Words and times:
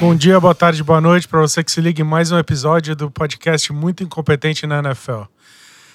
Bom 0.00 0.14
dia, 0.14 0.38
boa 0.38 0.54
tarde, 0.54 0.80
boa 0.84 1.00
noite 1.00 1.26
para 1.26 1.40
você 1.40 1.64
que 1.64 1.72
se 1.72 1.80
liga 1.80 2.00
em 2.00 2.04
mais 2.04 2.30
um 2.30 2.38
episódio 2.38 2.94
do 2.94 3.10
podcast 3.10 3.72
Muito 3.72 4.04
Incompetente 4.04 4.64
na 4.64 4.78
NFL. 4.78 5.22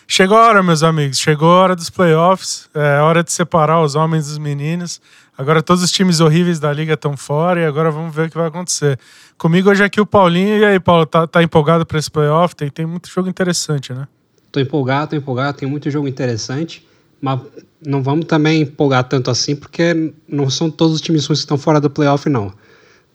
Chegou 0.05 0.37
a 0.37 0.45
hora, 0.45 0.61
meus 0.61 0.83
amigos, 0.83 1.17
chegou 1.17 1.49
a 1.49 1.55
hora 1.61 1.75
dos 1.75 1.89
playoffs, 1.89 2.69
é 2.73 2.99
hora 2.99 3.23
de 3.23 3.31
separar 3.31 3.81
os 3.81 3.95
homens 3.95 4.27
dos 4.27 4.37
meninos. 4.37 4.99
Agora 5.37 5.63
todos 5.63 5.81
os 5.81 5.89
times 5.89 6.19
horríveis 6.19 6.59
da 6.59 6.73
liga 6.73 6.95
estão 6.95 7.15
fora 7.15 7.61
e 7.61 7.65
agora 7.65 7.89
vamos 7.91 8.13
ver 8.13 8.27
o 8.27 8.29
que 8.29 8.37
vai 8.37 8.47
acontecer. 8.47 8.99
Comigo 9.37 9.69
hoje 9.69 9.81
aqui 9.85 10.01
o 10.01 10.05
Paulinho. 10.05 10.57
E 10.57 10.65
aí, 10.65 10.81
Paulo, 10.81 11.05
tá, 11.05 11.25
tá 11.25 11.41
empolgado 11.41 11.85
para 11.85 11.97
esse 11.97 12.11
playoff? 12.11 12.53
Tem, 12.57 12.69
tem 12.69 12.85
muito 12.85 13.09
jogo 13.09 13.29
interessante, 13.29 13.93
né? 13.93 14.05
Tô 14.51 14.59
empolgado, 14.59 15.11
tô 15.11 15.15
empolgado, 15.15 15.57
tem 15.57 15.67
muito 15.67 15.89
jogo 15.89 16.09
interessante, 16.09 16.85
mas 17.21 17.39
não 17.83 18.03
vamos 18.03 18.25
também 18.25 18.63
empolgar 18.63 19.05
tanto 19.05 19.31
assim, 19.31 19.55
porque 19.55 20.13
não 20.27 20.49
são 20.49 20.69
todos 20.69 20.95
os 20.95 21.01
times 21.01 21.25
ruins 21.25 21.39
que 21.39 21.45
estão 21.45 21.57
fora 21.57 21.79
do 21.79 21.89
playoff, 21.89 22.27
não. 22.27 22.51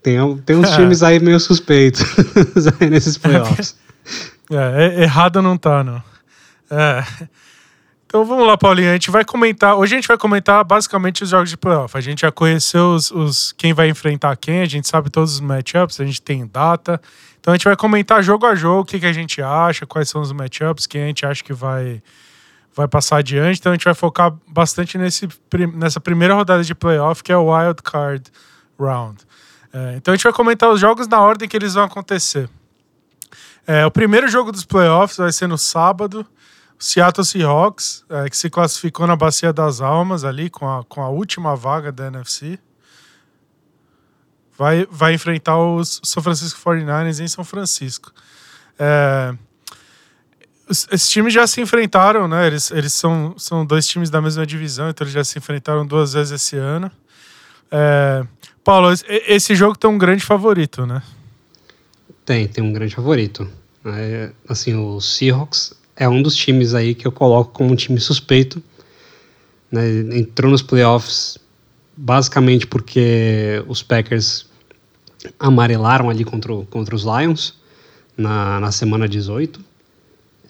Tem, 0.02 0.36
tem 0.38 0.56
uns 0.56 0.70
times 0.70 1.02
aí 1.02 1.18
meio 1.20 1.40
suspeitos 1.40 2.04
nesses 2.80 3.18
playoffs. 3.18 3.76
É, 4.50 5.02
errado 5.02 5.42
não 5.42 5.58
tá, 5.58 5.84
não. 5.84 6.02
É. 6.70 7.04
Então 8.06 8.24
vamos 8.24 8.46
lá, 8.46 8.56
Paulinho. 8.56 8.88
A 8.88 8.94
gente 8.94 9.10
vai 9.10 9.22
comentar. 9.22 9.76
Hoje 9.76 9.94
a 9.94 9.98
gente 9.98 10.08
vai 10.08 10.16
comentar 10.16 10.64
basicamente 10.64 11.22
os 11.22 11.28
jogos 11.28 11.50
de 11.50 11.56
playoff. 11.58 11.94
A 11.94 12.00
gente 12.00 12.22
já 12.22 12.32
conheceu 12.32 12.94
os, 12.94 13.10
os 13.10 13.52
quem 13.52 13.74
vai 13.74 13.90
enfrentar 13.90 14.34
quem, 14.36 14.62
a 14.62 14.64
gente 14.64 14.88
sabe 14.88 15.10
todos 15.10 15.34
os 15.34 15.40
matchups, 15.40 16.00
a 16.00 16.06
gente 16.06 16.22
tem 16.22 16.46
data. 16.46 16.98
Então 17.38 17.52
a 17.52 17.56
gente 17.58 17.64
vai 17.64 17.76
comentar 17.76 18.22
jogo 18.22 18.46
a 18.46 18.54
jogo 18.54 18.80
o 18.80 18.84
que, 18.86 18.98
que 18.98 19.04
a 19.04 19.12
gente 19.12 19.42
acha, 19.42 19.84
quais 19.84 20.08
são 20.08 20.22
os 20.22 20.32
matchups, 20.32 20.86
quem 20.86 21.02
a 21.02 21.06
gente 21.08 21.26
acha 21.26 21.44
que 21.44 21.52
vai, 21.52 22.02
vai 22.74 22.88
passar 22.88 23.18
adiante. 23.18 23.58
Então 23.60 23.72
a 23.72 23.74
gente 23.74 23.84
vai 23.84 23.94
focar 23.94 24.34
bastante 24.48 24.96
nesse, 24.96 25.28
nessa 25.74 26.00
primeira 26.00 26.34
rodada 26.34 26.64
de 26.64 26.74
playoff, 26.74 27.22
que 27.22 27.30
é 27.30 27.36
o 27.36 27.54
Wild 27.54 27.82
Card 27.82 28.24
Round. 28.80 29.18
É, 29.72 29.96
então 29.96 30.12
a 30.12 30.16
gente 30.16 30.24
vai 30.24 30.32
comentar 30.32 30.70
os 30.70 30.80
jogos 30.80 31.06
na 31.06 31.20
ordem 31.20 31.48
que 31.48 31.56
eles 31.56 31.74
vão 31.74 31.84
acontecer. 31.84 32.48
É, 33.66 33.84
o 33.84 33.90
primeiro 33.90 34.28
jogo 34.28 34.50
dos 34.50 34.64
playoffs 34.64 35.18
vai 35.18 35.32
ser 35.32 35.46
no 35.46 35.58
sábado. 35.58 36.26
Seattle 36.78 37.24
Seahawks, 37.24 38.04
é, 38.08 38.30
que 38.30 38.36
se 38.36 38.48
classificou 38.48 39.06
na 39.06 39.16
Bacia 39.16 39.52
das 39.52 39.80
Almas 39.80 40.24
ali 40.24 40.48
com 40.48 40.68
a, 40.68 40.84
com 40.84 41.02
a 41.02 41.08
última 41.08 41.56
vaga 41.56 41.90
da 41.90 42.06
NFC, 42.06 42.58
vai, 44.56 44.86
vai 44.90 45.12
enfrentar 45.12 45.58
os 45.58 46.00
São 46.04 46.22
Francisco 46.22 46.60
49ers 46.60 47.20
em 47.20 47.28
São 47.28 47.44
Francisco. 47.44 48.12
É, 48.78 49.34
esses 50.70 51.08
times 51.08 51.32
já 51.32 51.46
se 51.46 51.60
enfrentaram, 51.60 52.28
né? 52.28 52.46
Eles, 52.46 52.70
eles 52.70 52.92
são, 52.92 53.34
são 53.38 53.64
dois 53.64 53.86
times 53.86 54.10
da 54.10 54.20
mesma 54.20 54.46
divisão, 54.46 54.88
então 54.88 55.04
eles 55.04 55.14
já 55.14 55.24
se 55.24 55.38
enfrentaram 55.38 55.86
duas 55.86 56.12
vezes 56.12 56.32
esse 56.32 56.56
ano. 56.56 56.90
É, 57.70 58.24
Paulo, 58.68 58.88
esse 59.26 59.54
jogo 59.54 59.78
tem 59.78 59.88
um 59.88 59.96
grande 59.96 60.22
favorito, 60.22 60.84
né? 60.84 61.02
Tem, 62.22 62.46
tem 62.46 62.62
um 62.62 62.70
grande 62.70 62.94
favorito. 62.94 63.48
É, 63.82 64.30
assim, 64.46 64.74
o 64.74 65.00
Seahawks 65.00 65.72
é 65.96 66.06
um 66.06 66.20
dos 66.20 66.36
times 66.36 66.74
aí 66.74 66.94
que 66.94 67.06
eu 67.06 67.10
coloco 67.10 67.50
como 67.50 67.72
um 67.72 67.74
time 67.74 67.98
suspeito. 67.98 68.62
Né? 69.72 70.18
Entrou 70.18 70.50
nos 70.50 70.60
playoffs 70.60 71.38
basicamente 71.96 72.66
porque 72.66 73.64
os 73.66 73.82
Packers 73.82 74.44
amarelaram 75.40 76.10
ali 76.10 76.22
contra, 76.22 76.54
contra 76.66 76.94
os 76.94 77.04
Lions 77.04 77.54
na, 78.18 78.60
na 78.60 78.70
semana 78.70 79.08
18. 79.08 79.64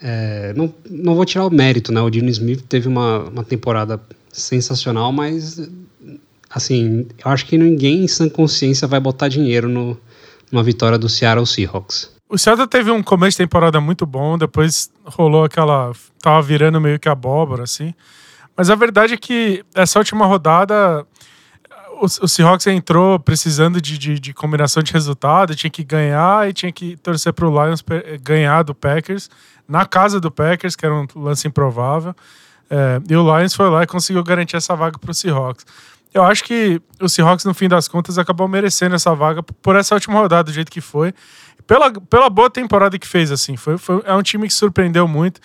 É, 0.03 0.53
não, 0.57 0.75
não 0.91 1.15
vou 1.15 1.25
tirar 1.25 1.47
o 1.47 1.51
mérito, 1.51 1.93
né? 1.93 2.01
O 2.01 2.11
Dino 2.11 2.29
Smith 2.31 2.65
teve 2.69 2.89
uma, 2.89 3.29
uma 3.29 3.45
temporada 3.45 4.01
sensacional, 4.33 5.13
mas 5.13 5.71
assim, 6.59 7.07
eu 7.25 7.31
acho 7.31 7.47
que 7.47 7.57
ninguém 7.57 8.05
em 8.05 8.09
sã 8.09 8.29
consciência 8.29 8.87
vai 8.87 9.01
botar 9.01 9.29
dinheiro 9.29 9.69
no, 9.69 9.99
numa 10.53 10.63
vitória 10.63 10.99
do 10.99 11.09
Seattle 11.09 11.47
Seahawks. 11.47 12.11
O 12.29 12.37
Celta 12.37 12.67
teve 12.67 12.91
um 12.91 13.03
começo 13.03 13.39
de 13.39 13.45
temporada 13.45 13.81
muito 13.81 14.05
bom, 14.05 14.37
depois 14.37 14.91
rolou 15.05 15.45
aquela. 15.45 15.93
tava 16.21 16.43
virando 16.43 16.79
meio 16.79 16.99
que 16.99 17.09
abóbora, 17.09 17.63
assim. 17.63 17.95
Mas 18.55 18.69
a 18.69 18.75
verdade 18.75 19.15
é 19.15 19.17
que 19.17 19.65
essa 19.75 19.99
última 19.99 20.27
rodada, 20.27 21.07
o, 22.03 22.29
Seahawks 22.29 22.67
entrou 22.67 23.19
precisando 23.19 23.81
de, 23.81 23.97
de, 23.97 24.21
de, 24.21 24.35
combinação 24.35 24.83
de 24.83 24.93
resultado, 24.93 25.55
tinha 25.55 25.71
que 25.71 25.83
ganhar 25.83 26.49
e 26.49 26.53
tinha 26.53 26.71
que 26.71 26.97
torcer 26.99 27.33
para 27.33 27.49
o 27.49 27.65
Lions 27.65 27.83
ganhar 28.21 28.63
do 28.63 28.75
Packers, 28.75 29.31
na 29.67 29.87
casa 29.87 30.21
do 30.21 30.31
Packers, 30.31 30.77
que 30.77 30.85
era 30.85 30.95
um 30.95 31.07
lance 31.17 31.49
improvável. 31.49 32.15
É, 32.69 33.01
e 33.09 33.17
o 33.17 33.39
Lions 33.39 33.55
foi 33.55 33.71
lá 33.71 33.85
e 33.85 33.87
conseguiu 33.87 34.23
garantir 34.23 34.57
essa 34.57 34.77
vaga 34.77 34.99
para 34.99 35.11
o 35.11 35.15
Seahawks. 35.15 35.65
Eu 36.13 36.25
acho 36.25 36.43
que 36.45 36.81
o 37.01 37.09
Seahawks, 37.09 37.45
no 37.45 37.55
fim 37.55 37.69
das 37.69 37.87
contas, 37.87 38.19
acabou 38.19 38.49
merecendo 38.49 38.95
essa 38.95 39.15
vaga 39.15 39.43
por 39.43 39.77
essa 39.77 39.95
última 39.95 40.19
rodada, 40.19 40.45
do 40.45 40.53
jeito 40.53 40.71
que 40.71 40.81
foi 40.81 41.13
pela, 41.69 41.93
pela 41.93 42.31
boa 42.31 42.49
temporada 42.49 42.99
que 42.99 43.07
fez, 43.07 43.31
assim. 43.31 43.57
Foi, 43.57 43.77
foi, 43.77 44.03
é 44.07 44.15
um 44.15 44.23
time 44.23 44.49
que 44.49 44.55
surpreendeu 44.55 45.07
muito. 45.07 45.39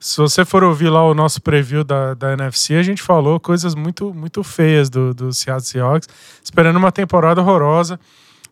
Se 0.00 0.16
você 0.16 0.44
for 0.44 0.64
ouvir 0.64 0.88
lá 0.88 1.04
o 1.04 1.12
nosso 1.12 1.42
preview 1.42 1.84
da, 1.84 2.14
da 2.14 2.32
NFC, 2.32 2.74
a 2.74 2.82
gente 2.82 3.02
falou 3.02 3.38
coisas 3.38 3.74
muito, 3.74 4.14
muito 4.14 4.42
feias 4.42 4.88
do, 4.88 5.12
do 5.12 5.32
Seattle 5.32 5.64
Seahawks, 5.64 6.08
esperando 6.42 6.76
uma 6.76 6.90
temporada 6.90 7.40
horrorosa. 7.40 8.00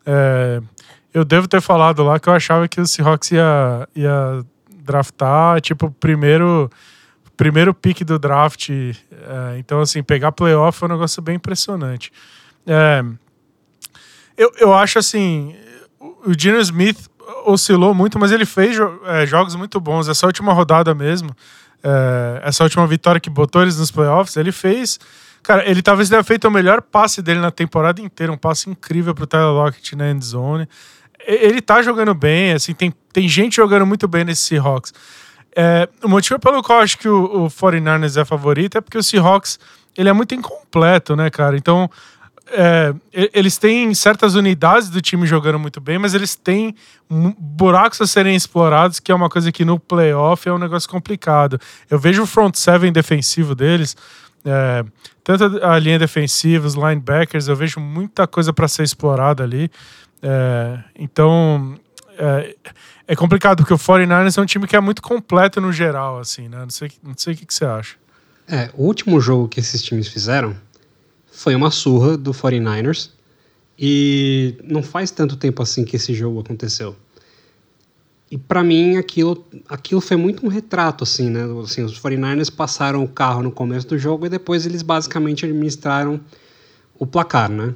É, 0.04 0.60
eu 1.14 1.24
devo 1.24 1.48
ter 1.48 1.62
falado 1.62 2.04
lá 2.04 2.20
que 2.20 2.28
eu 2.28 2.32
achava 2.34 2.68
que 2.68 2.80
o 2.80 2.86
Seahawks 2.86 3.30
ia, 3.30 3.88
ia 3.94 4.44
draftar, 4.84 5.60
tipo, 5.62 5.90
primeiro 5.92 6.70
primeiro 7.36 7.74
pick 7.74 8.02
do 8.04 8.18
draft. 8.18 8.70
É, 8.70 9.58
então, 9.58 9.80
assim, 9.80 10.02
pegar 10.02 10.32
playoff 10.32 10.78
foi 10.78 10.88
um 10.88 10.92
negócio 10.92 11.22
bem 11.22 11.36
impressionante. 11.36 12.12
É, 12.66 13.04
eu, 14.36 14.52
eu 14.58 14.74
acho 14.74 14.98
assim, 14.98 15.54
o 16.00 16.32
Gino 16.36 16.58
Smith 16.58 17.08
oscilou 17.44 17.94
muito, 17.94 18.18
mas 18.18 18.32
ele 18.32 18.44
fez 18.44 18.76
é, 19.04 19.26
jogos 19.26 19.54
muito 19.54 19.80
bons. 19.80 20.08
Essa 20.08 20.26
última 20.26 20.52
rodada 20.52 20.94
mesmo, 20.94 21.30
é, 21.82 22.40
essa 22.44 22.64
última 22.64 22.86
vitória 22.86 23.20
que 23.20 23.30
botou 23.30 23.62
eles 23.62 23.78
nos 23.78 23.90
playoffs, 23.90 24.36
ele 24.36 24.52
fez. 24.52 24.98
Cara, 25.42 25.68
ele 25.68 25.80
talvez 25.80 26.08
tenha 26.08 26.24
feito 26.24 26.48
o 26.48 26.50
melhor 26.50 26.82
passe 26.82 27.22
dele 27.22 27.38
na 27.38 27.52
temporada 27.52 28.00
inteira, 28.00 28.32
um 28.32 28.36
passe 28.36 28.68
incrível 28.68 29.14
pro 29.14 29.26
Tyler 29.26 29.52
Lockett 29.52 29.94
na 29.94 30.10
end 30.10 30.24
zone. 30.24 30.68
Ele 31.24 31.60
tá 31.60 31.82
jogando 31.82 32.14
bem, 32.14 32.52
assim, 32.52 32.74
tem, 32.74 32.92
tem 33.12 33.28
gente 33.28 33.56
jogando 33.56 33.86
muito 33.86 34.06
bem 34.06 34.24
nesse 34.24 34.42
Seahawks. 34.42 34.92
É, 35.58 35.88
o 36.04 36.08
motivo 36.08 36.38
pelo 36.38 36.62
qual 36.62 36.80
eu 36.80 36.84
acho 36.84 36.98
que 36.98 37.08
o, 37.08 37.46
o 37.46 37.48
49ers 37.48 38.20
é 38.20 38.24
favorito 38.26 38.76
é 38.76 38.80
porque 38.82 38.98
o 38.98 39.02
Seahawks 39.02 39.58
ele 39.96 40.10
é 40.10 40.12
muito 40.12 40.34
incompleto, 40.34 41.16
né, 41.16 41.30
cara? 41.30 41.56
Então, 41.56 41.90
é, 42.48 42.94
eles 43.12 43.56
têm 43.56 43.94
certas 43.94 44.34
unidades 44.34 44.90
do 44.90 45.00
time 45.00 45.26
jogando 45.26 45.58
muito 45.58 45.80
bem, 45.80 45.98
mas 45.98 46.12
eles 46.12 46.36
têm 46.36 46.74
buracos 47.38 48.00
a 48.02 48.06
serem 48.06 48.36
explorados, 48.36 49.00
que 49.00 49.10
é 49.10 49.14
uma 49.14 49.30
coisa 49.30 49.50
que 49.50 49.64
no 49.64 49.80
playoff 49.80 50.46
é 50.46 50.52
um 50.52 50.58
negócio 50.58 50.90
complicado. 50.90 51.58
Eu 51.88 51.98
vejo 51.98 52.22
o 52.22 52.26
front 52.26 52.54
seven 52.54 52.92
defensivo 52.92 53.54
deles, 53.54 53.96
é, 54.44 54.84
tanto 55.24 55.64
a 55.64 55.78
linha 55.78 55.98
defensiva, 55.98 56.66
os 56.66 56.74
linebackers, 56.74 57.48
eu 57.48 57.56
vejo 57.56 57.80
muita 57.80 58.26
coisa 58.26 58.52
para 58.52 58.68
ser 58.68 58.82
explorada 58.82 59.42
ali. 59.42 59.70
É, 60.22 60.78
então 60.98 61.78
é, 63.08 63.14
complicado, 63.14 63.58
porque 63.58 63.74
o 63.74 63.78
49ers 63.78 64.36
é 64.36 64.40
um 64.40 64.46
time 64.46 64.66
que 64.66 64.76
é 64.76 64.80
muito 64.80 65.02
completo 65.02 65.60
no 65.60 65.72
geral, 65.72 66.18
assim, 66.18 66.48
né? 66.48 66.58
Não 66.58 66.70
sei, 66.70 66.90
não 67.02 67.14
sei 67.16 67.34
o 67.34 67.36
que, 67.36 67.46
que 67.46 67.54
você 67.54 67.64
acha. 67.64 67.96
É, 68.48 68.70
o 68.74 68.84
último 68.84 69.20
jogo 69.20 69.48
que 69.48 69.60
esses 69.60 69.82
times 69.82 70.08
fizeram 70.08 70.56
foi 71.30 71.54
uma 71.54 71.70
surra 71.70 72.16
do 72.16 72.32
49ers. 72.32 73.10
E 73.78 74.56
não 74.64 74.82
faz 74.82 75.10
tanto 75.10 75.36
tempo 75.36 75.62
assim 75.62 75.84
que 75.84 75.96
esse 75.96 76.14
jogo 76.14 76.40
aconteceu. 76.40 76.96
E 78.30 78.38
para 78.38 78.64
mim 78.64 78.96
aquilo, 78.96 79.46
aquilo 79.68 80.00
foi 80.00 80.16
muito 80.16 80.44
um 80.44 80.48
retrato 80.48 81.04
assim, 81.04 81.30
né? 81.30 81.42
Assim, 81.62 81.82
os 81.82 82.00
49ers 82.00 82.52
passaram 82.52 83.04
o 83.04 83.08
carro 83.08 83.42
no 83.42 83.52
começo 83.52 83.86
do 83.86 83.98
jogo 83.98 84.26
e 84.26 84.28
depois 84.28 84.66
eles 84.66 84.82
basicamente 84.82 85.44
administraram 85.44 86.20
o 86.98 87.06
placar, 87.06 87.50
né? 87.50 87.74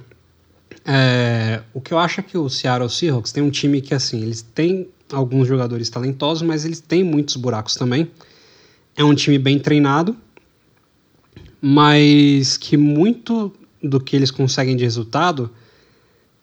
É, 0.85 1.63
o 1.75 1.81
que 1.81 1.93
eu 1.93 1.99
acho 1.99 2.21
é 2.21 2.23
que 2.23 2.39
o 2.39 2.49
Seattle 2.49 2.89
Seahawks 2.89 3.31
tem 3.31 3.43
um 3.43 3.51
time 3.51 3.81
que 3.81 3.95
assim, 3.95 4.23
eles 4.23 4.41
têm 4.41 4.89
alguns 5.13 5.47
jogadores 5.47 5.89
talentosos, 5.91 6.43
mas 6.43 6.65
eles 6.65 6.81
têm 6.81 7.05
muitos 7.05 7.37
buracos 7.37 7.75
também. 7.75 8.11
É 8.97 9.05
um 9.05 9.15
time 9.15 9.39
bem 9.39 9.59
treinado, 9.59 10.17
mas 11.61 12.57
que 12.57 12.77
muito 12.77 13.53
do 13.83 14.01
que 14.01 14.15
eles 14.17 14.31
conseguem 14.31 14.77
de 14.77 14.85
resultado 14.85 15.51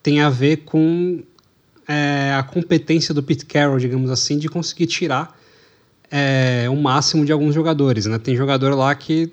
tem 0.01 0.21
a 0.21 0.29
ver 0.29 0.57
com 0.57 1.21
é, 1.87 2.33
a 2.37 2.43
competência 2.43 3.13
do 3.13 3.23
Pete 3.23 3.45
Carroll, 3.45 3.79
digamos 3.79 4.09
assim, 4.09 4.37
de 4.37 4.49
conseguir 4.49 4.87
tirar 4.87 5.37
é, 6.09 6.67
o 6.69 6.75
máximo 6.75 7.25
de 7.25 7.31
alguns 7.31 7.53
jogadores. 7.53 8.05
Né? 8.05 8.17
Tem 8.17 8.35
jogador 8.35 8.73
lá 8.73 8.93
que, 8.95 9.31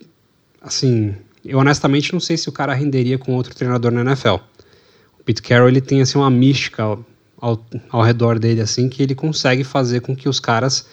assim, 0.61 1.15
eu 1.45 1.59
honestamente 1.59 2.13
não 2.13 2.21
sei 2.21 2.37
se 2.37 2.49
o 2.49 2.53
cara 2.53 2.75
renderia 2.75 3.19
com 3.19 3.35
outro 3.35 3.55
treinador 3.55 3.93
na 3.93 4.01
NFL. 4.01 4.37
O 5.19 5.25
Pete 5.25 5.43
Carroll 5.43 5.69
ele 5.69 5.81
tem 5.81 6.01
assim 6.01 6.19
uma 6.19 6.31
mística 6.31 6.99
ao, 7.45 7.63
ao, 7.91 8.03
redor 8.03 8.39
dele 8.39 8.63
assim 8.63 8.89
que 8.89 9.03
ele 9.03 9.15
consegue 9.15 9.63
fazer 9.63 10.01
com 10.01 10.17
que 10.17 10.31
os 10.31 10.41
caras 10.41 10.87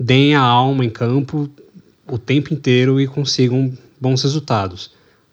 deem 0.00 0.34
a 0.34 0.40
alma 0.40 0.82
em 0.82 0.88
campo 0.88 1.50
o 2.10 2.16
tempo 2.16 2.54
inteiro 2.54 2.98
e 2.98 3.06
consigam 3.06 3.76
bons 4.00 4.22
resultados. 4.22 4.90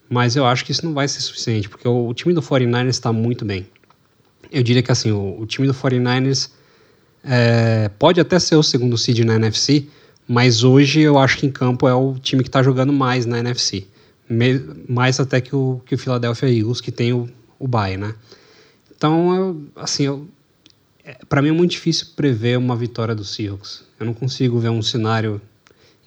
Mas 0.10 0.36
eu 0.36 0.46
acho 0.46 0.66
que 0.66 0.74
isso 0.74 0.86
não 0.86 0.94
vai 0.94 1.08
ser 1.08 1.22
suficiente, 1.22 1.70
porque 1.70 1.88
o, 1.88 2.14
time 2.14 2.34
do 2.34 2.42
49ers 2.42 2.90
está 2.90 3.14
muito 3.14 3.46
bem. 3.46 3.66
Eu 4.52 4.62
diria 4.62 4.84
que 4.84 4.92
assim, 4.92 5.10
o, 5.10 5.40
o 5.40 5.46
time 5.46 5.68
do 5.68 5.74
49ers 5.74 6.50
é, 7.24 7.90
pode 7.98 8.20
até 8.20 8.38
ser 8.38 8.58
o 8.58 8.64
segundo 8.64 8.98
seed 8.98 9.20
na 9.20 9.36
NFC, 9.36 9.88
mas 10.28 10.66
hoje 10.66 11.00
eu 11.00 11.18
acho 11.18 11.38
que 11.38 11.46
em 11.46 11.52
campo 11.52 11.88
é 11.88 11.94
o 11.94 12.16
time 12.20 12.44
que 12.44 12.50
está 12.50 12.62
jogando 12.62 12.92
mais 12.92 13.26
na 13.26 13.40
NFC. 13.40 13.88
Me, 14.30 14.60
mais 14.90 15.18
até 15.18 15.40
que 15.40 15.56
o, 15.56 15.82
que 15.86 15.96
o 15.96 15.98
Philadelphia 15.98 16.50
Eagles, 16.50 16.82
que 16.82 16.92
tem 16.92 17.14
o, 17.14 17.30
o 17.58 17.68
bye, 17.68 17.96
né? 17.96 18.14
Então, 19.06 19.36
eu, 19.36 19.68
assim, 19.76 20.02
eu, 20.02 20.28
é, 21.04 21.16
para 21.30 21.40
mim 21.40 21.50
é 21.50 21.52
muito 21.52 21.70
difícil 21.70 22.08
prever 22.16 22.58
uma 22.58 22.76
vitória 22.76 23.14
do 23.14 23.24
Seahawks. 23.24 23.84
Eu 24.00 24.06
não 24.08 24.16
consigo 24.16 24.58
ver 24.58 24.70
um 24.70 24.82
cenário 24.82 25.40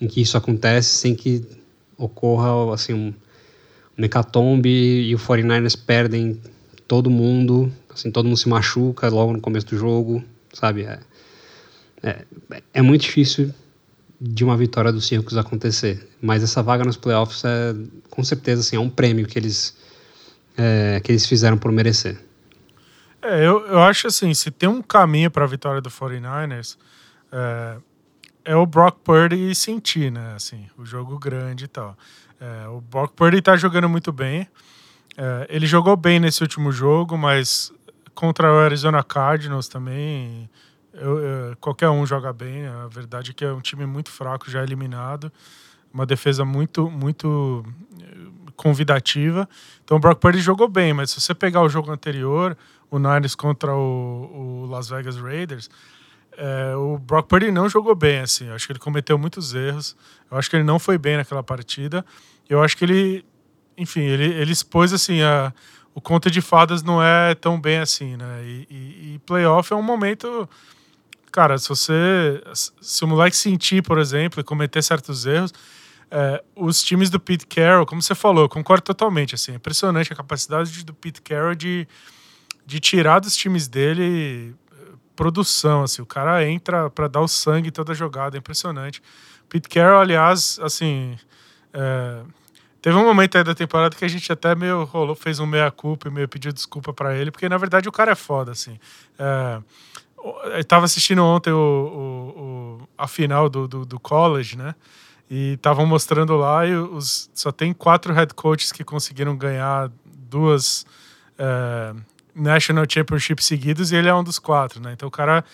em 0.01 0.09
que 0.09 0.21
isso 0.21 0.37
acontece 0.37 0.97
sem 0.97 1.15
que 1.15 1.47
ocorra 1.97 2.75
assim 2.75 2.95
um, 2.95 3.15
um 3.97 4.05
hecatombe 4.05 4.69
e 4.69 5.15
o 5.15 5.19
49ers 5.19 5.79
perdem 5.79 6.41
todo 6.89 7.09
mundo, 7.09 7.73
assim, 7.89 8.11
todo 8.11 8.27
mundo 8.27 8.37
se 8.37 8.49
machuca 8.49 9.09
logo 9.09 9.33
no 9.33 9.41
começo 9.41 9.69
do 9.69 9.79
jogo, 9.79 10.25
sabe? 10.53 10.83
É, 10.83 10.99
é, 12.03 12.25
é 12.75 12.83
muito 12.83 13.03
difícil 13.03 13.55
de 14.21 14.43
uma 14.43 14.57
vitória 14.57 14.91
do 14.91 15.01
Seahawks 15.01 15.37
acontecer, 15.37 16.05
mas 16.21 16.43
essa 16.43 16.65
vaga 16.65 16.83
nos 16.83 16.97
playoffs 16.97 17.45
é 17.45 17.77
com 18.11 18.25
certeza 18.25 18.63
assim, 18.63 18.75
é 18.75 18.81
um 18.81 18.91
prêmio 18.91 19.25
que 19.25 19.39
eles 19.39 19.77
é, 20.57 21.01
que 21.05 21.13
eles 21.13 21.27
fizeram 21.27 21.57
por 21.57 21.71
merecer. 21.71 22.27
É, 23.21 23.45
eu, 23.45 23.67
eu 23.67 23.83
acho 23.83 24.07
assim, 24.07 24.33
se 24.33 24.51
tem 24.51 24.69
um 24.69 24.81
caminho 24.81 25.31
para 25.31 25.45
a 25.45 25.49
vitória 25.49 25.81
do 25.81 25.91
49ers, 25.91 26.77
é, 27.33 27.77
é, 28.45 28.57
o 28.57 28.65
Brock 28.65 28.99
Purdy 29.03 29.55
sentir, 29.55 30.11
né? 30.11 30.35
Assim, 30.35 30.67
o 30.77 30.85
jogo 30.85 31.19
grande 31.19 31.65
e 31.65 31.69
tal. 31.69 31.97
É, 32.41 32.69
o 32.69 32.81
Brock 32.81 33.13
Purdy 33.15 33.43
tá 33.43 33.57
jogando 33.57 33.89
muito 33.89 34.13
bem. 34.13 34.49
É, 35.17 35.47
ele 35.51 35.67
jogou 35.67 35.97
bem 35.97 36.21
nesse 36.21 36.43
último 36.43 36.71
jogo, 36.71 37.19
mas 37.19 37.73
contra 38.15 38.53
o 38.53 38.59
Arizona 38.59 39.03
Cardinals 39.03 39.69
também, 39.69 40.49
eu, 40.95 41.19
eu, 41.19 41.57
qualquer 41.57 41.91
um 41.91 42.07
joga 42.07 42.33
bem. 42.33 42.67
A 42.67 42.87
verdade 42.87 43.33
é 43.33 43.35
que 43.35 43.45
é 43.45 43.53
um 43.53 43.61
time 43.61 43.85
muito 43.85 44.11
fraco, 44.11 44.49
já 44.49 44.63
eliminado. 44.63 45.33
Uma 45.93 46.07
defesa 46.07 46.45
muito, 46.45 46.89
muito 46.89 47.65
convidativa. 48.59 49.49
Então 49.83 49.97
o 49.97 50.01
Brock 50.01 50.21
Purdy 50.21 50.41
jogou 50.41 50.69
bem, 50.69 50.93
mas 50.93 51.11
se 51.11 51.21
você 51.21 51.35
pegar 51.35 51.63
o 51.63 51.69
jogo 51.69 51.91
anterior, 51.91 52.57
o 52.91 52.99
Niners 52.99 53.35
contra 53.35 53.75
o, 53.75 54.63
o 54.63 54.67
Las 54.67 54.89
Vegas 54.89 55.17
Raiders, 55.17 55.69
é, 56.37 56.75
o 56.77 56.99
Brock 56.99 57.29
Purdy 57.29 57.51
não 57.51 57.69
jogou 57.69 57.95
bem, 57.95 58.21
assim. 58.21 58.47
Eu 58.47 58.55
acho 58.55 58.67
que 58.67 58.73
ele 58.73 58.79
cometeu 58.79 59.19
muitos 59.19 59.55
erros. 59.55 59.97
Eu 60.31 60.39
acho 60.39 60.49
que 60.49 60.57
ele 60.57 60.65
não 60.65 60.79
foi 60.79 60.97
bem 60.97 61.17
naquela 61.17 61.43
partida. 61.43 62.05
Eu 62.49 62.63
acho 62.63 62.77
que 62.77 62.85
ele, 62.85 63.25
enfim, 63.77 64.03
ele, 64.03 64.25
ele 64.25 64.53
expôs, 64.53 64.93
assim, 64.93 65.21
a, 65.21 65.53
o 65.95 66.01
conto 66.01 66.31
de 66.31 66.41
fadas 66.41 66.83
não 66.83 67.03
é 67.03 67.35
tão 67.35 67.61
bem 67.61 67.79
assim, 67.79 68.17
né? 68.17 68.43
E, 68.45 68.67
e, 68.71 69.15
e 69.15 69.19
playoff 69.27 69.73
é 69.73 69.77
um 69.77 69.83
momento... 69.83 70.49
Cara, 71.33 71.59
se 71.59 71.69
você... 71.69 72.43
Se 72.55 73.05
o 73.05 73.09
moleque 73.09 73.37
sentir, 73.37 73.83
por 73.83 73.99
exemplo, 73.99 74.41
e 74.41 74.45
cometer 74.45 74.83
certos 74.83 75.27
erros... 75.27 75.53
É, 76.11 76.43
os 76.57 76.83
times 76.83 77.11
do 77.11 77.21
Pete 77.21 77.47
Carroll, 77.47 77.85
como 77.85 78.01
você 78.01 78.15
falou, 78.15 78.45
eu 78.45 78.49
concordo 78.49 78.83
totalmente, 78.83 79.35
assim. 79.35 79.53
É 79.53 79.57
impressionante 79.57 80.11
a 80.11 80.17
capacidade 80.17 80.83
do 80.83 80.95
Pete 80.95 81.21
Carroll 81.21 81.55
de 81.55 81.87
de 82.69 82.81
tirar 82.81 83.19
dos 83.19 83.35
times 83.35 83.67
dele 83.67 84.55
eh, 84.71 84.93
produção, 85.17 85.85
assim, 85.85 86.03
o 86.03 86.07
cara 86.07 86.47
entra 86.47 86.91
para 86.91 87.09
dar 87.09 87.23
o 87.23 87.27
sangue 87.27 87.71
toda 87.71 87.93
a 87.93 87.95
jogada, 87.95 88.37
é 88.37 88.39
impressionante. 88.39 89.03
Pete 89.49 89.71
Carroll, 89.71 90.03
aliás, 90.03 90.61
assim, 90.63 91.17
é, 91.73 92.21
teve 92.83 92.95
um 92.95 93.05
momento 93.05 93.39
aí 93.39 93.43
da 93.43 93.55
temporada 93.55 93.97
que 93.97 94.05
a 94.05 94.09
gente 94.09 94.31
até 94.31 94.55
meio 94.55 94.85
rolou, 94.85 95.17
fez 95.17 95.41
um 95.41 95.47
meia 95.47 95.71
culpa 95.71 96.09
e 96.09 96.11
meio 96.11 96.29
pediu 96.29 96.53
desculpa 96.53 96.93
para 96.93 97.17
ele, 97.17 97.31
porque 97.31 97.49
na 97.49 97.57
verdade 97.57 97.89
o 97.89 97.93
cara 97.93 98.13
é 98.13 98.15
foda, 98.15 98.53
assim. 98.53 98.79
É, 99.19 99.63
eu 100.59 100.65
tava 100.65 100.85
assistindo 100.85 101.25
ontem 101.25 101.51
o, 101.51 101.57
o, 101.57 102.41
o 102.83 102.89
a 102.99 103.09
final 103.09 103.49
do, 103.49 103.67
do, 103.67 103.87
do, 103.87 103.99
college, 103.99 104.59
né? 104.59 104.75
E 105.31 105.55
estavam 105.55 105.87
mostrando 105.87 106.37
lá 106.37 106.67
e 106.67 106.77
os, 106.77 107.31
só 107.33 107.51
tem 107.51 107.73
quatro 107.73 108.13
head 108.13 108.35
coaches 108.35 108.73
que 108.73 108.85
conseguiram 108.85 109.35
ganhar 109.35 109.91
duas 110.05 110.85
é, 111.39 111.95
National 112.39 112.85
Championship 112.89 113.43
seguidos 113.43 113.93
e 113.93 113.97
ele 113.97 114.09
é 114.09 114.15
um 114.15 114.25
dos 114.25 114.39
quatro, 114.39 114.81
né? 114.81 114.93
Então 114.93 115.09
o 115.09 115.11
cara 115.11 115.45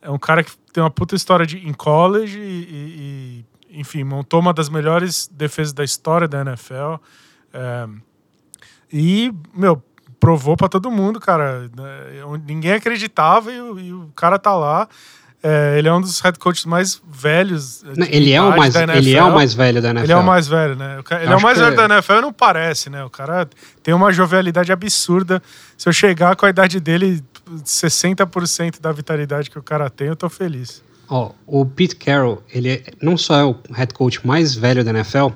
é 0.00 0.10
um 0.10 0.18
cara 0.18 0.42
que 0.42 0.52
tem 0.72 0.82
uma 0.82 0.90
puta 0.90 1.14
história 1.14 1.46
de, 1.46 1.58
em 1.58 1.72
college 1.72 2.38
e, 2.38 3.44
e 3.70 3.80
enfim, 3.80 4.04
montou 4.04 4.40
uma 4.40 4.52
das 4.52 4.68
melhores 4.68 5.28
defesas 5.28 5.72
da 5.72 5.84
história 5.84 6.28
da 6.28 6.40
NFL. 6.42 6.96
É, 7.52 7.88
e, 8.92 9.32
meu, 9.54 9.82
provou 10.20 10.56
para 10.56 10.68
todo 10.68 10.90
mundo, 10.90 11.18
cara. 11.18 11.62
Né? 11.62 12.40
Ninguém 12.46 12.72
acreditava 12.72 13.50
e, 13.50 13.56
e 13.56 13.92
o 13.92 14.12
cara 14.14 14.38
tá 14.38 14.54
lá. 14.54 14.88
É, 15.42 15.76
ele 15.76 15.88
é 15.88 15.92
um 15.92 16.00
dos 16.00 16.20
head 16.20 16.38
coaches 16.38 16.64
mais 16.64 17.02
velhos. 17.12 17.82
Não, 17.96 18.06
ele, 18.06 18.32
é 18.32 18.40
o 18.40 18.56
mais, 18.56 18.74
ele 18.76 19.14
é 19.14 19.22
o 19.24 19.34
mais 19.34 19.54
velho 19.54 19.82
da 19.82 19.90
NFL. 19.90 20.04
Ele 20.04 20.12
é 20.12 20.16
o 20.16 20.22
mais 20.22 20.46
velho, 20.46 20.76
né? 20.76 21.00
Ele 21.20 21.32
é 21.32 21.36
o 21.36 21.42
mais 21.42 21.58
velho 21.58 21.76
da 21.76 21.84
NFL 21.86 22.20
não 22.20 22.32
parece, 22.32 22.88
né? 22.88 23.04
O 23.04 23.10
cara 23.10 23.48
tem 23.82 23.92
uma 23.92 24.12
jovialidade 24.12 24.70
absurda. 24.70 25.42
Se 25.76 25.88
eu 25.88 25.92
chegar 25.92 26.36
com 26.36 26.46
a 26.46 26.50
idade 26.50 26.78
dele, 26.78 27.24
60% 27.64 28.80
da 28.80 28.92
vitalidade 28.92 29.50
que 29.50 29.58
o 29.58 29.62
cara 29.62 29.90
tem, 29.90 30.08
eu 30.08 30.16
tô 30.16 30.30
feliz. 30.30 30.80
Ó, 31.08 31.32
oh, 31.46 31.62
o 31.62 31.66
Pete 31.66 31.96
Carroll, 31.96 32.40
ele 32.48 32.70
é, 32.70 32.82
não 33.02 33.16
só 33.16 33.34
é 33.34 33.44
o 33.44 33.56
head 33.74 33.92
coach 33.92 34.24
mais 34.24 34.54
velho 34.54 34.84
da 34.84 34.90
NFL, 34.90 35.28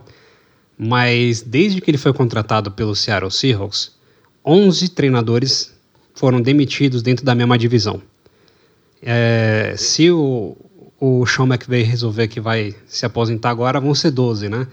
mas 0.78 1.42
desde 1.42 1.80
que 1.80 1.90
ele 1.90 1.98
foi 1.98 2.12
contratado 2.12 2.70
pelo 2.70 2.94
Seattle 2.94 3.30
Seahawks, 3.30 3.92
11 4.44 4.88
treinadores 4.90 5.74
foram 6.14 6.40
demitidos 6.40 7.02
dentro 7.02 7.24
da 7.24 7.34
mesma 7.34 7.58
divisão. 7.58 8.00
É, 9.02 9.74
se 9.76 10.10
o, 10.10 10.56
o 11.00 11.26
Sean 11.26 11.46
McVay 11.46 11.82
resolver 11.82 12.28
que 12.28 12.40
vai 12.40 12.74
se 12.86 13.04
aposentar 13.06 13.50
agora, 13.50 13.80
vão 13.80 13.94
ser 13.94 14.10
12, 14.10 14.48
né? 14.48 14.66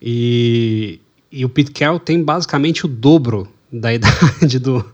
E, 0.00 1.00
e 1.30 1.44
o 1.44 1.48
Pete 1.48 1.70
Carroll 1.70 2.00
tem 2.00 2.22
basicamente 2.22 2.84
o 2.84 2.88
dobro 2.88 3.48
da 3.72 3.92
idade 3.94 4.58
do, 4.58 4.84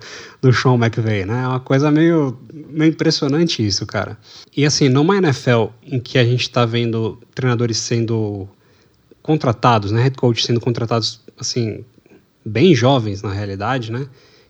do 0.40 0.52
Sean 0.52 0.75
McVay, 0.75 1.25
né? 1.25 1.43
É 1.43 1.49
uma 1.49 1.60
coisa 1.60 1.90
meio, 1.90 2.38
meio 2.52 2.90
impressionante 2.90 3.66
isso, 3.66 3.87
cara. 3.87 4.18
E 4.56 4.64
assim, 4.64 4.88
numa 4.88 5.16
NFL 5.16 5.66
em 5.83 5.99
que 5.99 6.18
a 6.18 6.25
gente 6.25 6.42
está 6.42 6.64
vendo 6.64 7.18
treinadores 7.35 7.78
sendo 7.78 8.49
contratados, 9.23 9.90
né? 9.90 10.02
Head 10.02 10.16
coach 10.16 10.44
sendo 10.44 10.61
contratados, 10.61 11.21
assim, 11.38 11.85
bem 12.44 12.75
jovens 12.75 13.23
na 13.23 13.33
realidade, 13.33 13.90
né? 13.90 14.06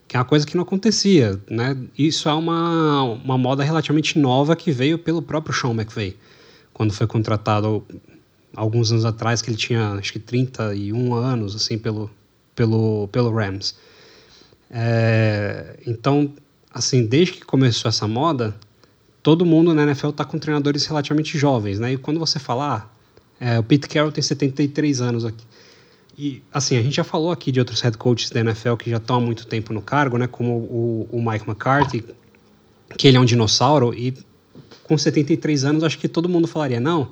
Que 0.09 0.17
é 0.17 0.19
uma 0.19 0.25
coisa 0.25 0.47
que 0.47 0.57
não 0.57 0.63
acontecia, 0.63 1.39
né? 1.51 1.77
Isso 1.97 2.31
é 2.31 2.33
uma, 2.33 3.03
uma 3.03 3.37
moda 3.37 3.63
relativamente 3.63 4.19
nova 4.19 4.57
que 4.57 4.73
veio 4.73 4.99
pelo 4.99 5.21
próprio 5.21 5.55
Sean 5.55 5.73
McVay, 5.73 6.17
quando 6.73 6.95
foi 6.95 7.07
contratado 7.07 7.85
alguns 8.57 8.91
anos 8.91 9.05
atrás, 9.05 9.43
que 9.43 9.51
ele 9.51 9.59
tinha 9.59 9.91
acho 9.93 10.11
que 10.11 10.19
31 10.19 11.15
anos, 11.15 11.55
assim, 11.55 11.77
pelo, 11.77 12.11
pelo, 12.55 13.07
pelo 13.09 13.31
Rams. 13.31 13.77
É, 14.71 15.79
então, 15.87 16.33
assim, 16.73 17.05
desde 17.05 17.35
que 17.35 17.45
começou 17.45 17.91
essa 17.91 18.09
moda, 18.09 18.57
todo 19.23 19.45
mundo 19.45 19.75
na 19.75 19.83
NFL 19.83 20.09
está 20.09 20.25
com 20.25 20.39
treinadores 20.39 20.87
relativamente 20.87 21.37
jovens, 21.37 21.79
né? 21.79 21.93
E 21.93 21.99
quando 21.99 22.19
você 22.19 22.39
falar, 22.39 22.91
ah, 23.41 23.45
é, 23.45 23.59
o 23.59 23.63
Pete 23.63 23.87
Carroll 23.87 24.11
tem 24.11 24.23
73 24.23 25.03
anos 25.03 25.27
aqui. 25.27 25.45
E, 26.19 26.43
assim, 26.53 26.77
a 26.77 26.83
gente 26.83 26.97
já 26.97 27.05
falou 27.05 27.31
aqui 27.31 27.53
de 27.53 27.61
outros 27.61 27.81
head 27.81 27.97
coaches 27.97 28.29
da 28.31 28.41
NFL 28.41 28.75
que 28.75 28.91
já 28.91 28.97
estão 28.97 29.17
há 29.17 29.21
muito 29.21 29.47
tempo 29.47 29.73
no 29.73 29.81
cargo, 29.81 30.19
né? 30.19 30.27
Como 30.27 30.53
o, 30.53 31.09
o 31.13 31.23
Mike 31.23 31.49
McCarthy, 31.49 32.05
que 32.97 33.07
ele 33.07 33.17
é 33.17 33.21
um 33.21 33.25
dinossauro 33.25 33.95
e 33.95 34.13
com 34.83 34.99
73 34.99 35.65
anos 35.65 35.85
acho 35.85 35.97
que 35.97 36.09
todo 36.09 36.29
mundo 36.29 36.49
falaria, 36.49 36.81
não, 36.81 37.11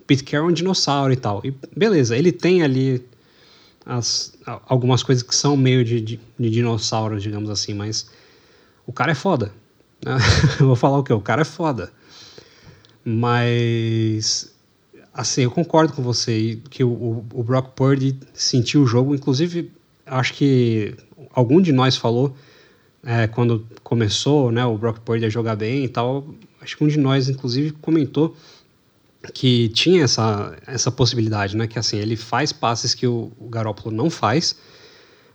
o 0.00 0.04
Pete 0.06 0.24
Carroll 0.24 0.48
é 0.48 0.52
um 0.52 0.54
dinossauro 0.54 1.12
e 1.12 1.16
tal. 1.16 1.42
E 1.44 1.54
beleza, 1.76 2.16
ele 2.16 2.32
tem 2.32 2.62
ali 2.62 3.04
as, 3.84 4.32
algumas 4.66 5.02
coisas 5.02 5.22
que 5.22 5.34
são 5.34 5.54
meio 5.54 5.84
de, 5.84 6.00
de, 6.00 6.20
de 6.38 6.50
dinossauro, 6.50 7.20
digamos 7.20 7.50
assim, 7.50 7.74
mas 7.74 8.08
o 8.86 8.92
cara 8.92 9.12
é 9.12 9.14
foda. 9.14 9.52
Né? 10.02 10.16
Vou 10.60 10.76
falar 10.76 10.96
o 10.96 11.02
quê? 11.02 11.12
O 11.12 11.20
cara 11.20 11.42
é 11.42 11.44
foda. 11.44 11.92
Mas 13.04 14.55
Assim, 15.16 15.44
eu 15.44 15.50
concordo 15.50 15.94
com 15.94 16.02
você 16.02 16.58
que 16.68 16.84
o, 16.84 17.24
o 17.32 17.42
Brock 17.42 17.70
Purdy 17.74 18.20
sentiu 18.34 18.82
o 18.82 18.86
jogo. 18.86 19.14
Inclusive, 19.14 19.72
acho 20.04 20.34
que 20.34 20.94
algum 21.32 21.58
de 21.58 21.72
nós 21.72 21.96
falou 21.96 22.36
é, 23.02 23.26
quando 23.26 23.66
começou, 23.82 24.52
né, 24.52 24.62
o 24.66 24.76
Brock 24.76 24.98
Purdy 25.00 25.24
a 25.24 25.30
jogar 25.30 25.56
bem 25.56 25.84
e 25.84 25.88
tal. 25.88 26.34
Acho 26.60 26.76
que 26.76 26.84
um 26.84 26.86
de 26.86 26.98
nós, 26.98 27.30
inclusive, 27.30 27.70
comentou 27.70 28.36
que 29.32 29.70
tinha 29.70 30.04
essa, 30.04 30.54
essa 30.66 30.92
possibilidade, 30.92 31.56
né? 31.56 31.66
Que 31.66 31.78
assim, 31.78 31.96
ele 31.96 32.14
faz 32.14 32.52
passes 32.52 32.92
que 32.92 33.06
o, 33.06 33.32
o 33.40 33.48
Garoppolo 33.48 33.96
não 33.96 34.10
faz, 34.10 34.54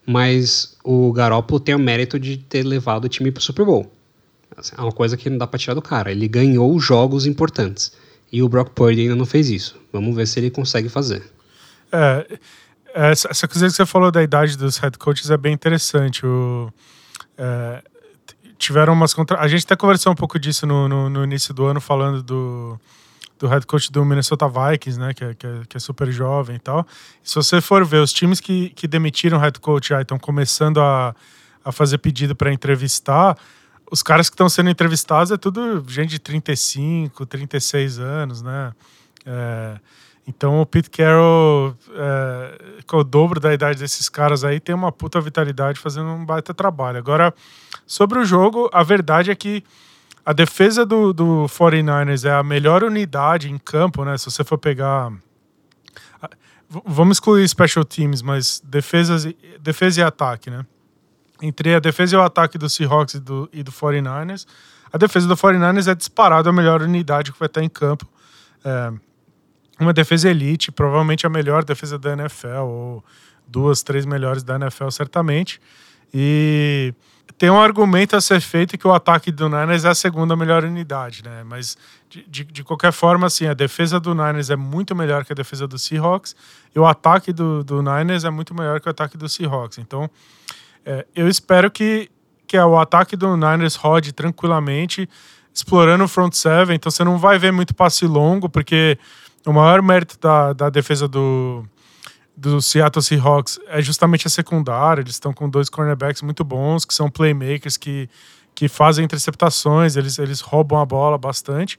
mas 0.06 0.78
o 0.84 1.12
Garoppolo 1.12 1.60
tem 1.60 1.74
o 1.74 1.80
mérito 1.80 2.20
de 2.20 2.38
ter 2.38 2.62
levado 2.64 3.06
o 3.06 3.10
time 3.10 3.32
para 3.32 3.40
o 3.40 3.44
Super 3.44 3.66
Bowl. 3.66 3.92
Assim, 4.56 4.76
é 4.78 4.82
uma 4.82 4.92
coisa 4.92 5.18
que 5.18 5.28
não 5.28 5.40
dá 5.40 5.48
para 5.48 5.58
tirar 5.58 5.74
do 5.74 5.82
cara. 5.82 6.12
Ele 6.12 6.28
ganhou 6.28 6.80
jogos 6.80 7.26
importantes. 7.26 7.92
E 8.32 8.42
o 8.42 8.48
Brock 8.48 8.70
Purdy 8.70 9.02
ainda 9.02 9.16
não 9.16 9.26
fez 9.26 9.50
isso. 9.50 9.80
Vamos 9.92 10.16
ver 10.16 10.28
se 10.28 10.40
ele 10.40 10.50
consegue 10.50 10.88
fazer. 10.88 11.24
É, 11.92 12.40
essa, 12.94 13.30
essa 13.30 13.48
coisa 13.48 13.68
que 13.68 13.74
você 13.74 13.86
falou 13.86 14.12
da 14.12 14.24
idade 14.24 14.58
dos 14.58 14.78
head 14.78 14.98
coaches 14.98 15.30
é 15.30 15.38
bem 15.38 15.54
interessante. 15.54 16.26
O, 16.26 16.72
é, 17.38 17.84
tiveram 18.58 18.94
umas 18.94 19.14
contra... 19.14 19.40
A 19.40 19.48
gente 19.48 19.66
até 19.66 19.76
conversou 19.76 20.14
um 20.14 20.16
pouco 20.16 20.40
disso 20.40 20.66
no, 20.66 20.88
no, 20.88 21.10
no, 21.10 21.24
início 21.24 21.54
do 21.54 21.66
ano, 21.66 21.82
falando 21.82 22.24
do, 22.24 22.80
do 23.38 23.48
head 23.48 23.66
coach 23.66 23.92
do 23.92 24.06
Minnesota 24.06 24.48
Vikings, 24.48 25.00
né? 25.00 25.14
Que 25.14 25.24
é, 25.26 25.34
que 25.34 25.48
é, 25.48 25.62
que 25.68 25.78
é 25.78 25.80
super 25.80 26.10
jovem 26.12 26.56
e 26.56 26.60
tal. 26.60 26.86
E 27.24 27.30
se 27.30 27.36
você 27.36 27.60
for 27.60 27.84
ver, 27.84 27.98
os 27.98 28.14
times 28.14 28.40
que, 28.40 28.70
que 28.70 28.88
demitiram 28.88 29.40
head 29.40 29.60
coach 29.60 29.90
já 29.90 30.02
estão 30.02 30.18
começando 30.18 30.80
a, 30.80 31.14
a 31.66 31.72
fazer 31.72 31.98
pedido 31.98 32.36
para 32.36 32.54
entrevistar. 32.54 33.38
Os 33.92 34.02
caras 34.02 34.30
que 34.30 34.34
estão 34.34 34.48
sendo 34.48 34.70
entrevistados 34.70 35.32
é 35.32 35.38
tudo 35.38 35.84
gente 35.86 36.12
de 36.12 36.20
35, 36.20 37.26
36 37.26 38.00
anos, 38.00 38.42
né? 38.42 38.72
É, 39.26 39.78
então 40.26 40.62
o 40.62 40.66
Pete 40.66 40.90
Carroll, 40.90 41.76
é, 41.94 42.84
com 42.88 42.98
o 42.98 43.04
dobro 43.04 43.38
da 43.38 43.54
idade 43.54 43.80
desses 43.80 44.08
caras 44.08 44.46
aí, 44.46 44.62
tem 44.62 44.74
uma 44.74 44.94
puta 44.94 45.20
vitalidade 45.20 45.78
fazendo 45.78 46.08
um 46.08 46.26
baita 46.26 46.54
trabalho. 46.54 46.98
Agora, 46.98 47.34
sobre 47.86 48.18
o 48.18 48.24
jogo, 48.24 48.70
a 48.72 48.82
verdade 48.82 49.30
é 49.30 49.36
que 49.36 49.62
a 50.26 50.32
defesa 50.32 50.86
do, 50.86 51.12
do 51.12 51.46
49ers 51.50 52.24
é 52.24 52.34
a 52.34 52.44
melhor 52.44 52.86
unidade 52.86 53.52
em 53.52 53.58
campo, 53.58 54.06
né? 54.06 54.18
Se 54.18 54.32
você 54.32 54.44
for 54.44 54.58
pegar. 54.58 55.12
Vamos 56.70 57.18
excluir 57.18 57.46
special 57.50 57.84
teams, 57.84 58.22
mas 58.22 58.62
defesas, 58.64 59.28
defesa 59.60 60.00
e 60.00 60.04
ataque, 60.04 60.50
né? 60.50 60.66
Entre 61.42 61.74
a 61.74 61.80
defesa 61.80 62.16
e 62.16 62.20
o 62.20 62.22
ataque 62.22 62.58
do 62.58 62.70
Seahawks 62.70 63.16
e 63.16 63.20
do, 63.20 63.50
e 63.52 63.64
do 63.64 63.72
49ers, 63.72 64.46
a 64.94 64.98
defesa 64.98 65.28
do 65.28 65.36
49ers 65.36 65.92
é 65.92 65.96
disparada 65.96 66.50
a 66.50 66.54
melhor 66.54 66.82
unidade 66.82 67.32
que 67.32 67.40
vai 67.40 67.48
estar 67.48 67.64
em 67.64 67.70
campo. 67.70 68.08
É, 68.64 68.94
uma 69.80 69.94
defesa 69.94 70.30
elite, 70.30 70.72
provavelmente 70.72 71.26
a 71.26 71.30
melhor 71.30 71.64
defesa 71.64 71.98
da 71.98 72.14
NFL, 72.14 72.64
ou 72.64 73.04
duas, 73.48 73.82
três 73.82 74.06
melhores 74.06 74.44
da 74.44 74.56
NFL, 74.56 74.90
certamente. 74.90 75.60
E 76.14 76.94
tem 77.38 77.50
um 77.50 77.60
argumento 77.60 78.16
a 78.16 78.22
ser 78.22 78.40
feito 78.40 78.78
que 78.78 78.88
o 78.88 78.94
ataque 78.94 79.32
do 79.32 79.50
Niners 79.50 79.86
é 79.86 79.90
a 79.90 79.96
segunda 79.96 80.36
melhor 80.36 80.64
unidade, 80.64 81.24
né? 81.24 81.44
Mas 81.44 81.78
de, 82.10 82.24
de, 82.28 82.44
de, 82.44 82.64
qualquer 82.64 82.92
forma, 82.92 83.26
assim, 83.26 83.48
a 83.48 83.54
defesa 83.54 84.00
do 84.00 84.14
Niners 84.14 84.50
é 84.50 84.56
muito 84.56 84.96
melhor 84.96 85.26
que 85.26 85.34
a 85.34 85.36
defesa 85.36 85.66
do 85.66 85.80
Seahawks 85.80 86.36
e 86.76 86.78
o 86.78 86.86
ataque 86.86 87.34
do, 87.34 87.64
do 87.64 87.82
Niners 87.82 88.26
é 88.26 88.30
muito 88.30 88.54
melhor 88.54 88.80
que 88.80 88.88
o 88.88 88.92
ataque 88.92 89.18
do 89.18 89.28
Seahawks. 89.28 89.80
Então, 89.80 90.10
é, 90.86 91.06
eu 91.16 91.28
espero 91.28 91.70
que, 91.70 92.10
que 92.48 92.58
o 92.58 92.78
ataque 92.78 93.16
do 93.16 93.36
Niners 93.36 93.76
rode 93.76 94.12
tranquilamente, 94.12 95.08
explorando 95.54 96.04
o 96.04 96.08
front 96.08 96.34
seven. 96.34 96.76
Então, 96.76 96.92
você 96.92 97.04
não 97.04 97.18
vai 97.18 97.38
ver 97.38 97.52
muito 97.52 97.76
passe 97.76 98.06
longo, 98.06 98.50
porque 98.50 98.98
o 99.46 99.54
maior 99.54 99.82
mérito 99.82 100.18
da, 100.20 100.54
da 100.54 100.70
defesa 100.70 101.08
do, 101.08 101.66
do 102.36 102.62
Seattle 102.62 103.04
Seahawks 103.04 103.60
é 103.68 103.82
justamente 103.82 104.28
a 104.28 104.30
secundária. 104.30 105.02
Eles 105.02 105.14
estão 105.14 105.34
com 105.34 105.50
dois 105.50 105.70
cornerbacks 105.70 106.22
muito 106.22 106.44
bons, 106.44 106.86
que 106.86 106.94
são 106.94 107.10
playmakers, 107.10 107.78
que, 107.78 108.10
que 108.54 108.68
fazem 108.68 109.06
interceptações, 109.06 109.96
eles, 109.96 110.18
eles 110.20 110.42
roubam 110.42 110.80
a 110.80 110.86
bola 110.86 111.18
bastante. 111.18 111.78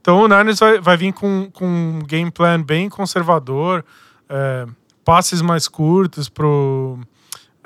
Então 0.00 0.22
o 0.22 0.28
Niners 0.28 0.58
vai, 0.58 0.80
vai 0.80 0.96
vir 0.96 1.12
com, 1.12 1.50
com 1.52 1.66
um 1.66 1.98
game 2.00 2.30
plan 2.30 2.62
bem 2.62 2.88
conservador, 2.88 3.84
é, 4.28 4.66
passes 5.04 5.42
mais 5.42 5.68
curtos 5.68 6.28
pro. 6.28 6.98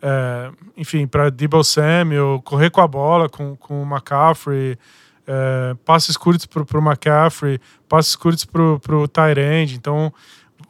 É, 0.06 0.50
enfim, 0.76 1.06
para 1.06 1.30
Debo 1.30 1.64
Samuel, 1.64 2.42
correr 2.44 2.68
com 2.68 2.82
a 2.82 2.86
bola 2.86 3.26
com, 3.26 3.56
com 3.56 3.82
o 3.82 3.86
McCaffrey, 3.86 4.78
é, 5.26 5.74
passes 5.82 6.14
curtos 6.14 6.44
pro, 6.44 6.66
pro 6.66 6.78
McCaffrey, 6.78 7.58
passes 7.88 8.14
curtos 8.14 8.44
pro, 8.44 8.78
pro 8.80 9.08
Tyrande. 9.08 9.76
Então, 9.76 10.12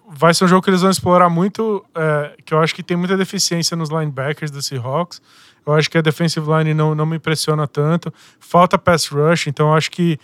vai 0.08 0.32
ser 0.32 0.44
um 0.44 0.48
jogo 0.48 0.62
que 0.62 0.70
eles 0.70 0.82
vão 0.82 0.90
explorar 0.90 1.28
muito, 1.28 1.84
é, 1.96 2.36
que 2.44 2.54
eu 2.54 2.60
acho 2.60 2.72
que 2.72 2.82
tem 2.84 2.96
muita 2.96 3.16
deficiência 3.16 3.76
nos 3.76 3.90
linebackers 3.90 4.52
do 4.52 4.62
Seahawks. 4.62 5.20
Eu 5.66 5.72
acho 5.72 5.90
que 5.90 5.98
a 5.98 6.00
defensive 6.00 6.46
line 6.48 6.72
não, 6.72 6.94
não 6.94 7.04
me 7.04 7.16
impressiona 7.16 7.66
tanto. 7.66 8.14
Falta 8.38 8.78
pass 8.78 9.08
rush, 9.08 9.48
então 9.48 9.70
eu 9.70 9.74
acho 9.74 9.90
que 9.90 10.16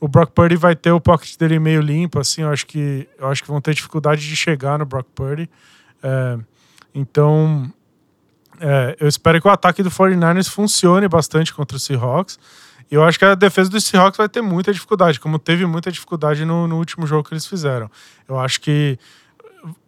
o 0.00 0.08
Brock 0.08 0.32
Purdy 0.32 0.56
vai 0.56 0.74
ter 0.74 0.90
o 0.90 1.00
pocket 1.00 1.36
dele 1.36 1.60
meio 1.60 1.80
limpo, 1.80 2.18
assim. 2.18 2.42
Eu 2.42 2.50
acho 2.50 2.66
que, 2.66 3.08
eu 3.16 3.28
acho 3.28 3.40
que 3.40 3.48
vão 3.48 3.60
ter 3.60 3.72
dificuldade 3.72 4.20
de 4.20 4.34
chegar 4.34 4.80
no 4.80 4.84
Brock 4.84 5.06
Purdy. 5.14 5.48
É, 6.02 6.38
então, 6.92 7.72
é, 8.60 8.96
eu 9.00 9.08
espero 9.08 9.40
que 9.40 9.48
o 9.48 9.50
ataque 9.50 9.82
do 9.82 9.90
49ers 9.90 10.48
funcione 10.48 11.08
bastante 11.08 11.52
contra 11.52 11.76
o 11.76 11.80
Seahawks. 11.80 12.38
E 12.90 12.94
eu 12.94 13.04
acho 13.04 13.18
que 13.18 13.24
a 13.24 13.34
defesa 13.34 13.68
do 13.68 13.80
Seahawks 13.80 14.16
vai 14.16 14.28
ter 14.28 14.40
muita 14.40 14.72
dificuldade, 14.72 15.20
como 15.20 15.38
teve 15.38 15.66
muita 15.66 15.92
dificuldade 15.92 16.44
no, 16.44 16.66
no 16.66 16.76
último 16.76 17.06
jogo 17.06 17.28
que 17.28 17.34
eles 17.34 17.46
fizeram. 17.46 17.90
Eu 18.26 18.38
acho 18.38 18.60
que 18.60 18.98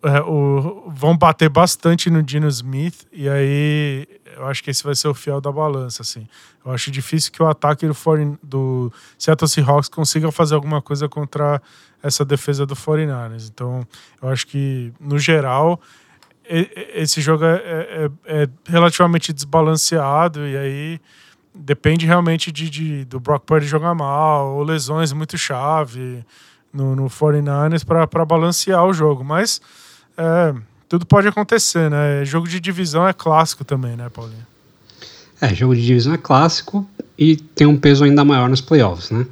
é, 0.02 0.20
o, 0.20 0.90
vão 0.94 1.16
bater 1.16 1.48
bastante 1.48 2.10
no 2.10 2.22
Dino 2.22 2.48
Smith, 2.48 3.06
e 3.12 3.28
aí 3.28 4.06
eu 4.36 4.46
acho 4.46 4.62
que 4.62 4.70
esse 4.70 4.84
vai 4.84 4.94
ser 4.94 5.08
o 5.08 5.14
fiel 5.14 5.40
da 5.40 5.50
balança. 5.50 6.02
Assim. 6.02 6.28
Eu 6.64 6.72
acho 6.72 6.90
difícil 6.90 7.32
que 7.32 7.42
o 7.42 7.46
ataque 7.46 7.86
do, 7.86 7.94
do 8.42 8.92
Seattle 9.18 9.48
Seahawks 9.48 9.88
consiga 9.88 10.30
fazer 10.30 10.54
alguma 10.54 10.82
coisa 10.82 11.08
contra 11.08 11.60
essa 12.02 12.24
defesa 12.24 12.66
do 12.66 12.74
49ers. 12.76 13.48
Então, 13.48 13.86
eu 14.22 14.28
acho 14.28 14.46
que, 14.46 14.92
no 15.00 15.18
geral, 15.18 15.80
esse 16.94 17.20
jogo 17.20 17.44
é, 17.44 17.54
é, 17.54 18.10
é, 18.26 18.42
é 18.42 18.48
relativamente 18.66 19.32
desbalanceado, 19.32 20.46
e 20.46 20.56
aí 20.56 21.00
depende 21.54 22.06
realmente 22.06 22.50
de, 22.50 22.68
de, 22.68 23.04
do 23.04 23.20
Brock 23.20 23.44
Purdy 23.44 23.66
jogar 23.66 23.94
mal, 23.94 24.54
ou 24.54 24.62
lesões 24.62 25.12
muito 25.12 25.38
chave 25.38 26.24
no, 26.72 26.96
no 26.96 27.06
49ers 27.06 27.84
para 27.84 28.24
balancear 28.24 28.84
o 28.84 28.92
jogo. 28.92 29.24
Mas 29.24 29.60
é, 30.16 30.54
tudo 30.88 31.06
pode 31.06 31.28
acontecer, 31.28 31.90
né? 31.90 32.24
Jogo 32.24 32.48
de 32.48 32.58
divisão 32.58 33.06
é 33.06 33.12
clássico 33.12 33.64
também, 33.64 33.96
né, 33.96 34.08
Paulinho? 34.08 34.46
É, 35.40 35.54
jogo 35.54 35.74
de 35.74 35.84
divisão 35.84 36.12
é 36.12 36.18
clássico 36.18 36.86
e 37.16 37.36
tem 37.36 37.66
um 37.66 37.76
peso 37.76 38.04
ainda 38.04 38.24
maior 38.24 38.48
nos 38.48 38.60
playoffs, 38.60 39.10
né? 39.10 39.26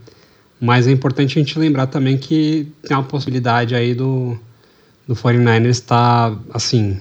Mas 0.61 0.89
é 0.89 0.91
importante 0.91 1.39
a 1.39 1.43
gente 1.43 1.59
lembrar 1.59 1.87
também 1.87 2.17
que 2.17 2.73
tem 2.83 2.97
uma 2.97 3.05
possibilidade 3.05 3.75
aí 3.75 3.95
do, 3.95 4.37
do 5.07 5.15
49ers 5.15 5.69
estar, 5.69 6.31
tá, 6.31 6.39
assim, 6.53 7.01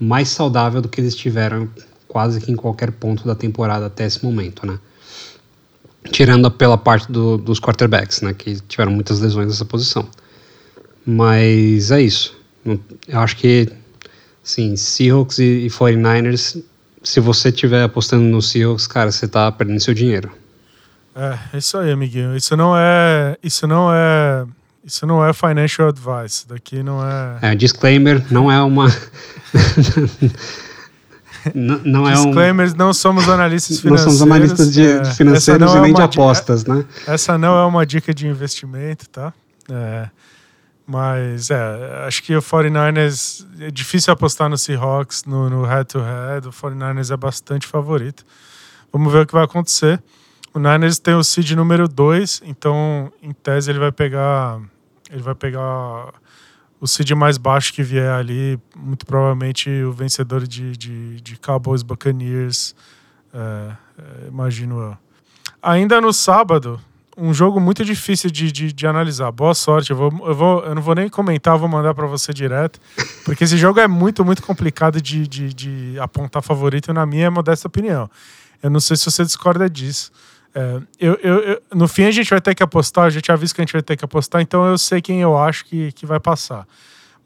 mais 0.00 0.28
saudável 0.28 0.80
do 0.80 0.88
que 0.88 1.00
eles 1.00 1.14
tiveram 1.14 1.68
quase 2.06 2.40
que 2.40 2.50
em 2.50 2.56
qualquer 2.56 2.90
ponto 2.92 3.26
da 3.26 3.34
temporada 3.34 3.86
até 3.86 4.06
esse 4.06 4.24
momento, 4.24 4.66
né? 4.66 4.78
Tirando 6.10 6.50
pela 6.50 6.78
parte 6.78 7.10
do, 7.10 7.36
dos 7.36 7.60
quarterbacks, 7.60 8.22
né? 8.22 8.32
Que 8.32 8.60
tiveram 8.62 8.92
muitas 8.92 9.20
lesões 9.20 9.48
nessa 9.48 9.64
posição. 9.64 10.08
Mas 11.04 11.90
é 11.90 12.00
isso. 12.00 12.36
Eu 13.06 13.20
acho 13.20 13.36
que, 13.36 13.68
sim, 14.42 14.76
Seahawks 14.76 15.38
e, 15.38 15.66
e 15.66 15.68
49ers, 15.68 16.62
se 17.02 17.20
você 17.20 17.48
estiver 17.48 17.82
apostando 17.82 18.24
no 18.24 18.40
Seahawks, 18.40 18.86
cara, 18.86 19.10
você 19.10 19.26
está 19.26 19.50
perdendo 19.50 19.80
seu 19.80 19.94
dinheiro. 19.94 20.30
É, 21.14 21.56
isso 21.56 21.76
aí, 21.78 21.90
amiguinho. 21.90 22.36
Isso 22.36 22.56
não 22.56 22.76
é. 22.76 23.36
Isso 23.42 23.66
não 23.66 23.92
é. 23.92 24.46
Isso 24.84 25.06
não 25.06 25.24
é 25.24 25.32
financial 25.32 25.88
advice. 25.88 26.46
Daqui 26.46 26.82
não 26.82 27.04
é. 27.04 27.38
É, 27.52 27.54
disclaimer, 27.54 28.24
não 28.30 28.50
é 28.50 28.60
uma. 28.62 28.88
Não, 31.54 31.78
não 31.84 32.08
é 32.08 32.18
um... 32.18 32.24
Disclaimers, 32.24 32.74
não 32.74 32.92
somos 32.92 33.28
analistas 33.28 33.80
financeiros. 33.80 34.04
Não 34.04 34.18
somos 34.18 34.34
analistas 34.34 34.72
de, 34.72 34.82
é, 34.82 35.04
financeiros 35.04 35.72
e 35.72 35.76
é 35.76 35.80
nem 35.80 35.94
de 35.94 36.02
apostas, 36.02 36.64
né? 36.64 36.84
Essa 37.06 37.38
não 37.38 37.56
é 37.56 37.64
uma 37.64 37.86
dica 37.86 38.12
de 38.12 38.26
investimento, 38.26 39.08
tá? 39.08 39.32
É, 39.70 40.08
mas, 40.86 41.50
é, 41.50 42.04
acho 42.06 42.22
que 42.22 42.34
o 42.34 42.42
49ers... 42.42 43.46
É 43.60 43.70
difícil 43.70 44.12
apostar 44.12 44.48
no 44.48 44.58
Seahawks, 44.58 45.24
no 45.24 45.62
head-to-head. 45.62 46.46
-head, 46.46 46.48
o 46.48 46.52
49ers 46.52 47.12
é 47.12 47.16
bastante 47.16 47.66
favorito. 47.66 48.24
Vamos 48.92 49.12
ver 49.12 49.20
o 49.20 49.26
que 49.26 49.32
vai 49.32 49.44
acontecer. 49.44 50.02
O 50.54 50.58
Niners 50.58 50.98
tem 50.98 51.14
o 51.14 51.22
seed 51.22 51.52
número 51.52 51.86
2, 51.88 52.42
então, 52.44 53.12
em 53.22 53.32
tese, 53.32 53.70
ele 53.70 53.78
vai 53.78 53.92
pegar... 53.92 54.60
Ele 55.10 55.22
vai 55.22 55.34
pegar 55.34 56.12
o 56.80 56.86
seed 56.86 57.10
mais 57.12 57.38
baixo 57.38 57.72
que 57.72 57.82
vier 57.82 58.12
ali, 58.12 58.58
muito 58.76 59.04
provavelmente 59.04 59.68
o 59.82 59.92
vencedor 59.92 60.46
de, 60.46 60.76
de, 60.76 61.20
de 61.20 61.36
Cowboys 61.38 61.82
Buccaneers, 61.82 62.74
é, 63.32 63.38
é, 63.98 64.28
imagino 64.28 64.80
eu. 64.80 64.96
Ainda 65.62 66.00
no 66.00 66.12
sábado, 66.12 66.80
um 67.16 67.34
jogo 67.34 67.58
muito 67.58 67.84
difícil 67.84 68.30
de, 68.30 68.52
de, 68.52 68.72
de, 68.72 68.86
analisar. 68.86 69.32
Boa 69.32 69.54
sorte. 69.54 69.90
Eu, 69.90 69.96
vou, 69.96 70.12
eu, 70.24 70.34
vou, 70.34 70.64
eu 70.64 70.74
não 70.74 70.80
vou 70.80 70.94
nem 70.94 71.08
comentar, 71.08 71.58
vou 71.58 71.68
mandar 71.68 71.92
para 71.94 72.06
você 72.06 72.32
direto. 72.32 72.80
Porque 73.24 73.42
esse 73.42 73.56
jogo 73.56 73.80
é 73.80 73.88
muito, 73.88 74.24
muito 74.24 74.40
complicado 74.40 75.00
de, 75.02 75.26
de, 75.26 75.52
de 75.52 75.98
apontar 75.98 76.42
favorito, 76.42 76.92
na 76.92 77.04
minha 77.04 77.28
modesta 77.28 77.66
opinião. 77.66 78.08
Eu 78.62 78.70
não 78.70 78.78
sei 78.78 78.96
se 78.96 79.10
você 79.10 79.24
discorda 79.24 79.68
disso. 79.68 80.12
É, 80.54 80.80
eu, 80.98 81.14
eu, 81.22 81.38
eu, 81.40 81.62
no 81.74 81.86
fim 81.86 82.04
a 82.04 82.10
gente 82.10 82.30
vai 82.30 82.40
ter 82.40 82.54
que 82.54 82.62
apostar, 82.62 83.04
a 83.04 83.10
gente 83.10 83.30
avisa 83.30 83.54
que 83.54 83.60
a 83.60 83.64
gente 83.64 83.72
vai 83.72 83.82
ter 83.82 83.96
que 83.96 84.04
apostar, 84.04 84.40
então 84.40 84.64
eu 84.66 84.78
sei 84.78 85.00
quem 85.00 85.20
eu 85.20 85.36
acho 85.36 85.64
que, 85.64 85.92
que 85.92 86.06
vai 86.06 86.18
passar. 86.18 86.66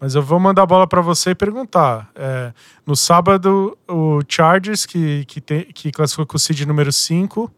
Mas 0.01 0.17
eu 0.17 0.23
vou 0.23 0.41
mandar 0.41 0.63
a 0.63 0.67
bola 0.67 0.85
para 0.85 1.01
você 1.01 1.31
e 1.31 1.35
perguntar. 1.35 2.11
É, 2.17 2.53
no 2.85 2.97
sábado, 2.97 3.79
o 3.89 4.19
Chargers, 4.27 4.85
que, 4.85 5.25
que, 5.27 5.41
tem, 5.41 5.65
que 5.67 5.93
classificou 5.93 6.27
com 6.27 6.37
o 6.37 6.41
seed 6.41 6.63
número 6.63 6.93
5, 6.93 7.49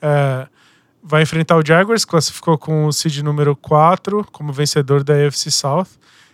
é, 0.00 0.48
vai 1.02 1.22
enfrentar 1.22 1.58
o 1.58 1.66
Jaguars, 1.66 2.06
classificou 2.06 2.56
com 2.56 2.86
o 2.86 2.92
seed 2.92 3.18
número 3.18 3.54
4 3.54 4.26
como 4.32 4.50
vencedor 4.50 5.04
da 5.04 5.12
AFC 5.12 5.50
South. 5.50 5.88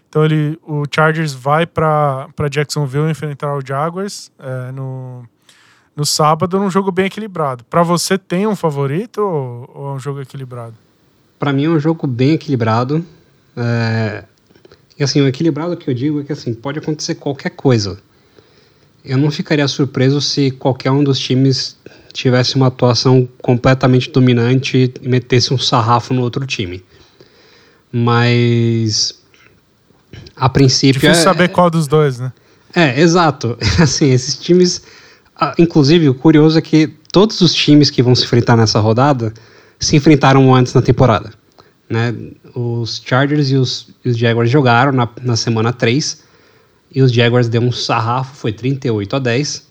Então 0.09 0.25
ele, 0.25 0.57
o 0.62 0.85
Chargers 0.89 1.33
vai 1.33 1.67
para 1.67 2.29
Jacksonville 2.49 3.11
enfrentar 3.11 3.53
o 3.57 3.61
Jaguars 3.65 4.31
é, 4.39 4.71
no, 4.71 5.29
no 6.00 6.07
sábado 6.07 6.59
num 6.59 6.71
jogo 6.71 6.90
bem 6.90 7.04
equilibrado. 7.04 7.62
Para 7.64 7.83
você 7.83 8.16
tem 8.16 8.47
um 8.47 8.57
favorito 8.57 9.21
ou, 9.21 9.71
ou, 9.75 9.90
é 9.90 9.92
um 9.92 10.00
jogo 10.00 10.23
equilibrado? 10.23 10.73
Para 11.38 11.52
mim 11.52 11.66
é 11.66 11.69
um 11.69 11.78
jogo 11.78 12.07
bem 12.07 12.33
equilibrado. 12.33 13.04
É... 13.54 14.25
E 14.99 15.04
assim, 15.04 15.21
o 15.21 15.28
equilibrado 15.28 15.76
que 15.76 15.90
eu 15.90 15.95
digo 15.95 16.23
é 16.23 16.25
que 16.25 16.33
assim, 16.33 16.54
pode 16.54 16.78
acontecer 16.78 17.16
qualquer 17.16 17.50
coisa. 17.50 17.99
Eu 19.04 19.19
não 19.19 19.30
ficaria 19.30 19.69
surpreso 19.69 20.23
se 20.23 20.50
qualquer 20.50 20.90
um 20.90 21.04
dos 21.04 21.19
times 21.19 21.76
tivesse 22.14 22.57
uma 22.57 22.69
atuação 22.69 23.28
completamente 23.42 24.11
dominante 24.11 24.95
e 25.02 25.07
metesse 25.07 25.52
um 25.52 25.59
sarrafo 25.59 26.14
no 26.14 26.23
outro 26.23 26.47
time. 26.47 26.83
Mas 27.92 29.21
a 30.35 30.49
princípio 30.49 30.99
Difícil 30.99 31.21
é, 31.21 31.25
saber 31.25 31.49
qual 31.49 31.69
dos 31.69 31.87
dois, 31.87 32.19
né? 32.19 32.33
É, 32.75 32.99
exato. 32.99 33.59
Assim, 33.78 34.11
esses 34.11 34.37
times, 34.37 34.83
inclusive 35.59 36.09
o 36.09 36.14
curioso 36.14 36.59
é 36.59 36.62
que 36.62 36.88
todos 37.12 37.40
os 37.40 37.54
times 37.54 37.90
que 37.90 38.02
vão 38.02 38.14
se 38.14 38.25
enfrentar 38.25 38.56
nessa 38.56 38.78
rodada 38.80 39.32
se 39.78 39.97
enfrentaram 39.97 40.54
antes 40.54 40.75
na 40.75 40.82
temporada. 40.82 41.32
Né? 41.88 42.14
Os 42.54 43.02
Chargers 43.04 43.50
e 43.50 43.56
os, 43.56 43.88
e 44.04 44.11
os 44.11 44.16
Jaguars 44.16 44.50
jogaram 44.50 44.92
na, 44.92 45.09
na 45.23 45.37
semana 45.37 45.73
3 45.73 46.23
e 46.94 47.02
os 47.02 47.12
Jaguars 47.12 47.49
deu 47.49 47.62
um 47.62 47.73
sarrafo, 47.73 48.37
foi 48.37 48.52
38 48.52 49.16
a 49.16 49.18
10. 49.18 49.66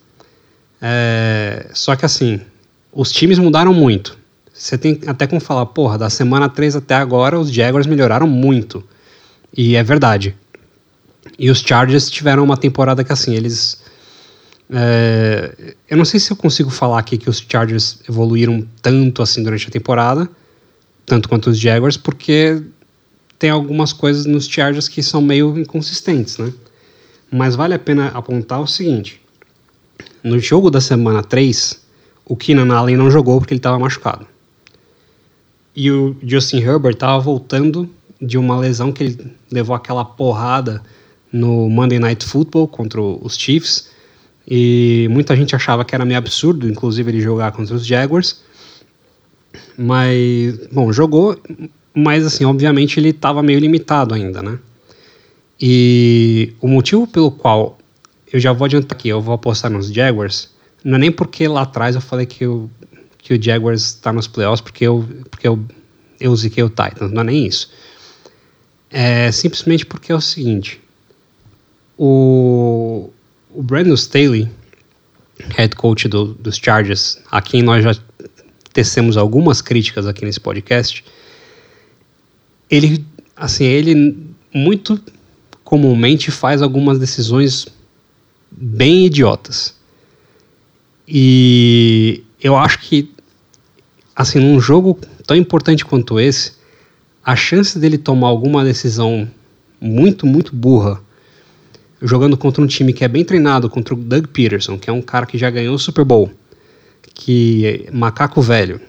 É, 0.82 1.70
só 1.74 1.96
que 1.96 2.06
assim, 2.06 2.42
os 2.92 3.12
times 3.12 3.38
mudaram 3.38 3.74
muito. 3.74 4.18
Você 4.54 4.78
tem 4.78 5.00
até 5.08 5.26
como 5.26 5.40
falar, 5.40 5.66
porra, 5.68 5.98
da 5.98 6.10
semana 6.10 6.50
3 6.50 6.78
até 6.78 6.96
agora 6.96 7.40
os 7.40 7.52
Jaguars 7.52 7.88
melhoraram 7.88 8.28
muito. 8.28 8.84
E 9.56 9.76
é 9.76 9.84
verdade. 9.84 10.36
E 11.38 11.50
os 11.50 11.60
Chargers 11.60 12.10
tiveram 12.10 12.44
uma 12.44 12.58
temporada 12.58 13.04
que 13.04 13.14
assim, 13.14 13.34
eles. 13.34 13.82
É, 14.72 15.76
eu 15.90 15.98
não 15.98 16.06
sei 16.06 16.20
se 16.20 16.32
eu 16.32 16.38
consigo 16.38 16.70
falar 16.70 17.00
aqui 17.00 17.18
que 17.18 17.30
os 17.30 17.44
Chargers 17.48 18.00
evoluíram 18.08 18.68
tanto 18.82 19.22
assim 19.22 19.42
durante 19.42 19.68
a 19.68 19.72
temporada, 19.72 20.30
tanto 21.06 21.28
quanto 21.28 21.50
os 21.50 21.60
Jaguars, 21.60 21.98
porque 21.98 22.62
tem 23.40 23.50
algumas 23.50 23.92
coisas 23.92 24.26
nos 24.26 24.48
Chargers 24.48 24.88
que 24.88 25.02
são 25.02 25.22
meio 25.22 25.58
inconsistentes, 25.58 26.38
né? 26.38 26.54
Mas 27.32 27.56
vale 27.56 27.74
a 27.74 27.80
pena 27.80 28.10
apontar 28.10 28.62
o 28.62 28.68
seguinte: 28.68 29.22
no 30.24 30.38
jogo 30.38 30.70
da 30.70 30.82
semana 30.82 31.24
3, 31.24 31.82
o 32.26 32.36
Keenan 32.36 32.74
Allen 32.74 32.98
não 32.98 33.10
jogou 33.10 33.40
porque 33.40 33.54
ele 33.54 33.60
estava 33.60 33.80
machucado. 33.80 34.28
E 35.76 35.90
o 35.92 36.16
Justin 36.22 36.58
Herbert 36.58 36.94
estava 36.94 37.20
voltando 37.20 37.90
de 38.22 38.38
uma 38.38 38.60
lesão 38.60 38.92
que 38.92 39.04
ele 39.04 39.34
levou 39.52 39.76
aquela 39.76 40.04
porrada 40.04 40.84
no 41.32 41.70
Monday 41.70 42.00
Night 42.00 42.26
Football 42.26 42.68
contra 42.68 43.02
os 43.02 43.38
Chiefs. 43.38 43.89
E 44.50 45.08
muita 45.12 45.36
gente 45.36 45.56
achava 45.56 45.86
que 45.86 45.94
era 45.94 46.04
meio 46.04 46.18
absurdo, 46.18 46.68
inclusive, 46.68 47.12
ele 47.12 47.22
jogar 47.22 47.52
contra 47.52 47.76
os 47.76 47.86
Jaguars. 47.86 48.42
Mas, 49.78 50.68
bom, 50.72 50.92
jogou, 50.92 51.40
mas 51.94 52.26
assim, 52.26 52.46
obviamente 52.46 53.00
ele 53.00 53.10
estava 53.10 53.44
meio 53.44 53.60
limitado 53.60 54.14
ainda, 54.14 54.42
né? 54.42 54.58
E 55.62 56.54
o 56.60 56.68
motivo 56.68 57.06
pelo 57.06 57.32
qual 57.32 57.78
eu 58.32 58.40
já 58.40 58.52
vou 58.54 58.66
adiantar 58.66 58.98
aqui, 58.98 59.10
eu 59.10 59.22
vou 59.22 59.36
apostar 59.36 59.70
nos 59.70 59.92
Jaguars, 59.92 60.50
não 60.84 60.96
é 60.96 61.00
nem 61.00 61.12
porque 61.12 61.48
lá 61.48 61.64
atrás 61.64 61.96
eu 61.96 62.02
falei 62.02 62.26
que, 62.26 62.46
eu, 62.46 62.70
que 63.18 63.34
o 63.34 63.42
Jaguars 63.42 63.82
está 63.82 64.14
nos 64.14 64.28
playoffs 64.28 64.62
porque 64.62 64.86
eu, 64.86 65.08
porque 65.30 65.48
eu, 65.48 65.60
eu 66.20 66.36
ziquei 66.36 66.64
o 66.64 66.70
Titans, 66.70 67.12
não 67.12 67.22
é 67.22 67.26
nem 67.26 67.46
isso. 67.46 67.72
É 68.90 69.32
simplesmente 69.32 69.86
porque 69.86 70.12
é 70.12 70.16
o 70.16 70.22
seguinte, 70.22 70.82
o, 71.98 73.10
o 73.50 73.64
Brandon 73.64 73.96
Staley, 73.96 74.50
head 75.56 75.76
coach 75.76 76.08
do, 76.08 76.34
dos 76.34 76.58
Chargers, 76.58 77.20
a 77.32 77.42
quem 77.42 77.62
nós 77.62 77.84
já 77.84 77.96
tecemos 78.72 79.18
algumas 79.18 79.62
críticas 79.62 80.06
aqui 80.06 80.24
nesse 80.26 80.40
podcast, 80.40 81.04
ele, 82.70 83.06
assim, 83.36 83.66
ele 83.66 84.18
muito 84.54 85.00
comumente 85.64 86.32
faz 86.32 86.62
algumas 86.62 87.00
decisões 87.00 87.68
bem 88.52 89.06
idiotas. 89.06 89.76
E 91.08 92.24
eu 92.42 92.56
acho 92.56 92.80
que, 92.80 93.12
assim, 94.16 94.40
num 94.40 94.60
jogo 94.60 95.00
tão 95.26 95.36
importante 95.36 95.84
quanto 95.84 96.20
esse, 96.20 96.54
a 97.24 97.36
chance 97.36 97.78
dele 97.80 97.98
tomar 97.98 98.28
alguma 98.28 98.64
decisão 98.64 99.30
muito, 99.82 100.28
muito 100.28 100.56
burra 100.56 101.02
jogando 102.02 102.38
contra 102.38 102.62
um 102.62 102.68
time 102.68 102.94
que 102.94 103.04
é 103.04 103.08
bem 103.08 103.26
treinado, 103.26 103.70
contra 103.70 103.94
o 103.94 103.98
Doug 103.98 104.28
Peterson, 104.28 104.78
que 104.78 104.90
é 104.90 104.94
um 104.94 105.02
cara 105.02 105.26
que 105.26 105.38
já 105.38 105.50
ganhou 105.50 105.76
o 105.76 105.80
Super 105.80 106.06
Bowl, 106.06 106.32
que 107.14 107.66
é 107.66 107.92
macaco 107.92 108.42
velho. 108.42 108.80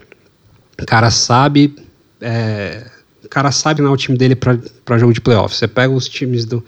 O 0.81 0.87
cara 0.87 1.11
sabe, 1.11 1.75
é, 2.21 2.87
o 3.25 3.29
cara 3.29 3.51
sabe 3.51 3.83
não 3.83 3.93
o 3.93 3.97
time 3.97 4.17
dele 4.17 4.35
para 4.37 4.99
jogo 4.99 5.13
de 5.13 5.21
playoffs. 5.21 5.59
Você 5.59 5.69
pega 5.69 5.93
os 5.93 6.09
times 6.09 6.45
do, 6.45 6.65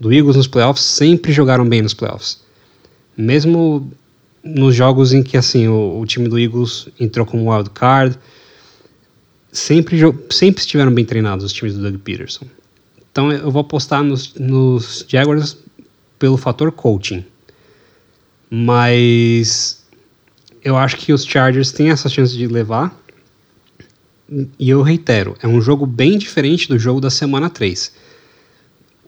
do 0.00 0.12
Eagles 0.12 0.36
nos 0.36 0.46
playoffs, 0.46 0.84
sempre 0.84 1.32
jogaram 1.32 1.68
bem 1.68 1.82
nos 1.82 1.94
playoffs. 1.94 2.40
Mesmo 3.16 3.92
nos 4.42 4.74
jogos 4.74 5.12
em 5.12 5.22
que 5.22 5.36
assim 5.36 5.68
o, 5.68 6.00
o 6.00 6.06
time 6.06 6.28
do 6.28 6.38
Eagles 6.38 6.88
entrou 6.98 7.24
como 7.24 7.52
wild 7.52 7.70
card, 7.70 8.18
sempre, 9.52 9.98
sempre 10.30 10.60
estiveram 10.60 10.92
bem 10.92 11.04
treinados 11.04 11.44
os 11.44 11.52
times 11.52 11.74
do 11.74 11.82
Doug 11.82 12.00
Peterson. 12.00 12.46
Então 13.12 13.30
eu 13.30 13.50
vou 13.50 13.60
apostar 13.60 14.02
nos, 14.02 14.34
nos 14.34 15.04
Jaguars 15.06 15.56
pelo 16.22 16.36
fator 16.36 16.70
coaching. 16.70 17.24
Mas 18.48 19.84
eu 20.62 20.76
acho 20.76 20.96
que 20.96 21.12
os 21.12 21.24
Chargers 21.24 21.72
têm 21.72 21.90
essa 21.90 22.08
chance 22.08 22.38
de 22.38 22.46
levar. 22.46 22.96
E 24.56 24.70
eu 24.70 24.82
reitero, 24.82 25.36
é 25.42 25.48
um 25.48 25.60
jogo 25.60 25.84
bem 25.84 26.16
diferente 26.16 26.68
do 26.68 26.78
jogo 26.78 27.00
da 27.00 27.10
semana 27.10 27.50
3. 27.50 27.92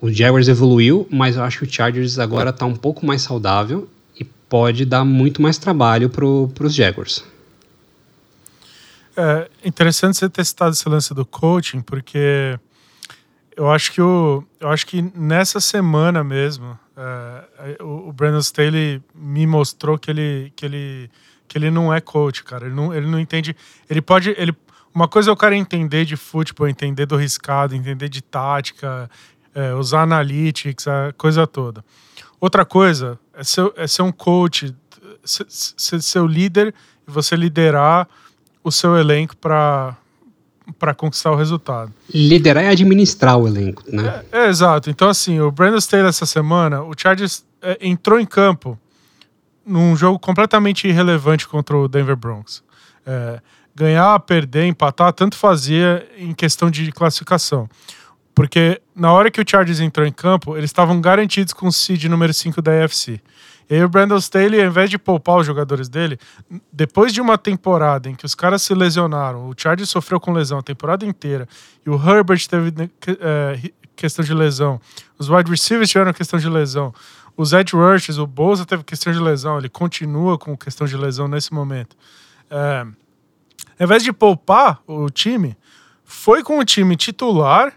O 0.01 0.11
Jaguars 0.11 0.49
evoluiu, 0.49 1.07
mas 1.09 1.37
eu 1.37 1.45
acho 1.45 1.61
que 1.61 1.65
o 1.67 1.73
Chargers 1.73 2.19
agora 2.19 2.51
está 2.51 2.67
um 2.67 2.75
pouco 2.75 3.07
mais 3.07 3.23
saudável 3.23 3.89
e 4.19 4.25
pode 4.25 4.85
dar 4.85 5.05
muito 5.05 5.41
mais 5.41 5.57
trabalho 5.57 6.11
para 6.11 6.27
os 6.27 6.75
Jaguars. 6.75 7.23
É 9.17 9.49
interessante 9.65 10.17
você 10.19 10.29
ter 10.29 10.45
citado 10.45 10.73
esse 10.73 10.89
lance 10.89 11.15
do 11.15 11.25
coaching, 11.25 11.81
porque 11.81 12.59
eu 13.57 13.71
acho 13.71 13.93
que 13.93 14.01
o, 14.01 14.45
eu 14.61 14.69
acho 14.69 14.87
que 14.87 15.03
nessa 15.15 15.61
semana 15.61 16.25
mesmo 16.25 16.79
é, 16.97 17.83
o, 17.83 18.09
o 18.09 18.13
Brandon 18.13 18.39
Staley 18.39 19.03
me 19.15 19.47
mostrou 19.47 19.99
que 19.99 20.11
ele, 20.11 20.53
que 20.55 20.65
ele, 20.65 21.11
que 21.49 21.59
ele 21.59 21.71
não 21.71 21.93
é 21.93 22.01
coach, 22.01 22.45
cara. 22.45 22.67
Ele 22.67 22.75
não, 22.75 22.95
ele 22.95 23.07
não 23.07 23.19
entende. 23.19 23.57
Ele 23.89 24.01
pode. 24.01 24.31
Ele, 24.39 24.55
uma 24.95 25.09
coisa 25.09 25.31
é 25.31 25.33
o 25.33 25.37
cara 25.37 25.57
entender 25.57 26.05
de 26.05 26.17
futebol, 26.17 26.69
entender 26.69 27.07
do 27.07 27.17
riscado, 27.17 27.75
entender 27.75 28.09
de 28.09 28.23
tática, 28.23 29.11
é, 29.55 29.75
usar 29.75 30.03
analytics, 30.03 30.87
a 30.87 31.13
coisa 31.17 31.47
toda. 31.47 31.85
Outra 32.41 32.65
coisa 32.65 33.19
é 33.33 33.43
ser, 33.43 33.73
é 33.77 33.87
ser 33.87 34.03
um 34.03 34.13
coach, 34.13 34.75
ser, 35.25 35.47
ser 35.49 36.03
seu 36.03 36.27
líder 36.27 36.75
e 37.07 37.11
você 37.11 37.35
liderar 37.35 38.09
o 38.63 38.71
seu 38.71 38.97
elenco 38.97 39.37
para 39.37 39.97
para 40.79 40.95
conquistar 40.95 41.31
o 41.31 41.37
resultado. 41.37 41.93
Liderar 42.13 42.65
e 42.65 42.69
administrar 42.69 43.37
o 43.37 43.47
elenco, 43.47 43.83
né? 43.87 44.23
É, 44.33 44.47
é, 44.47 44.49
exato. 44.49 44.91
Então, 44.91 45.09
assim, 45.09 45.41
o 45.41 45.51
Brandon 45.51 45.79
Staley 45.79 46.07
essa 46.07 46.27
semana, 46.27 46.83
o 46.83 46.93
Chargers 46.97 47.45
é, 47.61 47.79
entrou 47.81 48.19
em 48.19 48.27
campo 48.27 48.79
num 49.65 49.97
jogo 49.97 50.19
completamente 50.19 50.87
irrelevante 50.87 51.47
contra 51.49 51.77
o 51.77 51.89
Denver 51.89 52.17
Broncos. 52.17 52.63
É, 53.07 53.41
ganhar, 53.75 54.19
perder, 54.21 54.67
empatar, 54.67 55.13
tanto 55.13 55.37
fazia 55.37 56.07
em 56.17 56.33
questão 56.33 56.71
de 56.71 56.91
classificação. 56.93 57.69
Porque 58.35 58.81
na 58.95 59.13
hora 59.13 59.31
que 59.31 59.41
o 59.41 59.45
Chargers 59.47 59.81
entrou 59.81 60.07
em 60.07 60.13
campo, 60.13 60.57
eles 60.57 60.71
estavam 60.71 61.01
garantidos 61.01 61.53
com 61.53 61.69
o 61.69 61.73
seed 61.73 62.05
número 62.05 62.35
5 62.35 62.61
da 62.61 62.85
AFC. 62.85 63.21
E 63.69 63.75
aí 63.75 63.85
o 63.85 63.89
Brandon 63.89 64.17
Staley, 64.17 64.61
ao 64.61 64.67
invés 64.67 64.91
de 64.91 64.99
poupar 64.99 65.37
os 65.37 65.47
jogadores 65.47 65.89
dele, 65.89 66.19
depois 66.73 67.13
de 67.13 67.21
uma 67.21 67.39
temporada 67.39 68.09
em 68.09 68.15
que 68.15 68.27
os 68.27 68.35
caras 68.35 68.63
se 68.63 68.75
lesionaram, 68.75 69.49
o 69.49 69.55
Chargers 69.57 69.89
sofreu 69.89 70.21
com 70.21 70.33
lesão 70.33 70.59
a 70.59 70.63
temporada 70.63 71.05
inteira, 71.05 71.49
e 71.85 71.91
o 71.91 71.95
Herbert 71.95 72.47
teve 72.47 72.73
é, 73.21 73.71
questão 73.97 74.25
de 74.25 74.35
lesão, 74.35 74.81
os 75.19 75.29
wide 75.29 75.51
receivers 75.51 75.91
tiveram 75.91 76.13
questão 76.13 76.39
de 76.39 76.49
lesão, 76.49 76.93
os 77.37 77.53
edge 77.53 77.75
rushers, 77.75 78.19
o 78.19 78.27
Bolsa 78.27 78.65
teve 78.65 78.85
questão 78.85 79.13
de 79.13 79.19
lesão, 79.19 79.59
ele 79.59 79.69
continua 79.69 80.39
com 80.39 80.57
questão 80.57 80.87
de 80.87 80.97
lesão 80.97 81.27
nesse 81.27 81.53
momento. 81.53 81.97
É, 82.51 82.87
ao 83.79 83.85
invés 83.85 84.03
de 84.03 84.13
poupar 84.13 84.81
o 84.87 85.11
time, 85.11 85.57
foi 86.05 86.43
com 86.43 86.59
o 86.59 86.65
time 86.65 86.97
titular 86.97 87.75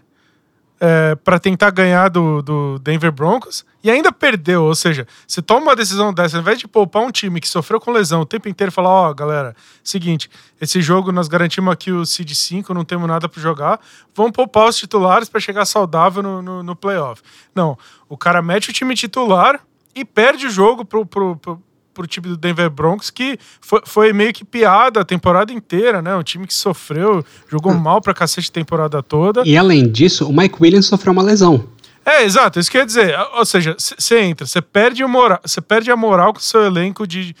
é, 0.80 1.14
para 1.16 1.38
tentar 1.38 1.70
ganhar 1.70 2.08
do, 2.08 2.40
do 2.42 2.78
Denver 2.78 3.10
Broncos 3.10 3.64
e 3.82 3.90
ainda 3.90 4.12
perdeu. 4.12 4.64
Ou 4.64 4.74
seja, 4.74 5.06
você 5.26 5.42
toma 5.42 5.66
uma 5.66 5.76
decisão 5.76 6.12
dessa, 6.12 6.36
ao 6.36 6.40
invés 6.40 6.58
de 6.58 6.68
poupar 6.68 7.02
um 7.02 7.10
time 7.10 7.40
que 7.40 7.48
sofreu 7.48 7.80
com 7.80 7.90
lesão 7.90 8.20
o 8.20 8.26
tempo 8.26 8.48
inteiro 8.48 8.70
e 8.70 8.74
falar: 8.74 8.90
Ó, 8.90 9.10
oh, 9.10 9.14
galera, 9.14 9.54
seguinte, 9.82 10.30
esse 10.60 10.80
jogo 10.80 11.10
nós 11.12 11.28
garantimos 11.28 11.72
aqui 11.72 11.90
o 11.90 12.04
Seed 12.04 12.32
5, 12.32 12.72
não 12.72 12.84
temos 12.84 13.08
nada 13.08 13.28
para 13.28 13.40
jogar, 13.42 13.80
vamos 14.14 14.32
poupar 14.32 14.68
os 14.68 14.76
titulares 14.76 15.28
para 15.28 15.40
chegar 15.40 15.64
saudável 15.64 16.22
no, 16.22 16.42
no, 16.42 16.62
no, 16.62 16.76
playoff. 16.76 17.22
Não, 17.54 17.76
o 18.08 18.16
cara 18.16 18.40
mete 18.42 18.70
o 18.70 18.72
time 18.72 18.94
titular 18.94 19.60
e 19.94 20.04
perde 20.04 20.46
o 20.46 20.50
jogo 20.50 20.84
pro, 20.84 21.04
pro, 21.04 21.36
pro 21.36 21.62
pro 21.98 22.06
time 22.06 22.28
do 22.28 22.36
Denver 22.36 22.70
Broncos, 22.70 23.10
que 23.10 23.36
foi, 23.60 23.82
foi 23.84 24.12
meio 24.12 24.32
que 24.32 24.44
piada 24.44 25.00
a 25.00 25.04
temporada 25.04 25.52
inteira, 25.52 26.00
né? 26.00 26.14
Um 26.14 26.22
time 26.22 26.46
que 26.46 26.54
sofreu, 26.54 27.24
jogou 27.50 27.72
Hum. 27.72 27.78
mal 27.78 28.00
pra 28.00 28.14
cacete 28.14 28.50
a 28.50 28.52
temporada 28.52 29.02
toda. 29.02 29.42
E 29.44 29.56
além 29.56 29.88
disso, 29.90 30.28
o 30.28 30.32
Mike 30.36 30.56
Williams 30.60 30.86
sofreu 30.86 31.12
uma 31.12 31.22
lesão. 31.22 31.68
É, 32.06 32.24
exato, 32.24 32.58
isso 32.60 32.70
quer 32.70 32.86
dizer. 32.86 33.14
Ou 33.36 33.44
seja, 33.44 33.74
você 33.76 34.20
entra, 34.20 34.46
você 34.46 34.62
perde, 34.62 35.02
a 35.02 35.08
moral, 35.08 35.40
você 35.44 35.60
perde 35.60 35.90
a 35.90 35.96
moral 35.96 36.32
com 36.32 36.38
o 36.38 36.42
seu 36.42 36.62
elenco 36.64 37.06
de. 37.06 37.34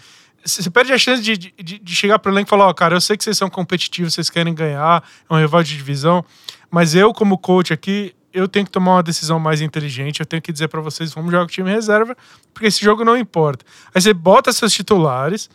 Você 0.44 0.68
perde 0.70 0.92
a 0.92 0.98
chance 0.98 1.22
de, 1.22 1.36
de, 1.36 1.52
de 1.78 1.94
chegar 1.96 2.18
pro 2.18 2.32
elenco 2.32 2.48
e 2.48 2.50
falar, 2.50 2.66
ó, 2.68 2.72
cara, 2.74 2.94
eu 2.96 3.00
sei 3.00 3.16
que 3.16 3.24
vocês 3.24 3.36
são 3.38 3.48
competitivos, 3.50 4.12
vocês 4.14 4.28
querem 4.28 4.54
ganhar, 4.54 5.02
é 5.28 5.34
um 5.34 5.38
rival 5.38 5.62
de 5.62 5.76
divisão, 5.76 6.24
mas 6.70 6.94
eu, 6.94 7.12
como 7.12 7.36
coach 7.38 7.72
aqui, 7.72 8.14
eu 8.38 8.48
tenho 8.48 8.64
que 8.64 8.70
tomar 8.72 8.96
uma 8.96 9.02
decisão 9.02 9.38
mais 9.38 9.60
inteligente, 9.60 10.20
eu 10.20 10.26
tenho 10.26 10.40
que 10.40 10.52
dizer 10.52 10.68
pra 10.68 10.80
vocês, 10.80 11.12
vamos 11.12 11.30
jogar 11.30 11.44
com 11.44 11.50
o 11.50 11.54
time 11.54 11.70
reserva, 11.70 12.16
porque 12.54 12.66
esse 12.66 12.84
jogo 12.84 13.04
não 13.04 13.16
importa. 13.16 13.64
Aí 13.94 14.00
você 14.00 14.14
bota 14.14 14.52
seus 14.52 14.72
titulares, 14.72 15.50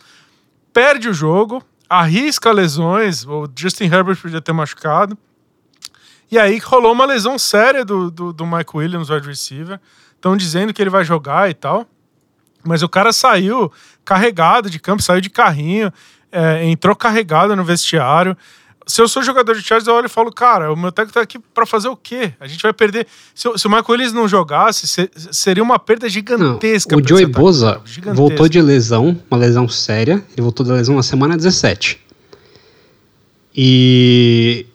perde 0.71 1.09
o 1.09 1.13
jogo, 1.13 1.63
arrisca 1.89 2.51
lesões, 2.51 3.25
o 3.25 3.47
Justin 3.55 3.85
Herbert 3.85 4.17
podia 4.17 4.41
ter 4.41 4.53
machucado, 4.53 5.17
e 6.33 6.39
aí 6.39 6.57
rolou 6.57 6.93
uma 6.93 7.05
lesão 7.05 7.37
séria 7.37 7.85
do, 7.85 8.09
do, 8.09 8.33
do 8.33 8.43
Mike 8.43 8.75
Williams, 8.75 9.11
wide 9.11 9.27
receiver. 9.27 9.79
Estão 10.15 10.35
dizendo 10.35 10.73
que 10.73 10.81
ele 10.81 10.89
vai 10.89 11.03
jogar 11.03 11.47
e 11.47 11.53
tal. 11.53 11.87
Mas 12.63 12.81
o 12.81 12.89
cara 12.89 13.13
saiu 13.13 13.71
carregado 14.03 14.67
de 14.67 14.79
campo, 14.79 15.03
saiu 15.03 15.21
de 15.21 15.29
carrinho, 15.29 15.93
é, 16.31 16.65
entrou 16.65 16.95
carregado 16.95 17.55
no 17.55 17.63
vestiário. 17.63 18.35
Se 18.85 19.01
eu 19.01 19.07
sou 19.07 19.23
jogador 19.23 19.55
de 19.55 19.61
Chargers, 19.61 19.87
eu 19.87 19.93
olho 19.93 20.07
e 20.07 20.09
falo, 20.09 20.31
cara, 20.31 20.71
o 20.71 20.75
meu 20.75 20.91
técnico 20.91 21.13
tá 21.13 21.21
aqui 21.21 21.39
pra 21.53 21.65
fazer 21.65 21.87
o 21.87 21.95
quê? 21.95 22.33
A 22.39 22.47
gente 22.47 22.61
vai 22.61 22.73
perder. 22.73 23.07
Se, 23.33 23.47
o- 23.47 23.57
se 23.57 23.65
o 23.65 23.69
Mike 23.69 23.89
Williams 23.89 24.11
não 24.13 24.27
jogasse, 24.27 24.85
se- 24.87 25.09
seria 25.31 25.63
uma 25.63 25.79
perda 25.79 26.05
Não, 26.05 26.09
gigantesca. 26.11 26.95
o 26.95 26.99
pra 27.01 27.07
Joey 27.09 27.25
Boza 27.25 27.81
gigantesca. 27.85 28.13
voltou 28.15 28.49
de 28.49 28.61
lesão, 28.61 29.17
uma 29.31 29.39
lesão 29.39 29.69
séria. 29.69 30.23
Ele 30.33 30.41
voltou 30.41 30.65
da 30.65 30.73
lesão 30.73 30.95
na 30.95 31.03
semana 31.03 31.37
17. 31.37 31.99
E, 33.55 34.65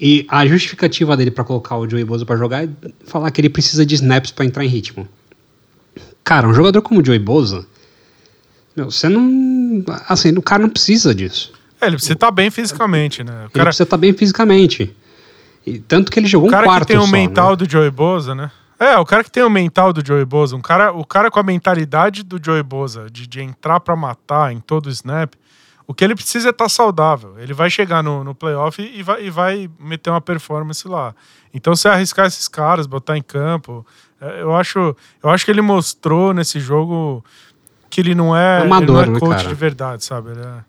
e 0.00 0.26
a 0.28 0.46
justificativa 0.46 1.16
dele 1.16 1.30
pra 1.30 1.44
colocar 1.44 1.76
o 1.76 1.88
Joey 1.88 2.04
Boza 2.04 2.26
pra 2.26 2.36
jogar 2.36 2.64
é 2.64 2.68
falar 3.06 3.30
que 3.30 3.40
ele 3.40 3.48
precisa 3.48 3.86
de 3.86 3.94
snaps 3.94 4.30
pra 4.32 4.44
entrar 4.44 4.64
em 4.64 4.68
ritmo. 4.68 5.08
Cara, 6.24 6.48
um 6.48 6.54
jogador 6.54 6.82
como 6.82 7.00
o 7.00 7.04
Joey 7.04 7.18
Boza, 7.18 7.64
meu, 8.76 8.90
você 8.90 9.08
não. 9.08 9.82
Assim, 10.08 10.30
o 10.36 10.42
cara 10.42 10.62
não 10.62 10.70
precisa 10.70 11.14
disso. 11.14 11.52
É, 11.80 11.86
ele 11.86 11.96
precisa 11.96 12.14
estar 12.14 12.30
bem 12.30 12.50
fisicamente, 12.50 13.24
né? 13.24 13.32
O 13.32 13.34
Ele 13.44 13.50
cara, 13.50 13.64
precisa 13.66 13.84
estar 13.84 13.96
bem 13.96 14.12
fisicamente. 14.12 14.94
E 15.66 15.78
tanto 15.78 16.10
que 16.10 16.18
ele 16.18 16.26
jogou 16.26 16.48
o 16.48 16.50
cara 16.50 16.64
um 16.64 16.68
quarto 16.68 16.86
que 16.86 16.92
tem 16.92 16.98
o 16.98 17.06
só, 17.06 17.12
mental 17.12 17.50
né? 17.50 17.56
do 17.56 17.70
Joey 17.70 17.90
Boza, 17.90 18.34
né? 18.34 18.50
É, 18.78 18.96
o 18.96 19.04
cara 19.04 19.22
que 19.22 19.30
tem 19.30 19.42
o 19.42 19.50
mental 19.50 19.92
do 19.92 20.04
Joey 20.04 20.24
Boza, 20.24 20.56
um 20.56 20.60
cara, 20.60 20.92
o 20.92 21.04
cara 21.04 21.30
com 21.30 21.38
a 21.38 21.42
mentalidade 21.42 22.22
do 22.22 22.42
Joey 22.42 22.62
Boza, 22.62 23.08
de, 23.10 23.26
de 23.26 23.40
entrar 23.42 23.78
pra 23.80 23.94
matar 23.94 24.52
em 24.52 24.60
todo 24.60 24.86
o 24.86 24.90
snap, 24.90 25.34
o 25.86 25.92
que 25.92 26.02
ele 26.02 26.14
precisa 26.14 26.48
é 26.48 26.50
estar 26.50 26.68
saudável. 26.68 27.34
Ele 27.38 27.52
vai 27.52 27.68
chegar 27.68 28.02
no, 28.02 28.24
no 28.24 28.34
playoff 28.34 28.80
e 28.80 29.02
vai, 29.02 29.24
e 29.24 29.30
vai 29.30 29.70
meter 29.78 30.08
uma 30.08 30.20
performance 30.20 30.86
lá. 30.88 31.14
Então, 31.52 31.76
se 31.76 31.88
arriscar 31.88 32.26
esses 32.26 32.48
caras, 32.48 32.86
botar 32.86 33.18
em 33.18 33.22
campo, 33.22 33.84
é, 34.20 34.40
eu 34.40 34.54
acho, 34.54 34.96
eu 35.22 35.28
acho 35.28 35.44
que 35.44 35.50
ele 35.50 35.60
mostrou 35.60 36.32
nesse 36.32 36.58
jogo 36.58 37.24
que 37.90 38.00
ele 38.00 38.14
não 38.14 38.34
é, 38.34 38.62
Amador, 38.62 39.02
ele 39.02 39.06
não 39.06 39.12
né, 39.12 39.16
é 39.16 39.20
coach 39.20 39.36
cara? 39.36 39.48
de 39.48 39.54
verdade, 39.54 40.04
sabe? 40.04 40.30
Ele 40.30 40.40
é- 40.40 40.64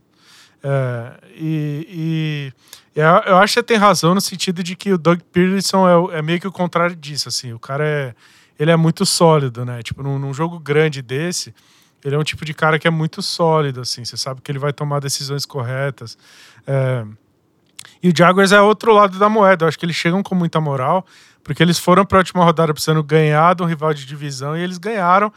é, 0.64 1.14
e, 1.36 1.88
e- 1.90 2.54
eu 2.96 3.04
eu 3.06 3.38
acho 3.38 3.54
que 3.54 3.60
você 3.60 3.64
tem 3.64 3.78
razão 3.78 4.14
no 4.14 4.22
sentido 4.22 4.62
de 4.62 4.76
que 4.76 4.92
o 4.92 4.98
Doug 4.98 5.20
Peterson 5.32 6.12
é, 6.12 6.20
é 6.20 6.22
meio 6.22 6.40
que 6.40 6.48
o 6.48 6.52
contrário 6.52 6.96
disso, 6.96 7.30
assim. 7.30 7.54
O 7.54 7.60
cara 7.60 7.86
é, 7.88 8.14
ele 8.60 8.70
é 8.70 8.76
muito 8.76 9.06
sólido, 9.06 9.64
né? 9.66 9.82
Tipo, 9.82 10.04
num, 10.04 10.20
num 10.20 10.34
jogo 10.34 10.60
grande 10.60 11.02
desse, 11.02 11.54
ele 12.04 12.16
é 12.16 12.20
um 12.20 12.24
tipo 12.24 12.44
de 12.44 12.54
cara 12.54 12.78
que 12.78 12.88
é 12.88 12.92
muito 12.92 13.22
sólido, 13.22 13.82
assim. 13.82 14.04
Você 14.04 14.18
sabe 14.18 14.42
que 14.42 14.52
ele 14.52 14.60
vai 14.60 14.74
tomar 14.74 15.00
decisões 15.00 15.46
corretas. 15.46 16.18
É, 16.68 17.06
e 18.04 18.10
o 18.10 18.14
Jaguars 18.16 18.52
é 18.52 18.62
outro 18.62 18.94
lado 18.94 19.18
da 19.18 19.30
moeda. 19.30 19.64
Eu 19.64 19.70
acho 19.70 19.80
que 19.80 19.86
eles 19.86 19.96
chegam 19.96 20.22
com 20.22 20.36
muita 20.36 20.60
moral, 20.60 21.06
porque 21.44 21.64
eles 21.64 21.80
foram 21.80 22.06
para 22.06 22.18
a 22.18 22.22
última 22.22 22.44
rodada 22.44 22.74
precisando 22.74 23.02
ganhar 23.04 23.56
de 23.56 23.64
um 23.64 23.66
rival 23.66 23.94
de 23.94 24.06
divisão 24.06 24.58
e 24.58 24.62
eles 24.62 24.78
ganharam 24.78 25.32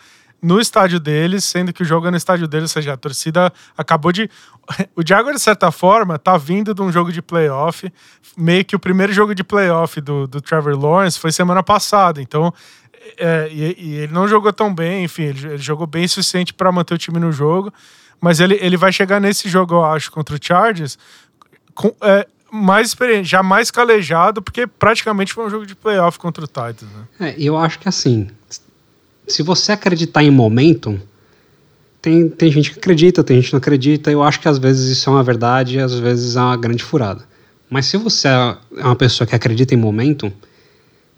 no 0.45 0.61
estádio 0.61 1.01
deles, 1.01 1.43
sendo 1.43 1.73
que 1.73 1.83
o 1.83 1.87
jogo 1.87 2.07
é 2.07 2.11
no 2.11 2.19
estádio 2.19 2.47
deles, 2.47 2.71
ou 2.71 2.75
seja, 2.75 2.93
a 2.93 2.97
torcida 2.97 3.51
acabou 3.77 4.13
de. 4.13 4.29
O 4.95 5.03
Jaguars, 5.07 5.37
de 5.37 5.43
certa 5.43 5.71
forma, 5.71 6.19
tá 6.19 6.37
vindo 6.37 6.75
de 6.75 6.83
um 6.83 6.91
jogo 6.93 7.13
de 7.13 7.21
playoff. 7.21 7.91
Meio 8.37 8.65
que 8.65 8.77
o 8.77 8.79
primeiro 8.79 9.13
jogo 9.13 9.35
de 9.35 9.45
playoff 9.45 10.01
do, 10.01 10.27
do 10.27 10.41
Trevor 10.41 10.79
Lawrence 10.79 11.19
foi 11.19 11.33
semana 11.33 11.63
passada. 11.63 12.21
Então, 12.21 12.53
é, 13.19 13.49
e, 13.51 13.77
e 13.79 13.95
ele 13.97 14.13
não 14.13 14.27
jogou 14.27 14.53
tão 14.53 14.75
bem, 14.75 15.05
enfim, 15.05 15.25
ele, 15.25 15.47
ele 15.47 15.59
jogou 15.59 15.87
bem 15.87 16.05
o 16.05 16.09
suficiente 16.09 16.53
para 16.55 16.73
manter 16.73 16.95
o 16.95 16.99
time 16.99 17.19
no 17.19 17.33
jogo. 17.33 17.73
Mas 18.21 18.41
ele, 18.41 18.59
ele 18.61 18.77
vai 18.77 18.93
chegar 18.93 19.21
nesse 19.21 19.49
jogo, 19.49 19.75
eu 19.75 19.85
acho, 19.85 20.11
contra 20.11 20.35
o 20.35 20.39
Chargers, 20.41 20.99
com, 21.75 21.95
é, 22.03 22.27
mais 22.51 22.89
experiente, 22.89 23.29
já 23.29 23.43
mais 23.43 23.71
calejado, 23.71 24.41
porque 24.41 24.67
praticamente 24.67 25.33
foi 25.33 25.47
um 25.47 25.51
jogo 25.51 25.67
de 25.67 25.75
playoff 25.75 26.19
contra 26.19 26.45
o 26.45 26.47
Titans. 26.47 26.89
Né? 26.91 27.31
É, 27.31 27.35
eu 27.39 27.57
acho 27.57 27.79
que 27.79 27.89
assim, 27.89 28.29
se 29.27 29.43
você 29.43 29.73
acreditar 29.73 30.23
em 30.23 30.31
momento, 30.31 31.01
tem, 32.01 32.29
tem 32.29 32.51
gente 32.51 32.71
que 32.71 32.79
acredita, 32.79 33.25
tem 33.25 33.37
gente 33.37 33.47
que 33.47 33.53
não 33.55 33.59
acredita. 33.59 34.11
Eu 34.11 34.23
acho 34.23 34.41
que 34.41 34.49
às 34.49 34.59
vezes 34.59 34.91
isso 34.91 35.09
é 35.09 35.13
uma 35.13 35.23
verdade 35.23 35.79
às 35.79 35.95
vezes 35.95 36.37
é 36.37 36.41
uma 36.41 36.57
grande 36.57 36.83
furada. 36.83 37.25
Mas 37.71 37.87
se 37.87 37.97
você 37.97 38.29
é 38.29 38.85
uma 38.85 38.97
pessoa 38.97 39.27
que 39.27 39.35
acredita 39.35 39.75
em 39.75 39.79
momento, 39.79 40.33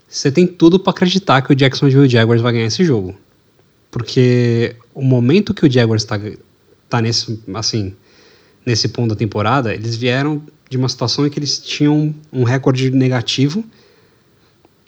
você 0.07 0.31
tem 0.31 0.47
tudo 0.47 0.79
para 0.79 0.91
acreditar 0.91 1.41
que 1.41 1.51
o 1.51 1.55
Jacksonville 1.55 2.07
Jaguars 2.07 2.41
vai 2.41 2.53
ganhar 2.53 2.67
esse 2.67 2.83
jogo. 2.83 3.15
Porque 3.91 4.75
o 4.93 5.01
momento 5.01 5.53
que 5.53 5.65
o 5.65 5.71
Jaguars 5.71 6.03
está 6.03 6.19
tá 6.89 7.01
nesse, 7.01 7.39
assim, 7.53 7.93
nesse 8.65 8.87
ponto 8.87 9.09
da 9.09 9.15
temporada, 9.15 9.73
eles 9.73 9.95
vieram 9.95 10.41
de 10.69 10.77
uma 10.77 10.89
situação 10.89 11.25
em 11.25 11.29
que 11.29 11.39
eles 11.39 11.59
tinham 11.59 12.13
um 12.31 12.43
recorde 12.43 12.91
negativo 12.91 13.63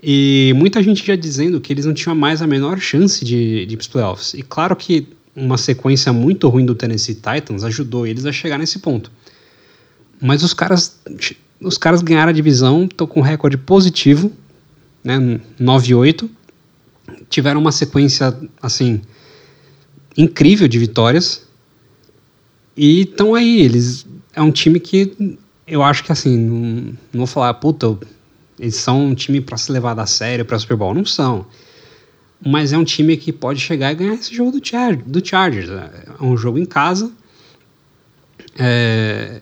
e 0.02 0.54
muita 0.56 0.82
gente 0.82 1.06
já 1.06 1.16
dizendo 1.16 1.60
que 1.60 1.74
eles 1.74 1.86
não 1.86 1.94
tinham 1.94 2.16
mais 2.16 2.42
a 2.42 2.48
menor 2.48 2.80
chance 2.80 3.24
de, 3.24 3.66
de 3.66 3.74
ir 3.74 3.78
pros 3.78 3.88
playoffs. 3.88 4.34
E 4.34 4.42
claro 4.42 4.76
que 4.76 5.08
uma 5.36 5.58
sequência 5.58 6.12
muito 6.14 6.48
ruim 6.48 6.66
do 6.66 6.74
Tennessee 6.74 7.16
Titans 7.16 7.64
ajudou 7.64 8.08
eles 8.08 8.26
a 8.26 8.32
chegar 8.32 8.58
nesse 8.58 8.80
ponto. 8.80 9.12
Mas 10.22 10.44
os 10.44 10.54
caras, 10.54 11.00
os 11.62 11.78
caras 11.78 12.02
ganharam 12.02 12.30
a 12.30 12.34
divisão, 12.34 12.86
estão 12.86 13.08
com 13.08 13.20
um 13.20 13.24
recorde 13.24 13.58
positivo, 13.58 14.32
né, 15.04 15.40
9-8. 15.60 16.30
Tiveram 17.30 17.60
uma 17.60 17.72
sequência, 17.72 18.38
assim, 18.62 19.02
incrível 20.18 20.68
de 20.68 20.80
vitórias. 20.80 21.46
E 22.76 23.02
estão 23.02 23.36
aí, 23.36 23.62
eles... 23.62 24.06
É 24.34 24.42
um 24.42 24.52
time 24.52 24.80
que 24.80 25.38
eu 25.68 25.84
acho 25.84 26.04
que, 26.04 26.12
assim, 26.12 26.38
não, 26.38 26.60
não 27.12 27.20
vou 27.20 27.28
falar, 27.28 27.54
puta, 27.56 27.98
eles 28.60 28.76
são 28.76 29.06
um 29.06 29.16
time 29.16 29.40
para 29.40 29.58
se 29.58 29.72
levar 29.72 29.98
a 30.00 30.06
sério 30.06 30.44
para 30.44 30.60
Super 30.60 30.76
Bowl. 30.76 30.94
Não 30.94 31.06
são. 31.06 31.46
Mas 32.46 32.74
é 32.74 32.78
um 32.78 32.84
time 32.84 33.16
que 33.18 33.32
pode 33.32 33.60
chegar 33.60 33.92
e 33.92 33.96
ganhar 33.96 34.14
esse 34.14 34.34
jogo 34.36 34.52
do, 34.52 34.66
Char 34.66 34.96
do 34.96 35.26
Chargers. 35.26 35.70
É 35.70 36.24
um 36.24 36.38
jogo 36.38 36.58
em 36.58 36.66
casa. 36.66 37.12
É, 38.58 39.42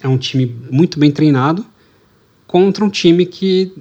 é 0.00 0.08
um 0.08 0.18
time 0.18 0.54
muito 0.70 0.98
bem 0.98 1.10
treinado 1.10 1.64
contra 2.46 2.84
um 2.84 2.90
time 2.90 3.24
que 3.24 3.72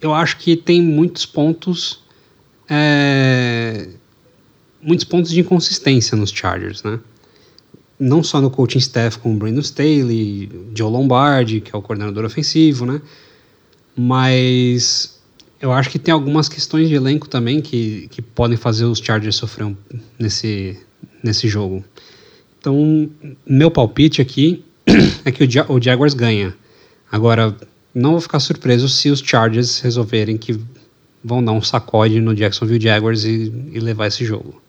eu 0.00 0.14
acho 0.14 0.36
que 0.38 0.56
tem 0.56 0.80
muitos 0.80 1.26
pontos. 1.26 2.02
É, 2.68 3.88
muitos 4.80 5.04
pontos 5.04 5.30
de 5.30 5.40
inconsistência 5.40 6.16
nos 6.16 6.30
Chargers, 6.30 6.82
né? 6.82 7.00
Não 7.98 8.22
só 8.22 8.40
no 8.40 8.50
coaching 8.50 8.78
staff 8.78 9.18
com 9.18 9.32
o 9.32 9.36
Brandon 9.36 9.60
Staley, 9.60 10.50
Joe 10.74 10.90
Lombardi, 10.90 11.60
que 11.60 11.74
é 11.74 11.78
o 11.78 11.82
coordenador 11.82 12.24
ofensivo, 12.24 12.84
né? 12.84 13.00
Mas 13.96 15.20
eu 15.60 15.72
acho 15.72 15.88
que 15.88 15.98
tem 15.98 16.12
algumas 16.12 16.48
questões 16.48 16.88
de 16.88 16.94
elenco 16.94 17.28
também 17.28 17.60
que, 17.60 18.08
que 18.10 18.20
podem 18.20 18.56
fazer 18.56 18.84
os 18.84 18.98
Chargers 18.98 19.36
sofrer 19.36 19.64
um, 19.64 19.76
nesse, 20.18 20.78
nesse 21.22 21.48
jogo. 21.48 21.84
Então, 22.58 23.10
meu 23.46 23.70
palpite 23.70 24.20
aqui 24.20 24.64
é 25.24 25.30
que 25.30 25.44
o, 25.44 25.72
o 25.74 25.80
Jaguars 25.80 26.14
ganha. 26.14 26.54
Agora, 27.10 27.56
não 27.94 28.12
vou 28.12 28.20
ficar 28.20 28.40
surpreso 28.40 28.88
se 28.88 29.08
os 29.08 29.20
Chargers 29.20 29.80
resolverem 29.80 30.36
que 30.36 30.60
vão 31.22 31.42
dar 31.42 31.52
um 31.52 31.62
sacode 31.62 32.20
no 32.20 32.34
Jacksonville 32.34 32.82
Jaguars 32.82 33.24
e, 33.24 33.52
e 33.72 33.80
levar 33.80 34.08
esse 34.08 34.24
jogo. 34.24 34.60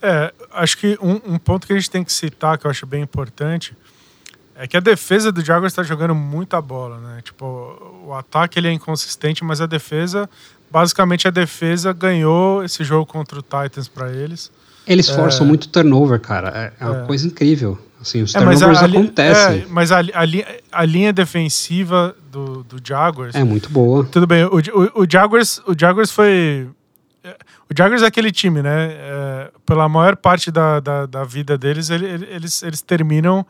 É, 0.00 0.32
acho 0.52 0.78
que 0.78 0.96
um, 1.02 1.34
um 1.34 1.38
ponto 1.38 1.66
que 1.66 1.72
a 1.72 1.76
gente 1.76 1.90
tem 1.90 2.04
que 2.04 2.12
citar, 2.12 2.56
que 2.56 2.66
eu 2.66 2.70
acho 2.70 2.86
bem 2.86 3.02
importante, 3.02 3.76
é 4.58 4.66
que 4.66 4.76
a 4.76 4.80
defesa 4.80 5.30
do 5.32 5.44
Jaguars 5.44 5.72
está 5.72 5.82
jogando 5.82 6.14
muita 6.14 6.60
bola, 6.60 6.98
né? 6.98 7.20
Tipo, 7.22 7.44
o 8.04 8.12
ataque 8.14 8.58
ele 8.58 8.68
é 8.68 8.72
inconsistente, 8.72 9.44
mas 9.44 9.60
a 9.60 9.66
defesa, 9.66 10.28
basicamente 10.70 11.26
a 11.28 11.30
defesa 11.30 11.92
ganhou 11.92 12.64
esse 12.64 12.82
jogo 12.84 13.06
contra 13.06 13.38
o 13.38 13.42
Titans 13.42 13.88
para 13.88 14.10
eles. 14.12 14.50
Eles 14.86 15.08
forçam 15.08 15.46
muito 15.46 15.68
turnover, 15.68 16.18
cara. 16.20 16.48
É, 16.80 16.84
é 16.84 16.86
uma 16.88 17.02
É. 17.02 17.06
coisa 17.06 17.26
incrível. 17.26 17.78
Assim, 18.00 18.22
os 18.22 18.34
É, 18.34 18.40
mas 18.40 18.60
turnovers 18.60 18.80
a, 18.82 18.84
a 18.84 18.88
li- 18.88 18.96
acontecem. 18.96 19.60
é, 19.62 19.66
mas 19.68 19.90
a, 19.92 19.98
a, 20.00 20.80
a 20.80 20.84
linha 20.84 21.12
defensiva 21.12 22.14
do, 22.30 22.62
do 22.64 22.76
Jaguars 22.82 23.34
É, 23.34 23.42
muito 23.44 23.68
boa. 23.70 24.04
Tudo 24.04 24.26
bem, 24.26 24.44
o, 24.44 24.56
o, 24.56 25.02
o 25.02 25.06
Jaguars, 25.10 25.60
o 25.66 25.74
Jaguars 25.78 26.10
foi, 26.12 26.68
o 27.68 27.74
Jaguars 27.76 28.02
é 28.02 28.06
aquele 28.06 28.30
time, 28.32 28.62
né? 28.62 28.92
É, 28.92 29.50
pela 29.66 29.88
maior 29.88 30.16
parte 30.16 30.50
da, 30.50 30.78
da, 30.80 31.06
da 31.06 31.24
vida 31.24 31.58
deles, 31.58 31.90
ele, 31.90 32.06
eles, 32.30 32.62
eles 32.62 32.80
terminam 32.80 33.44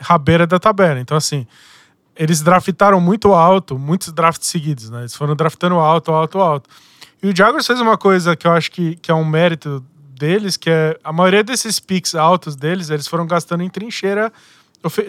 rabeira 0.00 0.46
da 0.46 0.58
tabela. 0.58 1.00
Então, 1.00 1.16
assim, 1.16 1.46
eles 2.16 2.42
draftaram 2.42 3.00
muito 3.00 3.32
alto, 3.32 3.78
muitos 3.78 4.12
drafts 4.12 4.48
seguidos, 4.48 4.90
né? 4.90 5.00
Eles 5.00 5.14
foram 5.14 5.34
draftando 5.34 5.76
alto, 5.76 6.12
alto, 6.12 6.38
alto. 6.38 6.70
E 7.22 7.28
o 7.28 7.36
Jaguars 7.36 7.66
fez 7.66 7.80
uma 7.80 7.98
coisa 7.98 8.34
que 8.34 8.46
eu 8.46 8.52
acho 8.52 8.70
que, 8.70 8.96
que 8.96 9.10
é 9.10 9.14
um 9.14 9.24
mérito 9.24 9.84
deles, 10.18 10.56
que 10.56 10.68
é 10.68 10.98
a 11.02 11.12
maioria 11.12 11.42
desses 11.42 11.80
picks 11.80 12.14
altos 12.14 12.54
deles, 12.54 12.90
eles 12.90 13.08
foram 13.08 13.26
gastando 13.26 13.62
em 13.62 13.68
trincheira 13.70 14.32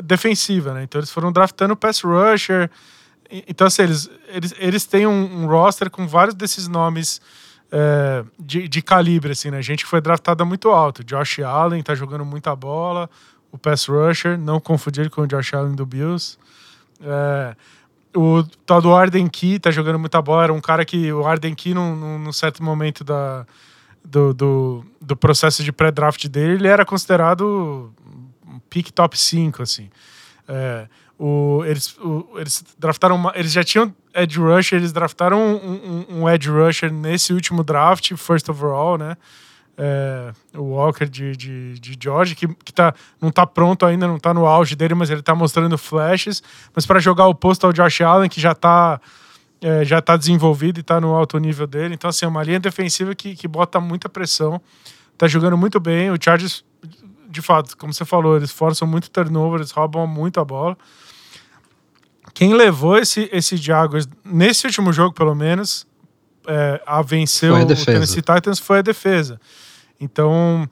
defensiva, 0.03 0.73
né? 0.73 0.83
Então 0.83 0.99
eles 0.99 1.11
foram 1.11 1.31
draftando 1.31 1.75
pass 1.75 2.01
rusher. 2.01 2.69
Então, 3.47 3.67
assim, 3.67 3.83
eles, 3.83 4.09
eles, 4.27 4.53
eles 4.57 4.85
têm 4.85 5.07
um, 5.07 5.43
um 5.43 5.47
roster 5.47 5.89
com 5.89 6.05
vários 6.07 6.35
desses 6.35 6.67
nomes 6.67 7.21
é, 7.71 8.23
de, 8.37 8.67
de 8.67 8.81
calibre, 8.81 9.31
assim, 9.31 9.49
né? 9.49 9.61
Gente 9.61 9.85
que 9.85 9.89
foi 9.89 10.01
draftada 10.01 10.43
muito 10.43 10.69
alto. 10.69 11.03
Josh 11.03 11.39
Allen 11.39 11.81
tá 11.81 11.95
jogando 11.95 12.25
muita 12.25 12.53
bola, 12.55 13.09
o 13.51 13.57
pass 13.57 13.87
rusher, 13.87 14.37
não 14.37 14.59
confundir 14.59 15.09
com 15.09 15.21
o 15.21 15.27
Josh 15.27 15.53
Allen 15.53 15.75
do 15.75 15.85
Bills. 15.85 16.37
É, 17.01 17.55
o 18.15 18.43
tal 18.65 18.81
do 18.81 18.93
Arden 18.93 19.27
Key 19.27 19.59
tá 19.59 19.71
jogando 19.71 19.99
muita 19.99 20.21
bola, 20.21 20.43
era 20.43 20.53
um 20.53 20.61
cara 20.61 20.85
que 20.85 21.11
o 21.11 21.25
Arden 21.25 21.55
Key, 21.55 21.73
num, 21.73 21.95
num, 21.95 22.19
num 22.19 22.33
certo 22.33 22.63
momento 22.63 23.03
da, 23.03 23.45
do, 24.03 24.33
do, 24.33 24.85
do 24.99 25.15
processo 25.15 25.63
de 25.63 25.71
pré-draft 25.71 26.27
dele, 26.27 26.53
ele 26.53 26.67
era 26.67 26.85
considerado 26.85 27.93
um 28.47 28.59
pick 28.69 28.91
top 28.91 29.17
5, 29.17 29.61
assim. 29.61 29.89
É, 30.47 30.87
o, 31.17 31.63
eles, 31.65 31.95
o, 31.99 32.27
eles 32.35 32.63
draftaram 32.77 33.15
uma, 33.15 33.31
eles 33.35 33.51
já 33.51 33.63
tinham 33.63 33.93
edge 34.13 34.39
rusher, 34.39 34.79
eles 34.79 34.91
draftaram 34.91 35.39
um, 35.39 36.05
um, 36.09 36.21
um, 36.21 36.29
edge 36.29 36.49
rusher 36.49 36.91
nesse 36.91 37.31
último 37.31 37.63
draft, 37.63 38.15
first 38.15 38.49
overall, 38.49 38.97
né? 38.97 39.15
É, 39.77 40.31
o 40.55 40.75
Walker 40.75 41.05
de, 41.05 41.35
de, 41.35 41.79
de 41.79 41.97
George, 41.99 42.35
que, 42.35 42.47
que 42.47 42.73
tá, 42.73 42.93
não 43.19 43.31
tá 43.31 43.47
pronto 43.47 43.85
ainda, 43.85 44.07
não 44.07 44.19
tá 44.19 44.33
no 44.33 44.45
auge 44.45 44.75
dele, 44.75 44.93
mas 44.93 45.09
ele 45.09 45.21
tá 45.21 45.33
mostrando 45.33 45.77
flashes. 45.77 46.43
Mas 46.75 46.85
para 46.85 46.99
jogar 46.99 47.27
o 47.27 47.35
posto 47.35 47.65
ao 47.65 47.73
Josh 47.73 48.01
Allen, 48.01 48.29
que 48.29 48.39
já 48.39 48.53
tá, 48.53 48.99
é, 49.61 49.83
já 49.83 50.01
tá 50.01 50.17
desenvolvido 50.17 50.79
e 50.79 50.83
tá 50.83 50.99
no 51.01 51.15
alto 51.15 51.37
nível 51.37 51.65
dele. 51.65 51.95
Então, 51.95 52.09
assim, 52.09 52.25
é 52.25 52.27
uma 52.27 52.43
linha 52.43 52.59
defensiva 52.59 53.15
que, 53.15 53.35
que 53.35 53.47
bota 53.47 53.79
muita 53.79 54.07
pressão. 54.07 54.61
Tá 55.17 55.27
jogando 55.27 55.57
muito 55.57 55.79
bem. 55.79 56.11
O 56.11 56.17
Chargers, 56.21 56.63
de 57.29 57.41
fato, 57.41 57.77
como 57.77 57.93
você 57.93 58.05
falou, 58.05 58.35
eles 58.35 58.51
forçam 58.51 58.87
muito 58.87 59.09
turnover, 59.09 59.59
eles 59.59 59.71
roubam 59.71 60.05
muito 60.05 60.39
a 60.39 60.45
bola 60.45 60.77
quem 62.33 62.53
levou 62.53 62.97
esse, 62.97 63.29
esse 63.31 63.57
Jaguars, 63.57 64.07
nesse 64.23 64.65
último 64.65 64.93
jogo 64.93 65.13
pelo 65.13 65.35
menos, 65.35 65.85
é, 66.47 66.81
a 66.85 67.01
vencer 67.01 67.51
o 67.51 67.55
Tennessee 67.65 68.21
Titans 68.21 68.59
foi 68.59 68.79
a 68.79 68.81
defesa. 68.81 69.39
Então, 69.99 70.67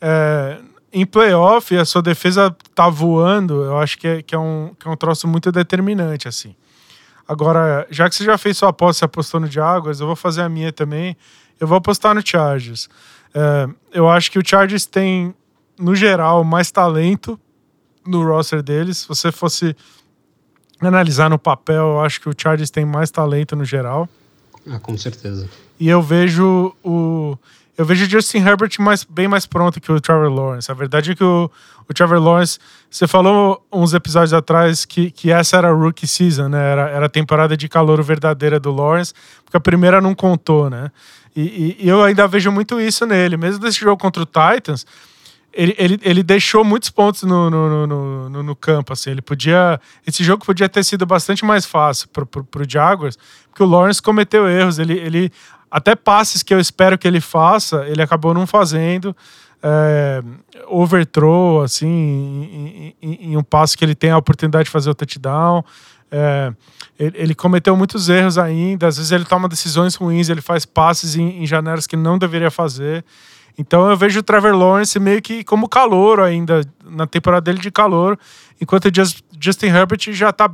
é, 0.00 0.58
em 0.92 1.06
playoff, 1.06 1.76
a 1.76 1.84
sua 1.84 2.02
defesa 2.02 2.54
tá 2.74 2.88
voando, 2.88 3.64
eu 3.64 3.78
acho 3.78 3.96
que 3.96 4.06
é, 4.06 4.22
que 4.22 4.34
é, 4.34 4.38
um, 4.38 4.74
que 4.78 4.86
é 4.86 4.90
um 4.90 4.96
troço 4.96 5.26
muito 5.26 5.50
determinante, 5.50 6.28
assim. 6.28 6.54
Agora, 7.26 7.86
já 7.90 8.08
que 8.08 8.14
você 8.14 8.24
já 8.24 8.36
fez 8.36 8.58
sua 8.58 8.70
aposta, 8.70 8.98
você 8.98 9.04
apostou 9.04 9.40
no 9.40 9.46
Jaguars, 9.46 10.00
eu 10.00 10.06
vou 10.06 10.16
fazer 10.16 10.42
a 10.42 10.48
minha 10.48 10.72
também. 10.72 11.16
Eu 11.58 11.66
vou 11.66 11.78
apostar 11.78 12.14
no 12.14 12.26
Chargers. 12.26 12.88
É, 13.32 13.68
eu 13.92 14.08
acho 14.08 14.30
que 14.30 14.38
o 14.38 14.42
Chargers 14.44 14.84
tem, 14.84 15.34
no 15.78 15.94
geral, 15.94 16.44
mais 16.44 16.70
talento 16.70 17.38
no 18.06 18.26
roster 18.26 18.62
deles. 18.62 18.98
Se 18.98 19.08
você 19.08 19.30
fosse 19.30 19.74
analisar 20.80 21.30
no 21.30 21.38
papel, 21.38 21.92
eu 21.92 22.00
acho 22.00 22.20
que 22.20 22.28
o 22.28 22.34
Chargers 22.36 22.70
tem 22.70 22.84
mais 22.84 23.10
talento 23.10 23.54
no 23.54 23.64
geral. 23.64 24.08
Ah, 24.68 24.78
com 24.78 24.96
certeza. 24.96 25.48
E 25.78 25.88
eu 25.88 26.00
vejo 26.00 26.74
o 26.84 27.36
eu 27.76 27.86
vejo 27.86 28.04
o 28.04 28.08
Justin 28.08 28.38
Herbert 28.38 28.70
mais, 28.78 29.02
bem 29.02 29.26
mais 29.26 29.46
pronto 29.46 29.80
que 29.80 29.90
o 29.90 30.00
Trevor 30.00 30.28
Lawrence. 30.30 30.70
A 30.70 30.74
verdade 30.74 31.12
é 31.12 31.14
que 31.14 31.24
o, 31.24 31.50
o 31.88 31.94
Trevor 31.94 32.18
Lawrence, 32.22 32.58
você 32.90 33.08
falou 33.08 33.64
uns 33.72 33.94
episódios 33.94 34.34
atrás 34.34 34.84
que, 34.84 35.10
que 35.10 35.30
essa 35.30 35.56
era 35.56 35.68
a 35.68 35.72
rookie 35.72 36.06
season, 36.06 36.48
né? 36.48 36.70
Era, 36.70 36.88
era 36.90 37.06
a 37.06 37.08
temporada 37.08 37.56
de 37.56 37.68
calor 37.68 38.02
verdadeira 38.02 38.60
do 38.60 38.70
Lawrence, 38.70 39.14
porque 39.42 39.56
a 39.56 39.60
primeira 39.60 40.00
não 40.00 40.14
contou, 40.14 40.68
né? 40.68 40.90
E, 41.34 41.40
e, 41.80 41.86
e 41.86 41.88
eu 41.88 42.02
ainda 42.02 42.28
vejo 42.28 42.52
muito 42.52 42.78
isso 42.78 43.06
nele. 43.06 43.38
Mesmo 43.38 43.58
desse 43.58 43.80
jogo 43.80 43.96
contra 43.96 44.22
o 44.22 44.26
Titans, 44.26 44.86
ele, 45.52 45.74
ele, 45.78 46.00
ele 46.02 46.22
deixou 46.22 46.64
muitos 46.64 46.90
pontos 46.90 47.22
no, 47.22 47.50
no, 47.50 47.86
no, 47.86 48.28
no, 48.28 48.42
no 48.42 48.56
campo, 48.56 48.92
assim, 48.92 49.10
ele 49.10 49.20
podia, 49.20 49.78
esse 50.06 50.24
jogo 50.24 50.44
podia 50.44 50.68
ter 50.68 50.82
sido 50.82 51.04
bastante 51.04 51.44
mais 51.44 51.66
fácil 51.66 52.08
pro, 52.08 52.24
pro, 52.24 52.44
pro 52.44 52.68
Jaguars, 52.68 53.18
porque 53.48 53.62
o 53.62 53.66
Lawrence 53.66 54.00
cometeu 54.00 54.48
erros, 54.48 54.78
ele, 54.78 54.94
ele, 54.94 55.32
até 55.70 55.94
passes 55.94 56.42
que 56.42 56.54
eu 56.54 56.58
espero 56.58 56.96
que 56.96 57.06
ele 57.06 57.20
faça, 57.20 57.86
ele 57.86 58.00
acabou 58.02 58.32
não 58.32 58.46
fazendo, 58.46 59.14
é, 59.62 60.22
overthrow, 60.66 61.62
assim, 61.62 61.86
em, 61.86 62.94
em, 63.02 63.32
em, 63.32 63.36
um 63.36 63.42
passo 63.42 63.76
que 63.76 63.84
ele 63.84 63.94
tem 63.94 64.10
a 64.10 64.18
oportunidade 64.18 64.64
de 64.64 64.70
fazer 64.70 64.90
o 64.90 64.94
touchdown, 64.94 65.62
é, 66.10 66.52
ele, 66.98 67.16
ele, 67.16 67.34
cometeu 67.34 67.76
muitos 67.76 68.08
erros 68.08 68.36
ainda, 68.38 68.86
às 68.86 68.96
vezes 68.96 69.12
ele 69.12 69.24
toma 69.24 69.48
decisões 69.48 69.94
ruins, 69.94 70.28
ele 70.28 70.40
faz 70.40 70.64
passes 70.64 71.16
em, 71.16 71.42
em 71.42 71.46
janelas 71.46 71.86
que 71.86 71.96
não 71.96 72.18
deveria 72.18 72.50
fazer, 72.50 73.04
então 73.58 73.88
eu 73.90 73.96
vejo 73.96 74.20
o 74.20 74.22
Trevor 74.22 74.54
Lawrence 74.54 74.98
meio 74.98 75.20
que 75.20 75.44
como 75.44 75.68
calor 75.68 76.20
ainda, 76.20 76.62
na 76.84 77.06
temporada 77.06 77.42
dele 77.42 77.58
de 77.58 77.70
calor, 77.70 78.18
enquanto 78.60 78.86
o 78.86 78.90
Justin 79.40 79.66
Herbert 79.66 80.00
já 80.12 80.30
está 80.30 80.48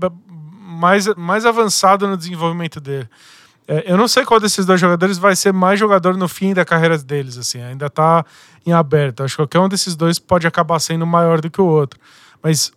mais, 0.61 1.07
mais 1.17 1.47
avançado 1.47 2.07
no 2.09 2.17
desenvolvimento 2.17 2.81
dele. 2.81 3.09
É, 3.67 3.85
eu 3.93 3.99
não 3.99 4.09
sei 4.09 4.25
qual 4.25 4.41
desses 4.41 4.65
dois 4.65 4.81
jogadores 4.81 5.19
vai 5.19 5.37
ser 5.37 5.53
mais 5.53 5.79
jogador 5.79 6.17
no 6.17 6.27
fim 6.27 6.55
da 6.55 6.65
carreira 6.65 6.97
deles, 6.97 7.37
assim, 7.37 7.61
ainda 7.61 7.87
está 7.87 8.25
em 8.65 8.73
aberto. 8.73 9.23
Acho 9.23 9.35
que 9.35 9.43
qualquer 9.43 9.59
um 9.61 9.69
desses 9.69 9.95
dois 9.95 10.19
pode 10.19 10.47
acabar 10.47 10.79
sendo 10.79 11.07
maior 11.07 11.41
do 11.41 11.51
que 11.51 11.61
o 11.61 11.67
outro. 11.67 12.01
Mas 12.43 12.73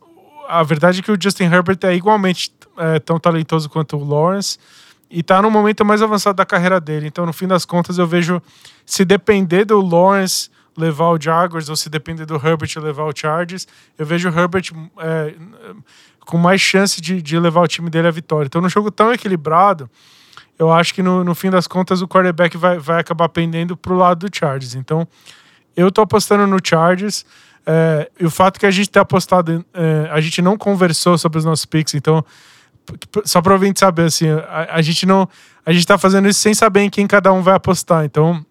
a 0.49 0.61
verdade 0.63 0.99
é 0.99 1.01
que 1.01 1.11
o 1.11 1.17
Justin 1.19 1.45
Herbert 1.45 1.79
é 1.83 1.95
igualmente 1.95 2.51
é, 2.77 2.99
tão 2.99 3.17
talentoso 3.17 3.69
quanto 3.69 3.95
o 3.95 4.03
Lawrence 4.03 4.59
e 5.11 5.21
tá 5.21 5.41
no 5.41 5.51
momento 5.51 5.83
mais 5.83 6.01
avançado 6.01 6.37
da 6.37 6.45
carreira 6.45 6.79
dele. 6.79 7.07
Então, 7.07 7.25
no 7.25 7.33
fim 7.33 7.47
das 7.47 7.65
contas, 7.65 7.97
eu 7.97 8.07
vejo 8.07 8.41
se 8.85 9.03
depender 9.03 9.65
do 9.65 9.81
Lawrence 9.81 10.49
levar 10.77 11.09
o 11.09 11.21
Jaguars 11.21 11.69
ou 11.69 11.75
se 11.75 11.89
depender 11.89 12.25
do 12.25 12.35
Herbert 12.35 12.69
levar 12.77 13.03
o 13.03 13.11
Chargers, 13.13 13.67
eu 13.97 14.05
vejo 14.05 14.29
o 14.29 14.39
Herbert 14.39 14.71
é, 14.99 15.35
com 16.21 16.37
mais 16.37 16.61
chance 16.61 17.01
de, 17.01 17.21
de 17.21 17.37
levar 17.37 17.61
o 17.61 17.67
time 17.67 17.89
dele 17.89 18.07
à 18.07 18.11
vitória. 18.11 18.47
Então, 18.47 18.61
num 18.61 18.69
jogo 18.69 18.89
tão 18.89 19.11
equilibrado, 19.11 19.89
eu 20.57 20.71
acho 20.71 20.93
que 20.93 21.03
no, 21.03 21.23
no 21.23 21.35
fim 21.35 21.49
das 21.49 21.67
contas 21.67 22.01
o 22.01 22.07
quarterback 22.07 22.55
vai, 22.55 22.79
vai 22.79 23.01
acabar 23.01 23.27
pendendo 23.27 23.75
pro 23.75 23.95
lado 23.95 24.29
do 24.29 24.35
Chargers. 24.35 24.75
Então, 24.75 25.07
eu 25.75 25.91
tô 25.91 26.01
apostando 26.01 26.47
no 26.47 26.57
Chargers. 26.63 27.25
É, 27.65 28.09
e 28.19 28.25
o 28.25 28.31
fato 28.31 28.59
que 28.59 28.65
a 28.65 28.71
gente 28.71 28.89
ter 28.89 28.99
apostado, 28.99 29.65
é, 29.73 30.09
a 30.09 30.21
gente 30.21 30.41
não 30.41 30.57
conversou 30.57 31.17
sobre 31.17 31.37
os 31.37 31.45
nossos 31.45 31.65
picks, 31.65 31.93
então 31.93 32.23
só 33.25 33.41
pra 33.41 33.53
ouvinte 33.53 33.79
saber, 33.79 34.03
assim, 34.03 34.29
a, 34.29 34.75
a, 34.75 34.81
gente 34.81 35.05
não. 35.05 35.27
A 35.65 35.71
gente 35.71 35.85
tá 35.85 35.97
fazendo 35.97 36.27
isso 36.27 36.39
sem 36.39 36.53
saber 36.53 36.81
em 36.81 36.89
quem 36.89 37.07
cada 37.07 37.31
um 37.31 37.41
vai 37.41 37.55
apostar. 37.55 38.03
Então, 38.05 38.45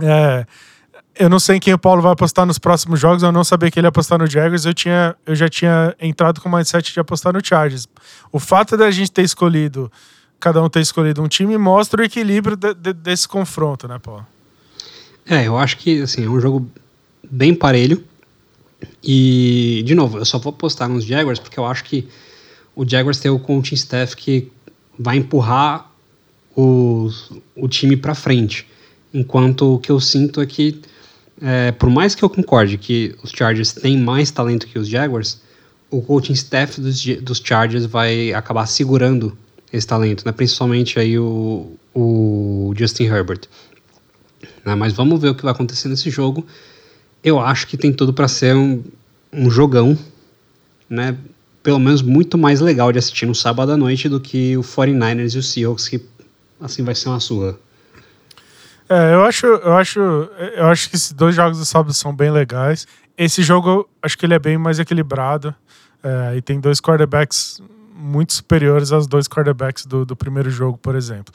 é, 0.00 0.46
eu 1.18 1.28
não 1.28 1.38
sei 1.38 1.56
em 1.56 1.60
quem 1.60 1.72
o 1.74 1.78
Paulo 1.78 2.02
vai 2.02 2.12
apostar 2.12 2.46
nos 2.46 2.58
próximos 2.58 3.00
jogos, 3.00 3.22
eu 3.22 3.32
não 3.32 3.44
sabia 3.44 3.70
que 3.70 3.78
ele 3.78 3.86
ia 3.86 3.88
apostar 3.88 4.18
no 4.18 4.26
Jaguars, 4.26 4.64
eu, 4.64 4.74
tinha, 4.74 5.16
eu 5.24 5.34
já 5.34 5.48
tinha 5.48 5.94
entrado 6.00 6.40
com 6.40 6.48
o 6.48 6.52
mindset 6.52 6.92
de 6.92 7.00
apostar 7.00 7.32
no 7.32 7.44
Chargers. 7.44 7.88
O 8.30 8.38
fato 8.38 8.76
da 8.76 8.90
gente 8.90 9.10
ter 9.10 9.22
escolhido, 9.22 9.90
cada 10.38 10.62
um 10.62 10.68
ter 10.68 10.80
escolhido 10.80 11.22
um 11.22 11.28
time, 11.28 11.56
mostra 11.56 12.02
o 12.02 12.04
equilíbrio 12.04 12.56
de, 12.56 12.74
de, 12.74 12.92
desse 12.92 13.26
confronto, 13.26 13.88
né, 13.88 13.98
Paulo? 13.98 14.26
É, 15.28 15.46
eu 15.46 15.58
acho 15.58 15.78
que 15.78 16.02
assim, 16.02 16.24
é 16.24 16.28
um 16.28 16.40
jogo 16.40 16.70
bem 17.28 17.54
parelho. 17.54 18.04
E, 19.02 19.82
de 19.86 19.94
novo, 19.94 20.18
eu 20.18 20.24
só 20.24 20.38
vou 20.38 20.50
apostar 20.50 20.88
nos 20.88 21.04
Jaguars 21.04 21.38
porque 21.38 21.58
eu 21.58 21.64
acho 21.64 21.84
que 21.84 22.08
o 22.76 22.86
Jaguars 22.86 23.18
tem 23.18 23.30
o 23.30 23.38
coaching 23.38 23.74
staff 23.74 24.14
que 24.14 24.52
vai 24.98 25.16
empurrar 25.16 25.90
o, 26.54 27.08
o 27.56 27.66
time 27.66 27.96
para 27.96 28.14
frente. 28.14 28.66
Enquanto 29.12 29.74
o 29.74 29.78
que 29.78 29.90
eu 29.90 29.98
sinto 29.98 30.42
é 30.42 30.46
que, 30.46 30.78
é, 31.40 31.72
por 31.72 31.88
mais 31.88 32.14
que 32.14 32.22
eu 32.22 32.28
concorde 32.28 32.76
que 32.76 33.16
os 33.22 33.30
Chargers 33.30 33.72
têm 33.72 33.98
mais 33.98 34.30
talento 34.30 34.66
que 34.66 34.78
os 34.78 34.86
Jaguars, 34.86 35.40
o 35.90 36.02
coaching 36.02 36.34
staff 36.34 36.78
dos, 36.78 37.02
dos 37.22 37.40
Chargers 37.42 37.86
vai 37.86 38.34
acabar 38.34 38.66
segurando 38.66 39.36
esse 39.72 39.86
talento, 39.86 40.24
né? 40.26 40.32
principalmente 40.32 40.98
aí 40.98 41.18
o, 41.18 41.72
o 41.94 42.74
Justin 42.76 43.04
Herbert. 43.04 43.42
Né? 44.66 44.74
Mas 44.74 44.92
vamos 44.92 45.18
ver 45.18 45.30
o 45.30 45.34
que 45.34 45.42
vai 45.42 45.52
acontecer 45.52 45.88
nesse 45.88 46.10
jogo. 46.10 46.46
Eu 47.24 47.40
acho 47.40 47.66
que 47.66 47.78
tem 47.78 47.90
tudo 47.90 48.12
para 48.12 48.28
ser 48.28 48.54
um, 48.54 48.84
um 49.32 49.50
jogão, 49.50 49.98
né? 50.90 51.16
Pelo 51.66 51.80
menos 51.80 52.00
muito 52.00 52.38
mais 52.38 52.60
legal 52.60 52.92
de 52.92 53.00
assistir 53.00 53.26
no 53.26 53.34
sábado 53.34 53.72
à 53.72 53.76
noite 53.76 54.08
do 54.08 54.20
que 54.20 54.56
o 54.56 54.60
49ers 54.60 55.34
e 55.34 55.38
o 55.38 55.42
Seahawks, 55.42 55.88
que 55.88 56.00
assim 56.60 56.84
vai 56.84 56.94
ser 56.94 57.08
uma 57.08 57.18
surra. 57.18 57.58
É, 58.88 59.14
eu 59.14 59.24
acho, 59.24 59.46
eu 59.46 59.72
acho, 59.72 59.98
eu 59.98 60.66
acho 60.66 60.88
que 60.88 60.94
esses 60.94 61.10
dois 61.10 61.34
jogos 61.34 61.58
do 61.58 61.64
sábado 61.64 61.92
são 61.92 62.14
bem 62.14 62.30
legais. 62.30 62.86
Esse 63.18 63.42
jogo, 63.42 63.88
acho 64.00 64.16
que 64.16 64.24
ele 64.24 64.34
é 64.34 64.38
bem 64.38 64.56
mais 64.56 64.78
equilibrado. 64.78 65.52
É, 66.04 66.36
e 66.36 66.40
tem 66.40 66.60
dois 66.60 66.80
quarterbacks 66.80 67.60
muito 67.92 68.32
superiores 68.34 68.92
aos 68.92 69.08
dois 69.08 69.26
quarterbacks 69.26 69.86
do, 69.86 70.04
do 70.04 70.14
primeiro 70.14 70.50
jogo, 70.50 70.78
por 70.78 70.94
exemplo. 70.94 71.34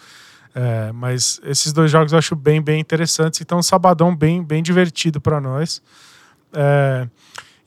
É, 0.56 0.94
mas 0.94 1.42
esses 1.44 1.74
dois 1.74 1.92
jogos 1.92 2.14
eu 2.14 2.20
acho 2.20 2.38
bem, 2.38 2.62
bem 2.62 2.80
interessantes. 2.80 3.42
Então, 3.42 3.60
um 3.60 3.64
sabadão 3.64 4.16
bem, 4.16 4.42
bem 4.42 4.64
divertido 4.64 5.20
para 5.20 5.42
nós. 5.42 5.82
É, 6.54 7.06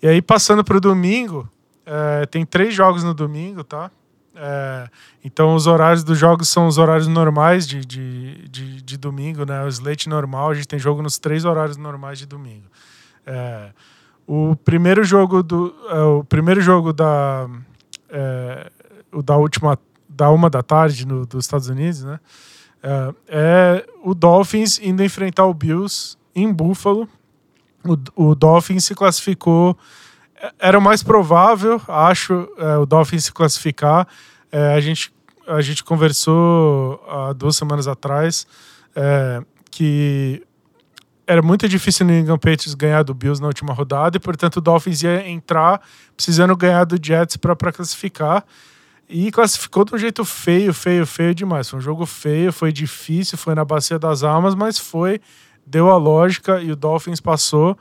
e 0.03 0.09
aí, 0.09 0.23
passando 0.23 0.65
para 0.65 0.79
o 0.79 0.81
domingo, 0.81 1.47
é, 1.87 2.27
tem 2.27 2.45
três 2.45 2.75
jogos 2.75 3.05
no 3.05 3.15
domingo, 3.15 3.63
tá? 3.63 3.91
É, 4.37 4.89
então, 5.23 5.55
os 5.55 5.67
horários 5.67 6.03
dos 6.03 6.19
jogos 6.19 6.49
são 6.49 6.67
os 6.67 6.77
horários 6.77 7.07
normais 7.07 7.67
de, 7.67 7.85
de, 7.85 8.49
de, 8.49 8.83
de, 8.83 8.97
domingo, 8.97 9.45
né? 9.45 9.63
O 9.65 9.69
slate 9.69 10.09
normal, 10.09 10.51
a 10.51 10.55
gente 10.55 10.67
tem 10.67 10.79
jogo 10.79 11.03
nos 11.03 11.19
três 11.19 11.45
horários 11.45 11.77
normais 11.77 12.19
de 12.19 12.27
domingo. 12.27 12.67
É, 13.25 13.71
o 14.27 14.57
primeiro 14.57 15.05
jogo 15.05 15.43
do. 15.43 15.75
É, 15.89 16.01
o 16.01 16.25
primeiro 16.25 16.61
jogo 16.61 16.93
da. 16.93 17.49
É, 18.09 18.71
o 19.13 19.23
da 19.23 19.37
última. 19.37 19.79
Da 20.09 20.31
uma 20.31 20.49
da 20.49 20.63
tarde 20.63 21.07
no, 21.07 21.27
dos 21.27 21.45
Estados 21.45 21.69
Unidos, 21.69 22.05
né? 22.05 22.21
É, 22.83 23.15
é, 23.29 23.87
o 24.05 24.15
Dolphins 24.15 24.79
indo 24.79 25.03
enfrentar 25.03 25.47
o 25.47 25.55
Bills 25.55 26.17
em 26.35 26.53
Buffalo. 26.53 27.09
O, 27.85 28.31
o 28.31 28.35
Dolphins 28.35 28.85
se 28.85 28.95
classificou. 28.95 29.77
Era 30.59 30.79
o 30.79 30.83
mais 30.83 31.03
provável, 31.03 31.81
acho, 31.89 32.49
é, 32.59 32.77
o 32.77 32.87
Dolphins 32.87 33.25
se 33.25 33.33
classificar. 33.33 34.07
É, 34.51 34.75
a, 34.75 34.81
gente, 34.81 35.13
a 35.47 35.61
gente 35.61 35.83
conversou 35.85 37.03
há 37.09 37.33
duas 37.33 37.57
semanas 37.57 37.89
atrás 37.89 38.47
é, 38.95 39.43
que 39.71 40.43
era 41.27 41.43
muito 41.43 41.69
difícil 41.69 42.07
o 42.07 42.11
New 42.11 42.21
England 42.21 42.39
Patriots 42.39 42.75
ganhar 42.75 43.03
do 43.03 43.15
Bills 43.15 43.41
na 43.41 43.49
última 43.49 43.73
rodada 43.73 44.17
e, 44.17 44.21
portanto, 44.21 44.57
o 44.57 44.61
Dolphins 44.61 45.03
ia 45.03 45.27
entrar 45.29 45.81
precisando 46.17 46.55
ganhar 46.57 46.85
do 46.85 46.99
Jets 47.03 47.37
para 47.37 47.73
classificar. 47.73 48.45
E 49.09 49.31
classificou 49.31 49.85
de 49.85 49.95
um 49.95 49.99
jeito 49.99 50.25
feio, 50.25 50.73
feio, 50.73 51.07
feio 51.07 51.35
demais. 51.35 51.69
Foi 51.69 51.79
um 51.79 51.83
jogo 51.83 52.07
feio, 52.07 52.53
foi 52.53 52.73
difícil, 52.73 53.37
foi 53.37 53.55
na 53.55 53.65
Bacia 53.65 53.99
das 53.99 54.23
Almas, 54.23 54.55
mas 54.55 54.79
foi, 54.79 55.21
deu 55.67 55.91
a 55.91 55.97
lógica 55.97 56.61
e 56.61 56.73
o 56.73 56.77
Dolphins 56.77 57.21
passou. 57.21 57.77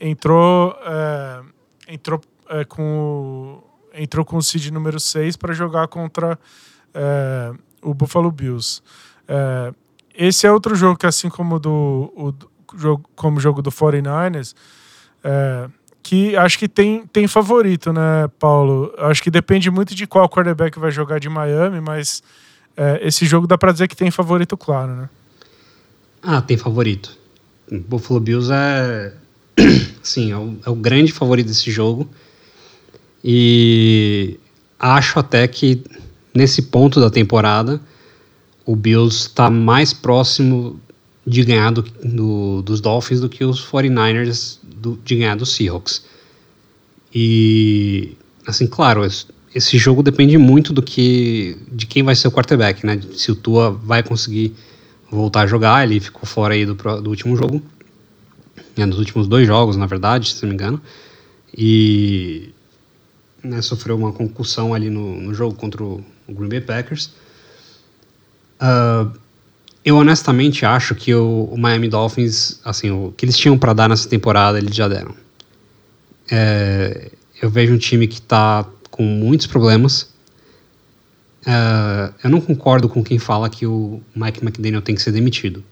Entrou, 0.00 0.76
é, 0.84 1.40
entrou, 1.88 2.20
é, 2.48 2.64
com, 2.64 3.62
entrou 3.94 4.24
com 4.24 4.36
o 4.36 4.42
seed 4.42 4.70
número 4.70 4.98
6 4.98 5.36
para 5.36 5.52
jogar 5.52 5.88
contra 5.88 6.38
é, 6.92 7.52
o 7.82 7.94
Buffalo 7.94 8.30
Bills. 8.30 8.82
É, 9.28 9.72
esse 10.14 10.46
é 10.46 10.52
outro 10.52 10.74
jogo 10.74 10.98
que, 10.98 11.06
assim 11.06 11.28
como 11.28 11.58
do, 11.58 12.12
o, 12.16 12.34
jogo, 12.76 13.04
como 13.14 13.38
o 13.38 13.40
jogo 13.40 13.62
do 13.62 13.70
49ers, 13.70 14.54
é, 15.22 15.68
que 16.02 16.36
acho 16.36 16.58
que 16.58 16.68
tem, 16.68 17.06
tem 17.06 17.26
favorito, 17.26 17.92
né, 17.92 18.28
Paulo? 18.38 18.94
Acho 18.98 19.22
que 19.22 19.30
depende 19.30 19.70
muito 19.70 19.94
de 19.94 20.06
qual 20.06 20.28
quarterback 20.28 20.78
vai 20.78 20.90
jogar 20.90 21.18
de 21.18 21.28
Miami, 21.28 21.80
mas 21.80 22.22
é, 22.76 23.00
esse 23.02 23.24
jogo 23.24 23.46
dá 23.46 23.56
para 23.56 23.72
dizer 23.72 23.88
que 23.88 23.96
tem 23.96 24.10
favorito 24.10 24.56
claro, 24.56 24.94
né? 24.94 25.08
Ah, 26.22 26.40
tem 26.40 26.56
favorito. 26.56 27.18
O 27.70 27.78
Buffalo 27.78 28.20
Bills 28.20 28.52
é, 28.52 29.14
sim, 30.02 30.32
é 30.32 30.36
o, 30.36 30.56
é 30.66 30.70
o 30.70 30.74
grande 30.74 31.12
favorito 31.12 31.46
desse 31.46 31.70
jogo. 31.70 32.08
E 33.22 34.38
acho 34.78 35.18
até 35.18 35.46
que 35.48 35.82
nesse 36.34 36.62
ponto 36.62 37.00
da 37.00 37.08
temporada 37.08 37.80
o 38.66 38.74
Bills 38.74 39.26
está 39.26 39.48
mais 39.48 39.92
próximo 39.92 40.80
de 41.26 41.44
ganhar 41.44 41.70
do, 41.70 41.82
do, 41.82 42.62
dos 42.62 42.80
Dolphins 42.80 43.20
do 43.20 43.28
que 43.28 43.44
os 43.44 43.64
49ers 43.64 44.58
do, 44.62 44.98
de 45.04 45.16
ganhar 45.16 45.36
dos 45.36 45.54
Seahawks. 45.54 46.04
E, 47.14 48.16
assim, 48.46 48.66
claro, 48.66 49.06
esse 49.54 49.78
jogo 49.78 50.02
depende 50.02 50.36
muito 50.36 50.72
do 50.72 50.82
que 50.82 51.56
de 51.70 51.86
quem 51.86 52.02
vai 52.02 52.14
ser 52.14 52.28
o 52.28 52.32
quarterback, 52.32 52.84
né? 52.84 53.00
Se 53.14 53.30
o 53.30 53.34
Tua 53.34 53.70
vai 53.70 54.02
conseguir 54.02 54.52
voltar 55.10 55.42
a 55.42 55.46
jogar, 55.46 55.84
ele 55.84 56.00
ficou 56.00 56.26
fora 56.26 56.54
aí 56.54 56.66
do, 56.66 56.74
do 56.74 57.08
último 57.08 57.36
jogo, 57.36 57.62
né, 58.76 58.86
dos 58.86 58.98
últimos 58.98 59.28
dois 59.28 59.46
jogos, 59.46 59.76
na 59.76 59.86
verdade, 59.86 60.34
se 60.34 60.42
não 60.42 60.50
me 60.50 60.54
engano, 60.54 60.80
e 61.56 62.50
né, 63.42 63.60
sofreu 63.62 63.96
uma 63.96 64.12
concussão 64.12 64.74
ali 64.74 64.90
no, 64.90 65.20
no 65.20 65.34
jogo 65.34 65.54
contra 65.54 65.82
o 65.82 66.04
Green 66.28 66.48
Bay 66.48 66.60
Packers. 66.60 67.10
Uh, 68.60 69.10
eu 69.84 69.96
honestamente 69.96 70.64
acho 70.64 70.94
que 70.94 71.14
o, 71.14 71.48
o, 71.52 71.58
Miami 71.58 71.88
Dolphins, 71.88 72.58
assim, 72.64 72.90
o 72.90 73.12
que 73.14 73.26
eles 73.26 73.36
tinham 73.36 73.58
para 73.58 73.74
dar 73.74 73.88
nessa 73.88 74.08
temporada, 74.08 74.56
eles 74.56 74.74
já 74.74 74.88
deram. 74.88 75.14
É, 76.30 77.10
eu 77.42 77.50
vejo 77.50 77.74
um 77.74 77.78
time 77.78 78.08
que 78.08 78.14
está 78.14 78.64
com 78.90 79.02
muitos 79.02 79.46
problemas. 79.46 80.08
É, 81.46 82.12
eu 82.24 82.30
não 82.30 82.40
concordo 82.40 82.88
com 82.88 83.04
quem 83.04 83.18
fala 83.18 83.50
que 83.50 83.66
o 83.66 84.00
Mike 84.16 84.42
McDaniel 84.42 84.80
tem 84.80 84.94
que 84.94 85.02
ser 85.02 85.12
demitido, 85.12 85.62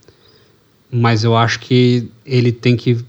mas 0.93 1.23
eu 1.23 1.35
acho 1.35 1.59
que 1.59 2.09
ele 2.25 2.51
tem 2.51 2.77
que 2.77 3.03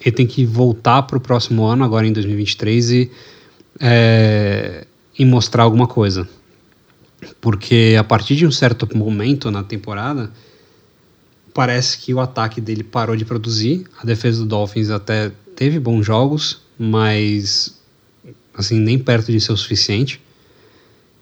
ele 0.00 0.14
tem 0.14 0.26
que 0.26 0.44
voltar 0.44 1.02
para 1.02 1.16
o 1.16 1.20
próximo 1.20 1.64
ano, 1.64 1.82
agora 1.82 2.06
em 2.06 2.12
2023, 2.12 2.90
e, 2.90 3.10
é, 3.80 4.86
e 5.18 5.24
mostrar 5.24 5.64
alguma 5.64 5.88
coisa 5.88 6.28
porque 7.40 7.96
a 7.98 8.04
partir 8.04 8.36
de 8.36 8.46
um 8.46 8.50
certo 8.50 8.88
momento 8.96 9.50
na 9.50 9.62
temporada, 9.62 10.30
parece 11.54 11.98
que 11.98 12.12
o 12.12 12.20
ataque 12.20 12.60
dele 12.60 12.82
parou 12.82 13.16
de 13.16 13.24
produzir. 13.24 13.86
A 14.00 14.04
defesa 14.04 14.40
do 14.40 14.46
Dolphins 14.46 14.90
até 14.90 15.32
teve 15.54 15.78
bons 15.78 16.04
jogos, 16.04 16.60
mas 16.78 17.78
assim 18.54 18.78
nem 18.78 18.98
perto 18.98 19.32
de 19.32 19.40
ser 19.40 19.52
o 19.52 19.56
suficiente. 19.56 20.20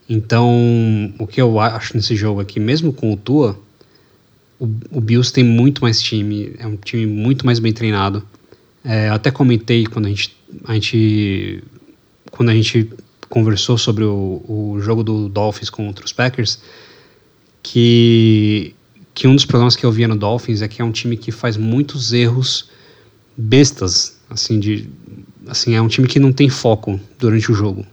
Então, 0.09 1.15
o 1.19 1.27
que 1.27 1.41
eu 1.41 1.59
acho 1.59 1.97
nesse 1.97 2.15
jogo 2.15 2.43
é 2.43 2.45
que 2.45 2.61
mesmo 2.61 2.93
com 2.93 3.13
o 3.13 3.17
Tua, 3.17 3.59
o, 4.91 5.01
Bills 5.01 5.33
tem 5.33 5.45
muito 5.45 5.83
mais 5.83 6.01
time, 6.01 6.55
é 6.59 6.67
um 6.67 6.77
time 6.77 7.07
muito 7.07 7.45
mais 7.47 7.59
bem 7.59 7.73
treinado. 7.73 8.23
É, 8.85 9.09
até 9.09 9.31
comentei 9.31 9.87
quando 9.87 10.07
a 10.07 10.09
gente, 10.09 10.37
a 10.65 10.75
gente 10.75 11.63
quando 12.31 12.49
a 12.49 12.55
gente 12.55 12.91
conversou 13.29 13.79
sobre 13.79 14.05
o, 14.05 14.43
o 14.47 14.81
jogo 14.81 15.03
do 15.03 15.29
Dolphins 15.29 15.71
contra 15.71 16.05
os 16.05 16.13
Packers, 16.13 16.61
que, 17.63 18.75
que 19.15 19.27
um 19.27 19.35
dos 19.35 19.45
problemas 19.45 19.77
que 19.77 19.85
eu 19.85 19.93
via 19.93 20.07
no 20.07 20.17
Dolphins 20.17 20.61
é 20.61 20.69
que 20.69 20.83
é 20.83 20.85
um 20.85 20.93
time 20.93 21.17
que 21.17 21.33
faz 21.33 21.57
muitos 21.57 22.13
erros 22.13 22.69
bestas, 23.37 24.19
assim, 24.29 24.61
de, 24.61 24.89
assim, 25.47 25.75
é 25.75 25.81
um 25.81 25.89
time 25.89 26.07
que 26.07 26.19
não 26.21 26.33
tem 26.33 26.49
foco 26.49 27.01
durante 27.19 27.51
o 27.51 27.55
jogo. 27.55 27.87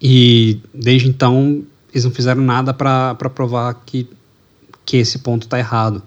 E 0.00 0.60
desde 0.72 1.08
então 1.08 1.62
eles 1.92 2.04
não 2.04 2.10
fizeram 2.10 2.42
nada 2.42 2.72
para 2.72 3.14
provar 3.14 3.74
que, 3.84 4.08
que 4.84 4.96
esse 4.96 5.18
ponto 5.18 5.44
está 5.44 5.58
errado. 5.58 6.02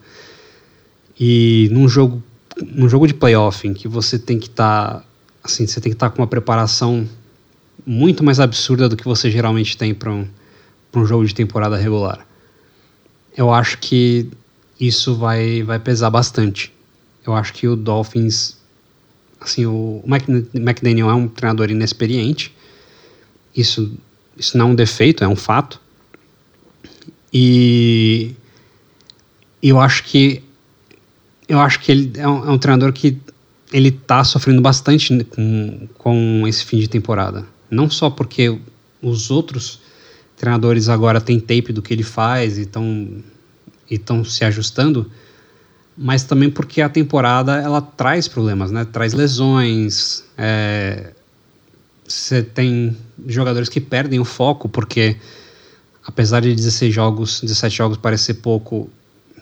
E 1.19 1.69
num 1.71 1.87
jogo, 1.87 2.21
num 2.61 2.89
jogo 2.89 3.07
de 3.07 3.13
playoff 3.13 3.67
em 3.67 3.73
que 3.73 3.87
você 3.87 4.19
tem 4.19 4.39
que 4.39 4.47
estar 4.47 4.99
tá, 4.99 5.05
assim, 5.43 5.65
você 5.65 5.79
tem 5.79 5.91
que 5.91 5.95
estar 5.95 6.09
tá 6.09 6.15
com 6.15 6.21
uma 6.21 6.27
preparação 6.27 7.07
muito 7.85 8.23
mais 8.23 8.39
absurda 8.39 8.89
do 8.89 8.97
que 8.97 9.05
você 9.05 9.29
geralmente 9.29 9.77
tem 9.77 9.93
para 9.93 10.11
um, 10.11 10.27
um 10.93 11.05
jogo 11.05 11.25
de 11.25 11.33
temporada 11.33 11.77
regular. 11.77 12.25
Eu 13.35 13.53
acho 13.53 13.77
que 13.79 14.29
isso 14.79 15.15
vai, 15.15 15.63
vai 15.63 15.79
pesar 15.79 16.09
bastante. 16.09 16.73
Eu 17.25 17.33
acho 17.33 17.53
que 17.53 17.67
o 17.67 17.75
Dolphins, 17.75 18.57
assim, 19.39 19.65
o 19.65 20.03
McDaniel 20.05 21.09
é 21.09 21.13
um 21.13 21.27
treinador 21.27 21.69
inexperiente. 21.69 22.55
Isso, 23.55 23.97
isso 24.37 24.57
não 24.57 24.67
é 24.67 24.71
um 24.71 24.75
defeito, 24.75 25.23
é 25.23 25.27
um 25.27 25.35
fato. 25.35 25.81
E 27.33 28.35
eu 29.61 29.79
acho 29.79 30.03
que 30.03 30.43
eu 31.47 31.59
acho 31.59 31.79
que 31.79 31.91
ele 31.91 32.11
é 32.15 32.27
um, 32.27 32.49
é 32.49 32.51
um 32.51 32.57
treinador 32.57 32.91
que 32.91 33.17
ele 33.71 33.89
está 33.89 34.23
sofrendo 34.23 34.61
bastante 34.61 35.23
com, 35.25 35.87
com 35.97 36.47
esse 36.47 36.63
fim 36.63 36.79
de 36.79 36.87
temporada. 36.87 37.45
Não 37.69 37.89
só 37.89 38.09
porque 38.09 38.57
os 39.01 39.29
outros 39.29 39.79
treinadores 40.35 40.89
agora 40.89 41.21
têm 41.21 41.39
tape 41.39 41.71
do 41.71 41.81
que 41.81 41.93
ele 41.93 42.03
faz 42.03 42.57
e 42.57 42.61
estão 43.89 44.23
se 44.23 44.43
ajustando, 44.43 45.11
mas 45.97 46.23
também 46.23 46.49
porque 46.49 46.81
a 46.81 46.89
temporada 46.89 47.57
ela 47.57 47.81
traz 47.81 48.27
problemas, 48.27 48.71
né? 48.71 48.85
Traz 48.85 49.13
lesões, 49.13 50.23
você 52.07 52.37
é, 52.37 52.41
tem 52.41 52.95
jogadores 53.27 53.69
que 53.69 53.79
perdem 53.79 54.19
o 54.19 54.25
foco 54.25 54.67
porque 54.67 55.17
apesar 56.05 56.41
de 56.41 56.53
16 56.53 56.93
jogos, 56.93 57.41
17 57.41 57.75
jogos 57.75 57.97
parecer 57.97 58.35
pouco, 58.35 58.89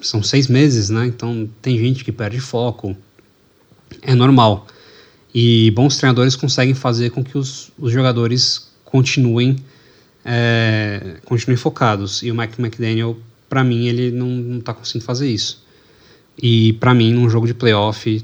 são 0.03 0.21
seis 0.21 0.47
meses, 0.47 0.89
né? 0.89 1.05
Então 1.07 1.49
tem 1.61 1.77
gente 1.77 2.03
que 2.03 2.11
perde 2.11 2.39
foco, 2.39 2.95
é 4.01 4.13
normal. 4.13 4.67
E 5.33 5.71
bons 5.71 5.97
treinadores 5.97 6.35
conseguem 6.35 6.75
fazer 6.75 7.09
com 7.09 7.23
que 7.23 7.37
os, 7.37 7.71
os 7.77 7.91
jogadores 7.91 8.71
continuem, 8.85 9.55
é, 10.23 11.17
continuem 11.25 11.57
focados. 11.57 12.21
E 12.21 12.29
o 12.29 12.35
Mike 12.35 12.61
McDaniel, 12.61 13.17
para 13.49 13.63
mim, 13.63 13.87
ele 13.87 14.11
não 14.11 14.59
está 14.59 14.73
conseguindo 14.73 15.05
fazer 15.05 15.29
isso. 15.29 15.63
E 16.41 16.73
para 16.73 16.93
mim, 16.93 17.11
num 17.13 17.29
jogo 17.29 17.47
de 17.47 17.53
playoff, 17.53 18.23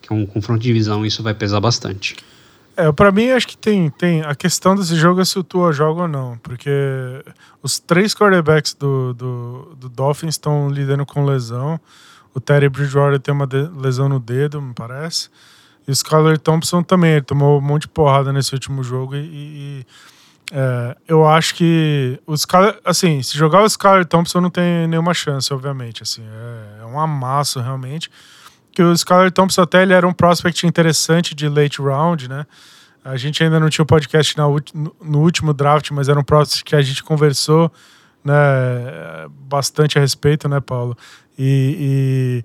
que 0.00 0.12
é 0.12 0.14
um 0.14 0.24
confronto 0.24 0.62
de 0.62 0.68
divisão, 0.68 1.04
isso 1.04 1.22
vai 1.22 1.34
pesar 1.34 1.60
bastante. 1.60 2.16
É, 2.76 2.92
para 2.92 3.10
mim 3.10 3.30
acho 3.30 3.48
que 3.48 3.56
tem, 3.56 3.88
tem 3.88 4.22
a 4.22 4.34
questão 4.34 4.76
desse 4.76 4.96
jogo 4.96 5.20
é 5.22 5.24
se 5.24 5.38
o 5.38 5.42
Tua 5.42 5.72
joga 5.72 6.02
ou 6.02 6.08
não, 6.08 6.36
porque 6.38 6.70
os 7.62 7.78
três 7.78 8.14
quarterbacks 8.14 8.74
do, 8.74 9.14
do, 9.14 9.76
do 9.76 9.88
Dolphins 9.88 10.34
estão 10.34 10.68
lidando 10.68 11.06
com 11.06 11.24
lesão. 11.24 11.80
O 12.34 12.40
Terry 12.40 12.68
Bridgewater 12.68 13.18
tem 13.18 13.32
uma 13.32 13.48
lesão 13.74 14.10
no 14.10 14.20
dedo, 14.20 14.60
me 14.60 14.74
parece. 14.74 15.30
E 15.88 15.90
o 15.90 15.92
Skyler 15.92 16.38
Thompson 16.38 16.82
também, 16.82 17.12
ele 17.12 17.22
tomou 17.22 17.58
um 17.58 17.62
monte 17.62 17.82
de 17.82 17.88
porrada 17.88 18.30
nesse 18.30 18.52
último 18.52 18.82
jogo 18.84 19.16
e, 19.16 19.20
e 19.20 19.86
é, 20.52 20.96
eu 21.08 21.26
acho 21.26 21.54
que 21.54 22.20
os 22.26 22.40
Skyler, 22.40 22.78
assim, 22.84 23.22
se 23.22 23.38
jogar 23.38 23.62
o 23.62 23.66
Skyler 23.66 24.04
Thompson 24.04 24.40
não 24.42 24.50
tem 24.50 24.86
nenhuma 24.86 25.14
chance, 25.14 25.52
obviamente, 25.54 26.02
assim, 26.02 26.22
é, 26.22 26.82
é 26.82 26.84
um 26.84 27.00
amasso 27.00 27.58
realmente 27.60 28.10
que 28.76 28.82
o 28.82 28.92
Skyler 28.92 29.32
Thompson 29.32 29.62
até 29.62 29.82
ele 29.82 29.94
era 29.94 30.06
um 30.06 30.12
prospect 30.12 30.66
interessante 30.66 31.34
de 31.34 31.48
late 31.48 31.80
round, 31.80 32.28
né? 32.28 32.44
A 33.02 33.16
gente 33.16 33.42
ainda 33.42 33.58
não 33.58 33.70
tinha 33.70 33.82
o 33.82 33.86
podcast 33.86 34.36
na, 34.36 34.44
no 35.02 35.20
último 35.20 35.54
draft, 35.54 35.92
mas 35.92 36.10
era 36.10 36.20
um 36.20 36.22
prospect 36.22 36.62
que 36.62 36.76
a 36.76 36.82
gente 36.82 37.02
conversou 37.02 37.72
né, 38.22 38.34
bastante 39.30 39.96
a 39.96 40.00
respeito, 40.02 40.46
né, 40.46 40.60
Paulo? 40.60 40.94
E, 41.38 42.44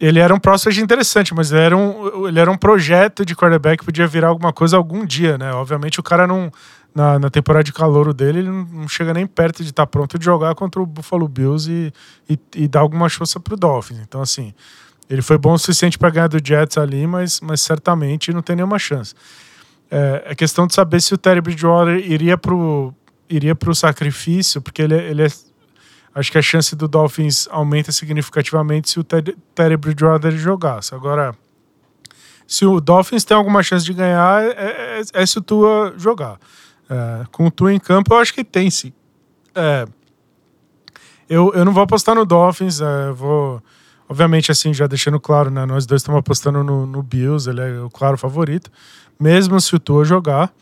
e 0.00 0.04
ele 0.04 0.18
era 0.18 0.34
um 0.34 0.40
prospect 0.40 0.80
interessante, 0.80 1.32
mas 1.32 1.52
ele 1.52 1.60
era 1.60 1.76
um, 1.76 2.26
ele 2.26 2.40
era 2.40 2.50
um 2.50 2.56
projeto 2.56 3.24
de 3.24 3.36
quarterback 3.36 3.78
que 3.78 3.84
podia 3.84 4.08
virar 4.08 4.28
alguma 4.28 4.52
coisa 4.52 4.76
algum 4.76 5.06
dia, 5.06 5.38
né? 5.38 5.52
Obviamente 5.52 6.00
o 6.00 6.02
cara 6.02 6.26
não. 6.26 6.50
Na, 6.94 7.18
na 7.18 7.30
temporada 7.30 7.62
de 7.62 7.72
calor 7.72 8.12
dele, 8.12 8.40
ele 8.40 8.50
não 8.50 8.88
chega 8.88 9.14
nem 9.14 9.24
perto 9.24 9.62
de 9.62 9.68
estar 9.68 9.86
pronto 9.86 10.18
de 10.18 10.24
jogar 10.24 10.54
contra 10.56 10.82
o 10.82 10.86
Buffalo 10.86 11.28
Bills 11.28 11.70
e, 11.70 11.92
e, 12.28 12.38
e 12.56 12.66
dar 12.66 12.80
alguma 12.80 13.08
chance 13.08 13.38
pro 13.38 13.56
Dolphins. 13.56 14.00
Então, 14.00 14.20
assim, 14.20 14.52
ele 15.08 15.22
foi 15.22 15.38
bom 15.38 15.54
o 15.54 15.58
suficiente 15.58 15.98
para 15.98 16.10
ganhar 16.10 16.28
do 16.28 16.38
Jets 16.42 16.76
ali, 16.76 17.06
mas, 17.06 17.40
mas 17.40 17.60
certamente 17.60 18.32
não 18.32 18.42
tem 18.42 18.56
nenhuma 18.56 18.78
chance. 18.78 19.14
É, 19.90 20.22
é 20.26 20.34
questão 20.34 20.66
de 20.66 20.74
saber 20.74 21.00
se 21.00 21.14
o 21.14 21.18
Terry 21.18 21.40
Bridgewater 21.40 21.98
iria 21.98 22.36
pro, 22.36 22.94
iria 23.28 23.54
pro 23.54 23.74
sacrifício, 23.74 24.60
porque 24.60 24.82
ele, 24.82 24.94
ele 24.94 25.22
é, 25.24 25.28
acho 26.14 26.30
que 26.30 26.36
a 26.36 26.42
chance 26.42 26.76
do 26.76 26.86
Dolphins 26.86 27.48
aumenta 27.50 27.90
significativamente 27.90 28.90
se 28.90 29.00
o 29.00 29.04
Terry, 29.04 29.36
Terry 29.54 29.76
Bridgewater 29.78 30.32
jogasse. 30.32 30.94
Agora, 30.94 31.34
se 32.46 32.66
o 32.66 32.80
Dolphins 32.80 33.24
tem 33.24 33.36
alguma 33.36 33.62
chance 33.62 33.84
de 33.84 33.94
ganhar, 33.94 34.42
é, 34.42 35.00
é, 35.00 35.02
é 35.12 35.26
se 35.26 35.38
o 35.38 35.42
Tua 35.42 35.94
jogar. 35.96 36.38
É, 36.90 37.24
com 37.32 37.46
o 37.46 37.50
Tua 37.50 37.72
em 37.72 37.78
campo, 37.78 38.12
eu 38.12 38.18
acho 38.18 38.34
que 38.34 38.44
tem 38.44 38.70
sim. 38.70 38.92
É, 39.54 39.86
eu, 41.28 41.52
eu 41.54 41.64
não 41.64 41.72
vou 41.72 41.82
apostar 41.82 42.14
no 42.14 42.26
Dolphins, 42.26 42.80
é, 42.80 43.12
vou 43.12 43.62
Obviamente, 44.08 44.50
assim, 44.50 44.72
já 44.72 44.86
deixando 44.86 45.20
claro, 45.20 45.50
né? 45.50 45.66
Nós 45.66 45.84
dois 45.84 46.00
estamos 46.00 46.18
apostando 46.18 46.64
no, 46.64 46.86
no 46.86 47.02
Bills, 47.02 47.48
ele 47.48 47.60
é 47.60 47.80
o 47.80 47.90
claro 47.90 48.16
favorito, 48.16 48.70
mesmo 49.20 49.60
se 49.60 49.74
o 49.74 49.78
Tua 49.78 50.04
jogar. 50.04 50.52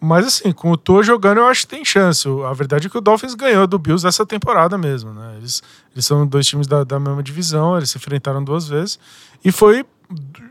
Mas 0.00 0.26
assim, 0.26 0.52
com 0.52 0.70
o 0.70 0.76
Tua 0.76 1.02
jogando, 1.02 1.38
eu 1.38 1.46
acho 1.46 1.62
que 1.62 1.68
tem 1.68 1.84
chance. 1.84 2.28
A 2.46 2.52
verdade 2.52 2.86
é 2.86 2.90
que 2.90 2.98
o 2.98 3.00
Dolphins 3.00 3.34
ganhou 3.34 3.66
do 3.66 3.78
Bills 3.78 4.06
essa 4.06 4.26
temporada 4.26 4.76
mesmo, 4.76 5.14
né? 5.14 5.36
Eles, 5.38 5.62
eles 5.94 6.04
são 6.04 6.26
dois 6.26 6.46
times 6.46 6.66
da, 6.66 6.84
da 6.84 7.00
mesma 7.00 7.22
divisão, 7.22 7.74
eles 7.74 7.88
se 7.88 7.96
enfrentaram 7.96 8.44
duas 8.44 8.68
vezes. 8.68 8.98
E 9.42 9.50
foi 9.50 9.86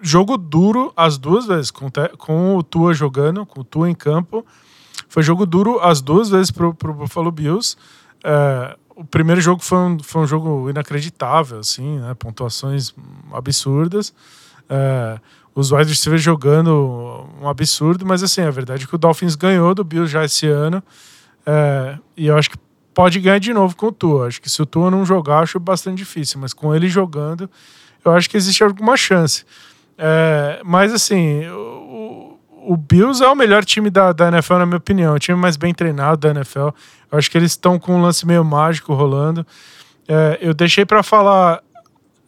jogo 0.01 0.37
duro 0.37 0.91
as 0.95 1.19
duas 1.19 1.45
vezes, 1.45 1.69
com, 1.69 1.87
com 2.17 2.57
o 2.57 2.63
Tua 2.63 2.95
jogando, 2.95 3.45
com 3.45 3.61
o 3.61 3.63
Tua 3.63 3.89
em 3.89 3.93
campo. 3.93 4.43
Foi 5.07 5.21
jogo 5.21 5.45
duro 5.45 5.79
as 5.79 6.01
duas 6.01 6.29
vezes 6.29 6.49
pro, 6.49 6.73
pro 6.73 6.91
Buffalo 6.91 7.31
Bills. 7.31 7.77
É, 8.23 8.75
o 8.95 9.03
primeiro 9.03 9.41
jogo 9.41 9.61
foi 9.63 9.77
um, 9.77 9.99
foi 9.99 10.21
um 10.21 10.27
jogo 10.27 10.69
inacreditável, 10.69 11.59
assim, 11.59 11.99
né? 11.99 12.13
Pontuações 12.13 12.93
absurdas. 13.31 14.13
É, 14.69 15.19
os 15.55 15.71
wide 15.71 15.89
receivers 15.89 16.21
jogando 16.21 17.27
um 17.41 17.47
absurdo, 17.47 18.05
mas 18.05 18.23
assim, 18.23 18.41
a 18.41 18.49
verdade 18.49 18.85
é 18.85 18.87
que 18.87 18.95
o 18.95 18.97
Dolphins 18.97 19.35
ganhou 19.35 19.75
do 19.75 19.83
Bills 19.83 20.11
já 20.11 20.25
esse 20.25 20.47
ano. 20.47 20.81
É, 21.45 21.97
e 22.17 22.27
eu 22.27 22.37
acho 22.37 22.49
que 22.49 22.57
pode 22.93 23.19
ganhar 23.19 23.39
de 23.39 23.53
novo 23.53 23.75
com 23.75 23.87
o 23.87 23.91
Tua. 23.91 24.27
Acho 24.27 24.41
que 24.41 24.49
se 24.49 24.61
o 24.61 24.65
Tua 24.65 24.89
não 24.89 25.05
jogar, 25.05 25.39
acho 25.39 25.59
bastante 25.59 25.97
difícil, 25.97 26.39
mas 26.39 26.53
com 26.53 26.73
ele 26.73 26.87
jogando, 26.87 27.49
eu 28.03 28.11
acho 28.11 28.29
que 28.29 28.37
existe 28.37 28.63
alguma 28.63 28.97
chance. 28.97 29.45
É, 29.97 30.61
mas 30.63 30.93
assim, 30.93 31.45
o, 31.47 32.32
o 32.65 32.77
Bills 32.77 33.23
é 33.23 33.27
o 33.27 33.35
melhor 33.35 33.65
time 33.65 33.89
da, 33.89 34.11
da 34.11 34.29
NFL, 34.29 34.55
na 34.55 34.65
minha 34.65 34.77
opinião. 34.77 35.15
O 35.15 35.19
time 35.19 35.37
mais 35.37 35.57
bem 35.57 35.73
treinado 35.73 36.17
da 36.17 36.29
NFL. 36.29 36.69
Eu 37.11 37.17
acho 37.17 37.29
que 37.29 37.37
eles 37.37 37.51
estão 37.51 37.77
com 37.77 37.95
um 37.95 38.01
lance 38.01 38.25
meio 38.25 38.43
mágico 38.43 38.93
rolando. 38.93 39.45
É, 40.07 40.39
eu 40.41 40.53
deixei 40.53 40.85
para 40.85 41.03
falar 41.03 41.61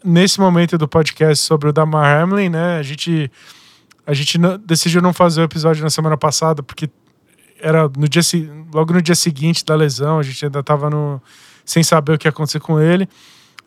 nesse 0.03 0.39
momento 0.39 0.77
do 0.77 0.88
podcast 0.88 1.43
sobre 1.43 1.69
o 1.69 1.73
Damar 1.73 2.21
Hamlin, 2.21 2.49
né? 2.49 2.77
A 2.77 2.83
gente, 2.83 3.31
a 4.05 4.13
gente 4.13 4.38
não, 4.38 4.57
decidiu 4.57 5.01
não 5.01 5.13
fazer 5.13 5.41
o 5.41 5.43
episódio 5.43 5.83
na 5.83 5.89
semana 5.89 6.17
passada 6.17 6.61
porque 6.61 6.89
era 7.59 7.89
no 7.97 8.07
dia, 8.07 8.21
logo 8.73 8.93
no 8.93 9.01
dia 9.01 9.15
seguinte 9.15 9.65
da 9.65 9.75
lesão, 9.75 10.19
a 10.19 10.23
gente 10.23 10.45
ainda 10.45 10.59
estava 10.59 10.89
no, 10.89 11.21
sem 11.65 11.81
saber 11.83 12.13
o 12.13 12.17
que 12.17 12.27
ia 12.27 12.29
acontecer 12.29 12.59
com 12.59 12.79
ele. 12.79 13.09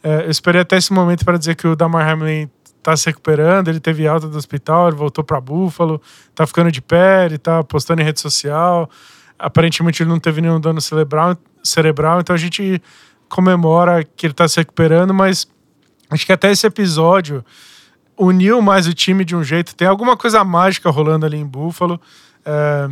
É, 0.02 0.26
eu 0.26 0.30
esperei 0.30 0.60
até 0.60 0.76
esse 0.76 0.92
momento 0.92 1.24
para 1.24 1.36
dizer 1.36 1.56
que 1.56 1.66
o 1.66 1.74
Damar 1.74 2.08
Hamlin 2.08 2.48
tá 2.82 2.96
se 2.96 3.06
recuperando, 3.06 3.68
ele 3.68 3.80
teve 3.80 4.06
alta 4.06 4.28
do 4.28 4.36
hospital, 4.36 4.88
ele 4.88 4.96
voltou 4.96 5.24
para 5.24 5.40
Buffalo, 5.40 6.00
tá 6.34 6.46
ficando 6.46 6.70
de 6.70 6.80
pé, 6.80 7.26
ele 7.26 7.38
tá 7.38 7.62
postando 7.62 8.00
em 8.00 8.04
rede 8.04 8.20
social. 8.20 8.88
Aparentemente 9.38 10.02
ele 10.02 10.10
não 10.10 10.18
teve 10.18 10.40
nenhum 10.40 10.60
dano 10.60 10.80
cerebral, 10.80 11.36
cerebral 11.62 12.20
então 12.20 12.34
a 12.34 12.38
gente 12.38 12.82
comemora 13.28 14.02
que 14.04 14.26
ele 14.26 14.34
tá 14.34 14.48
se 14.48 14.56
recuperando, 14.56 15.12
mas 15.12 15.46
acho 16.10 16.24
que 16.24 16.32
até 16.32 16.50
esse 16.50 16.66
episódio 16.66 17.44
uniu 18.16 18.60
mais 18.60 18.86
o 18.86 18.94
time 18.94 19.24
de 19.24 19.36
um 19.36 19.44
jeito. 19.44 19.74
Tem 19.74 19.86
alguma 19.86 20.16
coisa 20.16 20.42
mágica 20.42 20.90
rolando 20.90 21.24
ali 21.24 21.36
em 21.36 21.46
Buffalo. 21.46 22.00
É, 22.44 22.88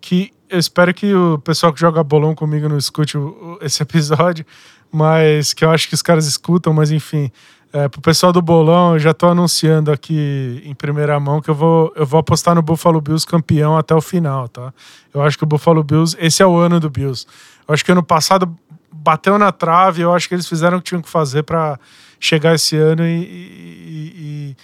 que 0.00 0.32
eu 0.48 0.58
espero 0.58 0.92
que 0.92 1.14
o 1.14 1.38
pessoal 1.38 1.72
que 1.72 1.80
joga 1.80 2.02
bolão 2.02 2.34
comigo 2.34 2.68
não 2.68 2.76
escute 2.76 3.16
o, 3.16 3.58
esse 3.62 3.80
episódio, 3.84 4.44
mas 4.90 5.52
que 5.52 5.64
eu 5.64 5.70
acho 5.70 5.88
que 5.88 5.94
os 5.94 6.02
caras 6.02 6.26
escutam, 6.26 6.72
mas 6.72 6.90
enfim. 6.90 7.30
É, 7.72 7.88
pro 7.88 8.02
pessoal 8.02 8.34
do 8.34 8.42
bolão, 8.42 8.92
eu 8.92 8.98
já 8.98 9.14
tô 9.14 9.26
anunciando 9.28 9.90
aqui 9.90 10.62
em 10.62 10.74
primeira 10.74 11.18
mão 11.18 11.40
que 11.40 11.48
eu 11.48 11.54
vou, 11.54 11.90
eu 11.96 12.04
vou 12.04 12.20
apostar 12.20 12.54
no 12.54 12.60
Buffalo 12.60 13.00
Bills 13.00 13.26
campeão 13.26 13.78
até 13.78 13.94
o 13.94 14.00
final, 14.00 14.46
tá? 14.46 14.74
Eu 15.12 15.22
acho 15.22 15.38
que 15.38 15.44
o 15.44 15.46
Buffalo 15.46 15.82
Bills, 15.82 16.14
esse 16.20 16.42
é 16.42 16.46
o 16.46 16.54
ano 16.54 16.78
do 16.78 16.90
Bills. 16.90 17.26
Eu 17.66 17.72
acho 17.72 17.82
que 17.82 17.90
ano 17.90 18.02
passado 18.02 18.54
bateu 18.92 19.38
na 19.38 19.50
trave, 19.50 20.02
eu 20.02 20.12
acho 20.12 20.28
que 20.28 20.34
eles 20.34 20.46
fizeram 20.46 20.76
o 20.76 20.82
que 20.82 20.88
tinham 20.88 21.00
que 21.00 21.08
fazer 21.08 21.44
para 21.44 21.80
chegar 22.20 22.54
esse 22.54 22.76
ano 22.76 23.06
e, 23.06 23.22
e, 23.22 24.12
e, 24.16 24.56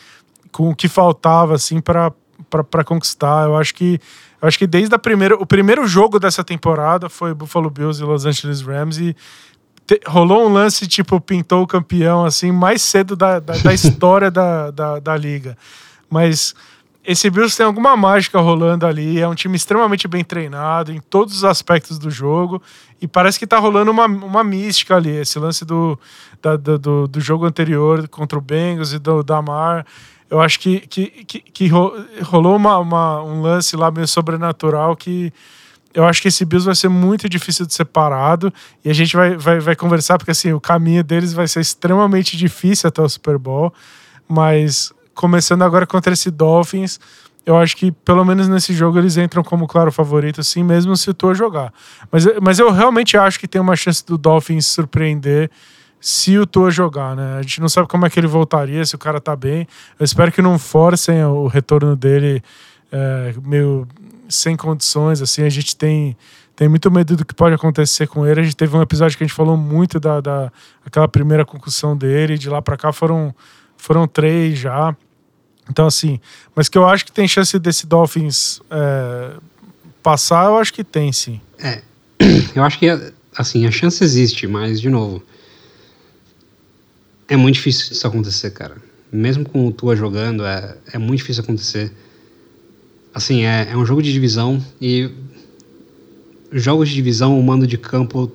com 0.52 0.68
o 0.68 0.76
que 0.76 0.86
faltava, 0.86 1.54
assim, 1.54 1.80
para 1.80 2.12
conquistar. 2.84 3.46
Eu 3.46 3.56
acho 3.56 3.74
que 3.74 3.98
eu 4.40 4.46
acho 4.46 4.58
que 4.58 4.66
desde 4.66 4.94
a 4.94 4.98
primeira, 4.98 5.34
o 5.34 5.46
primeiro 5.46 5.86
jogo 5.86 6.20
dessa 6.20 6.44
temporada 6.44 7.08
foi 7.08 7.34
Buffalo 7.34 7.70
Bills 7.70 8.00
e 8.00 8.04
Los 8.04 8.24
Angeles 8.24 8.60
Rams 8.60 8.98
e 8.98 9.16
te, 9.88 9.98
rolou 10.06 10.46
um 10.46 10.52
lance, 10.52 10.86
tipo, 10.86 11.18
pintou 11.18 11.62
o 11.62 11.66
campeão, 11.66 12.26
assim, 12.26 12.52
mais 12.52 12.82
cedo 12.82 13.16
da, 13.16 13.40
da, 13.40 13.54
da 13.56 13.72
história 13.74 14.30
da, 14.30 14.70
da, 14.70 15.00
da, 15.00 15.16
liga. 15.16 15.56
Mas 16.10 16.54
esse 17.02 17.30
Bills 17.30 17.56
tem 17.56 17.64
alguma 17.64 17.96
mágica 17.96 18.38
rolando 18.38 18.86
ali, 18.86 19.18
é 19.18 19.26
um 19.26 19.34
time 19.34 19.56
extremamente 19.56 20.06
bem 20.06 20.22
treinado 20.22 20.92
em 20.92 21.00
todos 21.00 21.36
os 21.36 21.44
aspectos 21.44 21.98
do 21.98 22.10
jogo, 22.10 22.62
e 23.00 23.08
parece 23.08 23.38
que 23.38 23.46
tá 23.46 23.58
rolando 23.58 23.90
uma, 23.90 24.04
uma 24.04 24.44
mística 24.44 24.94
ali, 24.96 25.10
esse 25.10 25.38
lance 25.38 25.64
do, 25.64 25.98
da, 26.42 26.56
do, 26.56 27.08
do 27.08 27.20
jogo 27.20 27.46
anterior 27.46 28.06
contra 28.08 28.38
o 28.38 28.42
Bengals 28.42 28.92
e 28.92 28.98
do 28.98 29.22
Damar, 29.22 29.86
eu 30.30 30.38
acho 30.38 30.60
que, 30.60 30.80
que, 30.80 31.06
que, 31.24 31.40
que 31.40 31.68
rolou 31.68 32.54
uma, 32.54 32.76
uma, 32.76 33.22
um 33.22 33.40
lance 33.40 33.74
lá 33.74 33.90
meio 33.90 34.06
sobrenatural 34.06 34.94
que 34.94 35.32
eu 35.98 36.04
acho 36.04 36.22
que 36.22 36.28
esse 36.28 36.44
Bills 36.44 36.64
vai 36.64 36.76
ser 36.76 36.88
muito 36.88 37.28
difícil 37.28 37.66
de 37.66 37.74
ser 37.74 37.84
parado 37.84 38.54
e 38.84 38.88
a 38.88 38.92
gente 38.92 39.16
vai, 39.16 39.36
vai, 39.36 39.58
vai 39.58 39.74
conversar, 39.74 40.16
porque 40.16 40.30
assim, 40.30 40.52
o 40.52 40.60
caminho 40.60 41.02
deles 41.02 41.32
vai 41.32 41.48
ser 41.48 41.58
extremamente 41.58 42.36
difícil 42.36 42.86
até 42.86 43.02
o 43.02 43.08
Super 43.08 43.36
Bowl, 43.36 43.74
mas 44.28 44.92
começando 45.12 45.62
agora 45.62 45.84
contra 45.88 46.12
esse 46.12 46.30
Dolphins, 46.30 47.00
eu 47.44 47.56
acho 47.56 47.76
que 47.76 47.90
pelo 47.90 48.24
menos 48.24 48.46
nesse 48.46 48.72
jogo 48.72 48.96
eles 48.96 49.16
entram 49.16 49.42
como 49.42 49.66
claro 49.66 49.90
favorito, 49.90 50.40
assim, 50.40 50.62
mesmo 50.62 50.96
se 50.96 51.10
o 51.10 51.14
Tua 51.14 51.34
jogar. 51.34 51.74
Mas, 52.12 52.24
mas 52.40 52.60
eu 52.60 52.70
realmente 52.70 53.16
acho 53.16 53.40
que 53.40 53.48
tem 53.48 53.60
uma 53.60 53.74
chance 53.74 54.06
do 54.06 54.16
Dolphins 54.16 54.66
surpreender 54.66 55.50
se 56.00 56.38
o 56.38 56.46
Tua 56.46 56.70
jogar, 56.70 57.16
né? 57.16 57.38
A 57.38 57.42
gente 57.42 57.60
não 57.60 57.68
sabe 57.68 57.88
como 57.88 58.06
é 58.06 58.10
que 58.10 58.20
ele 58.20 58.28
voltaria, 58.28 58.86
se 58.86 58.94
o 58.94 58.98
cara 58.98 59.20
tá 59.20 59.34
bem. 59.34 59.66
Eu 59.98 60.04
espero 60.04 60.30
que 60.30 60.40
não 60.40 60.60
forcem 60.60 61.24
o 61.24 61.48
retorno 61.48 61.96
dele 61.96 62.40
é, 62.92 63.34
meio 63.44 63.84
sem 64.28 64.56
condições, 64.56 65.22
assim, 65.22 65.42
a 65.42 65.48
gente 65.48 65.74
tem, 65.76 66.16
tem 66.54 66.68
muito 66.68 66.90
medo 66.90 67.16
do 67.16 67.24
que 67.24 67.34
pode 67.34 67.54
acontecer 67.54 68.06
com 68.06 68.26
ele. 68.26 68.40
A 68.40 68.42
gente 68.42 68.56
teve 68.56 68.76
um 68.76 68.82
episódio 68.82 69.16
que 69.16 69.24
a 69.24 69.26
gente 69.26 69.34
falou 69.34 69.56
muito 69.56 69.98
da, 69.98 70.20
da 70.20 70.52
aquela 70.84 71.08
primeira 71.08 71.44
concussão 71.44 71.96
dele, 71.96 72.36
de 72.36 72.48
lá 72.48 72.60
para 72.60 72.76
cá 72.76 72.92
foram, 72.92 73.34
foram 73.76 74.06
três 74.06 74.58
já. 74.58 74.94
Então, 75.70 75.86
assim, 75.86 76.20
mas 76.54 76.68
que 76.68 76.76
eu 76.78 76.86
acho 76.86 77.04
que 77.04 77.12
tem 77.12 77.28
chance 77.28 77.58
desse 77.58 77.86
Dolphins 77.86 78.60
é, 78.70 79.34
passar, 80.02 80.46
eu 80.46 80.58
acho 80.58 80.72
que 80.72 80.82
tem, 80.82 81.12
sim. 81.12 81.40
É, 81.58 81.82
eu 82.54 82.62
acho 82.62 82.78
que, 82.78 82.86
assim, 83.36 83.66
a 83.66 83.70
chance 83.70 84.02
existe, 84.02 84.46
mas, 84.46 84.80
de 84.80 84.88
novo, 84.88 85.22
é 87.28 87.36
muito 87.36 87.56
difícil 87.56 87.92
isso 87.92 88.06
acontecer, 88.06 88.50
cara. 88.50 88.76
Mesmo 89.12 89.48
com 89.48 89.66
o 89.66 89.72
Tua 89.72 89.94
jogando, 89.94 90.44
é, 90.44 90.76
é 90.92 90.98
muito 90.98 91.20
difícil 91.20 91.42
acontecer 91.42 91.92
assim, 93.12 93.44
é, 93.44 93.68
é 93.70 93.76
um 93.76 93.84
jogo 93.84 94.02
de 94.02 94.12
divisão 94.12 94.64
e 94.80 95.10
jogos 96.52 96.88
de 96.88 96.94
divisão, 96.94 97.38
o 97.38 97.42
mando 97.42 97.66
de 97.66 97.76
campo 97.76 98.30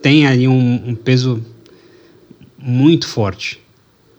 tem 0.00 0.26
ali 0.26 0.46
um, 0.46 0.90
um 0.90 0.94
peso 0.94 1.42
muito 2.58 3.08
forte. 3.08 3.60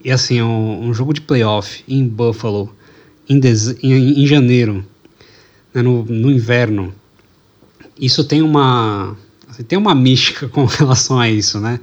E 0.04 0.10
assim, 0.10 0.40
um, 0.40 0.88
um, 0.88 0.94
jogo 0.94 1.12
de 1.12 1.20
playoff 1.20 1.84
em 1.86 2.06
Buffalo, 2.06 2.74
em, 3.28 3.40
em, 3.82 4.22
em 4.22 4.26
janeiro, 4.26 4.84
né, 5.74 5.82
no, 5.82 6.04
no 6.04 6.30
inverno, 6.30 6.94
isso 7.98 8.24
tem 8.24 8.40
uma 8.40 9.16
assim, 9.48 9.62
tem 9.62 9.78
uma 9.78 9.94
mística 9.94 10.48
com 10.48 10.64
relação 10.66 11.18
a 11.18 11.28
isso, 11.28 11.60
né? 11.60 11.78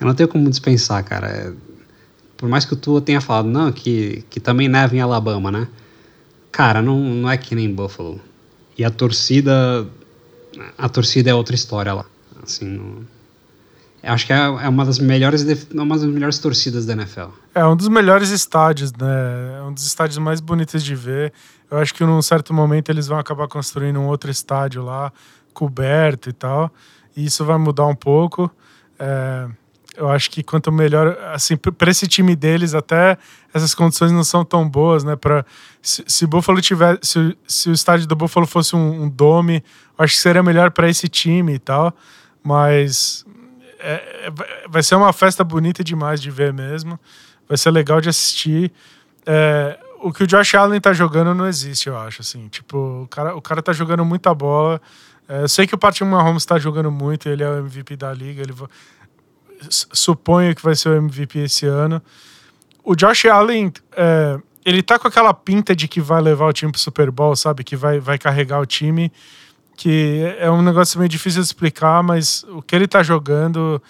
Eu 0.00 0.06
não 0.06 0.14
tenho 0.14 0.28
como 0.28 0.48
dispensar, 0.48 1.04
cara. 1.04 1.28
É, 1.28 1.52
por 2.36 2.48
mais 2.48 2.64
que 2.64 2.72
o 2.72 2.76
Tua 2.76 3.02
tenha 3.02 3.20
falado, 3.20 3.48
não, 3.48 3.70
que, 3.70 4.24
que 4.30 4.40
também 4.40 4.66
neva 4.66 4.96
em 4.96 5.00
Alabama, 5.00 5.50
né? 5.50 5.68
Cara, 6.52 6.82
não, 6.82 6.98
não 6.98 7.30
é 7.30 7.36
que 7.36 7.54
nem 7.54 7.72
Buffalo. 7.72 8.20
E 8.76 8.84
a 8.84 8.90
torcida. 8.90 9.86
A 10.76 10.88
torcida 10.88 11.30
é 11.30 11.34
outra 11.34 11.54
história 11.54 11.92
lá. 11.92 12.04
Assim, 12.42 12.64
não, 12.64 13.06
acho 14.02 14.26
que 14.26 14.32
é, 14.32 14.36
é 14.36 14.68
uma 14.68 14.84
das 14.84 14.98
melhores 14.98 15.44
uma 15.72 15.96
das 15.96 16.04
melhores 16.06 16.38
torcidas 16.38 16.86
da 16.86 16.94
NFL. 16.94 17.28
É 17.54 17.64
um 17.64 17.76
dos 17.76 17.88
melhores 17.88 18.30
estádios, 18.30 18.92
né? 18.92 19.58
É 19.58 19.62
um 19.62 19.72
dos 19.72 19.86
estádios 19.86 20.18
mais 20.18 20.40
bonitos 20.40 20.82
de 20.82 20.94
ver. 20.94 21.32
Eu 21.70 21.78
acho 21.78 21.94
que 21.94 22.04
num 22.04 22.22
certo 22.22 22.52
momento 22.52 22.90
eles 22.90 23.06
vão 23.06 23.18
acabar 23.18 23.46
construindo 23.48 24.00
um 24.00 24.06
outro 24.06 24.30
estádio 24.30 24.82
lá, 24.82 25.12
coberto 25.52 26.28
e 26.28 26.32
tal. 26.32 26.72
E 27.16 27.24
isso 27.24 27.44
vai 27.44 27.58
mudar 27.58 27.86
um 27.86 27.94
pouco. 27.94 28.50
É, 28.98 29.48
eu 30.00 30.08
acho 30.08 30.30
que 30.30 30.42
quanto 30.42 30.72
melhor, 30.72 31.14
assim, 31.34 31.58
para 31.58 31.90
esse 31.90 32.08
time 32.08 32.34
deles, 32.34 32.74
até 32.74 33.18
essas 33.52 33.74
condições 33.74 34.10
não 34.10 34.24
são 34.24 34.42
tão 34.42 34.66
boas, 34.66 35.04
né? 35.04 35.14
Para 35.14 35.44
se, 35.82 36.02
se 36.06 36.26
Buffalo 36.26 36.58
tiver, 36.62 36.98
se, 37.02 37.36
se, 37.46 37.68
o 37.68 37.72
estádio 37.72 38.06
do 38.06 38.16
Buffalo 38.16 38.46
fosse 38.46 38.74
um, 38.74 39.02
um 39.02 39.08
dome, 39.10 39.62
acho 39.98 40.14
que 40.14 40.20
seria 40.22 40.42
melhor 40.42 40.70
para 40.70 40.88
esse 40.88 41.06
time 41.06 41.52
e 41.52 41.58
tal. 41.58 41.94
Mas 42.42 43.26
é, 43.78 43.92
é, 44.26 44.32
vai 44.70 44.82
ser 44.82 44.94
uma 44.94 45.12
festa 45.12 45.44
bonita 45.44 45.84
demais 45.84 46.18
de 46.18 46.30
ver 46.30 46.50
mesmo. 46.50 46.98
Vai 47.46 47.58
ser 47.58 47.70
legal 47.70 48.00
de 48.00 48.08
assistir. 48.08 48.72
É, 49.26 49.78
o 50.00 50.10
que 50.10 50.22
o 50.22 50.26
Josh 50.26 50.54
Allen 50.54 50.80
tá 50.80 50.94
jogando 50.94 51.34
não 51.34 51.46
existe, 51.46 51.90
eu 51.90 51.98
acho. 51.98 52.22
Assim, 52.22 52.48
tipo, 52.48 53.02
o 53.02 53.08
cara, 53.08 53.36
o 53.36 53.42
cara 53.42 53.60
tá 53.60 53.74
jogando 53.74 54.02
muita 54.02 54.34
bola. 54.34 54.80
É, 55.28 55.42
eu 55.42 55.48
sei 55.48 55.66
que 55.66 55.74
o 55.74 55.78
Patrick 55.78 56.06
Mahomes 56.06 56.42
está 56.42 56.58
jogando 56.58 56.90
muito, 56.90 57.28
ele 57.28 57.42
é 57.42 57.50
o 57.50 57.58
MVP 57.58 57.96
da 57.96 58.10
liga. 58.14 58.40
Ele 58.40 58.54
suponho 59.68 60.54
que 60.54 60.62
vai 60.62 60.74
ser 60.74 60.88
o 60.90 60.96
MVP 60.96 61.40
esse 61.40 61.66
ano. 61.66 62.02
O 62.82 62.94
Josh 62.94 63.26
Allen, 63.26 63.72
é, 63.96 64.38
ele 64.64 64.82
tá 64.82 64.98
com 64.98 65.08
aquela 65.08 65.34
pinta 65.34 65.74
de 65.74 65.86
que 65.86 66.00
vai 66.00 66.20
levar 66.20 66.46
o 66.46 66.52
time 66.52 66.72
pro 66.72 66.80
Super 66.80 67.10
Bowl, 67.10 67.36
sabe? 67.36 67.62
Que 67.64 67.76
vai, 67.76 68.00
vai 68.00 68.18
carregar 68.18 68.60
o 68.60 68.66
time. 68.66 69.12
Que 69.76 70.34
é 70.38 70.50
um 70.50 70.62
negócio 70.62 70.98
meio 70.98 71.08
difícil 71.08 71.40
de 71.40 71.46
explicar, 71.46 72.02
mas 72.02 72.44
o 72.48 72.60
que 72.60 72.74
ele 72.76 72.86
tá 72.86 73.02
jogando, 73.02 73.82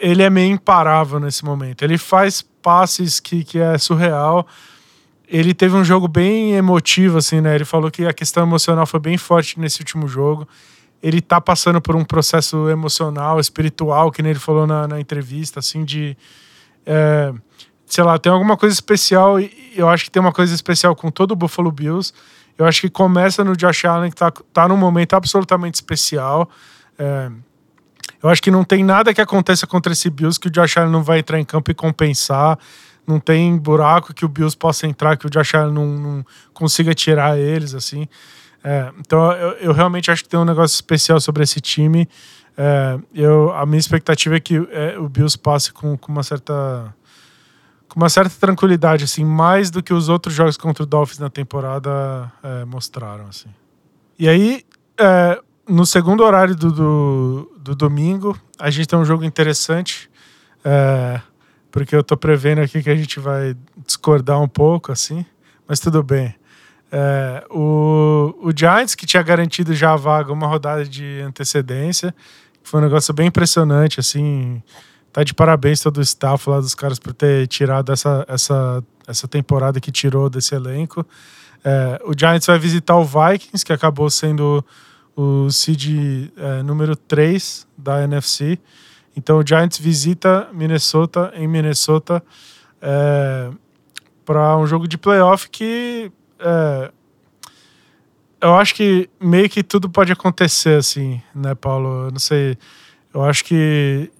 ele 0.00 0.22
é 0.22 0.30
meio 0.30 0.52
imparável 0.52 1.18
nesse 1.18 1.44
momento. 1.44 1.82
Ele 1.82 1.98
faz 1.98 2.42
passes 2.42 3.18
que, 3.18 3.42
que 3.42 3.58
é 3.58 3.78
surreal. 3.78 4.46
Ele 5.26 5.52
teve 5.52 5.74
um 5.74 5.84
jogo 5.84 6.06
bem 6.06 6.52
emotivo, 6.52 7.18
assim, 7.18 7.40
né? 7.40 7.54
Ele 7.54 7.64
falou 7.64 7.90
que 7.90 8.06
a 8.06 8.12
questão 8.12 8.44
emocional 8.44 8.86
foi 8.86 9.00
bem 9.00 9.18
forte 9.18 9.58
nesse 9.58 9.80
último 9.80 10.06
jogo 10.06 10.46
ele 11.02 11.20
tá 11.20 11.40
passando 11.40 11.80
por 11.80 11.94
um 11.94 12.04
processo 12.04 12.68
emocional, 12.68 13.38
espiritual, 13.38 14.10
que 14.10 14.22
nem 14.22 14.30
ele 14.30 14.38
falou 14.38 14.66
na, 14.66 14.88
na 14.88 15.00
entrevista, 15.00 15.60
assim, 15.60 15.84
de. 15.84 16.16
É, 16.84 17.32
sei 17.86 18.04
lá, 18.04 18.18
tem 18.18 18.30
alguma 18.30 18.56
coisa 18.56 18.74
especial, 18.74 19.40
e 19.40 19.72
eu 19.76 19.88
acho 19.88 20.04
que 20.04 20.10
tem 20.10 20.20
uma 20.20 20.32
coisa 20.32 20.54
especial 20.54 20.94
com 20.94 21.10
todo 21.10 21.32
o 21.32 21.36
Buffalo 21.36 21.70
Bills. 21.70 22.12
Eu 22.56 22.66
acho 22.66 22.80
que 22.80 22.90
começa 22.90 23.44
no 23.44 23.56
Josh 23.56 23.84
Allen, 23.84 24.10
que 24.10 24.16
tá, 24.16 24.32
tá 24.52 24.66
num 24.66 24.76
momento 24.76 25.14
absolutamente 25.14 25.76
especial. 25.76 26.50
É, 26.98 27.30
eu 28.22 28.28
acho 28.28 28.42
que 28.42 28.50
não 28.50 28.64
tem 28.64 28.82
nada 28.82 29.14
que 29.14 29.20
aconteça 29.20 29.66
contra 29.66 29.92
esse 29.92 30.10
Bills 30.10 30.40
que 30.40 30.48
o 30.48 30.50
Josh 30.50 30.76
Allen 30.76 30.90
não 30.90 31.02
vai 31.02 31.20
entrar 31.20 31.38
em 31.38 31.44
campo 31.44 31.70
e 31.70 31.74
compensar. 31.74 32.58
Não 33.06 33.20
tem 33.20 33.56
buraco 33.56 34.12
que 34.12 34.24
o 34.24 34.28
Bills 34.28 34.56
possa 34.56 34.86
entrar 34.86 35.16
que 35.16 35.26
o 35.26 35.30
Josh 35.30 35.54
Allen 35.54 35.72
não, 35.72 35.86
não 35.86 36.26
consiga 36.52 36.92
tirar 36.94 37.38
eles, 37.38 37.74
assim. 37.74 38.08
É, 38.62 38.92
então 38.98 39.32
eu, 39.32 39.50
eu, 39.58 39.72
realmente 39.72 40.10
acho 40.10 40.22
que 40.22 40.28
tem 40.28 40.38
um 40.38 40.44
negócio 40.44 40.74
especial 40.74 41.20
sobre 41.20 41.42
esse 41.42 41.60
time. 41.60 42.08
É, 42.56 42.98
eu, 43.14 43.52
a 43.52 43.64
minha 43.64 43.78
expectativa 43.78 44.36
é 44.36 44.40
que 44.40 44.56
é, 44.70 44.98
o 44.98 45.08
Bills 45.08 45.38
passe 45.38 45.72
com, 45.72 45.96
com 45.96 46.10
uma 46.10 46.22
certa 46.22 46.94
com 47.88 47.98
uma 47.98 48.08
certa 48.10 48.34
tranquilidade, 48.38 49.04
assim, 49.04 49.24
mais 49.24 49.70
do 49.70 49.82
que 49.82 49.94
os 49.94 50.10
outros 50.10 50.34
jogos 50.34 50.58
contra 50.58 50.82
o 50.82 50.86
Dolphins 50.86 51.18
na 51.18 51.30
temporada 51.30 52.30
é, 52.42 52.64
mostraram, 52.66 53.26
assim. 53.26 53.48
E 54.18 54.28
aí, 54.28 54.62
é, 54.98 55.40
no 55.66 55.86
segundo 55.86 56.22
horário 56.22 56.54
do, 56.54 56.70
do, 56.70 57.52
do, 57.58 57.74
domingo, 57.74 58.38
a 58.58 58.68
gente 58.68 58.86
tem 58.86 58.98
um 58.98 59.04
jogo 59.04 59.24
interessante, 59.24 60.10
é, 60.62 61.20
porque 61.70 61.96
eu 61.96 62.02
tô 62.02 62.16
prevendo 62.16 62.60
aqui 62.60 62.82
que 62.82 62.90
a 62.90 62.96
gente 62.96 63.18
vai 63.18 63.56
discordar 63.86 64.40
um 64.40 64.48
pouco, 64.48 64.92
assim, 64.92 65.24
mas 65.66 65.80
tudo 65.80 66.02
bem. 66.02 66.34
É, 66.90 67.44
o, 67.50 68.34
o 68.42 68.50
Giants, 68.54 68.94
que 68.94 69.06
tinha 69.06 69.22
garantido 69.22 69.74
já 69.74 69.92
a 69.92 69.96
vaga 69.96 70.32
uma 70.32 70.46
rodada 70.46 70.84
de 70.84 71.20
antecedência, 71.20 72.14
foi 72.62 72.80
um 72.80 72.82
negócio 72.82 73.12
bem 73.14 73.28
impressionante, 73.28 74.00
assim. 74.00 74.62
Tá 75.12 75.24
de 75.24 75.32
parabéns 75.32 75.80
todo 75.80 75.98
o 75.98 76.02
staff 76.02 76.48
lá 76.48 76.60
dos 76.60 76.74
caras 76.74 76.98
por 76.98 77.14
ter 77.14 77.46
tirado 77.46 77.92
essa, 77.92 78.24
essa, 78.28 78.84
essa 79.06 79.26
temporada 79.26 79.80
que 79.80 79.90
tirou 79.90 80.28
desse 80.28 80.54
elenco. 80.54 81.04
É, 81.64 82.00
o 82.04 82.12
Giants 82.16 82.46
vai 82.46 82.58
visitar 82.58 82.96
o 82.96 83.04
Vikings, 83.04 83.64
que 83.64 83.72
acabou 83.72 84.10
sendo 84.10 84.64
o 85.16 85.50
seed 85.50 86.30
é, 86.36 86.62
número 86.62 86.94
3 86.94 87.66
da 87.76 88.04
NFC. 88.04 88.58
Então 89.16 89.38
o 89.38 89.46
Giants 89.46 89.78
visita 89.78 90.48
Minnesota 90.52 91.32
em 91.34 91.48
Minnesota 91.48 92.22
é, 92.80 93.50
para 94.24 94.56
um 94.56 94.66
jogo 94.66 94.86
de 94.86 94.96
playoff 94.96 95.48
que 95.50 96.12
é, 96.38 96.90
eu 98.40 98.54
acho 98.54 98.74
que 98.74 99.10
meio 99.20 99.48
que 99.48 99.62
tudo 99.62 99.88
pode 99.90 100.12
acontecer, 100.12 100.78
assim, 100.78 101.20
né, 101.34 101.54
Paulo? 101.54 102.06
Eu 102.06 102.10
não 102.10 102.18
sei. 102.18 102.56
Eu 103.12 103.24
acho 103.24 103.44
que 103.44 104.10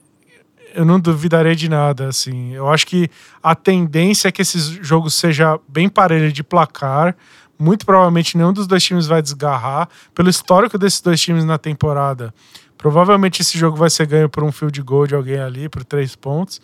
eu 0.75 0.85
não 0.85 0.99
duvidarei 0.99 1.55
de 1.55 1.69
nada, 1.69 2.09
assim. 2.09 2.53
Eu 2.53 2.69
acho 2.69 2.87
que 2.87 3.09
a 3.43 3.55
tendência 3.55 4.29
é 4.29 4.33
que 4.33 4.43
esse 4.43 4.83
jogo 4.83 5.11
seja 5.11 5.59
bem 5.69 5.89
parelho 5.89 6.33
de 6.33 6.43
placar. 6.43 7.17
Muito 7.59 7.85
provavelmente 7.85 8.37
nenhum 8.37 8.53
dos 8.53 8.67
dois 8.67 8.83
times 8.83 9.07
vai 9.07 9.23
desgarrar. 9.23 9.89
Pelo 10.15 10.29
histórico 10.29 10.79
desses 10.79 11.01
dois 11.01 11.21
times 11.21 11.45
na 11.45 11.59
temporada, 11.59 12.33
provavelmente 12.77 13.43
esse 13.43 13.59
jogo 13.59 13.77
vai 13.77 13.91
ser 13.91 14.07
ganho 14.07 14.29
por 14.29 14.45
um 14.45 14.53
field 14.53 14.81
goal 14.83 15.07
de 15.07 15.15
alguém 15.15 15.41
ali, 15.41 15.69
por 15.69 15.85
três 15.85 16.15
pontos. 16.15 16.61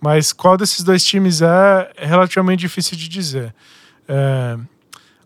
Mas 0.00 0.32
qual 0.32 0.56
desses 0.56 0.82
dois 0.82 1.04
times 1.04 1.42
é, 1.42 1.92
é 1.96 2.06
relativamente 2.06 2.60
difícil 2.60 2.96
de 2.96 3.08
dizer. 3.08 3.54
É, 4.08 4.58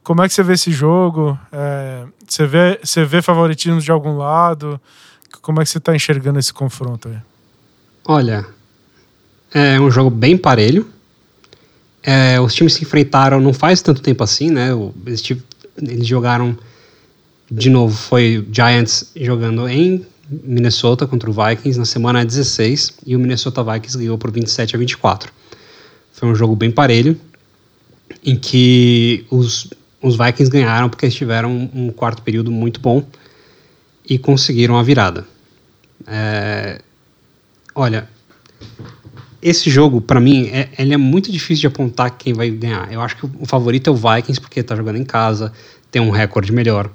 como 0.04 0.22
é 0.22 0.28
que 0.28 0.34
você 0.34 0.42
vê 0.42 0.52
esse 0.52 0.70
jogo? 0.70 1.36
É, 1.50 2.04
você, 2.28 2.46
vê, 2.46 2.78
você 2.82 3.04
vê 3.04 3.22
favoritismo 3.22 3.80
de 3.80 3.90
algum 3.90 4.18
lado? 4.18 4.78
Como 5.40 5.60
é 5.60 5.64
que 5.64 5.70
você 5.70 5.78
está 5.78 5.96
enxergando 5.96 6.38
esse 6.38 6.52
confronto 6.52 7.08
aí? 7.08 7.16
Olha, 8.06 8.46
é 9.52 9.80
um 9.80 9.90
jogo 9.90 10.10
bem 10.10 10.36
parelho. 10.36 10.86
É, 12.02 12.38
os 12.38 12.54
times 12.54 12.74
se 12.74 12.82
enfrentaram 12.82 13.40
não 13.40 13.54
faz 13.54 13.80
tanto 13.80 14.02
tempo 14.02 14.22
assim, 14.22 14.50
né? 14.50 14.68
Eles, 15.06 15.22
eles 15.78 16.06
jogaram 16.06 16.56
de 17.50 17.70
novo, 17.70 17.96
foi 17.96 18.38
o 18.38 18.54
Giants 18.54 19.10
jogando 19.16 19.66
em 19.68 20.04
Minnesota 20.28 21.06
contra 21.06 21.30
o 21.30 21.32
Vikings 21.32 21.78
na 21.78 21.84
semana 21.86 22.24
16 22.24 22.98
e 23.06 23.16
o 23.16 23.18
Minnesota 23.18 23.62
Vikings 23.64 23.96
ganhou 23.96 24.18
por 24.18 24.30
27 24.30 24.76
a 24.76 24.78
24. 24.78 25.32
Foi 26.12 26.28
um 26.28 26.34
jogo 26.34 26.54
bem 26.54 26.70
parelho 26.70 27.18
em 28.22 28.36
que 28.36 29.26
os 29.30 29.70
os 30.04 30.18
Vikings 30.18 30.50
ganharam 30.50 30.90
porque 30.90 31.06
eles 31.06 31.14
tiveram 31.14 31.70
um, 31.74 31.90
quarto 31.90 32.20
período 32.20 32.50
muito 32.50 32.78
bom 32.78 33.02
e 34.06 34.18
conseguiram 34.18 34.76
a 34.76 34.82
virada. 34.82 35.26
É, 36.06 36.82
olha, 37.74 38.06
esse 39.40 39.70
jogo, 39.70 40.02
para 40.02 40.20
mim, 40.20 40.48
é, 40.48 40.68
ele 40.78 40.92
é 40.92 40.98
muito 40.98 41.32
difícil 41.32 41.62
de 41.62 41.66
apontar 41.68 42.10
quem 42.18 42.34
vai 42.34 42.50
ganhar. 42.50 42.92
Eu 42.92 43.00
acho 43.00 43.16
que 43.16 43.24
o 43.24 43.46
favorito 43.46 43.88
é 43.88 43.92
o 43.94 43.96
Vikings, 43.96 44.38
porque 44.38 44.62
tá 44.62 44.76
jogando 44.76 44.96
em 44.96 45.04
casa, 45.06 45.50
tem 45.90 46.02
um 46.02 46.10
recorde 46.10 46.52
melhor, 46.52 46.90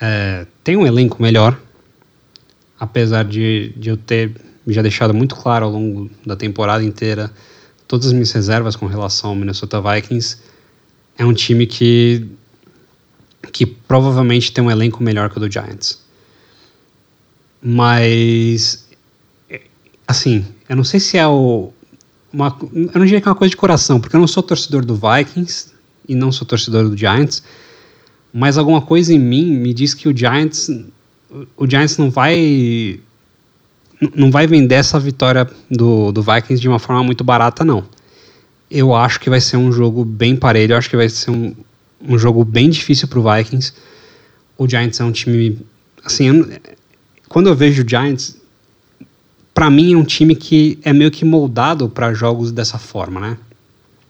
é, 0.00 0.44
tem 0.64 0.76
um 0.76 0.84
elenco 0.84 1.22
melhor, 1.22 1.56
apesar 2.78 3.24
de, 3.24 3.72
de 3.76 3.90
eu 3.90 3.96
ter 3.96 4.32
já 4.66 4.82
deixado 4.82 5.14
muito 5.14 5.36
claro 5.36 5.64
ao 5.64 5.70
longo 5.70 6.10
da 6.26 6.34
temporada 6.34 6.82
inteira 6.82 7.30
todas 7.86 8.08
as 8.08 8.12
minhas 8.12 8.32
reservas 8.32 8.74
com 8.74 8.86
relação 8.86 9.30
ao 9.30 9.36
Minnesota 9.36 9.80
Vikings. 9.80 10.38
É 11.16 11.24
um 11.24 11.32
time 11.32 11.64
que 11.64 12.28
que 13.52 13.66
provavelmente 13.66 14.52
tem 14.52 14.62
um 14.62 14.70
elenco 14.70 15.02
melhor 15.02 15.30
que 15.30 15.36
o 15.36 15.40
do 15.40 15.50
Giants. 15.50 16.00
Mas, 17.62 18.86
assim, 20.06 20.44
eu 20.68 20.76
não 20.76 20.84
sei 20.84 21.00
se 21.00 21.16
é 21.16 21.26
o. 21.26 21.72
Uma, 22.32 22.56
eu 22.72 22.98
não 22.98 23.06
diria 23.06 23.20
que 23.20 23.28
é 23.28 23.30
uma 23.30 23.36
coisa 23.36 23.50
de 23.50 23.56
coração, 23.56 23.98
porque 24.00 24.14
eu 24.14 24.20
não 24.20 24.26
sou 24.26 24.42
torcedor 24.42 24.84
do 24.84 24.94
Vikings 24.94 25.72
e 26.08 26.14
não 26.14 26.30
sou 26.30 26.46
torcedor 26.46 26.88
do 26.88 26.96
Giants, 26.96 27.42
Mas 28.32 28.58
alguma 28.58 28.82
coisa 28.82 29.12
em 29.12 29.18
mim 29.18 29.50
me 29.50 29.72
diz 29.72 29.94
que 29.94 30.08
o 30.08 30.16
Giants, 30.16 30.70
o 31.56 31.66
Giants 31.66 31.96
não 31.96 32.10
vai 32.10 33.00
não 34.14 34.30
vai 34.30 34.46
vender 34.46 34.76
essa 34.76 34.98
vitória 35.00 35.48
do, 35.68 36.12
do 36.12 36.22
Vikings 36.22 36.60
de 36.60 36.68
uma 36.68 36.78
forma 36.78 37.02
muito 37.02 37.24
barata, 37.24 37.64
não. 37.64 37.84
Eu 38.70 38.94
acho 38.94 39.18
que 39.18 39.30
vai 39.30 39.40
ser 39.40 39.56
um 39.56 39.72
jogo 39.72 40.04
bem 40.04 40.36
parelho, 40.36 40.74
eu 40.74 40.78
acho 40.78 40.90
que 40.90 40.96
vai 40.96 41.08
ser 41.08 41.30
um, 41.30 41.54
um 42.00 42.18
jogo 42.18 42.44
bem 42.44 42.70
difícil 42.70 43.08
para 43.08 43.18
o 43.18 43.22
Vikings. 43.22 43.72
O 44.56 44.68
Giants 44.68 45.00
é 45.00 45.04
um 45.04 45.12
time. 45.12 45.58
Assim, 46.04 46.26
eu, 46.26 46.48
quando 47.28 47.48
eu 47.48 47.54
vejo 47.54 47.84
o 47.84 47.88
Giants, 47.88 48.36
para 49.52 49.70
mim 49.70 49.94
é 49.94 49.96
um 49.96 50.04
time 50.04 50.34
que 50.34 50.78
é 50.82 50.92
meio 50.92 51.10
que 51.10 51.24
moldado 51.24 51.88
para 51.88 52.14
jogos 52.14 52.52
dessa 52.52 52.78
forma, 52.78 53.20
né? 53.20 53.38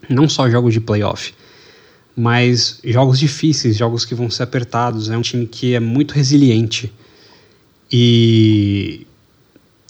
Não 0.08 0.28
só 0.28 0.48
jogos 0.48 0.72
de 0.72 0.80
playoff, 0.80 1.34
mas 2.16 2.80
jogos 2.84 3.18
difíceis, 3.18 3.76
jogos 3.76 4.04
que 4.04 4.14
vão 4.14 4.30
ser 4.30 4.42
apertados. 4.42 5.10
É 5.10 5.16
um 5.16 5.22
time 5.22 5.46
que 5.46 5.74
é 5.74 5.80
muito 5.80 6.12
resiliente. 6.12 6.92
E, 7.90 9.06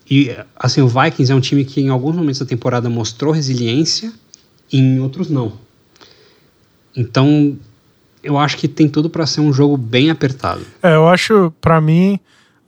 e 0.08 0.30
assim, 0.56 0.80
o 0.80 0.88
Vikings 0.88 1.30
é 1.30 1.34
um 1.34 1.40
time 1.40 1.64
que 1.64 1.80
em 1.80 1.88
alguns 1.88 2.14
momentos 2.14 2.38
da 2.38 2.46
temporada 2.46 2.88
mostrou 2.88 3.32
resiliência 3.32 4.12
e 4.72 4.78
em 4.78 5.00
outros 5.00 5.28
não. 5.28 5.52
Então, 6.96 7.58
eu 8.22 8.38
acho 8.38 8.56
que 8.56 8.68
tem 8.68 8.88
tudo 8.88 9.08
para 9.08 9.26
ser 9.26 9.40
um 9.40 9.52
jogo 9.52 9.76
bem 9.76 10.10
apertado. 10.10 10.62
É, 10.82 10.94
eu 10.94 11.08
acho, 11.08 11.52
para 11.60 11.80
mim, 11.80 12.18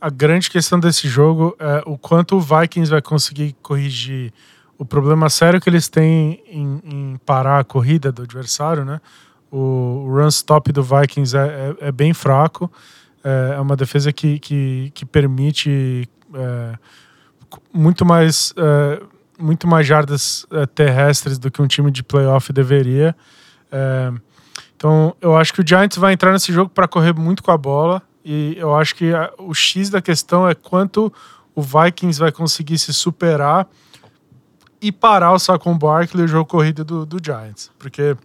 a 0.00 0.08
grande 0.08 0.50
questão 0.50 0.80
desse 0.80 1.08
jogo 1.08 1.56
é 1.58 1.82
o 1.86 1.98
quanto 1.98 2.36
o 2.36 2.40
Vikings 2.40 2.90
vai 2.90 3.02
conseguir 3.02 3.54
corrigir 3.62 4.32
o 4.78 4.84
problema 4.84 5.28
sério 5.28 5.60
que 5.60 5.68
eles 5.68 5.88
têm 5.88 6.42
em, 6.48 6.80
em 6.84 7.16
parar 7.26 7.58
a 7.58 7.64
corrida 7.64 8.10
do 8.10 8.22
adversário, 8.22 8.84
né? 8.84 9.00
O, 9.50 10.06
run 10.08 10.28
stop 10.28 10.72
do 10.72 10.82
Vikings 10.82 11.36
é, 11.36 11.40
é, 11.80 11.88
é 11.88 11.92
bem 11.92 12.14
fraco. 12.14 12.70
É, 13.22 13.56
é, 13.56 13.60
uma 13.60 13.76
defesa 13.76 14.10
que, 14.10 14.38
que, 14.38 14.90
que 14.94 15.04
permite 15.04 16.08
é, 16.34 16.78
muito 17.72 18.06
mais 18.06 18.54
é, 18.56 19.02
muito 19.38 19.66
mais 19.66 19.86
jardas 19.86 20.46
é, 20.50 20.64
terrestres 20.66 21.38
do 21.38 21.50
que 21.50 21.60
um 21.60 21.66
time 21.66 21.90
de 21.90 22.02
playoff 22.02 22.50
deveria. 22.52 23.14
É, 23.70 24.12
então, 24.80 25.14
eu 25.20 25.36
acho 25.36 25.52
que 25.52 25.60
o 25.60 25.66
Giants 25.66 25.98
vai 25.98 26.14
entrar 26.14 26.32
nesse 26.32 26.50
jogo 26.54 26.70
para 26.70 26.88
correr 26.88 27.12
muito 27.12 27.42
com 27.42 27.50
a 27.50 27.58
bola 27.58 28.00
e 28.24 28.54
eu 28.56 28.74
acho 28.74 28.94
que 28.94 29.12
a, 29.12 29.30
o 29.36 29.52
X 29.52 29.90
da 29.90 30.00
questão 30.00 30.48
é 30.48 30.54
quanto 30.54 31.12
o 31.54 31.60
Vikings 31.60 32.18
vai 32.18 32.32
conseguir 32.32 32.78
se 32.78 32.90
superar 32.94 33.68
e 34.80 34.90
parar 34.90 35.34
o 35.34 35.38
Saquon 35.38 35.76
Barkley 35.76 36.22
e 36.22 36.24
o 36.24 36.28
jogo 36.28 36.46
corrido 36.46 36.82
do, 36.82 37.04
do 37.04 37.18
Giants. 37.22 37.70
Porque 37.78 38.16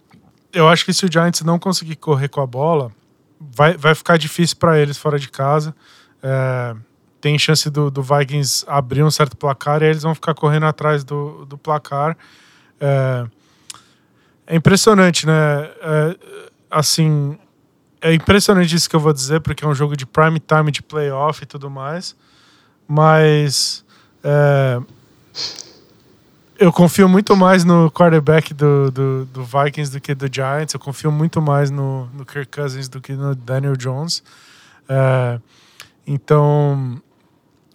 eu 0.50 0.66
acho 0.66 0.82
que 0.82 0.94
se 0.94 1.04
o 1.04 1.12
Giants 1.12 1.42
não 1.42 1.58
conseguir 1.58 1.96
correr 1.96 2.28
com 2.28 2.40
a 2.40 2.46
bola, 2.46 2.90
vai, 3.38 3.76
vai 3.76 3.94
ficar 3.94 4.16
difícil 4.16 4.56
para 4.56 4.78
eles 4.78 4.96
fora 4.96 5.18
de 5.18 5.28
casa. 5.28 5.76
É, 6.22 6.74
tem 7.20 7.38
chance 7.38 7.68
do, 7.68 7.90
do, 7.90 8.02
Vikings 8.02 8.64
abrir 8.66 9.02
um 9.02 9.10
certo 9.10 9.36
placar 9.36 9.82
e 9.82 9.84
eles 9.84 10.04
vão 10.04 10.14
ficar 10.14 10.32
correndo 10.32 10.64
atrás 10.64 11.04
do, 11.04 11.44
do 11.44 11.58
placar. 11.58 12.16
É, 12.80 13.26
é 14.46 14.56
impressionante, 14.56 15.26
né? 15.26 15.34
É, 15.82 16.16
assim, 16.70 17.38
é 18.00 18.12
impressionante 18.14 18.74
isso 18.74 18.88
que 18.88 18.96
eu 18.96 19.00
vou 19.00 19.12
dizer, 19.12 19.40
porque 19.40 19.64
é 19.64 19.68
um 19.68 19.74
jogo 19.74 19.96
de 19.96 20.06
prime 20.06 20.40
time, 20.40 20.70
de 20.70 20.82
playoff 20.82 21.42
e 21.42 21.46
tudo 21.46 21.70
mais. 21.70 22.14
Mas 22.86 23.84
é, 24.22 24.80
eu 26.58 26.72
confio 26.72 27.08
muito 27.08 27.36
mais 27.36 27.64
no 27.64 27.90
quarterback 27.90 28.54
do, 28.54 28.90
do, 28.90 29.24
do, 29.26 29.44
Vikings 29.44 29.92
do 29.92 30.00
que 30.00 30.14
do 30.14 30.32
Giants. 30.32 30.74
Eu 30.74 30.80
confio 30.80 31.12
muito 31.12 31.40
mais 31.42 31.70
no, 31.70 32.06
no 32.14 32.24
Kirk 32.24 32.56
Cousins 32.56 32.88
do 32.88 33.00
que 33.00 33.12
no 33.12 33.34
Daniel 33.34 33.76
Jones. 33.76 34.22
É, 34.88 35.40
então, 36.06 37.00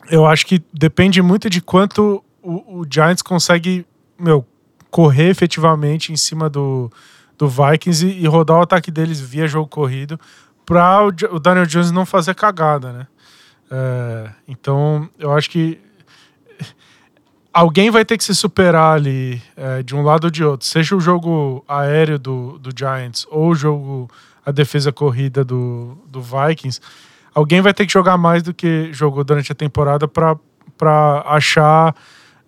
eu 0.09 0.25
acho 0.25 0.45
que 0.45 0.63
depende 0.73 1.21
muito 1.21 1.49
de 1.49 1.61
quanto 1.61 2.23
o, 2.41 2.79
o, 2.79 2.85
Giants 2.89 3.21
consegue 3.21 3.85
meu, 4.17 4.45
correr 4.89 5.29
efetivamente 5.29 6.11
em 6.11 6.17
cima 6.17 6.49
do, 6.49 6.91
do 7.41 7.47
Vikings 7.47 8.05
e, 8.05 8.21
e 8.21 8.27
rodar 8.27 8.59
o 8.59 8.61
ataque 8.61 8.91
deles 8.91 9.19
via 9.19 9.47
jogo 9.47 9.67
corrido 9.67 10.19
para 10.63 11.03
o, 11.03 11.07
o, 11.07 11.39
Daniel 11.39 11.65
Jones 11.65 11.89
não 11.89 12.05
fazer 12.05 12.35
cagada, 12.35 12.93
né? 12.93 13.07
É, 13.71 14.29
então, 14.47 15.09
eu 15.17 15.31
acho 15.31 15.49
que 15.49 15.79
alguém 17.51 17.89
vai 17.89 18.05
ter 18.05 18.15
que 18.15 18.23
se 18.23 18.35
superar 18.35 18.95
ali 18.95 19.41
é, 19.57 19.81
de 19.81 19.95
um 19.95 20.03
lado 20.03 20.25
ou 20.25 20.29
de 20.29 20.43
outro. 20.43 20.67
Seja 20.67 20.95
o 20.95 20.99
jogo 20.99 21.65
aéreo 21.67 22.19
do, 22.19 22.59
do 22.59 22.69
Giants 22.77 23.25
ou 23.31 23.49
o 23.49 23.55
jogo, 23.55 24.07
a 24.45 24.51
defesa 24.51 24.91
corrida 24.91 25.43
do, 25.43 25.97
do 26.07 26.21
Vikings, 26.21 26.79
alguém 27.33 27.59
vai 27.59 27.73
ter 27.73 27.87
que 27.87 27.91
jogar 27.91 28.19
mais 28.19 28.43
do 28.43 28.53
que 28.53 28.93
jogou 28.93 29.23
durante 29.23 29.51
a 29.51 29.55
temporada 29.55 30.07
para 30.07 31.23
achar 31.25 31.95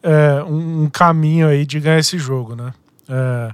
é, 0.03 0.43
um, 0.43 0.83
um, 0.83 0.87
caminho 0.87 1.47
aí 1.47 1.65
de 1.65 1.79
ganhar 1.79 1.97
esse 1.97 2.19
jogo, 2.19 2.55
né? 2.55 2.71
É, 3.09 3.53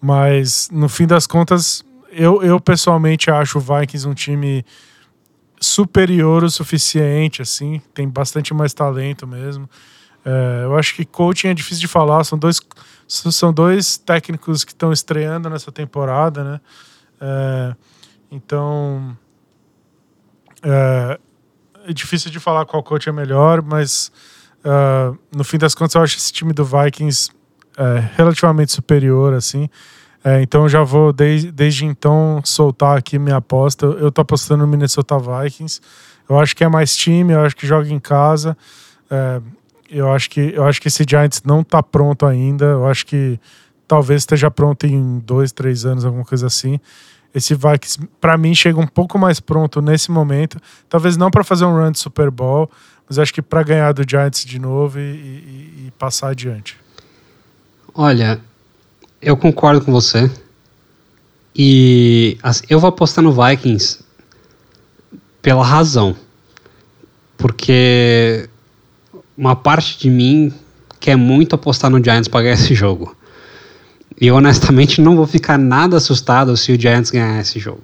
mas 0.00 0.68
no 0.72 0.88
fim 0.88 1.06
das 1.06 1.26
contas, 1.26 1.84
eu, 2.10 2.42
eu 2.42 2.60
pessoalmente 2.60 3.30
acho 3.30 3.58
o 3.58 3.60
Vikings 3.60 4.08
um 4.08 4.14
time 4.14 4.64
superior 5.60 6.42
o 6.42 6.50
suficiente, 6.50 7.42
assim, 7.42 7.82
tem 7.92 8.08
bastante 8.08 8.54
mais 8.54 8.72
talento 8.72 9.26
mesmo. 9.26 9.68
É, 10.24 10.64
eu 10.64 10.76
acho 10.76 10.94
que 10.94 11.04
coaching 11.04 11.48
é 11.48 11.54
difícil 11.54 11.80
de 11.80 11.88
falar, 11.88 12.24
são 12.24 12.38
dois, 12.38 12.60
são 13.06 13.52
dois 13.52 13.98
técnicos 13.98 14.64
que 14.64 14.72
estão 14.72 14.92
estreando 14.92 15.50
nessa 15.50 15.70
temporada, 15.70 16.44
né? 16.44 16.60
É, 17.20 17.76
então 18.30 19.16
é, 20.62 21.18
é, 21.86 21.92
difícil 21.92 22.30
de 22.30 22.40
falar 22.40 22.64
qual 22.64 22.82
coach 22.82 23.08
é 23.08 23.12
melhor, 23.12 23.62
mas 23.62 24.10
uh, 24.64 25.18
no 25.34 25.44
fim 25.44 25.58
das 25.58 25.74
contas 25.74 25.94
eu 25.94 26.02
acho 26.02 26.16
esse 26.16 26.32
time 26.32 26.52
do 26.52 26.64
Vikings 26.64 27.30
é, 27.76 28.04
relativamente 28.16 28.72
superior, 28.72 29.34
assim. 29.34 29.68
É, 30.22 30.42
então 30.42 30.68
já 30.68 30.82
vou 30.82 31.12
desde, 31.12 31.50
desde 31.50 31.86
então 31.86 32.40
soltar 32.44 32.98
aqui 32.98 33.18
minha 33.18 33.36
aposta. 33.36 33.86
Eu 33.86 34.12
tô 34.12 34.20
apostando 34.20 34.64
no 34.64 34.70
Minnesota 34.70 35.16
Vikings. 35.18 35.80
Eu 36.28 36.38
acho 36.38 36.54
que 36.54 36.62
é 36.62 36.68
mais 36.68 36.94
time, 36.94 37.32
eu 37.32 37.40
acho 37.40 37.56
que 37.56 37.66
joga 37.66 37.88
em 37.88 37.98
casa. 37.98 38.56
É, 39.10 39.40
eu 39.90 40.12
acho 40.12 40.30
que 40.30 40.52
eu 40.54 40.64
acho 40.64 40.80
que 40.80 40.88
esse 40.88 41.04
Giants 41.08 41.42
não 41.44 41.60
está 41.62 41.82
pronto 41.82 42.26
ainda. 42.26 42.66
Eu 42.66 42.86
acho 42.86 43.06
que 43.06 43.40
talvez 43.88 44.22
esteja 44.22 44.50
pronto 44.50 44.86
em 44.86 45.18
dois, 45.18 45.52
três 45.52 45.84
anos, 45.84 46.04
alguma 46.04 46.24
coisa 46.24 46.46
assim. 46.46 46.78
Esse 47.34 47.54
Vikings, 47.54 48.00
para 48.20 48.36
mim, 48.36 48.54
chega 48.54 48.78
um 48.78 48.86
pouco 48.86 49.18
mais 49.18 49.40
pronto 49.40 49.80
nesse 49.80 50.10
momento. 50.10 50.58
Talvez 50.88 51.16
não 51.16 51.30
para 51.30 51.44
fazer 51.44 51.64
um 51.64 51.74
run 51.74 51.92
de 51.92 51.98
Super 51.98 52.30
Bowl, 52.30 52.70
mas 53.08 53.18
acho 53.18 53.32
que 53.32 53.40
para 53.40 53.62
ganhar 53.62 53.92
do 53.92 54.04
Giants 54.08 54.44
de 54.44 54.58
novo 54.58 54.98
e, 54.98 55.02
e, 55.02 55.84
e 55.86 55.92
passar 55.98 56.28
adiante. 56.28 56.76
Olha, 58.02 58.40
eu 59.20 59.36
concordo 59.36 59.84
com 59.84 59.92
você. 59.92 60.30
E 61.54 62.38
assim, 62.42 62.64
eu 62.70 62.80
vou 62.80 62.88
apostar 62.88 63.22
no 63.22 63.30
Vikings 63.30 64.02
pela 65.42 65.62
razão. 65.62 66.16
Porque 67.36 68.48
uma 69.36 69.54
parte 69.54 69.98
de 69.98 70.08
mim 70.08 70.50
quer 70.98 71.14
muito 71.14 71.54
apostar 71.54 71.90
no 71.90 72.02
Giants 72.02 72.26
para 72.26 72.40
ganhar 72.40 72.54
esse 72.54 72.74
jogo. 72.74 73.14
E 74.18 74.30
honestamente 74.30 75.02
não 75.02 75.14
vou 75.14 75.26
ficar 75.26 75.58
nada 75.58 75.98
assustado 75.98 76.56
se 76.56 76.72
o 76.72 76.80
Giants 76.80 77.10
ganhar 77.10 77.38
esse 77.38 77.58
jogo. 77.58 77.82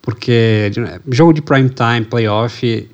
Porque 0.00 0.70
jogo 1.12 1.34
de 1.34 1.42
prime 1.42 1.68
time, 1.68 2.06
playoff, 2.06 2.88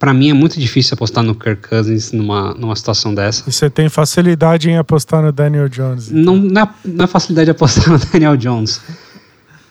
para 0.00 0.14
mim 0.14 0.30
é 0.30 0.32
muito 0.32 0.58
difícil 0.58 0.94
apostar 0.94 1.22
no 1.22 1.34
Kirk 1.34 1.68
Cousins 1.68 2.10
numa, 2.10 2.54
numa 2.54 2.74
situação 2.74 3.14
dessa. 3.14 3.44
E 3.46 3.52
você 3.52 3.68
tem 3.68 3.90
facilidade 3.90 4.70
em 4.70 4.78
apostar 4.78 5.22
no 5.22 5.30
Daniel 5.30 5.68
Jones? 5.68 6.10
Então. 6.10 6.36
Não, 6.36 6.36
não, 6.36 6.62
é, 6.62 6.68
não 6.86 7.04
é 7.04 7.06
facilidade 7.06 7.44
de 7.44 7.50
apostar 7.52 7.90
no 7.90 7.98
Daniel 7.98 8.34
Jones. 8.34 8.80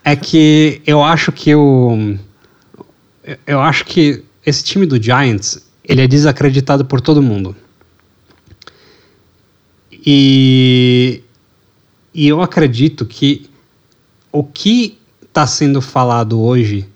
É 0.03 0.15
que 0.15 0.83
eu 0.85 1.03
acho 1.03 1.31
que 1.31 1.53
o. 1.55 2.15
Eu 3.45 3.59
acho 3.59 3.83
que 3.85 4.23
esse 4.45 4.63
time 4.63 4.85
do 4.85 5.01
Giants 5.01 5.67
ele 5.83 6.01
é 6.01 6.07
desacreditado 6.07 6.85
por 6.85 7.01
todo 7.01 7.23
mundo. 7.23 7.55
E, 9.91 11.23
e 12.13 12.27
eu 12.27 12.39
acredito 12.41 13.03
que 13.03 13.49
o 14.31 14.43
que 14.43 14.99
está 15.23 15.47
sendo 15.47 15.81
falado 15.81 16.39
hoje 16.39 16.87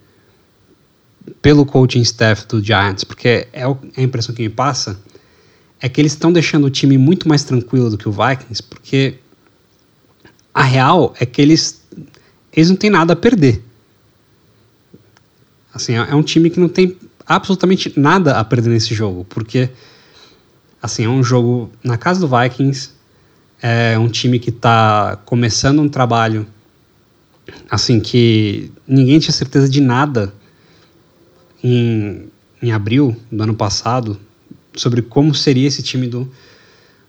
pelo 1.41 1.65
coaching 1.65 2.01
staff 2.01 2.47
do 2.47 2.63
Giants, 2.63 3.03
porque 3.03 3.27
é, 3.27 3.47
é 3.53 3.65
a 3.65 4.01
impressão 4.01 4.33
que 4.33 4.41
me 4.41 4.49
passa, 4.49 4.99
é 5.79 5.89
que 5.89 5.99
eles 5.99 6.13
estão 6.13 6.31
deixando 6.31 6.65
o 6.65 6.69
time 6.69 6.97
muito 6.97 7.27
mais 7.27 7.43
tranquilo 7.43 7.89
do 7.89 7.97
que 7.97 8.07
o 8.07 8.11
Vikings, 8.11 8.63
porque 8.63 9.15
a 10.53 10.63
real 10.63 11.13
é 11.19 11.25
que 11.25 11.41
eles, 11.41 11.81
eles 12.51 12.69
não 12.69 12.77
têm 12.77 12.89
nada 12.89 13.13
a 13.13 13.15
perder. 13.15 13.63
Assim, 15.73 15.93
é 15.95 16.15
um 16.15 16.21
time 16.21 16.49
que 16.49 16.59
não 16.59 16.69
tem 16.69 16.95
absolutamente 17.25 17.97
nada 17.99 18.37
a 18.37 18.43
perder 18.43 18.69
nesse 18.69 18.93
jogo, 18.93 19.25
porque 19.25 19.69
assim, 20.81 21.05
é 21.05 21.09
um 21.09 21.23
jogo 21.23 21.71
na 21.83 21.97
casa 21.97 22.19
do 22.19 22.27
Vikings, 22.27 22.91
é 23.61 23.97
um 23.97 24.09
time 24.09 24.37
que 24.39 24.49
está 24.49 25.17
começando 25.25 25.81
um 25.81 25.89
trabalho 25.89 26.45
assim, 27.69 27.99
que 27.99 28.71
ninguém 28.87 29.19
tinha 29.19 29.33
certeza 29.33 29.67
de 29.67 29.81
nada 29.81 30.33
em, 31.63 32.27
em 32.61 32.71
abril 32.71 33.15
do 33.31 33.43
ano 33.43 33.55
passado 33.55 34.19
sobre 34.75 35.01
como 35.01 35.33
seria 35.33 35.67
esse 35.67 35.81
time 35.81 36.07
do, 36.07 36.29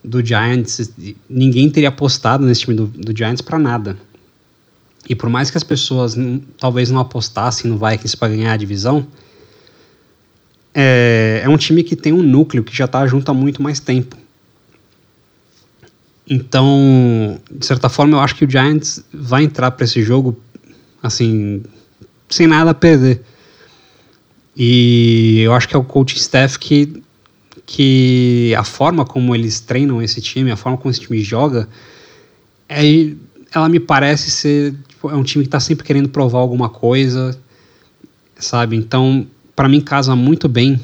do 0.02 0.24
Giants. 0.24 0.92
Ninguém 1.28 1.68
teria 1.68 1.88
apostado 1.88 2.46
nesse 2.46 2.62
time 2.62 2.76
do, 2.76 2.86
do 2.86 3.16
Giants 3.16 3.40
para 3.40 3.59
nada. 3.59 3.96
E 5.09 5.14
por 5.14 5.28
mais 5.28 5.50
que 5.50 5.57
as 5.57 5.64
pessoas 5.64 6.16
talvez 6.59 6.90
não 6.90 7.00
apostassem 7.00 7.70
no 7.70 7.76
Vikings 7.76 8.16
para 8.16 8.28
ganhar 8.28 8.52
a 8.52 8.57
divisão, 8.57 9.07
é, 10.72 11.42
é 11.44 11.48
um 11.48 11.57
time 11.57 11.82
que 11.82 11.94
tem 11.94 12.12
um 12.12 12.22
núcleo 12.22 12.64
que 12.64 12.74
já 12.74 12.86
está 12.86 13.07
junto 13.07 13.30
há 13.30 13.34
muito 13.34 13.62
mais 13.62 13.80
tempo. 13.80 14.16
Então, 16.28 17.38
de 17.50 17.66
certa 17.66 17.88
forma, 17.90 18.16
eu 18.16 18.20
acho 18.20 18.34
que 18.34 18.46
o 18.46 18.50
Giants 18.50 19.05
vai 19.12 19.44
entrar 19.44 19.70
para 19.72 19.84
esse 19.84 20.02
jogo 20.02 20.38
assim, 21.02 21.62
sem 22.30 22.46
nada 22.46 22.70
a 22.70 22.74
perder. 22.74 23.22
E 24.57 25.40
eu 25.40 25.52
acho 25.52 25.68
que 25.68 25.74
é 25.74 25.78
o 25.78 25.84
coaching 25.84 26.16
staff 26.16 26.59
que, 26.59 27.02
que 27.66 28.55
a 28.57 28.64
forma 28.64 29.05
como 29.05 29.34
eles 29.34 29.61
treinam 29.61 30.00
esse 30.00 30.20
time, 30.20 30.50
a 30.50 30.57
forma 30.57 30.78
como 30.78 30.90
esse 30.90 31.00
time 31.00 31.22
joga, 31.22 31.68
é, 32.68 32.82
ela 33.52 33.68
me 33.68 33.80
parece 33.80 34.30
ser 34.30 34.74
tipo, 34.88 35.11
é 35.11 35.14
um 35.14 35.22
time 35.22 35.44
que 35.44 35.48
está 35.48 35.61
sempre 35.61 35.84
querendo 35.84 36.09
provar 36.09 36.38
alguma 36.38 36.68
coisa, 36.68 37.38
sabe? 38.36 38.76
Então, 38.76 39.26
para 39.55 39.68
mim 39.68 39.80
casa 39.80 40.14
muito 40.14 40.48
bem 40.48 40.80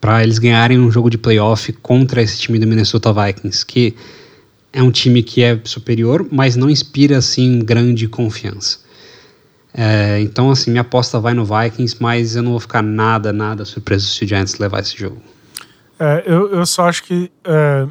para 0.00 0.22
eles 0.22 0.38
ganharem 0.38 0.78
um 0.78 0.90
jogo 0.90 1.10
de 1.10 1.18
playoff 1.18 1.72
contra 1.74 2.22
esse 2.22 2.38
time 2.38 2.58
do 2.58 2.66
Minnesota 2.66 3.12
Vikings, 3.12 3.64
que 3.64 3.94
é 4.72 4.82
um 4.82 4.90
time 4.90 5.22
que 5.22 5.42
é 5.42 5.60
superior, 5.64 6.26
mas 6.30 6.56
não 6.56 6.70
inspira 6.70 7.18
assim 7.18 7.58
grande 7.60 8.08
confiança. 8.08 8.81
É, 9.74 10.20
então, 10.20 10.50
assim, 10.50 10.70
minha 10.70 10.82
aposta 10.82 11.18
vai 11.18 11.32
no 11.32 11.44
Vikings, 11.44 11.96
mas 12.00 12.36
eu 12.36 12.42
não 12.42 12.52
vou 12.52 12.60
ficar 12.60 12.82
nada, 12.82 13.32
nada 13.32 13.64
surpreso 13.64 14.06
se 14.06 14.24
o 14.24 14.28
Giants 14.28 14.58
levar 14.58 14.80
esse 14.80 14.96
jogo. 14.96 15.20
É, 15.98 16.22
eu, 16.26 16.50
eu 16.52 16.66
só 16.66 16.88
acho 16.88 17.04
que. 17.04 17.30
É, 17.44 17.86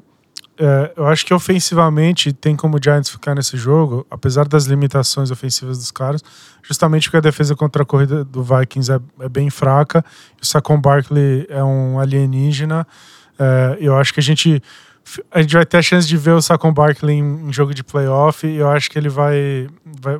é, 0.60 0.92
eu 0.96 1.08
acho 1.08 1.26
que 1.26 1.34
ofensivamente 1.34 2.32
tem 2.32 2.56
como 2.56 2.78
o 2.78 2.80
Giants 2.82 3.10
ficar 3.10 3.34
nesse 3.34 3.58
jogo, 3.58 4.06
apesar 4.12 4.48
das 4.48 4.66
limitações 4.66 5.32
ofensivas 5.32 5.80
dos 5.80 5.90
caras, 5.90 6.22
justamente 6.62 7.06
porque 7.06 7.18
a 7.18 7.22
defesa 7.22 7.56
contra 7.56 7.82
a 7.82 7.86
corrida 7.86 8.24
do 8.24 8.44
Vikings 8.44 8.92
é, 8.92 9.00
é 9.22 9.30
bem 9.30 9.50
fraca. 9.50 10.06
O 10.40 10.46
Saquon 10.46 10.80
Barkley 10.80 11.48
é 11.50 11.64
um 11.64 12.00
alienígena. 12.00 12.86
É, 13.40 13.78
eu 13.80 13.98
acho 13.98 14.14
que 14.14 14.20
a 14.20 14.24
gente 14.24 14.62
a 15.32 15.42
gente 15.42 15.56
vai 15.56 15.66
ter 15.66 15.78
a 15.78 15.82
chance 15.82 16.08
de 16.08 16.16
ver 16.16 16.32
o 16.32 16.42
Saquon 16.42 16.72
Barkley 16.72 17.16
em, 17.16 17.48
em, 17.48 17.52
jogo 17.52 17.74
de 17.74 17.84
playoff 17.84 18.46
e 18.46 18.58
eu 18.58 18.70
acho 18.70 18.90
que 18.90 19.00
ele 19.00 19.10
vai, 19.10 19.68
vai, 20.00 20.20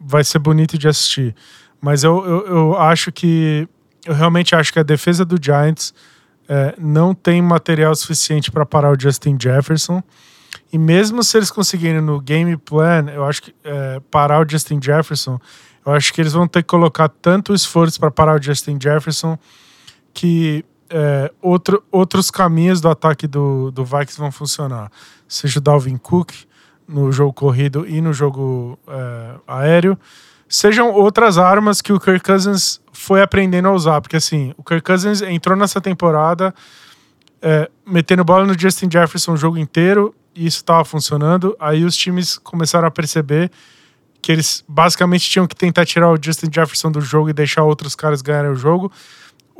vai 0.00 0.24
ser 0.24 0.38
bonito 0.38 0.78
de 0.78 0.88
assistir. 0.88 1.34
Mas 1.80 2.04
eu, 2.04 2.24
eu, 2.24 2.46
eu 2.46 2.78
acho 2.78 3.12
que. 3.12 3.68
Eu 4.04 4.14
realmente 4.14 4.54
acho 4.54 4.72
que 4.72 4.78
a 4.78 4.82
defesa 4.82 5.24
do 5.24 5.36
Giants 5.40 5.92
é, 6.48 6.74
não 6.78 7.14
tem 7.14 7.42
material 7.42 7.94
suficiente 7.94 8.50
para 8.50 8.64
parar 8.64 8.90
o 8.90 8.98
Justin 8.98 9.36
Jefferson. 9.40 10.02
E 10.72 10.78
mesmo 10.78 11.22
se 11.22 11.36
eles 11.36 11.50
conseguirem 11.50 12.00
no 12.00 12.20
game 12.20 12.56
plan, 12.56 13.06
eu 13.12 13.24
acho 13.24 13.42
que 13.42 13.54
é, 13.62 14.00
parar 14.10 14.44
o 14.44 14.48
Justin 14.48 14.80
Jefferson, 14.82 15.38
eu 15.84 15.92
acho 15.92 16.12
que 16.12 16.20
eles 16.20 16.32
vão 16.32 16.48
ter 16.48 16.62
que 16.62 16.68
colocar 16.68 17.08
tanto 17.08 17.54
esforço 17.54 18.00
para 18.00 18.10
parar 18.10 18.38
o 18.38 18.42
Justin 18.42 18.78
Jefferson 18.80 19.38
que 20.12 20.64
é, 20.88 21.32
outro, 21.40 21.82
outros 21.90 22.30
caminhos 22.30 22.80
do 22.80 22.88
ataque 22.88 23.26
do, 23.26 23.70
do 23.70 23.84
Vikings 23.84 24.18
vão 24.18 24.32
funcionar. 24.32 24.90
Seja 25.28 25.60
o 25.60 25.62
Dalvin 25.62 25.96
Cook 25.96 26.32
no 26.90 27.12
jogo 27.12 27.32
corrido 27.32 27.86
e 27.86 28.00
no 28.00 28.12
jogo 28.12 28.78
é, 28.88 29.34
aéreo. 29.46 29.98
Sejam 30.48 30.92
outras 30.92 31.38
armas 31.38 31.80
que 31.80 31.92
o 31.92 32.00
Kirk 32.00 32.24
Cousins 32.24 32.80
foi 32.92 33.22
aprendendo 33.22 33.68
a 33.68 33.72
usar. 33.72 34.00
Porque 34.00 34.16
assim, 34.16 34.52
o 34.56 34.64
Kirk 34.64 34.82
Cousins 34.82 35.22
entrou 35.22 35.56
nessa 35.56 35.80
temporada 35.80 36.52
é, 37.40 37.70
metendo 37.86 38.24
bola 38.24 38.44
no 38.44 38.58
Justin 38.58 38.88
Jefferson 38.90 39.32
o 39.32 39.36
jogo 39.36 39.56
inteiro 39.56 40.14
e 40.34 40.46
isso 40.46 40.58
estava 40.58 40.84
funcionando. 40.84 41.56
Aí 41.60 41.84
os 41.84 41.96
times 41.96 42.36
começaram 42.38 42.88
a 42.88 42.90
perceber 42.90 43.50
que 44.20 44.32
eles 44.32 44.64
basicamente 44.68 45.30
tinham 45.30 45.46
que 45.46 45.54
tentar 45.54 45.86
tirar 45.86 46.10
o 46.10 46.18
Justin 46.20 46.50
Jefferson 46.52 46.90
do 46.90 47.00
jogo 47.00 47.30
e 47.30 47.32
deixar 47.32 47.62
outros 47.62 47.94
caras 47.94 48.20
ganharem 48.20 48.50
o 48.50 48.56
jogo 48.56 48.92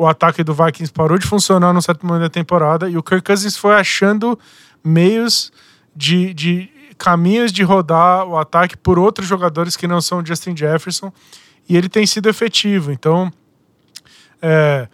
o 0.01 0.07
ataque 0.07 0.43
do 0.43 0.55
Vikings 0.55 0.91
parou 0.91 1.19
de 1.19 1.27
funcionar 1.27 1.75
num 1.75 1.81
certo 1.83 2.07
momento 2.07 2.23
da 2.23 2.31
temporada 2.31 2.89
e 2.89 2.97
o 2.97 3.03
Kirk 3.03 3.23
Cousins 3.23 3.55
foi 3.55 3.75
achando 3.75 4.39
meios 4.83 5.53
de, 5.95 6.33
de 6.33 6.71
caminhos 7.01 7.51
de 7.51 7.63
rodar 7.63 8.27
o 8.27 8.39
ataque 8.39 8.77
por 8.77 8.99
outros 8.99 9.27
jogadores 9.27 9.75
que 9.75 9.89
não 9.89 10.03
são 10.03 10.25
Justin 10.25 10.55
Jefferson 10.55 11.11
e 11.67 11.75
ele 11.75 11.89
tem 11.89 12.07
sido 12.07 12.29
efetivo. 12.29 12.93
Então, 12.93 13.33
é, 14.43 14.87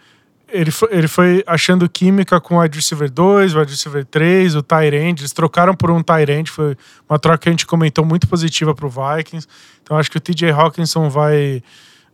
ele, 0.49 0.71
foi, 0.71 0.89
ele 0.93 1.09
foi 1.09 1.43
achando 1.47 1.89
química 1.89 2.41
com 2.41 2.57
o 2.57 2.61
wide 2.61 2.77
receiver 2.79 3.11
2, 3.11 3.55
o 3.55 3.59
wide 3.59 3.73
receiver 3.73 4.05
3, 4.05 4.55
o 4.55 4.63
Tyrande. 4.63 5.23
Eles 5.23 5.33
trocaram 5.33 5.75
por 5.75 5.91
um 5.91 6.01
Tyrande, 6.01 6.49
foi 6.49 6.77
uma 7.11 7.19
troca 7.19 7.39
que 7.39 7.49
a 7.49 7.53
gente 7.53 7.67
comentou 7.67 8.05
muito 8.05 8.29
positiva 8.29 8.73
para 8.73 8.87
o 8.87 8.89
Vikings. 8.89 9.49
Então, 9.83 9.99
acho 9.99 10.09
que 10.09 10.17
o 10.17 10.21
TJ 10.21 10.53
Hawkinson 10.53 11.11
vai 11.11 11.61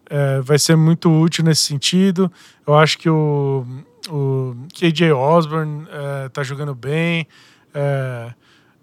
é, 0.08 0.40
vai 0.40 0.58
ser 0.58 0.76
muito 0.76 1.10
útil 1.10 1.44
nesse 1.44 1.62
sentido. 1.62 2.32
Eu 2.66 2.74
acho 2.76 2.98
que 2.98 3.10
o, 3.10 3.66
o 4.08 4.56
KJ 4.74 5.12
Osborne 5.12 5.86
está 6.26 6.40
é, 6.40 6.44
jogando 6.44 6.74
bem. 6.74 7.26
É, 7.74 8.32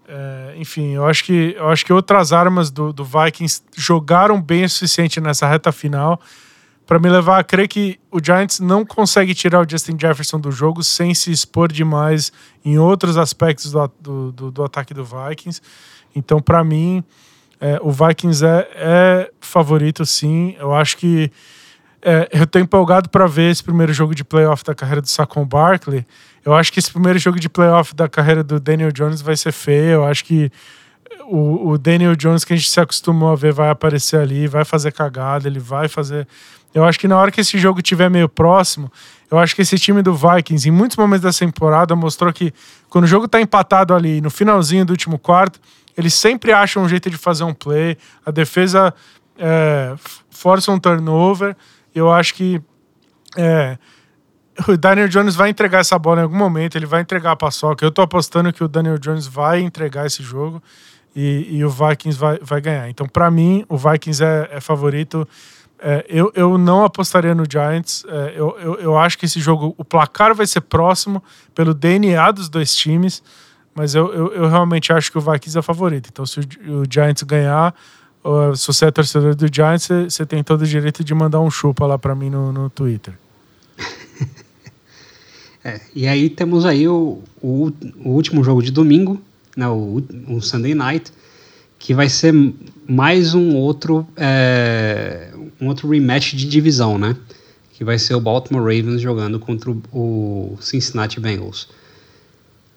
é, 0.09 0.55
enfim, 0.57 0.95
eu 0.95 1.05
acho 1.05 1.23
que, 1.23 1.55
eu 1.55 1.69
acho 1.69 1.85
que 1.85 1.93
outras 1.93 2.33
armas 2.33 2.71
do, 2.71 2.91
do 2.91 3.05
Vikings 3.05 3.61
jogaram 3.77 4.41
bem 4.41 4.63
o 4.63 4.69
suficiente 4.69 5.21
nessa 5.21 5.47
reta 5.47 5.71
final 5.71 6.19
para 6.87 6.97
me 6.97 7.07
levar 7.07 7.37
a 7.37 7.43
crer 7.43 7.67
que 7.67 7.99
o 8.11 8.17
Giants 8.19 8.59
não 8.59 8.83
consegue 8.83 9.35
tirar 9.35 9.61
o 9.61 9.69
Justin 9.69 9.95
Jefferson 9.99 10.39
do 10.39 10.51
jogo 10.51 10.83
sem 10.83 11.13
se 11.13 11.31
expor 11.31 11.71
demais 11.71 12.31
em 12.65 12.79
outros 12.79 13.15
aspectos 13.15 13.71
do, 13.71 13.91
do, 14.01 14.31
do, 14.31 14.51
do 14.51 14.63
ataque 14.63 14.91
do 14.91 15.05
Vikings. 15.05 15.61
Então, 16.15 16.41
para 16.41 16.63
mim, 16.63 17.03
é, 17.61 17.79
o 17.83 17.91
Vikings 17.91 18.43
é, 18.43 18.67
é, 18.73 19.31
favorito, 19.39 20.03
sim. 20.03 20.55
Eu 20.57 20.73
acho 20.73 20.97
que 20.97 21.31
é, 22.01 22.27
eu 22.31 22.47
tô 22.47 22.57
empolgado 22.57 23.09
para 23.09 23.27
ver 23.27 23.51
esse 23.51 23.63
primeiro 23.63 23.93
jogo 23.93 24.15
de 24.15 24.23
playoff 24.23 24.63
da 24.63 24.73
carreira 24.73 25.01
do 25.01 25.07
Saquon 25.07 25.45
Barkley. 25.45 26.03
Eu 26.45 26.53
acho 26.53 26.71
que 26.71 26.79
esse 26.79 26.91
primeiro 26.91 27.19
jogo 27.19 27.39
de 27.39 27.49
playoff 27.49 27.95
da 27.95 28.07
carreira 28.07 28.43
do 28.43 28.59
Daniel 28.59 28.91
Jones 28.91 29.21
vai 29.21 29.35
ser 29.35 29.51
feio. 29.51 29.91
Eu 29.91 30.05
acho 30.05 30.23
que 30.25 30.51
o, 31.25 31.69
o 31.69 31.77
Daniel 31.77 32.15
Jones 32.15 32.43
que 32.43 32.53
a 32.53 32.55
gente 32.55 32.69
se 32.69 32.79
acostumou 32.79 33.31
a 33.31 33.35
ver 33.35 33.53
vai 33.53 33.69
aparecer 33.69 34.19
ali, 34.19 34.47
vai 34.47 34.65
fazer 34.65 34.91
cagada, 34.91 35.47
ele 35.47 35.59
vai 35.59 35.87
fazer. 35.87 36.27
Eu 36.73 36.83
acho 36.85 36.99
que 36.99 37.07
na 37.07 37.17
hora 37.17 37.31
que 37.31 37.41
esse 37.41 37.57
jogo 37.57 37.79
estiver 37.79 38.09
meio 38.09 38.29
próximo, 38.29 38.91
eu 39.29 39.37
acho 39.37 39.55
que 39.55 39.61
esse 39.61 39.77
time 39.77 40.01
do 40.01 40.13
Vikings, 40.13 40.67
em 40.67 40.71
muitos 40.71 40.97
momentos 40.97 41.23
da 41.23 41.31
temporada, 41.31 41.95
mostrou 41.95 42.31
que 42.31 42.53
quando 42.89 43.03
o 43.05 43.07
jogo 43.07 43.27
tá 43.27 43.39
empatado 43.39 43.93
ali 43.93 44.21
no 44.21 44.29
finalzinho 44.29 44.85
do 44.85 44.91
último 44.91 45.17
quarto, 45.17 45.59
eles 45.97 46.13
sempre 46.13 46.51
acham 46.51 46.83
um 46.83 46.89
jeito 46.89 47.09
de 47.09 47.17
fazer 47.17 47.43
um 47.43 47.53
play. 47.53 47.97
A 48.25 48.31
defesa 48.31 48.93
é, 49.37 49.95
força 50.29 50.71
um 50.71 50.79
turnover. 50.79 51.55
Eu 51.93 52.11
acho 52.11 52.33
que 52.33 52.61
é, 53.35 53.77
o 54.67 54.77
Daniel 54.77 55.07
Jones 55.07 55.35
vai 55.35 55.49
entregar 55.49 55.79
essa 55.79 55.97
bola 55.97 56.21
em 56.21 56.23
algum 56.23 56.37
momento, 56.37 56.77
ele 56.77 56.85
vai 56.85 57.01
entregar 57.01 57.31
a 57.31 57.35
paçoca. 57.35 57.85
Eu 57.85 57.91
tô 57.91 58.01
apostando 58.01 58.51
que 58.51 58.63
o 58.63 58.67
Daniel 58.67 58.97
Jones 58.97 59.27
vai 59.27 59.61
entregar 59.61 60.05
esse 60.05 60.23
jogo 60.23 60.61
e, 61.15 61.57
e 61.57 61.65
o 61.65 61.69
Vikings 61.69 62.19
vai, 62.19 62.39
vai 62.41 62.61
ganhar. 62.61 62.89
Então, 62.89 63.07
para 63.07 63.29
mim, 63.29 63.65
o 63.67 63.77
Vikings 63.77 64.23
é, 64.23 64.49
é 64.53 64.61
favorito. 64.61 65.27
É, 65.81 66.05
eu, 66.09 66.31
eu 66.35 66.57
não 66.57 66.83
apostaria 66.83 67.33
no 67.33 67.43
Giants. 67.49 68.03
É, 68.07 68.33
eu, 68.35 68.57
eu, 68.59 68.75
eu 68.75 68.97
acho 68.97 69.17
que 69.17 69.25
esse 69.25 69.39
jogo, 69.39 69.73
o 69.77 69.85
placar 69.85 70.35
vai 70.35 70.45
ser 70.45 70.61
próximo 70.61 71.23
pelo 71.55 71.73
DNA 71.73 72.31
dos 72.31 72.49
dois 72.49 72.75
times. 72.75 73.23
Mas 73.73 73.95
eu, 73.95 74.13
eu, 74.13 74.33
eu, 74.33 74.49
realmente 74.49 74.91
acho 74.91 75.11
que 75.11 75.17
o 75.17 75.21
Vikings 75.21 75.57
é 75.57 75.61
favorito. 75.61 76.09
Então, 76.11 76.25
se 76.25 76.39
o, 76.39 76.81
o 76.81 76.83
Giants 76.89 77.23
ganhar, 77.23 77.73
se 78.55 78.67
você 78.67 78.85
é 78.85 78.91
torcedor 78.91 79.35
do 79.35 79.47
Giants, 79.53 79.87
você, 79.87 80.25
tem 80.25 80.43
todo 80.43 80.63
o 80.63 80.67
direito 80.67 81.03
de 81.03 81.13
mandar 81.13 81.39
um 81.39 81.49
chupa 81.49 81.85
lá 81.85 81.97
para 81.97 82.13
mim 82.13 82.29
no, 82.29 82.51
no 82.51 82.69
Twitter. 82.69 83.13
é, 85.63 85.81
e 85.93 86.07
aí 86.07 86.29
temos 86.29 86.65
aí 86.65 86.87
o, 86.87 87.21
o, 87.41 87.71
o, 88.03 88.09
último 88.09 88.43
jogo 88.43 88.61
de 88.61 88.71
domingo, 88.71 89.21
né, 89.55 89.67
o, 89.67 90.01
o 90.27 90.41
Sunday 90.41 90.73
Night, 90.73 91.11
que 91.77 91.93
vai 91.93 92.09
ser 92.09 92.33
mais 92.87 93.33
um 93.33 93.55
outro, 93.55 94.07
é, 94.15 95.31
um 95.59 95.67
outro 95.67 95.89
rematch 95.89 96.33
de 96.33 96.47
divisão, 96.47 96.97
né? 96.97 97.15
Que 97.73 97.83
vai 97.83 97.97
ser 97.97 98.13
o 98.15 98.19
Baltimore 98.19 98.61
Ravens 98.61 99.01
jogando 99.01 99.39
contra 99.39 99.71
o 99.93 100.57
Cincinnati 100.59 101.19
Bengals. 101.19 101.69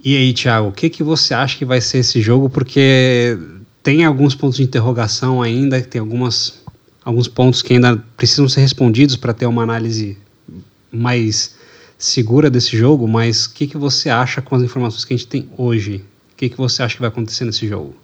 E 0.05 0.17
aí, 0.17 0.33
Thiago, 0.33 0.69
o 0.69 0.73
que, 0.73 0.89
que 0.89 1.03
você 1.03 1.35
acha 1.35 1.59
que 1.59 1.65
vai 1.65 1.81
ser 1.81 1.99
esse 1.99 2.21
jogo? 2.21 2.49
Porque 2.49 3.37
tem 3.83 4.05
alguns 4.05 4.35
pontos 4.35 4.57
de 4.57 4.63
interrogação 4.63 5.43
ainda, 5.43 5.81
tem 5.81 6.01
algumas, 6.01 6.63
alguns 7.05 7.27
pontos 7.27 7.63
que 7.63 7.75
ainda 7.75 7.97
precisam 8.17 8.49
ser 8.49 8.61
respondidos 8.61 9.17
para 9.17 9.33
ter 9.33 9.47
uma 9.47 9.63
análise 9.63 10.17
mais 10.93 11.57
segura 12.05 12.51
desse 12.51 12.77
jogo, 12.77 13.07
mas 13.07 13.47
o 13.47 13.55
que, 13.55 13.67
que 13.67 13.77
você 13.77 14.11
acha 14.11 14.43
com 14.43 14.57
as 14.57 14.63
informações 14.63 15.05
que 15.05 15.15
a 15.15 15.17
gente 15.17 15.29
tem 15.29 15.49
hoje? 15.57 16.05
O 16.33 16.37
que, 16.37 16.49
que 16.49 16.57
você 16.57 16.83
acha 16.83 16.95
que 16.95 17.01
vai 17.01 17.09
acontecer 17.09 17.45
nesse 17.45 17.69
jogo? 17.69 17.95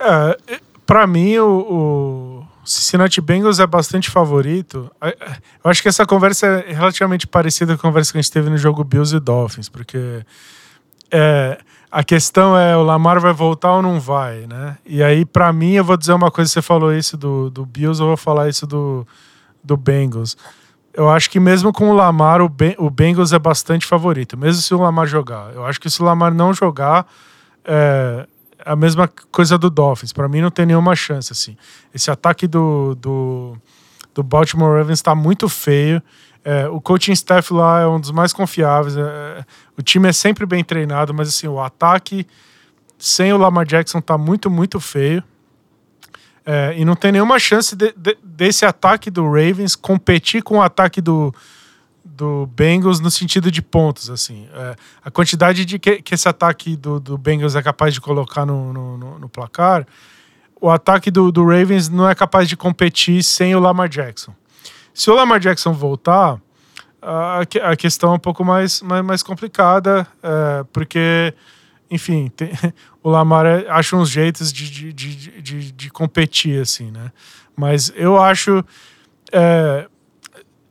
É, 0.00 0.60
para 0.86 1.06
mim, 1.06 1.36
o, 1.36 1.46
o 1.46 2.46
Cincinnati 2.64 3.20
Bengals 3.20 3.60
é 3.60 3.66
bastante 3.66 4.10
favorito. 4.10 4.90
Eu 5.62 5.70
acho 5.70 5.82
que 5.82 5.88
essa 5.88 6.06
conversa 6.06 6.46
é 6.46 6.72
relativamente 6.72 7.26
parecida 7.26 7.76
com 7.76 7.86
a 7.86 7.90
conversa 7.90 8.12
que 8.12 8.18
a 8.18 8.22
gente 8.22 8.32
teve 8.32 8.48
no 8.48 8.56
jogo 8.56 8.82
Bills 8.82 9.14
e 9.14 9.20
Dolphins, 9.20 9.68
porque 9.68 10.24
é, 11.10 11.58
a 11.90 12.02
questão 12.02 12.56
é 12.56 12.74
o 12.76 12.82
Lamar 12.82 13.20
vai 13.20 13.34
voltar 13.34 13.74
ou 13.74 13.82
não 13.82 14.00
vai, 14.00 14.46
né? 14.46 14.78
E 14.86 15.02
aí, 15.02 15.26
para 15.26 15.52
mim, 15.52 15.72
eu 15.72 15.84
vou 15.84 15.98
dizer 15.98 16.14
uma 16.14 16.30
coisa, 16.30 16.50
você 16.50 16.62
falou 16.62 16.94
isso 16.94 17.16
do, 17.16 17.50
do 17.50 17.66
Bills, 17.66 18.00
eu 18.00 18.06
vou 18.06 18.16
falar 18.16 18.48
isso 18.48 18.66
do, 18.66 19.06
do 19.62 19.76
Bengals. 19.76 20.36
Eu 20.96 21.10
acho 21.10 21.28
que 21.28 21.38
mesmo 21.38 21.74
com 21.74 21.90
o 21.90 21.94
Lamar, 21.94 22.40
o, 22.40 22.48
ben, 22.48 22.74
o 22.78 22.88
Bengals 22.88 23.34
é 23.34 23.38
bastante 23.38 23.84
favorito, 23.84 24.36
mesmo 24.36 24.62
se 24.62 24.74
o 24.74 24.80
Lamar 24.80 25.06
jogar. 25.06 25.52
Eu 25.54 25.66
acho 25.66 25.78
que 25.78 25.90
se 25.90 26.00
o 26.00 26.04
Lamar 26.04 26.32
não 26.32 26.54
jogar, 26.54 27.06
é 27.62 28.26
a 28.66 28.74
mesma 28.74 29.08
coisa 29.30 29.56
do 29.56 29.70
Dolphins. 29.70 30.12
Para 30.12 30.28
mim, 30.28 30.40
não 30.40 30.50
tem 30.50 30.66
nenhuma 30.66 30.96
chance, 30.96 31.32
assim. 31.32 31.56
Esse 31.94 32.10
ataque 32.10 32.48
do, 32.48 32.96
do, 32.96 33.56
do 34.12 34.22
Baltimore 34.24 34.76
Ravens 34.76 34.98
está 34.98 35.14
muito 35.14 35.48
feio. 35.48 36.02
É, 36.44 36.66
o 36.68 36.80
coaching 36.80 37.12
staff 37.12 37.52
lá 37.52 37.82
é 37.82 37.86
um 37.86 38.00
dos 38.00 38.10
mais 38.10 38.32
confiáveis. 38.32 38.96
É, 38.96 39.44
o 39.78 39.82
time 39.82 40.08
é 40.08 40.12
sempre 40.12 40.44
bem 40.46 40.64
treinado, 40.64 41.14
mas 41.14 41.28
assim, 41.28 41.46
o 41.46 41.60
ataque 41.60 42.26
sem 42.98 43.32
o 43.32 43.36
Lamar 43.36 43.64
Jackson 43.64 44.00
tá 44.00 44.18
muito, 44.18 44.50
muito 44.50 44.80
feio. 44.80 45.22
É, 46.48 46.74
e 46.78 46.84
não 46.84 46.94
tem 46.94 47.10
nenhuma 47.10 47.40
chance 47.40 47.74
de, 47.74 47.92
de, 47.96 48.16
desse 48.22 48.64
ataque 48.64 49.10
do 49.10 49.24
Ravens 49.24 49.74
competir 49.74 50.44
com 50.44 50.58
o 50.58 50.62
ataque 50.62 51.00
do, 51.00 51.34
do 52.04 52.46
Bengals 52.46 53.00
no 53.00 53.10
sentido 53.10 53.50
de 53.50 53.60
pontos. 53.60 54.08
assim 54.08 54.46
é, 54.54 54.76
A 55.04 55.10
quantidade 55.10 55.64
de 55.64 55.78
que, 55.78 56.00
que 56.00 56.14
esse 56.14 56.28
ataque 56.28 56.76
do, 56.76 57.00
do 57.00 57.18
Bengals 57.18 57.56
é 57.56 57.62
capaz 57.62 57.92
de 57.92 58.00
colocar 58.00 58.46
no, 58.46 58.72
no, 58.72 59.18
no 59.18 59.28
placar, 59.28 59.84
o 60.60 60.70
ataque 60.70 61.10
do, 61.10 61.30
do 61.30 61.44
Ravens 61.44 61.88
não 61.88 62.08
é 62.08 62.14
capaz 62.14 62.48
de 62.48 62.56
competir 62.56 63.22
sem 63.22 63.54
o 63.54 63.60
Lamar 63.60 63.88
Jackson. 63.88 64.32
Se 64.94 65.10
o 65.10 65.14
Lamar 65.14 65.38
Jackson 65.38 65.72
voltar, 65.72 66.40
a, 67.02 67.40
a 67.64 67.76
questão 67.76 68.12
é 68.12 68.14
um 68.14 68.18
pouco 68.18 68.44
mais, 68.44 68.80
mais, 68.80 69.04
mais 69.04 69.22
complicada, 69.22 70.06
é, 70.22 70.64
porque, 70.72 71.34
enfim, 71.90 72.28
tem, 72.28 72.50
o 73.02 73.10
Lamar 73.10 73.46
é, 73.46 73.68
acha 73.68 73.96
uns 73.96 74.10
jeitos 74.10 74.52
de, 74.52 74.92
de, 74.92 75.40
de, 75.40 75.72
de, 75.72 75.90
competir, 75.90 76.60
assim, 76.60 76.90
né? 76.90 77.10
Mas 77.56 77.92
eu 77.96 78.20
acho. 78.20 78.64
É, 79.32 79.88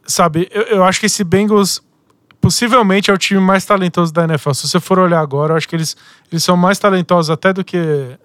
sabe, 0.06 0.48
eu, 0.52 0.64
eu 0.64 0.84
acho 0.84 1.00
que 1.00 1.06
esse 1.06 1.24
Bengals 1.24 1.82
possivelmente 2.46 3.10
é 3.10 3.14
o 3.14 3.18
time 3.18 3.40
mais 3.40 3.66
talentoso 3.66 4.14
da 4.14 4.24
NFL. 4.24 4.54
Se 4.54 4.68
você 4.68 4.80
for 4.80 5.00
olhar 5.00 5.20
agora, 5.20 5.54
eu 5.54 5.58
acho 5.58 5.68
que 5.68 5.76
eles, 5.76 5.98
eles 6.32 6.44
são 6.44 6.56
mais 6.56 6.78
talentosos 6.78 7.32
até 7.32 7.52
do 7.52 7.64
que, 7.64 7.80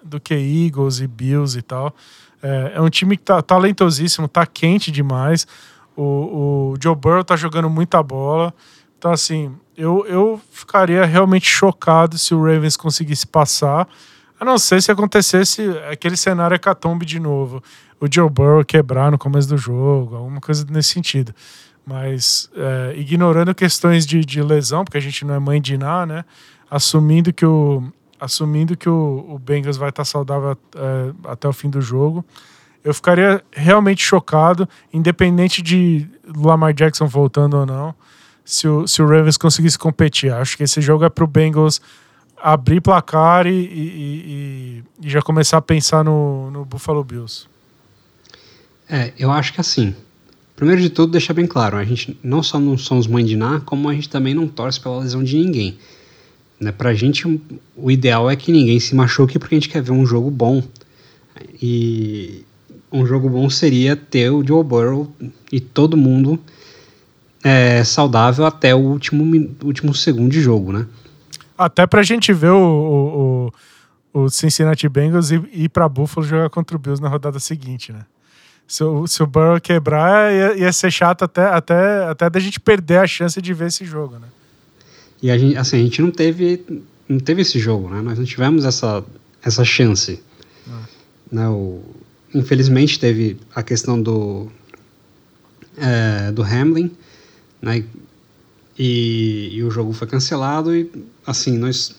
do 0.04 0.20
que 0.20 0.34
Eagles 0.34 1.00
e 1.00 1.06
Bills 1.06 1.58
e 1.58 1.62
tal. 1.62 1.94
É, 2.42 2.72
é 2.74 2.80
um 2.82 2.90
time 2.90 3.16
que 3.16 3.22
tá 3.22 3.40
talentosíssimo, 3.40 4.28
tá 4.28 4.44
quente 4.44 4.90
demais. 4.90 5.46
O, 5.96 6.02
o 6.72 6.74
Joe 6.82 6.94
Burrow 6.94 7.24
tá 7.24 7.34
jogando 7.34 7.70
muita 7.70 8.02
bola. 8.02 8.52
Então, 9.00 9.12
assim, 9.12 9.56
eu, 9.78 10.04
eu 10.06 10.38
ficaria 10.50 11.06
realmente 11.06 11.48
chocado 11.48 12.18
se 12.18 12.34
o 12.34 12.44
Ravens 12.44 12.76
conseguisse 12.76 13.26
passar. 13.26 13.88
A 14.38 14.44
não 14.44 14.58
ser 14.58 14.82
se 14.82 14.92
acontecesse 14.92 15.62
aquele 15.90 16.18
cenário 16.18 16.54
hecatombe 16.54 17.06
de 17.06 17.18
novo. 17.18 17.62
O 17.98 18.06
Joe 18.12 18.28
Burrow 18.28 18.62
quebrar 18.62 19.10
no 19.10 19.16
começo 19.16 19.48
do 19.48 19.56
jogo, 19.56 20.16
alguma 20.16 20.38
coisa 20.38 20.66
nesse 20.68 20.90
sentido. 20.90 21.34
Mas 21.86 22.50
é, 22.54 22.94
ignorando 22.94 23.54
questões 23.54 24.04
de, 24.04 24.22
de, 24.22 24.42
lesão, 24.42 24.84
porque 24.84 24.98
a 24.98 25.00
gente 25.00 25.24
não 25.24 25.34
é 25.34 25.38
mãe 25.38 25.62
de 25.62 25.78
nada, 25.78 26.04
né? 26.04 26.24
Assumindo 26.70 27.32
que 27.32 27.46
o, 27.46 27.82
assumindo 28.20 28.76
que 28.76 28.88
o, 28.88 29.24
o 29.30 29.38
Bengals 29.38 29.78
vai 29.78 29.88
estar 29.88 30.04
saudável 30.04 30.58
é, 30.76 31.12
até 31.24 31.48
o 31.48 31.54
fim 31.54 31.70
do 31.70 31.80
jogo, 31.80 32.22
eu 32.84 32.92
ficaria 32.92 33.42
realmente 33.50 34.04
chocado, 34.04 34.68
independente 34.92 35.62
de 35.62 36.06
Lamar 36.36 36.74
Jackson 36.74 37.06
voltando 37.06 37.56
ou 37.56 37.64
não, 37.64 37.94
se 38.50 38.66
o, 38.66 38.84
se 38.84 39.00
o 39.00 39.06
Ravens 39.06 39.36
conseguisse 39.36 39.78
competir. 39.78 40.32
Acho 40.32 40.56
que 40.56 40.64
esse 40.64 40.80
jogo 40.80 41.04
é 41.04 41.08
para 41.08 41.22
o 41.22 41.26
Bengals 41.26 41.80
abrir 42.36 42.80
placar 42.80 43.46
e, 43.46 43.50
e, 43.50 43.62
e, 43.62 44.84
e, 45.06 45.08
já 45.08 45.22
começar 45.22 45.58
a 45.58 45.62
pensar 45.62 46.02
no, 46.02 46.50
no 46.50 46.64
Buffalo 46.64 47.04
Bills. 47.04 47.46
É, 48.88 49.12
eu 49.16 49.30
acho 49.30 49.52
que 49.52 49.60
assim. 49.60 49.94
Primeiro 50.56 50.82
de 50.82 50.90
tudo, 50.90 51.12
deixar 51.12 51.32
bem 51.32 51.46
claro, 51.46 51.76
a 51.76 51.84
gente 51.84 52.18
não 52.22 52.42
só 52.42 52.58
não 52.58 52.76
somos 52.76 53.06
mãe 53.06 53.24
de 53.24 53.36
Ná, 53.36 53.60
como 53.64 53.88
a 53.88 53.94
gente 53.94 54.08
também 54.08 54.34
não 54.34 54.46
torce 54.46 54.80
pela 54.80 54.98
lesão 54.98 55.22
de 55.22 55.38
ninguém. 55.38 55.78
Né? 56.58 56.72
Pra 56.72 56.92
gente, 56.92 57.40
o 57.76 57.90
ideal 57.90 58.28
é 58.28 58.36
que 58.36 58.52
ninguém 58.52 58.78
se 58.80 58.94
machuque 58.94 59.38
porque 59.38 59.54
a 59.54 59.58
gente 59.58 59.68
quer 59.70 59.80
ver 59.80 59.92
um 59.92 60.04
jogo 60.04 60.30
bom. 60.30 60.62
E, 61.62 62.44
um 62.92 63.06
jogo 63.06 63.30
bom 63.30 63.48
seria 63.48 63.94
ter 63.94 64.30
o 64.30 64.44
Joe 64.44 64.64
Burrow 64.64 65.10
e 65.52 65.60
todo 65.60 65.96
mundo 65.96 66.38
é, 67.42 67.82
saudável 67.84 68.44
até 68.44 68.74
o 68.74 68.78
último, 68.78 69.24
último 69.62 69.94
segundo 69.94 70.30
de 70.30 70.40
jogo, 70.40 70.72
né? 70.72 70.86
Até 71.56 71.86
pra 71.86 72.02
gente 72.02 72.32
ver 72.32 72.50
o, 72.50 73.52
o, 74.12 74.22
o 74.22 74.30
Cincinnati 74.30 74.88
Bengals 74.88 75.30
ir, 75.30 75.42
ir 75.52 75.68
pra 75.68 75.88
Buffalo 75.88 76.26
jogar 76.26 76.50
contra 76.50 76.76
o 76.76 76.80
Bills 76.80 77.02
na 77.02 77.08
rodada 77.08 77.38
seguinte, 77.38 77.92
né? 77.92 78.04
Se 78.66 78.84
o, 78.84 79.06
se 79.06 79.22
o 79.22 79.26
Burrow 79.26 79.60
quebrar, 79.60 80.32
ia, 80.32 80.56
ia 80.56 80.72
ser 80.72 80.90
chato 80.90 81.24
até, 81.24 81.44
até, 81.44 82.04
até 82.04 82.30
da 82.30 82.38
gente 82.38 82.60
perder 82.60 82.98
a 82.98 83.06
chance 83.06 83.40
de 83.42 83.52
ver 83.52 83.66
esse 83.66 83.84
jogo, 83.84 84.16
né? 84.18 84.28
E 85.22 85.30
a 85.30 85.36
gente, 85.36 85.56
assim, 85.56 85.80
a 85.80 85.82
gente 85.82 86.00
não 86.00 86.10
teve, 86.10 86.64
não 87.08 87.18
teve 87.18 87.42
esse 87.42 87.58
jogo, 87.58 87.90
né? 87.90 88.00
Nós 88.00 88.18
não 88.18 88.24
tivemos 88.24 88.64
essa, 88.64 89.04
essa 89.42 89.64
chance. 89.64 90.22
Ah. 90.68 90.82
Né? 91.32 91.48
O, 91.48 91.82
infelizmente 92.34 92.98
teve 92.98 93.38
a 93.54 93.62
questão 93.62 94.00
do 94.00 94.48
é, 95.76 96.30
do 96.30 96.42
Hamlin, 96.42 96.90
né? 97.60 97.84
E, 98.78 99.50
e, 99.52 99.62
o 99.62 99.70
jogo 99.70 99.92
foi 99.92 100.06
cancelado 100.06 100.74
e 100.74 100.90
assim 101.26 101.58
nós 101.58 101.94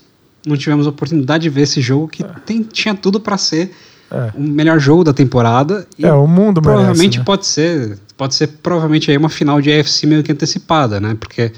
não 0.46 0.58
tivemos 0.58 0.88
oportunidade 0.88 1.44
de 1.44 1.50
ver 1.50 1.62
esse 1.62 1.80
jogo 1.80 2.08
que 2.08 2.24
é. 2.24 2.28
tem, 2.46 2.64
tinha 2.64 2.96
tudo 2.96 3.20
para 3.20 3.38
ser 3.38 3.72
é. 4.10 4.32
o 4.36 4.42
melhor 4.42 4.80
jogo 4.80 5.04
da 5.04 5.14
temporada. 5.14 5.88
É 6.02 6.12
o 6.12 6.26
mundo 6.26 6.62
provavelmente 6.62 6.98
merece, 7.00 7.18
né? 7.20 7.24
pode 7.24 7.46
ser 7.46 8.00
pode 8.18 8.36
ser 8.36 8.48
provavelmente 8.48 9.10
aí 9.12 9.18
uma 9.18 9.30
final 9.30 9.62
de 9.62 9.72
AFC 9.72 10.06
meio 10.08 10.24
que 10.24 10.32
antecipada, 10.32 11.00
né? 11.00 11.16
Porque 11.20 11.52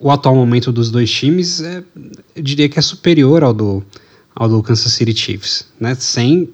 o 0.00 0.10
atual 0.10 0.34
momento 0.34 0.70
dos 0.70 0.90
dois 0.90 1.10
times 1.10 1.60
é, 1.60 1.82
eu 2.34 2.42
diria 2.42 2.68
que 2.68 2.78
é 2.78 2.82
superior 2.82 3.42
ao 3.42 3.52
do 3.52 3.82
ao 4.34 4.48
do 4.48 4.62
Kansas 4.62 4.92
City 4.92 5.14
Chiefs, 5.14 5.66
né? 5.78 5.94
Sem 5.94 6.48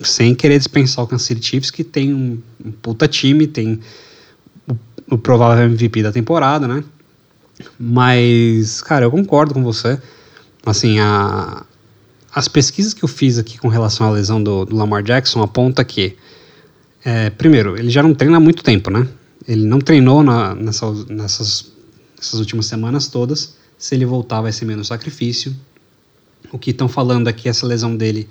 sem 0.00 0.34
querer 0.34 0.58
dispensar 0.58 1.04
o 1.04 1.08
Kansas 1.08 1.26
City 1.26 1.44
Chiefs, 1.44 1.70
que 1.70 1.84
tem 1.84 2.12
um, 2.12 2.38
um 2.64 2.72
puta 2.72 3.06
time, 3.06 3.46
tem 3.46 3.80
o, 5.14 5.18
provável 5.18 5.64
MVP 5.64 6.02
da 6.02 6.12
temporada, 6.12 6.66
né? 6.66 6.82
Mas, 7.78 8.80
cara, 8.82 9.04
eu 9.04 9.10
concordo 9.10 9.54
com 9.54 9.62
você. 9.62 10.00
Assim, 10.64 10.98
a, 10.98 11.64
as 12.34 12.48
pesquisas 12.48 12.94
que 12.94 13.04
eu 13.04 13.08
fiz 13.08 13.38
aqui 13.38 13.58
com 13.58 13.68
relação 13.68 14.06
à 14.06 14.10
lesão 14.10 14.42
do, 14.42 14.64
do 14.64 14.76
Lamar 14.76 15.02
Jackson 15.02 15.42
aponta 15.42 15.84
que, 15.84 16.16
é, 17.04 17.30
primeiro, 17.30 17.78
ele 17.78 17.90
já 17.90 18.02
não 18.02 18.14
treina 18.14 18.36
há 18.36 18.40
muito 18.40 18.62
tempo, 18.62 18.90
né? 18.90 19.06
Ele 19.46 19.64
não 19.66 19.80
treinou 19.80 20.22
na, 20.22 20.54
nessa, 20.54 20.90
nessas, 21.08 21.72
nessas 22.16 22.38
últimas 22.38 22.66
semanas 22.66 23.08
todas. 23.08 23.56
Se 23.76 23.94
ele 23.94 24.06
voltar, 24.06 24.40
vai 24.40 24.52
ser 24.52 24.64
menos 24.64 24.88
sacrifício. 24.88 25.54
O 26.52 26.58
que 26.58 26.70
estão 26.70 26.88
falando 26.88 27.28
aqui, 27.28 27.48
essa 27.48 27.66
lesão 27.66 27.96
dele 27.96 28.28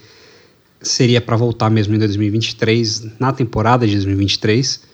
seria 0.81 1.21
para 1.21 1.35
voltar 1.35 1.69
mesmo 1.69 1.93
em 1.93 1.99
2023, 1.99 3.19
na 3.19 3.31
temporada 3.31 3.85
de 3.85 3.93
2023, 3.93 4.90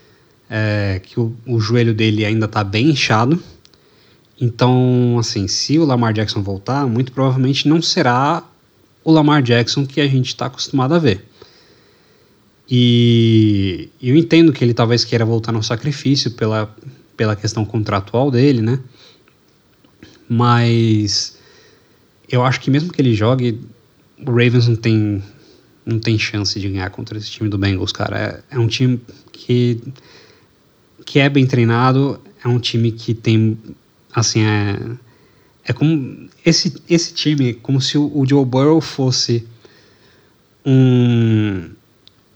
é, 0.50 1.02
que 1.04 1.20
o, 1.20 1.36
o, 1.46 1.60
joelho 1.60 1.94
dele 1.94 2.26
ainda 2.26 2.46
está 2.46 2.64
bem 2.64 2.90
inchado. 2.90 3.42
Então, 4.40 5.18
assim, 5.20 5.48
se 5.48 5.80
o 5.80 5.86
Lamar 5.86 6.14
Jackson 6.14 6.42
voltar, 6.42 6.86
muito 6.88 7.12
provavelmente 7.12 7.68
não 7.68 7.82
será 7.82 8.44
o 9.04 9.12
Lamar 9.12 9.42
Jackson 9.42 9.86
que 9.86 10.00
a 10.00 10.08
gente 10.08 10.28
está 10.28 10.46
acostumado 10.46 10.94
a 10.94 11.00
ver. 11.00 11.26
E 12.70 13.90
eu 14.02 14.16
entendo 14.16 14.52
que 14.52 14.64
ele 14.64 14.74
talvez 14.74 15.06
queira 15.06 15.26
voltar 15.26 15.52
no 15.52 15.64
sacrifício 15.64 16.32
pela, 16.32 16.76
pela 17.16 17.36
questão 17.36 17.64
contratual 17.66 18.30
dele, 18.30 18.62
né? 18.62 18.80
Mas 20.28 21.38
eu 22.30 22.44
acho 22.44 22.60
que 22.60 22.70
mesmo 22.70 22.92
que 22.92 23.02
ele 23.02 23.16
jogue, 23.16 23.62
o 24.20 24.30
Ravens 24.30 24.68
não 24.68 24.76
tem 24.76 25.24
não 25.88 26.00
tem 26.00 26.20
chance 26.20 26.60
de 26.60 26.68
ganhar 26.68 26.90
contra 26.90 27.18
esse 27.18 27.32
time 27.32 27.50
do 27.50 27.58
Bengals, 27.58 27.94
cara. 27.94 28.44
É, 28.52 28.56
é 28.56 28.60
um 28.60 28.68
time 28.68 29.00
que, 29.32 29.82
que 31.08 31.20
é 31.20 31.30
bem 31.30 31.48
treinado, 31.48 32.20
é 32.44 32.50
um 32.50 32.60
time 32.60 32.92
que 32.92 33.14
tem, 33.14 33.58
assim, 34.14 34.42
é, 34.42 34.78
é 35.64 35.72
como, 35.72 36.28
esse, 36.46 36.84
esse 36.90 37.14
time, 37.14 37.54
como 37.54 37.80
se 37.80 37.98
o, 37.98 38.26
Joe 38.28 38.44
Burrow 38.44 38.82
fosse 38.82 39.48
um, 40.66 41.70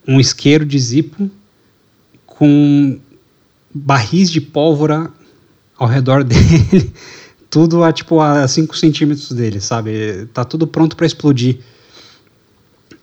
um 0.08 0.22
isqueiro 0.22 0.66
de 0.66 0.80
zipo 0.80 1.30
com 2.26 2.98
barris 3.76 4.32
de 4.32 4.40
pólvora 4.40 5.12
ao 5.78 5.88
redor 5.88 6.24
dele, 6.24 6.94
tudo 7.50 7.84
a 7.84 7.92
tipo 7.92 8.22
a 8.22 8.48
5 8.48 8.78
centímetros 8.78 9.34
dele, 9.34 9.60
sabe? 9.60 10.28
Tá 10.34 10.46
tudo 10.46 10.66
pronto 10.66 10.96
para 10.96 11.06
explodir. 11.06 11.60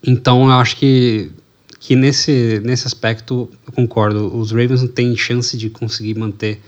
Então 0.03 0.45
eu 0.45 0.53
acho 0.53 0.77
que, 0.77 1.29
que 1.89 1.95
nesse, 1.95 2.61
nesse 2.63 2.85
aspecto 2.85 3.49
eu 3.65 3.73
concordo. 3.73 4.37
Os 4.37 4.51
Ravens 4.51 4.83
não 4.83 4.87
têm 4.87 5.17
chance 5.17 5.57
de 5.57 5.71
conseguir 5.71 6.13
manter. 6.13 6.61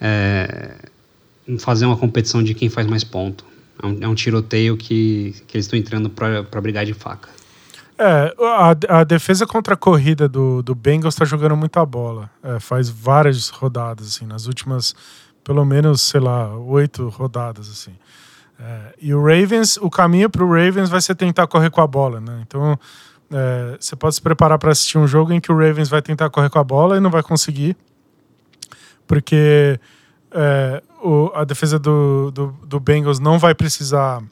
É, 0.00 0.76
fazer 1.58 1.84
uma 1.84 1.96
competição 1.98 2.42
de 2.42 2.54
quem 2.54 2.70
faz 2.70 2.86
mais 2.86 3.04
ponto. 3.04 3.44
É 3.82 3.86
um, 3.86 3.98
é 4.00 4.08
um 4.08 4.14
tiroteio 4.14 4.74
que, 4.74 5.34
que 5.46 5.58
eles 5.58 5.66
estão 5.66 5.78
entrando 5.78 6.08
para 6.08 6.58
brigar 6.62 6.86
de 6.86 6.94
faca. 6.94 7.28
É, 7.98 8.34
a, 8.40 9.00
a 9.00 9.04
defesa 9.04 9.46
contra 9.46 9.74
a 9.74 9.76
corrida 9.76 10.26
do, 10.26 10.62
do 10.62 10.74
Bengals 10.74 11.12
está 11.12 11.26
jogando 11.26 11.54
muita 11.54 11.84
bola. 11.84 12.30
É, 12.42 12.58
faz 12.58 12.88
várias 12.88 13.50
rodadas, 13.50 14.06
assim, 14.06 14.24
nas 14.24 14.46
últimas, 14.46 14.94
pelo 15.44 15.66
menos, 15.66 16.00
sei 16.00 16.20
lá, 16.20 16.56
oito 16.56 17.10
rodadas, 17.10 17.68
assim. 17.68 17.92
É, 18.58 18.94
e 19.02 19.12
o 19.12 19.20
Ravens, 19.22 19.76
o 19.76 19.90
caminho 19.90 20.30
para 20.30 20.42
o 20.42 20.48
Ravens 20.48 20.88
vai 20.88 21.02
ser 21.02 21.14
tentar 21.14 21.46
correr 21.46 21.68
com 21.68 21.82
a 21.82 21.86
bola, 21.86 22.22
né? 22.22 22.40
Então, 22.40 22.78
é, 23.30 23.76
você 23.78 23.96
pode 23.96 24.14
se 24.14 24.22
preparar 24.22 24.58
para 24.58 24.72
assistir 24.72 24.98
um 24.98 25.06
jogo 25.06 25.32
em 25.32 25.40
que 25.40 25.50
o 25.50 25.56
Ravens 25.56 25.88
vai 25.88 26.00
tentar 26.00 26.30
correr 26.30 26.50
com 26.50 26.58
a 26.58 26.64
bola 26.64 26.96
e 26.96 27.00
não 27.00 27.10
vai 27.10 27.22
conseguir, 27.22 27.76
porque 29.06 29.80
é, 30.30 30.82
o, 31.02 31.30
a 31.34 31.44
defesa 31.44 31.78
do, 31.78 32.30
do, 32.30 32.46
do, 32.64 32.80
Bengals 32.80 33.18
não 33.18 33.38
vai 33.38 33.54
precisar, 33.54 34.22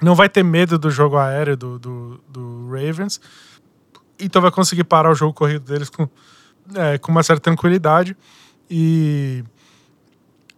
não 0.00 0.14
vai 0.14 0.28
ter 0.28 0.42
medo 0.42 0.78
do 0.78 0.90
jogo 0.90 1.16
aéreo 1.16 1.56
do, 1.56 1.78
do, 1.78 2.20
do 2.28 2.68
Ravens, 2.70 3.20
então 4.18 4.40
vai 4.40 4.50
conseguir 4.50 4.84
parar 4.84 5.10
o 5.10 5.14
jogo 5.14 5.32
corrido 5.32 5.64
deles 5.64 5.90
com, 5.90 6.08
é, 6.74 6.98
com 6.98 7.10
uma 7.10 7.22
certa 7.22 7.42
tranquilidade 7.42 8.16
e 8.70 9.44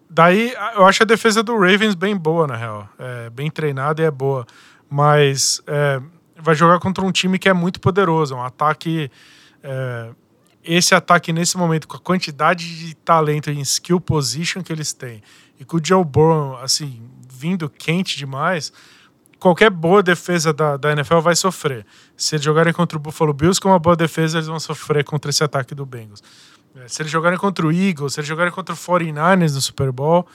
Daí, 0.08 0.54
eu 0.74 0.86
acho 0.86 1.02
a 1.02 1.06
defesa 1.06 1.42
do 1.42 1.52
Ravens 1.58 1.94
bem 1.94 2.16
boa, 2.16 2.46
na 2.46 2.56
real. 2.56 2.88
É, 2.98 3.28
bem 3.28 3.50
treinada 3.50 4.00
e 4.00 4.06
é 4.06 4.10
boa. 4.10 4.46
Mas 4.88 5.60
é, 5.66 6.00
vai 6.38 6.54
jogar 6.54 6.78
contra 6.78 7.04
um 7.04 7.12
time 7.12 7.38
que 7.38 7.48
é 7.48 7.52
muito 7.52 7.80
poderoso. 7.80 8.34
Um 8.34 8.42
ataque. 8.42 9.10
É, 9.62 10.10
esse 10.62 10.94
ataque, 10.94 11.32
nesse 11.32 11.56
momento, 11.56 11.86
com 11.86 11.96
a 11.96 12.00
quantidade 12.00 12.78
de 12.78 12.94
talento 12.96 13.50
em 13.50 13.60
skill 13.60 14.00
position 14.00 14.62
que 14.62 14.72
eles 14.72 14.92
têm, 14.92 15.22
e 15.60 15.64
com 15.64 15.76
o 15.76 15.80
Joe 15.82 16.04
Burrow, 16.04 16.56
assim, 16.58 17.08
vindo 17.30 17.70
quente 17.70 18.16
demais, 18.18 18.72
qualquer 19.38 19.70
boa 19.70 20.02
defesa 20.02 20.52
da, 20.52 20.76
da 20.76 20.92
NFL 20.92 21.20
vai 21.20 21.36
sofrer. 21.36 21.86
Se 22.16 22.34
eles 22.34 22.44
jogarem 22.44 22.72
contra 22.72 22.98
o 22.98 23.00
Buffalo 23.00 23.32
Bills 23.32 23.60
com 23.60 23.68
uma 23.68 23.78
boa 23.78 23.94
defesa, 23.94 24.38
eles 24.38 24.48
vão 24.48 24.58
sofrer 24.58 25.04
contra 25.04 25.30
esse 25.30 25.44
ataque 25.44 25.74
do 25.74 25.86
Bengals. 25.86 26.22
É, 26.74 26.88
se 26.88 27.00
eles 27.02 27.12
jogarem 27.12 27.38
contra 27.38 27.66
o 27.66 27.72
Eagles, 27.72 28.14
se 28.14 28.20
eles 28.20 28.28
jogarem 28.28 28.52
contra 28.52 28.74
o 28.74 28.78
49ers 28.78 29.54
no 29.54 29.60
Super 29.60 29.92
Bowl, 29.92 30.26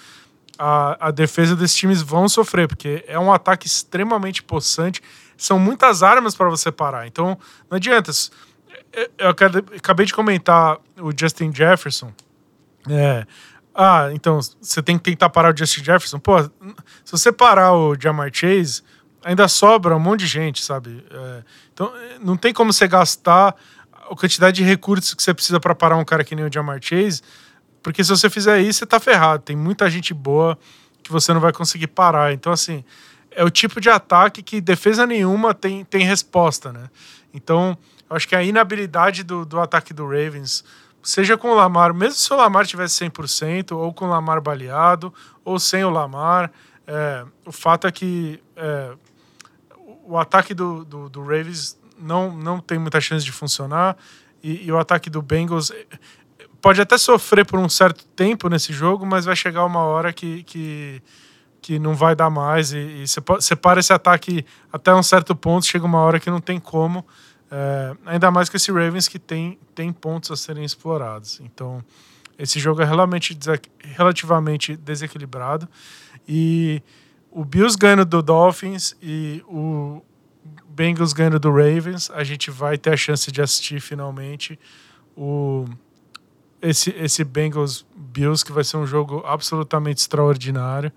a, 0.57 1.07
a 1.07 1.11
defesa 1.11 1.55
desses 1.55 1.75
times 1.75 2.01
vão 2.01 2.29
sofrer, 2.29 2.67
porque 2.67 3.03
é 3.07 3.19
um 3.19 3.33
ataque 3.33 3.67
extremamente 3.67 4.43
possante. 4.43 5.01
São 5.41 5.57
muitas 5.57 6.03
armas 6.03 6.35
para 6.35 6.47
você 6.51 6.71
parar. 6.71 7.07
Então, 7.07 7.35
não 7.67 7.77
adianta. 7.77 8.11
Eu 9.17 9.29
acabei 9.29 10.05
de 10.05 10.13
comentar 10.13 10.77
o 10.99 11.11
Justin 11.17 11.51
Jefferson. 11.51 12.13
É, 12.87 13.25
ah, 13.73 14.09
então 14.13 14.39
você 14.39 14.83
tem 14.83 14.99
que 14.99 15.03
tentar 15.03 15.31
parar 15.31 15.51
o 15.51 15.57
Justin 15.57 15.83
Jefferson. 15.83 16.19
Pô, 16.19 16.43
se 16.43 17.11
você 17.11 17.31
parar 17.31 17.73
o 17.73 17.95
Jamar 17.99 18.29
Chase, 18.31 18.83
ainda 19.23 19.47
sobra 19.47 19.95
um 19.95 19.99
monte 19.99 20.19
de 20.19 20.27
gente, 20.27 20.63
sabe? 20.63 21.03
É, 21.09 21.43
então, 21.73 21.91
não 22.19 22.37
tem 22.37 22.53
como 22.53 22.71
você 22.71 22.87
gastar 22.87 23.55
a 23.91 24.15
quantidade 24.15 24.57
de 24.57 24.63
recursos 24.63 25.15
que 25.15 25.23
você 25.23 25.33
precisa 25.33 25.59
para 25.59 25.73
parar 25.73 25.97
um 25.97 26.05
cara 26.05 26.23
que 26.23 26.35
nem 26.35 26.45
o 26.45 26.53
Jamar 26.53 26.77
Chase, 26.79 27.23
porque 27.81 28.03
se 28.03 28.11
você 28.11 28.29
fizer 28.29 28.61
isso, 28.61 28.77
você 28.77 28.85
tá 28.85 28.99
ferrado. 28.99 29.41
Tem 29.41 29.55
muita 29.55 29.89
gente 29.89 30.13
boa 30.13 30.55
que 31.01 31.11
você 31.11 31.33
não 31.33 31.41
vai 31.41 31.51
conseguir 31.51 31.87
parar. 31.87 32.31
Então, 32.31 32.53
assim, 32.53 32.85
é 33.31 33.43
o 33.43 33.49
tipo 33.49 33.79
de 33.79 33.89
ataque 33.89 34.43
que 34.43 34.61
defesa 34.61 35.07
nenhuma 35.07 35.53
tem, 35.53 35.83
tem 35.85 36.05
resposta, 36.05 36.71
né? 36.71 36.89
Então, 37.33 37.77
eu 38.09 38.15
acho 38.15 38.27
que 38.27 38.35
a 38.35 38.43
inabilidade 38.43 39.23
do, 39.23 39.45
do 39.45 39.59
ataque 39.59 39.93
do 39.93 40.03
Ravens, 40.03 40.63
seja 41.01 41.37
com 41.37 41.49
o 41.49 41.55
Lamar, 41.55 41.93
mesmo 41.93 42.15
se 42.15 42.31
o 42.33 42.35
Lamar 42.35 42.67
tivesse 42.67 43.05
100%, 43.05 43.71
ou 43.71 43.93
com 43.93 44.05
o 44.05 44.09
Lamar 44.09 44.41
baleado, 44.41 45.13
ou 45.43 45.57
sem 45.59 45.83
o 45.83 45.89
Lamar, 45.89 46.51
é, 46.85 47.25
o 47.45 47.51
fato 47.51 47.87
é 47.87 47.91
que 47.91 48.41
é, 48.55 48.91
o 50.03 50.17
ataque 50.17 50.53
do, 50.53 50.83
do, 50.83 51.09
do 51.09 51.21
Ravens 51.21 51.79
não, 51.97 52.35
não 52.35 52.59
tem 52.59 52.77
muita 52.77 52.99
chance 52.99 53.23
de 53.23 53.31
funcionar. 53.31 53.95
E, 54.43 54.65
e, 54.65 54.71
o 54.71 54.77
ataque 54.77 55.09
do 55.09 55.21
Bengals 55.21 55.71
eh, 55.71 55.85
pode 56.59 56.81
até 56.81 56.97
sofrer 56.97 57.45
por 57.45 57.59
um 57.59 57.69
certo 57.69 58.05
tempo 58.07 58.49
nesse 58.49 58.73
jogo, 58.73 59.05
mas 59.05 59.23
vai 59.23 59.35
chegar 59.35 59.63
uma 59.65 59.81
hora 59.81 60.11
que, 60.11 60.43
que, 60.43 61.01
que 61.61 61.77
não 61.77 61.93
vai 61.95 62.15
dar 62.15 62.29
mais. 62.29 62.73
E, 62.73 63.05
você 63.05 63.55
para 63.55 63.79
esse 63.79 63.93
ataque 63.93 64.45
até 64.71 64.93
um 64.93 65.03
certo 65.03 65.35
ponto, 65.35 65.65
chega 65.65 65.85
uma 65.85 65.99
hora 65.99 66.19
que 66.19 66.29
não 66.29 66.41
tem 66.41 66.59
como. 66.59 67.05
É, 67.49 67.95
ainda 68.05 68.31
mais 68.31 68.49
que 68.49 68.57
esse 68.57 68.71
Ravens 68.71 69.07
que 69.07 69.19
tem, 69.19 69.59
tem 69.75 69.91
pontos 69.91 70.31
a 70.31 70.35
serem 70.35 70.63
explorados. 70.63 71.41
Então, 71.41 71.83
esse 72.37 72.59
jogo 72.59 72.81
é 72.81 72.85
relativamente, 72.85 73.37
relativamente 73.81 74.75
desequilibrado. 74.75 75.67
E 76.27 76.81
o 77.29 77.45
Bills 77.45 77.77
ganhando 77.77 78.05
do 78.05 78.21
Dolphins 78.21 78.95
e 79.01 79.43
o, 79.47 80.01
Bengals 80.71 81.13
ganhando 81.13 81.39
do 81.39 81.51
Ravens, 81.51 82.09
a 82.11 82.23
gente 82.23 82.49
vai 82.49 82.77
ter 82.77 82.93
a 82.93 82.97
chance 82.97 83.31
de 83.31 83.41
assistir 83.41 83.79
finalmente 83.79 84.57
o 85.15 85.65
esse, 86.61 86.91
esse 86.91 87.23
Bengals 87.23 87.85
Bills, 87.95 88.45
que 88.45 88.51
vai 88.51 88.63
ser 88.63 88.77
um 88.77 88.85
jogo 88.85 89.23
absolutamente 89.25 89.99
extraordinário. 89.99 90.91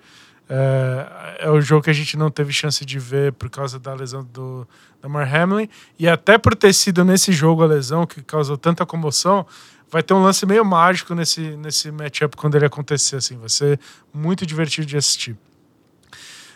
É, 0.57 1.47
é 1.47 1.51
o 1.51 1.61
jogo 1.61 1.83
que 1.83 1.91
a 1.91 1.95
gente 1.95 2.17
não 2.17 2.31
teve 2.31 2.53
chance 2.53 2.85
de 2.85 2.97
ver 2.97 3.33
por 3.33 3.51
causa 3.51 3.77
da 3.77 3.93
lesão 3.93 4.23
do 4.23 4.67
Damar 5.03 5.35
Hamlin. 5.35 5.69
E 5.99 6.09
até 6.09 6.39
por 6.39 6.55
ter 6.55 6.73
sido 6.73 7.05
nesse 7.05 7.33
jogo 7.33 7.65
a 7.65 7.67
lesão 7.67 8.07
que 8.07 8.23
causou 8.23 8.57
tanta 8.57 8.87
comoção, 8.87 9.45
vai 9.91 10.01
ter 10.01 10.15
um 10.15 10.23
lance 10.23 10.47
meio 10.47 10.65
mágico 10.65 11.13
nesse, 11.13 11.41
nesse 11.57 11.91
matchup 11.91 12.37
quando 12.37 12.55
ele 12.55 12.67
acontecer. 12.67 13.17
Assim, 13.17 13.37
vai 13.37 13.49
ser 13.49 13.81
muito 14.13 14.47
divertido 14.47 14.87
de 14.87 14.97
assistir. 14.97 15.37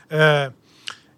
É, 0.09 0.53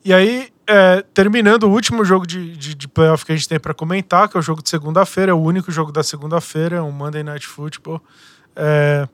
e 0.03 0.15
aí, 0.15 0.49
é, 0.67 1.05
terminando 1.13 1.65
o 1.65 1.71
último 1.71 2.03
jogo 2.03 2.27
de, 2.27 2.57
de, 2.57 2.75
de, 2.75 2.89
playoff 2.89 3.27
que 3.27 3.33
a 3.33 3.37
gente 3.37 3.47
tem 3.47 3.61
para 3.61 3.75
comentar, 3.75 4.27
que 4.27 4.39
é 4.39 4.41
o 4.41 4.43
jogo 4.43 4.63
de 4.63 4.71
segunda-feira, 4.71 5.33
é 5.33 5.35
o 5.35 5.39
único 5.39 5.71
jogo 5.71 5.93
da 5.93 6.03
segunda-feira, 6.03 6.77
é 6.77 6.83
um 6.83 6.91
Monday 6.91 7.23
Night 7.23 7.47
Football. 7.47 8.03
É, 8.57 9.07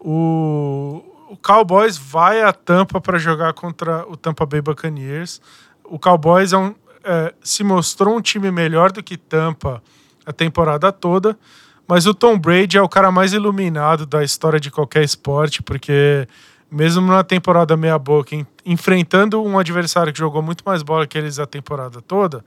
o, 0.00 1.15
o 1.28 1.36
Cowboys 1.36 1.96
vai 1.96 2.42
a 2.42 2.52
Tampa 2.52 3.00
para 3.00 3.18
jogar 3.18 3.52
contra 3.52 4.06
o 4.08 4.16
Tampa 4.16 4.46
Bay 4.46 4.60
Buccaneers. 4.60 5.40
O 5.84 5.98
Cowboys 5.98 6.52
é 6.52 6.58
um, 6.58 6.74
é, 7.04 7.34
se 7.42 7.62
mostrou 7.64 8.16
um 8.16 8.20
time 8.20 8.50
melhor 8.50 8.92
do 8.92 9.02
que 9.02 9.16
Tampa 9.16 9.82
a 10.24 10.32
temporada 10.32 10.90
toda, 10.90 11.38
mas 11.86 12.06
o 12.06 12.14
Tom 12.14 12.38
Brady 12.38 12.76
é 12.76 12.82
o 12.82 12.88
cara 12.88 13.12
mais 13.12 13.32
iluminado 13.32 14.04
da 14.04 14.24
história 14.24 14.58
de 14.58 14.70
qualquer 14.70 15.04
esporte, 15.04 15.62
porque 15.62 16.26
mesmo 16.70 17.06
na 17.06 17.22
temporada 17.22 17.76
meia 17.76 17.98
boca, 17.98 18.36
enfrentando 18.64 19.42
um 19.42 19.56
adversário 19.56 20.12
que 20.12 20.18
jogou 20.18 20.42
muito 20.42 20.64
mais 20.66 20.82
bola 20.82 21.06
que 21.06 21.16
eles 21.16 21.38
a 21.38 21.46
temporada 21.46 22.00
toda, 22.00 22.44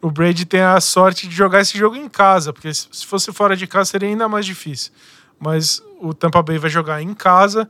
o 0.00 0.10
Brady 0.10 0.46
tem 0.46 0.60
a 0.60 0.80
sorte 0.80 1.28
de 1.28 1.34
jogar 1.34 1.60
esse 1.60 1.76
jogo 1.76 1.96
em 1.96 2.08
casa, 2.08 2.52
porque 2.52 2.72
se 2.72 3.04
fosse 3.04 3.32
fora 3.32 3.56
de 3.56 3.66
casa 3.66 3.90
seria 3.90 4.08
ainda 4.08 4.28
mais 4.28 4.46
difícil. 4.46 4.92
Mas 5.38 5.82
o 6.00 6.14
Tampa 6.14 6.42
Bay 6.42 6.58
vai 6.58 6.70
jogar 6.70 7.02
em 7.02 7.12
casa 7.12 7.68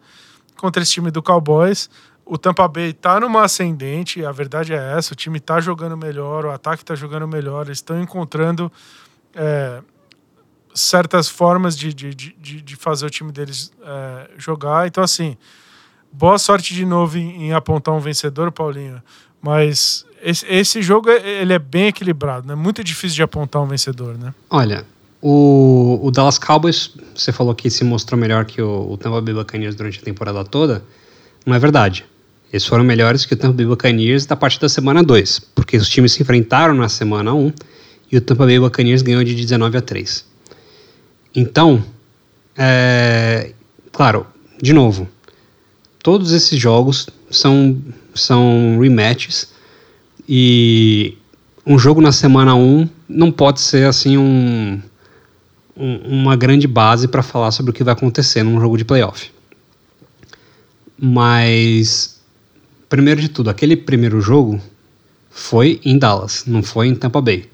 contra 0.60 0.82
esse 0.82 0.92
time 0.92 1.10
do 1.10 1.22
Cowboys. 1.22 1.88
O 2.24 2.38
Tampa 2.38 2.68
Bay 2.68 2.92
tá 2.92 3.18
numa 3.18 3.42
ascendente, 3.42 4.24
a 4.24 4.30
verdade 4.30 4.72
é 4.72 4.96
essa, 4.96 5.14
o 5.14 5.16
time 5.16 5.40
tá 5.40 5.60
jogando 5.60 5.96
melhor, 5.96 6.44
o 6.44 6.50
ataque 6.50 6.84
tá 6.84 6.94
jogando 6.94 7.26
melhor, 7.26 7.66
eles 7.66 7.78
estão 7.78 8.00
encontrando 8.00 8.70
é, 9.34 9.82
certas 10.72 11.28
formas 11.28 11.76
de, 11.76 11.92
de, 11.92 12.14
de, 12.14 12.60
de, 12.62 12.76
fazer 12.76 13.06
o 13.06 13.10
time 13.10 13.32
deles 13.32 13.72
é, 13.82 14.30
jogar. 14.36 14.86
Então, 14.86 15.02
assim, 15.02 15.36
boa 16.12 16.38
sorte 16.38 16.72
de 16.72 16.86
novo 16.86 17.18
em, 17.18 17.48
em 17.48 17.52
apontar 17.52 17.94
um 17.94 18.00
vencedor, 18.00 18.52
Paulinho. 18.52 19.02
Mas 19.42 20.06
esse, 20.22 20.46
esse, 20.46 20.82
jogo 20.82 21.10
ele 21.10 21.52
é 21.52 21.58
bem 21.58 21.88
equilibrado, 21.88 22.46
né? 22.46 22.54
Muito 22.54 22.84
difícil 22.84 23.16
de 23.16 23.22
apontar 23.22 23.62
um 23.62 23.66
vencedor, 23.66 24.16
né? 24.18 24.34
Olha, 24.48 24.84
o, 25.22 26.00
o 26.02 26.10
Dallas 26.10 26.38
Cowboys, 26.38 26.90
você 27.14 27.32
falou 27.32 27.54
que 27.54 27.68
se 27.70 27.84
mostrou 27.84 28.18
melhor 28.18 28.44
que 28.44 28.60
o, 28.62 28.92
o 28.92 28.96
Tampa 28.96 29.20
Bay 29.20 29.34
Buccaneers 29.34 29.74
durante 29.74 29.98
a 29.98 30.02
temporada 30.02 30.44
toda. 30.44 30.82
Não 31.44 31.54
é 31.54 31.58
verdade. 31.58 32.04
Eles 32.52 32.64
foram 32.66 32.82
melhores 32.82 33.24
que 33.24 33.34
o 33.34 33.36
Tampa 33.36 33.54
Bay 33.54 33.66
Buccaneers 33.66 34.26
da 34.26 34.34
partir 34.34 34.60
da 34.60 34.68
semana 34.68 35.02
2, 35.02 35.40
porque 35.54 35.76
os 35.76 35.88
times 35.88 36.12
se 36.12 36.22
enfrentaram 36.22 36.74
na 36.74 36.88
semana 36.88 37.32
1 37.34 37.46
um, 37.46 37.52
e 38.10 38.16
o 38.16 38.20
Tampa 38.20 38.44
Bay 38.44 38.58
Buccaneers 38.58 39.02
ganhou 39.02 39.22
de 39.22 39.34
19 39.34 39.76
a 39.76 39.80
3. 39.80 40.24
Então, 41.34 41.84
é, 42.56 43.52
claro, 43.92 44.26
de 44.60 44.72
novo, 44.72 45.08
todos 46.02 46.32
esses 46.32 46.58
jogos 46.58 47.08
são, 47.30 47.80
são 48.14 48.78
rematches 48.80 49.52
e 50.28 51.16
um 51.64 51.78
jogo 51.78 52.00
na 52.00 52.10
semana 52.10 52.54
1 52.54 52.88
não 53.08 53.30
pode 53.30 53.60
ser 53.60 53.86
assim 53.86 54.16
um, 54.16 54.80
um 55.80 56.20
uma 56.20 56.36
grande 56.36 56.68
base 56.68 57.08
para 57.08 57.22
falar 57.22 57.50
sobre 57.50 57.70
o 57.70 57.74
que 57.74 57.82
vai 57.82 57.94
acontecer 57.94 58.42
num 58.42 58.60
jogo 58.60 58.76
de 58.76 58.84
playoff. 58.84 59.32
Mas 60.98 62.20
primeiro 62.88 63.20
de 63.20 63.28
tudo, 63.28 63.48
aquele 63.48 63.76
primeiro 63.76 64.20
jogo 64.20 64.60
foi 65.30 65.80
em 65.84 65.96
Dallas, 65.96 66.44
não 66.46 66.62
foi 66.62 66.88
em 66.88 66.94
Tampa 66.94 67.20
Bay. 67.20 67.48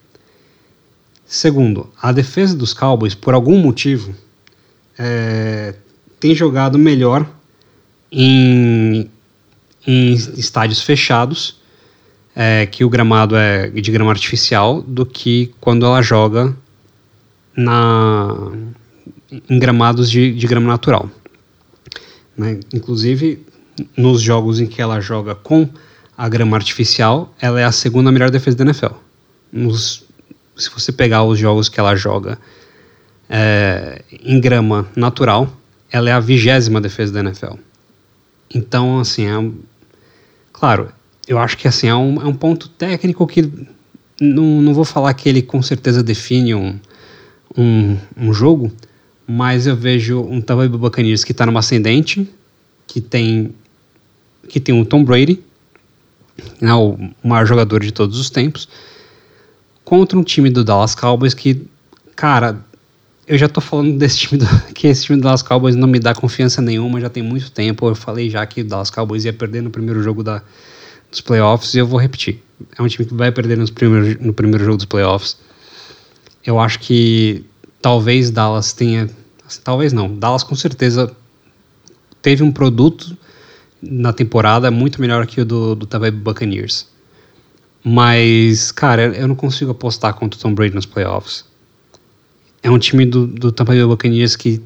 Segundo, 1.24 1.90
a 2.00 2.10
defesa 2.10 2.56
dos 2.56 2.72
Cowboys, 2.72 3.14
por 3.14 3.34
algum 3.34 3.58
motivo, 3.58 4.14
é, 4.98 5.74
tem 6.18 6.34
jogado 6.34 6.78
melhor 6.78 7.28
em, 8.10 9.10
em 9.86 10.12
estádios 10.14 10.82
fechados, 10.82 11.60
é, 12.34 12.66
que 12.66 12.84
o 12.84 12.88
gramado 12.88 13.36
é 13.36 13.68
de 13.68 13.90
grama 13.90 14.10
artificial, 14.10 14.80
do 14.82 15.04
que 15.04 15.52
quando 15.60 15.84
ela 15.84 16.00
joga 16.00 16.56
na, 17.57 18.52
em 19.48 19.59
gramados 19.59 20.11
de, 20.11 20.32
de 20.32 20.46
grama 20.46 20.66
natural. 20.66 21.11
Né? 22.36 22.61
Inclusive, 22.72 23.44
nos 23.96 24.20
jogos 24.20 24.61
em 24.61 24.66
que 24.66 24.82
ela 24.82 25.00
joga 25.00 25.34
com 25.34 25.68
a 26.16 26.28
grama 26.28 26.57
artificial, 26.57 27.34
ela 27.40 27.61
é 27.61 27.64
a 27.64 27.72
segunda 27.72 28.12
melhor 28.12 28.30
defesa 28.30 28.57
da 28.57 28.64
NFL. 28.64 28.94
Nos, 29.52 30.04
se 30.57 30.70
você 30.70 30.92
pegar 30.92 31.24
os 31.24 31.38
jogos 31.38 31.68
que 31.68 31.80
ela 31.80 31.94
joga 31.96 32.38
é, 33.28 34.02
em 34.22 34.40
grama 34.40 34.86
natural, 34.96 35.50
ela 35.90 36.11
é 36.11 36.12
a 36.12 36.20
vigésima 36.20 36.80
defesa 36.80 37.12
da 37.12 37.20
NFL. 37.20 37.54
Então, 38.54 39.00
assim, 39.00 39.26
é, 39.26 39.50
claro, 40.52 40.90
eu 41.26 41.38
acho 41.38 41.57
que 41.59 41.68
assim, 41.68 41.88
é 41.88 41.94
um, 41.94 42.22
é 42.22 42.24
um 42.24 42.34
ponto 42.34 42.68
técnico 42.68 43.26
que 43.26 43.42
não, 44.20 44.62
não 44.62 44.72
vou 44.72 44.84
falar 44.84 45.12
que 45.14 45.28
ele 45.28 45.42
com 45.42 45.61
certeza 45.61 46.02
define 46.02 46.54
um, 46.54 46.78
um, 47.57 47.97
um 48.16 48.32
jogo, 48.32 48.72
mas 49.26 49.66
eu 49.66 49.76
vejo 49.76 50.20
um 50.20 50.40
Tampa 50.40 50.68
Bay 50.68 50.78
Buccaneers 50.78 51.24
que 51.24 51.32
está 51.32 51.44
numa 51.44 51.61
ascendente, 51.61 52.28
que 52.86 53.01
tem 53.01 53.55
que 54.49 54.61
tem 54.61 54.80
o 54.80 54.84
Tom 54.84 55.03
Brady, 55.03 55.42
né, 56.61 56.72
o 56.72 56.97
maior 57.22 57.44
jogador 57.44 57.82
de 57.82 57.92
todos 57.92 58.18
os 58.18 58.30
tempos, 58.30 58.68
contra 59.84 60.16
um 60.16 60.22
time 60.22 60.51
do 60.51 60.62
Dallas 60.62 60.94
Cowboys 60.94 61.34
que, 61.34 61.66
cara, 62.14 62.64
eu 63.26 63.36
já 63.36 63.49
tô 63.49 63.61
falando 63.61 63.97
desse 63.99 64.18
time 64.18 64.38
do, 64.38 64.47
que 64.72 64.86
esse 64.86 65.05
time 65.05 65.18
do 65.18 65.24
Dallas 65.24 65.42
Cowboys 65.42 65.74
não 65.74 65.88
me 65.88 65.99
dá 65.99 66.14
confiança 66.14 66.62
nenhuma 66.62 67.01
já 67.01 67.11
tem 67.11 67.22
muito 67.22 67.51
tempo. 67.51 67.88
Eu 67.88 67.94
falei 67.94 68.30
já 68.30 68.47
que 68.47 68.61
o 68.61 68.64
Dallas 68.64 68.90
Cowboys 68.90 69.24
ia 69.24 69.32
perder 69.32 69.62
no 69.62 69.70
primeiro 69.70 70.03
jogo 70.03 70.22
da, 70.22 70.42
dos 71.11 71.20
playoffs 71.20 71.74
e 71.74 71.78
eu 71.78 71.86
vou 71.86 71.99
repetir. 71.99 72.42
É 72.78 72.82
um 72.82 72.86
time 72.86 73.07
que 73.07 73.14
vai 73.14 73.32
perder 73.32 73.59
nos 73.59 73.70
primeiros, 73.70 74.20
no 74.24 74.32
primeiro 74.32 74.64
jogo 74.64 74.76
dos 74.76 74.86
playoffs. 74.86 75.36
Eu 76.47 76.61
acho 76.61 76.78
que 76.78 77.44
talvez 77.82 78.30
Dallas 78.30 78.72
tenha. 78.72 79.11
Talvez 79.64 79.92
não. 79.92 80.16
Dallas 80.16 80.44
com 80.44 80.55
certeza 80.55 81.14
teve 82.22 82.44
um 82.44 82.53
produto 82.53 83.16
na 83.82 84.12
temporada 84.12 84.70
muito 84.70 85.01
melhor 85.01 85.26
que 85.26 85.40
o 85.40 85.44
do, 85.44 85.74
do 85.74 85.86
Tampa 85.86 86.11
Bay 86.11 86.11
Buccaneers. 86.12 86.86
Mas, 87.84 88.72
cara, 88.72 89.16
eu 89.16 89.28
não 89.28 89.34
consigo 89.34 89.72
apostar 89.72 90.14
contra 90.14 90.38
o 90.38 90.42
Tom 90.42 90.55
Brady 90.55 90.74
nos 90.74 90.86
playoffs. 90.86 91.44
É 92.62 92.70
um 92.70 92.78
time 92.78 93.05
do, 93.05 93.26
do 93.26 93.53
Tampa 93.53 93.72
Bay 93.72 93.84
Buccaneers 93.84 94.34
que, 94.34 94.62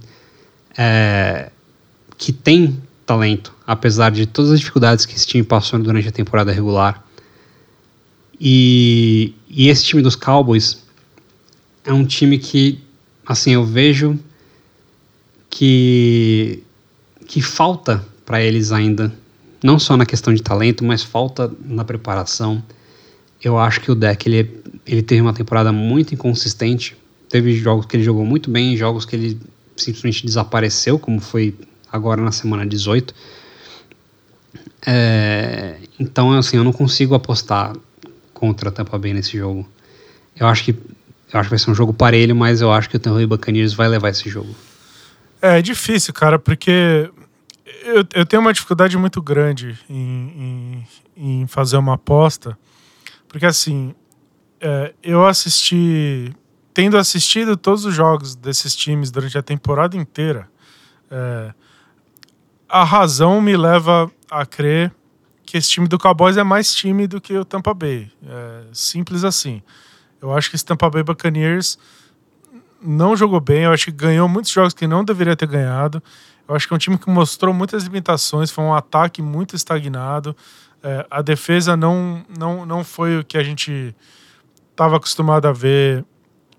é, 0.77 1.51
que 2.17 2.33
tem 2.33 2.81
talento, 3.05 3.53
apesar 3.67 4.11
de 4.11 4.25
todas 4.27 4.53
as 4.53 4.61
dificuldades 4.61 5.05
que 5.05 5.15
esse 5.15 5.27
time 5.27 5.43
passou 5.43 5.79
durante 5.79 6.09
a 6.09 6.13
temporada 6.13 6.53
regular. 6.53 7.05
E, 8.41 9.35
e 9.49 9.69
esse 9.69 9.85
time 9.85 10.01
dos 10.01 10.17
Cowboys 10.17 10.83
é 11.91 11.93
um 11.93 12.05
time 12.05 12.39
que, 12.39 12.79
assim, 13.27 13.53
eu 13.53 13.65
vejo 13.65 14.17
que, 15.49 16.63
que 17.27 17.43
falta 17.43 18.07
para 18.25 18.41
eles 18.41 18.71
ainda, 18.71 19.13
não 19.63 19.77
só 19.77 19.97
na 19.97 20.07
questão 20.07 20.33
de 20.33 20.41
talento, 20.41 20.85
mas 20.85 21.03
falta 21.03 21.53
na 21.65 21.85
preparação. 21.85 22.63
Eu 23.43 23.59
acho 23.59 23.81
que 23.81 23.91
o 23.91 23.95
deck 23.97 24.29
ele, 24.29 24.63
ele 24.87 25.03
teve 25.03 25.21
uma 25.21 25.35
temporada 25.35 25.73
muito 25.73 26.15
inconsistente. 26.15 26.97
Teve 27.29 27.55
jogos 27.55 27.87
que 27.87 27.97
ele 27.97 28.05
jogou 28.05 28.25
muito 28.25 28.49
bem, 28.49 28.77
jogos 28.77 29.05
que 29.05 29.17
ele 29.17 29.41
simplesmente 29.77 30.25
desapareceu, 30.25 30.97
como 30.97 31.21
foi 31.21 31.57
agora 31.91 32.23
na 32.23 32.31
semana 32.31 32.65
18. 32.65 33.13
É, 34.87 35.77
então, 35.99 36.33
assim, 36.35 36.57
eu 36.57 36.63
não 36.63 36.73
consigo 36.73 37.17
apostar 37.17 37.75
contra 38.33 38.69
a 38.69 38.73
Tampa 38.73 38.97
Bay 38.97 39.13
nesse 39.13 39.37
jogo. 39.37 39.69
Eu 40.39 40.47
acho 40.47 40.65
que 40.65 40.77
eu 41.33 41.41
acho 41.41 41.49
que 41.49 41.51
vai 41.51 41.59
ser 41.59 41.71
um 41.71 41.75
jogo 41.75 41.93
parelho, 41.93 42.35
mas 42.35 42.61
eu 42.61 42.73
acho 42.73 42.89
que 42.89 42.97
o 42.97 43.01
Tampa 43.01 43.17
Bay 43.17 43.27
Buccaneers 43.27 43.73
vai 43.73 43.89
levar 43.89 44.09
esse 44.11 44.29
jogo. 44.29 44.55
É, 45.41 45.59
é 45.59 45.63
difícil, 45.63 46.13
cara, 46.13 46.39
porque 46.39 47.11
eu, 47.85 48.05
eu 48.15 48.27
tenho 48.27 48.43
uma 48.43 48.53
dificuldade 48.53 48.97
muito 48.97 49.23
grande 49.23 49.79
em, 49.89 50.85
em, 51.17 51.43
em 51.43 51.47
fazer 51.47 51.77
uma 51.77 51.95
aposta, 51.95 52.59
porque 53.29 53.47
assim, 53.47 53.95
é, 54.61 54.93
eu 55.03 55.27
assisti, 55.27 56.35
tendo 56.75 56.99
assistido 56.99 57.57
todos 57.57 57.85
os 57.85 57.95
jogos 57.95 58.35
desses 58.35 58.77
times 58.77 59.11
durante 59.11 59.39
a 59.39 59.43
temporada 59.43 59.97
inteira, 59.97 60.49
é, 61.11 61.55
a 62.69 62.85
razão 62.85 63.41
me 63.41 63.57
leva 63.57 64.11
a 64.31 64.45
crer 64.45 64.93
que 65.45 65.57
esse 65.57 65.69
time 65.69 65.89
do 65.89 65.99
Cowboys 65.99 66.37
é 66.37 66.45
mais 66.45 66.73
time 66.73 67.09
do 67.09 67.21
que 67.21 67.37
o 67.37 67.45
Tampa 67.45 67.75
Bay. 67.75 68.11
É 68.25 68.63
simples 68.73 69.25
assim. 69.25 69.61
Eu 70.21 70.33
acho 70.33 70.51
que 70.51 70.57
esse 70.57 70.65
Tampa 70.65 70.89
Bay 70.91 71.03
Buccaneers 71.03 71.79
não 72.83 73.17
jogou 73.17 73.41
bem, 73.41 73.65
eu 73.65 73.73
acho 73.73 73.87
que 73.87 73.93
ganhou 73.93 74.29
muitos 74.29 74.51
jogos 74.51 74.73
que 74.73 74.87
não 74.87 75.05
deveria 75.05 75.37
ter 75.37 75.47
ganhado. 75.47 76.03
Eu 76.49 76.55
acho 76.55 76.67
que 76.67 76.75
é 76.75 76.77
um 76.77 76.79
time 76.79 76.99
que 76.99 77.09
mostrou 77.09 77.55
muitas 77.55 77.85
limitações, 77.85 78.51
foi 78.51 78.65
um 78.65 78.75
ataque 78.75 79.23
muito 79.23 79.55
estagnado. 79.55 80.35
É, 80.83 81.07
a 81.11 81.23
defesa 81.23 81.77
não, 81.77 82.25
não, 82.39 82.65
não 82.65 82.83
foi 82.83 83.19
o 83.19 83.25
que 83.25 83.37
a 83.37 83.43
gente 83.43 83.95
estava 84.71 84.97
acostumado 84.97 85.47
a 85.47 85.53
ver 85.53 86.05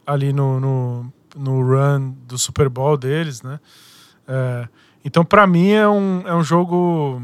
ali 0.06 0.32
no, 0.32 0.60
no, 0.60 1.14
no, 1.36 1.62
run 1.62 2.14
do 2.28 2.38
Super 2.38 2.70
Bowl 2.70 2.96
deles, 2.96 3.42
né? 3.42 3.60
É, 4.28 4.68
então, 5.04 5.26
para 5.26 5.48
mim, 5.48 5.72
é 5.72 5.88
um, 5.90 6.22
é 6.26 6.36
um 6.36 6.44
jogo 6.44 7.20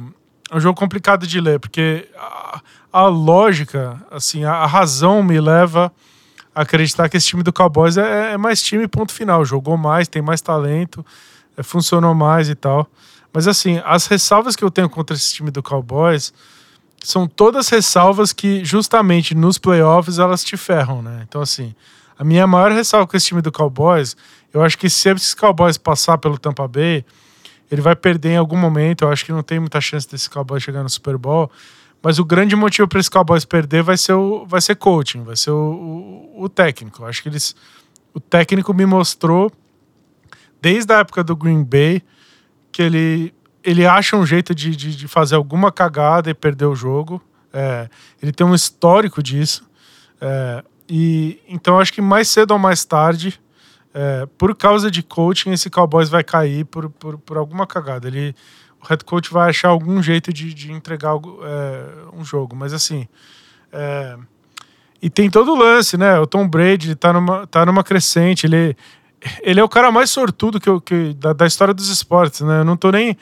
é 0.50 0.56
um 0.56 0.60
jogo 0.60 0.80
complicado 0.80 1.28
de 1.28 1.40
ler, 1.40 1.60
porque 1.60 2.10
a, 2.18 2.62
a 2.92 3.08
lógica, 3.08 4.02
assim, 4.10 4.44
a, 4.44 4.54
a, 4.54 4.66
razão 4.66 5.22
me 5.22 5.40
leva 5.40 5.92
acreditar 6.62 7.08
que 7.08 7.18
esse 7.18 7.28
time 7.28 7.43
do 7.43 7.53
Cowboys 7.53 7.97
é, 7.97 8.34
é 8.34 8.38
mais 8.38 8.62
time, 8.62 8.88
ponto 8.88 9.14
final. 9.14 9.45
Jogou 9.45 9.78
mais, 9.78 10.08
tem 10.08 10.22
mais 10.22 10.41
talento, 10.41 11.05
é, 11.55 11.62
funcionou 11.62 12.16
mais 12.16 12.49
e 12.49 12.55
tal. 12.55 12.89
Mas 13.32 13.47
assim, 13.47 13.80
as 13.86 14.08
ressalvas 14.08 14.55
que 14.55 14.64
eu 14.64 14.72
tenho 14.72 14.89
contra 14.89 15.16
esse 15.16 15.34
time 15.34 15.51
do 15.51 15.62
Cowboys 15.62 16.34
são 17.04 17.28
todas 17.28 17.70
ressalvas 17.70 18.34
que 18.34 18.66
justamente 18.66 19.36
nos 19.36 19.59
playoffs 19.59 20.17
elas 20.17 20.43
te 20.43 20.58
ferram, 20.58 21.01
né? 21.01 21.24
Então 21.28 21.42
assim, 21.42 21.75
a 22.17 22.24
minha 22.24 22.47
maior 22.47 22.71
ressalva 22.71 23.05
com 23.05 23.16
esse 23.16 23.28
time 23.28 23.42
do 23.42 23.51
Cowboys, 23.51 24.17
eu 24.51 24.63
acho 24.63 24.78
que 24.78 24.89
se 24.89 25.09
esse 25.09 25.36
Cowboys 25.36 25.78
passar 25.78 26.17
pelo 26.17 26.39
Tampa 26.39 26.67
Bay, 26.67 27.05
ele 27.70 27.82
vai 27.82 27.96
perder 27.96 28.32
em 28.32 28.38
algum 28.38 28.58
momento. 28.58 29.04
Eu 29.04 29.12
acho 29.12 29.24
que 29.24 29.32
não 29.32 29.43
tem 29.43 29.59
muita 29.59 29.79
chance 29.79 30.09
desse 30.09 30.29
Cowboys 30.29 30.63
chegar 30.63 30.82
no 30.82 30.89
Super 30.89 31.17
Bowl. 31.17 31.51
Mas 32.01 32.19
o 32.19 32.25
grande 32.25 32.55
motivo 32.55 32.87
para 32.87 32.99
esse 32.99 33.09
Cowboys 33.09 33.43
perder 33.43 33.83
vai 33.83 33.97
ser 33.97 34.13
o 34.13 34.45
vai 34.45 34.61
ser 34.61 34.75
coaching, 34.75 35.24
vai 35.24 35.36
ser 35.36 35.51
o, 35.51 36.32
o, 36.36 36.43
o 36.43 36.49
técnico. 36.49 37.03
Acho 37.05 37.21
que 37.21 37.29
eles 37.29 37.55
o 38.13 38.19
técnico 38.19 38.74
me 38.74 38.86
mostrou 38.86 39.51
desde 40.61 40.91
a 40.93 40.99
época 40.99 41.24
do 41.24 41.36
Green 41.36 41.63
Bay, 41.63 42.01
que 42.71 42.82
ele, 42.82 43.33
ele 43.63 43.86
acha 43.86 44.15
um 44.17 44.25
jeito 44.25 44.55
de, 44.55 44.75
de, 44.75 44.95
de 44.95 45.07
fazer 45.07 45.36
alguma 45.36 45.71
cagada 45.71 46.29
e 46.29 46.33
perder 46.33 46.65
o 46.65 46.75
jogo. 46.75 47.21
É, 47.53 47.89
ele 48.21 48.32
tem 48.32 48.45
um 48.45 48.55
histórico 48.55 49.21
disso. 49.21 49.69
É, 50.19 50.63
e 50.89 51.39
então 51.47 51.79
acho 51.79 51.93
que 51.93 52.01
mais 52.01 52.28
cedo 52.28 52.51
ou 52.51 52.59
mais 52.59 52.83
tarde, 52.86 53.39
é, 53.93 54.28
por 54.37 54.55
causa 54.55 54.89
de 54.89 55.03
coaching, 55.03 55.51
esse 55.51 55.69
Cowboys 55.69 56.09
vai 56.09 56.24
cair 56.24 56.65
por, 56.65 56.89
por, 56.89 57.17
por, 57.19 57.37
alguma 57.37 57.67
cagada. 57.67 58.07
Ele, 58.07 58.36
head 58.88 59.04
coach 59.04 59.32
vai 59.32 59.50
achar 59.50 59.70
algum 59.70 60.01
jeito 60.01 60.32
de, 60.32 60.54
de 60.54 60.72
entregar 60.72 61.14
é, 61.16 61.84
um 62.14 62.24
jogo. 62.24 62.55
Mas 62.55 62.74
assim. 62.74 63.08
É, 63.72 64.18
e 65.01 65.09
tem 65.09 65.30
todo 65.30 65.51
o 65.51 65.55
lance, 65.55 65.97
né? 65.97 66.20
O 66.20 66.26
Tom 66.26 66.47
Brady 66.47 66.96
tá 66.96 67.14
numa, 67.14 67.46
tá 67.47 67.66
numa 67.66 67.84
crescente. 67.84 68.47
Ele, 68.47 68.76
ele 69.42 69.59
é 69.59 69.64
o 69.64 69.70
cara 69.70 69.92
mais 69.92 70.09
sortudo 70.09 70.59
que, 70.59 70.82
que 70.82 71.14
da, 71.14 71.34
da, 71.34 71.46
história 71.46 71.74
dos 71.74 71.89
esportes, 71.89 72.42
né? 72.42 72.62
Eu 72.62 72.66
não 72.66 72.78
tô 72.78 72.92
nem. 72.92 73.18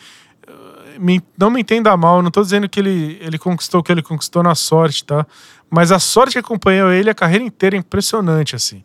Me, 0.98 1.22
não 1.38 1.50
me 1.50 1.60
entenda 1.60 1.96
mal, 1.98 2.22
não 2.22 2.32
tô 2.32 2.42
dizendo 2.42 2.70
que 2.70 2.80
ele, 2.80 3.18
ele 3.20 3.38
conquistou 3.38 3.82
o 3.82 3.84
que 3.84 3.92
ele 3.92 4.02
conquistou 4.02 4.42
na 4.42 4.56
sorte, 4.56 5.04
tá? 5.04 5.28
Mas 5.70 5.92
a 5.92 6.00
sorte 6.00 6.34
que 6.34 6.40
acompanhou 6.40 6.90
ele 6.90 7.10
a 7.10 7.14
carreira 7.14 7.44
inteira 7.44 7.76
é 7.76 7.80
impressionante, 7.80 8.56
assim. 8.56 8.82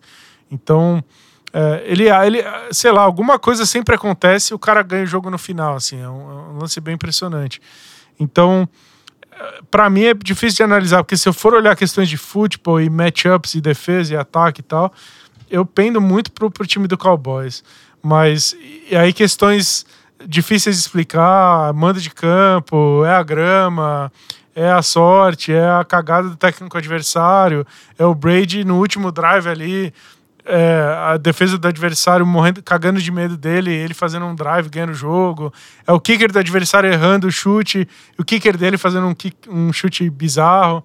Então, 0.51 1.05
é, 1.53 1.83
ele, 1.85 2.09
ele, 2.09 2.45
sei 2.71 2.93
lá, 2.93 3.03
alguma 3.03 3.39
coisa 3.39 3.67
sempre 3.67 3.95
acontece 3.95 4.53
e 4.53 4.55
o 4.55 4.59
cara 4.59 4.83
ganha 4.83 5.03
o 5.05 5.07
jogo 5.07 5.31
no 5.31 5.39
final, 5.39 5.75
assim. 5.75 6.01
É 6.01 6.09
um, 6.09 6.31
é 6.31 6.35
um 6.53 6.59
lance 6.59 6.81
bem 6.81 6.95
impressionante. 6.95 7.61
Então, 8.19 8.69
é, 9.33 9.61
para 9.71 9.91
mim 9.91 10.05
é 10.05 10.15
difícil 10.15 10.59
de 10.59 10.63
analisar, 10.63 11.03
porque 11.03 11.17
se 11.17 11.29
eu 11.29 11.33
for 11.33 11.55
olhar 11.55 11.75
questões 11.75 12.09
de 12.09 12.17
futebol 12.17 12.81
e 12.81 12.89
matchups 12.89 13.55
e 13.55 13.61
defesa 13.61 14.15
e 14.15 14.17
ataque 14.17 14.61
e 14.61 14.65
tal, 14.65 14.93
eu 15.51 15.67
pendo 15.67 16.01
muito 16.01 16.31
pro, 16.31 16.51
pro 16.51 16.67
time 16.67 16.87
do 16.87 16.97
Cowboys. 16.97 17.65
Mas, 18.03 18.57
e 18.89 18.97
aí 18.97 19.13
questões 19.13 19.85
difíceis 20.27 20.77
de 20.77 20.83
explicar, 20.83 21.73
manda 21.75 22.01
de 22.01 22.11
campo, 22.11 23.05
é 23.05 23.15
a 23.15 23.23
grama, 23.23 24.13
é 24.55 24.71
a 24.71 24.83
sorte, 24.83 25.53
é 25.53 25.69
a 25.69 25.85
cagada 25.85 26.29
do 26.29 26.37
técnico 26.37 26.77
adversário, 26.77 27.67
é 27.99 28.05
o 28.05 28.15
Brady 28.15 28.65
no 28.65 28.79
último 28.79 29.11
drive 29.11 29.49
ali, 29.49 29.93
é, 30.45 30.81
a 30.99 31.17
defesa 31.17 31.59
do 31.59 31.69
adversário 31.69 32.27
morrendo, 32.27 32.63
cagando 32.63 33.01
de 33.01 33.11
medo 33.11 33.37
dele, 33.37 33.73
ele 33.73 33.95
fazendo 33.95 34.27
um 34.27 34.35
drive, 34.35 34.69
ganhando 34.69 34.91
o 34.91 34.95
jogo. 34.95 35.53
É 35.87 35.93
o 35.93 36.01
kicker 36.01 36.33
do 36.33 36.39
adversário 36.39 36.91
errando 36.91 37.27
o 37.27 37.33
chute, 37.33 37.87
o 38.19 38.25
kicker 38.25 38.57
dele 38.57 38.79
fazendo 38.79 39.07
um, 39.07 39.15
kick, 39.15 39.49
um 39.49 39.73
chute 39.73 40.09
bizarro. 40.11 40.85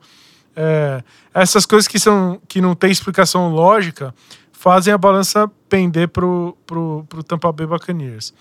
É, 0.56 1.04
essas 1.34 1.66
coisas 1.66 1.88
que, 1.88 2.00
são, 2.00 2.40
que 2.48 2.62
não 2.62 2.76
tem 2.76 2.92
explicação 2.92 3.50
lógica 3.50 4.14
fazem 4.52 4.94
a 4.94 4.98
balança 4.98 5.52
pender 5.70 6.08
pro, 6.08 6.58
pro, 6.66 7.06
pro 7.08 7.24
Tampa 7.24 7.52
Bay 7.52 7.68
Buccaneers. 7.68 8.34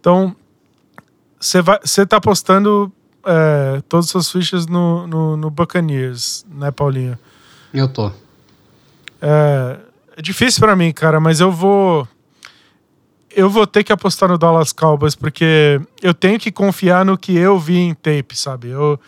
Então, 0.00 0.34
você 1.38 2.06
tá 2.06 2.16
apostando 2.16 2.92
é, 3.24 3.82
todas 3.88 4.06
as 4.06 4.10
suas 4.10 4.30
fichas 4.30 4.66
no, 4.66 5.06
no, 5.06 5.36
no 5.36 5.50
Buccaneers, 5.50 6.44
né, 6.50 6.70
Paulinho? 6.70 7.18
Eu 7.72 7.88
tô. 7.88 8.10
É, 9.22 9.78
é 10.20 10.22
difícil 10.22 10.60
para 10.60 10.76
mim, 10.76 10.92
cara, 10.92 11.18
mas 11.18 11.40
eu 11.40 11.50
vou. 11.50 12.06
Eu 13.34 13.48
vou 13.48 13.66
ter 13.66 13.82
que 13.82 13.92
apostar 13.92 14.28
no 14.28 14.36
Dallas 14.36 14.70
Cowboys, 14.70 15.14
porque 15.14 15.80
eu 16.02 16.12
tenho 16.12 16.38
que 16.38 16.52
confiar 16.52 17.06
no 17.06 17.16
que 17.16 17.34
eu 17.34 17.58
vi 17.58 17.78
em 17.78 17.94
tape, 17.94 18.36
sabe? 18.36 18.68
Eu, 18.68 19.00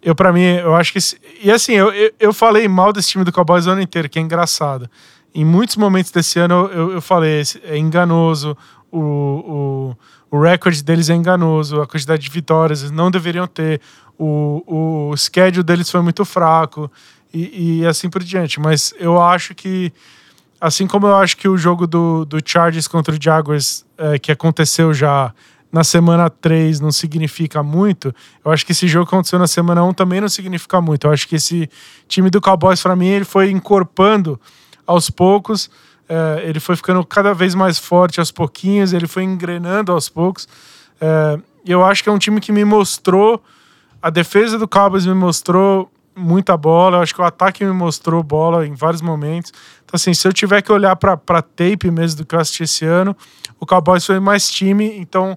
eu 0.00 0.14
para 0.14 0.32
mim, 0.32 0.44
eu 0.44 0.76
acho 0.76 0.92
que. 0.92 1.00
E 1.42 1.50
assim, 1.50 1.72
eu, 1.72 1.92
eu, 1.92 2.12
eu, 2.20 2.32
falei 2.32 2.68
mal 2.68 2.92
desse 2.92 3.08
time 3.08 3.24
do 3.24 3.32
Cowboys 3.32 3.66
o 3.66 3.70
ano 3.70 3.82
inteiro, 3.82 4.08
que 4.08 4.20
é 4.20 4.22
engraçado. 4.22 4.88
Em 5.34 5.44
muitos 5.44 5.76
momentos 5.76 6.12
desse 6.12 6.38
ano 6.38 6.70
eu, 6.72 6.92
eu 6.92 7.02
falei, 7.02 7.42
é 7.64 7.76
enganoso, 7.76 8.56
o, 8.90 9.96
o, 10.30 10.36
o 10.36 10.40
recorde 10.40 10.84
deles 10.84 11.10
é 11.10 11.14
enganoso, 11.14 11.80
a 11.80 11.86
quantidade 11.88 12.22
de 12.22 12.30
vitórias 12.30 12.80
eles 12.82 12.92
não 12.92 13.10
deveriam 13.10 13.48
ter, 13.48 13.80
o, 14.16 15.10
o 15.10 15.16
schedule 15.16 15.64
deles 15.64 15.90
foi 15.90 16.02
muito 16.02 16.24
fraco 16.24 16.88
e, 17.32 17.80
e 17.80 17.86
assim 17.86 18.08
por 18.08 18.22
diante. 18.22 18.60
Mas 18.60 18.94
eu 19.00 19.20
acho 19.20 19.54
que, 19.54 19.90
assim 20.62 20.86
como 20.86 21.08
eu 21.08 21.16
acho 21.16 21.36
que 21.36 21.48
o 21.48 21.58
jogo 21.58 21.88
do, 21.88 22.24
do 22.24 22.38
Chargers 22.44 22.86
contra 22.86 23.12
o 23.12 23.18
Jaguars, 23.20 23.84
é, 23.98 24.16
que 24.16 24.30
aconteceu 24.30 24.94
já 24.94 25.34
na 25.72 25.82
semana 25.82 26.30
3 26.30 26.78
não 26.78 26.92
significa 26.92 27.64
muito, 27.64 28.14
eu 28.44 28.52
acho 28.52 28.64
que 28.64 28.70
esse 28.70 28.86
jogo 28.86 29.08
que 29.08 29.12
aconteceu 29.12 29.40
na 29.40 29.48
semana 29.48 29.82
1 29.82 29.92
também 29.94 30.20
não 30.20 30.28
significa 30.28 30.80
muito. 30.80 31.08
Eu 31.08 31.12
acho 31.12 31.26
que 31.26 31.34
esse 31.34 31.68
time 32.06 32.30
do 32.30 32.40
Cowboys, 32.40 32.80
para 32.80 32.94
mim, 32.94 33.08
ele 33.08 33.24
foi 33.24 33.50
encorpando 33.50 34.40
aos 34.86 35.10
poucos, 35.10 35.68
é, 36.08 36.44
ele 36.48 36.60
foi 36.60 36.76
ficando 36.76 37.04
cada 37.04 37.34
vez 37.34 37.56
mais 37.56 37.76
forte 37.76 38.20
aos 38.20 38.30
pouquinhos, 38.30 38.92
ele 38.92 39.08
foi 39.08 39.24
engrenando 39.24 39.90
aos 39.90 40.08
poucos. 40.08 40.46
É, 41.00 41.40
eu 41.66 41.84
acho 41.84 42.04
que 42.04 42.08
é 42.08 42.12
um 42.12 42.18
time 42.18 42.40
que 42.40 42.52
me 42.52 42.64
mostrou, 42.64 43.42
a 44.00 44.10
defesa 44.10 44.60
do 44.60 44.68
Cowboys 44.68 45.06
me 45.06 45.14
mostrou 45.14 45.90
muita 46.14 46.56
bola. 46.56 46.98
Eu 46.98 47.02
acho 47.02 47.14
que 47.14 47.20
o 47.20 47.24
ataque 47.24 47.64
me 47.64 47.72
mostrou 47.72 48.22
bola 48.22 48.66
em 48.66 48.74
vários 48.74 49.02
momentos. 49.02 49.52
Então, 49.92 49.98
assim, 49.98 50.14
se 50.14 50.26
eu 50.26 50.32
tiver 50.32 50.62
que 50.62 50.72
olhar 50.72 50.96
para 50.96 51.42
tape 51.42 51.90
mesmo 51.90 52.16
do 52.16 52.24
que 52.24 52.34
eu 52.34 52.40
assisti 52.40 52.62
esse 52.62 52.86
ano, 52.86 53.14
o 53.60 53.66
Cowboys 53.66 54.06
foi 54.06 54.18
mais 54.18 54.50
time. 54.50 54.90
Então, 54.96 55.36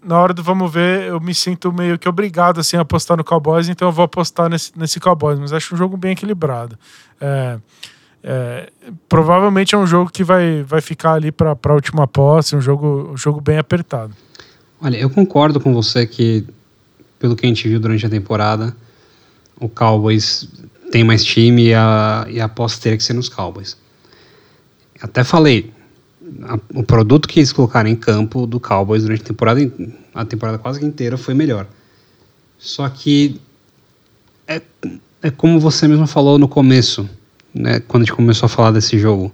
na 0.00 0.16
hora 0.16 0.32
do 0.32 0.40
vamos 0.40 0.72
ver, 0.72 1.08
eu 1.08 1.18
me 1.18 1.34
sinto 1.34 1.72
meio 1.72 1.98
que 1.98 2.08
obrigado 2.08 2.60
assim, 2.60 2.76
a 2.76 2.82
apostar 2.82 3.16
no 3.16 3.24
Cowboys. 3.24 3.68
Então, 3.68 3.88
eu 3.88 3.92
vou 3.92 4.04
apostar 4.04 4.48
nesse, 4.48 4.70
nesse 4.78 5.00
Cowboys. 5.00 5.40
Mas 5.40 5.52
acho 5.52 5.74
um 5.74 5.76
jogo 5.76 5.96
bem 5.96 6.12
equilibrado. 6.12 6.78
É, 7.20 7.58
é, 8.22 8.70
provavelmente 9.08 9.74
é 9.74 9.78
um 9.78 9.86
jogo 9.86 10.12
que 10.12 10.22
vai, 10.22 10.62
vai 10.62 10.80
ficar 10.80 11.14
ali 11.14 11.32
para 11.32 11.58
a 11.60 11.72
última 11.72 12.06
posse, 12.06 12.54
um 12.54 12.60
jogo, 12.60 13.10
um 13.14 13.16
jogo 13.16 13.40
bem 13.40 13.58
apertado. 13.58 14.14
Olha, 14.80 14.96
eu 14.96 15.10
concordo 15.10 15.58
com 15.58 15.74
você 15.74 16.06
que, 16.06 16.46
pelo 17.18 17.34
que 17.34 17.44
a 17.44 17.48
gente 17.48 17.68
viu 17.68 17.80
durante 17.80 18.06
a 18.06 18.08
temporada, 18.08 18.76
o 19.58 19.68
Cowboys 19.68 20.48
tem 20.92 21.02
mais 21.02 21.24
time 21.24 21.64
e 21.64 21.74
a, 21.74 22.28
e 22.30 22.40
a 22.40 22.44
aposta 22.44 22.80
teria 22.80 22.96
que 22.96 23.02
ser 23.02 23.14
nos 23.14 23.28
Cowboys. 23.28 23.76
Até 25.00 25.22
falei, 25.22 25.72
a, 26.42 26.58
o 26.74 26.82
produto 26.82 27.28
que 27.28 27.40
eles 27.40 27.52
colocaram 27.52 27.88
em 27.88 27.96
campo 27.96 28.46
do 28.46 28.58
Cowboys 28.58 29.02
durante 29.02 29.22
a 29.22 29.26
temporada, 29.26 29.72
a 30.14 30.24
temporada 30.24 30.58
quase 30.58 30.84
inteira 30.84 31.16
foi 31.16 31.34
melhor. 31.34 31.66
Só 32.58 32.88
que 32.88 33.40
é, 34.46 34.60
é 35.22 35.30
como 35.30 35.60
você 35.60 35.86
mesmo 35.86 36.06
falou 36.06 36.38
no 36.38 36.48
começo, 36.48 37.08
né, 37.54 37.80
quando 37.80 38.02
a 38.02 38.06
gente 38.06 38.16
começou 38.16 38.46
a 38.46 38.50
falar 38.50 38.72
desse 38.72 38.98
jogo. 38.98 39.32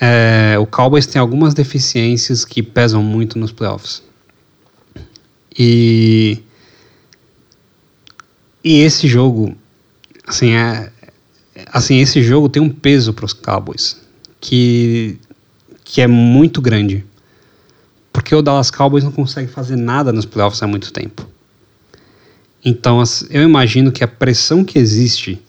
É, 0.00 0.56
o 0.58 0.66
Cowboys 0.66 1.06
tem 1.06 1.20
algumas 1.20 1.54
deficiências 1.54 2.44
que 2.44 2.62
pesam 2.62 3.02
muito 3.02 3.38
nos 3.38 3.52
playoffs. 3.52 4.02
E 5.56 6.42
e 8.64 8.80
esse 8.80 9.06
jogo, 9.06 9.54
assim, 10.26 10.52
é, 10.52 10.90
assim, 11.66 11.98
esse 11.98 12.22
jogo 12.22 12.48
tem 12.48 12.62
um 12.62 12.70
peso 12.70 13.12
para 13.12 13.26
os 13.26 13.34
Cowboys 13.34 14.03
que, 14.44 15.18
que 15.82 16.02
é 16.02 16.06
muito 16.06 16.60
grande. 16.60 17.02
Porque 18.12 18.34
o 18.34 18.42
Dallas 18.42 18.70
Cowboys 18.70 19.02
não 19.02 19.10
consegue 19.10 19.50
fazer 19.50 19.76
nada 19.76 20.12
nos 20.12 20.26
playoffs 20.26 20.62
há 20.62 20.66
muito 20.66 20.92
tempo. 20.92 21.26
Então, 22.62 23.02
eu 23.30 23.42
imagino 23.42 23.90
que 23.90 24.04
a 24.04 24.08
pressão 24.08 24.62
que 24.62 24.78
existe 24.78 25.40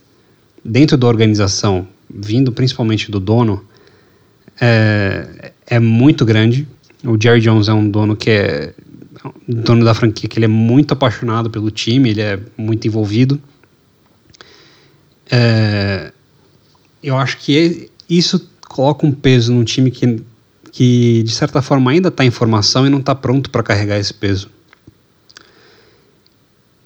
dentro 0.63 0.95
da 0.97 1.07
organização, 1.07 1.85
vindo 2.09 2.53
principalmente 2.53 3.11
do 3.11 3.19
dono, 3.19 3.63
é, 4.59 5.51
é 5.67 5.79
muito 5.79 6.25
grande. 6.25 6.65
O 7.03 7.21
Jerry 7.21 7.41
Jones 7.41 7.67
é 7.67 7.73
um 7.73 7.89
dono 7.89 8.15
que 8.15 8.29
é 8.29 8.73
dono 9.45 9.83
da 9.83 9.93
franquia, 9.93 10.29
que 10.29 10.39
ele 10.39 10.45
é 10.45 10.49
muito 10.49 10.93
apaixonado 10.93 11.49
pelo 11.49 11.69
time, 11.69 12.11
ele 12.11 12.21
é 12.21 12.39
muito 12.57 12.87
envolvido. 12.87 13.41
É, 15.29 16.11
eu 17.03 17.17
acho 17.17 17.37
que 17.37 17.89
isso 18.09 18.54
coloca 18.75 19.05
um 19.05 19.11
peso 19.13 19.53
num 19.53 19.63
time 19.63 19.89
que, 19.89 20.21
que 20.69 21.23
de 21.23 21.31
certa 21.31 21.61
forma 21.61 21.91
ainda 21.91 22.09
está 22.09 22.25
em 22.25 22.29
formação 22.29 22.85
e 22.85 22.89
não 22.89 22.99
está 22.99 23.15
pronto 23.15 23.49
para 23.49 23.63
carregar 23.63 23.97
esse 23.97 24.13
peso. 24.13 24.49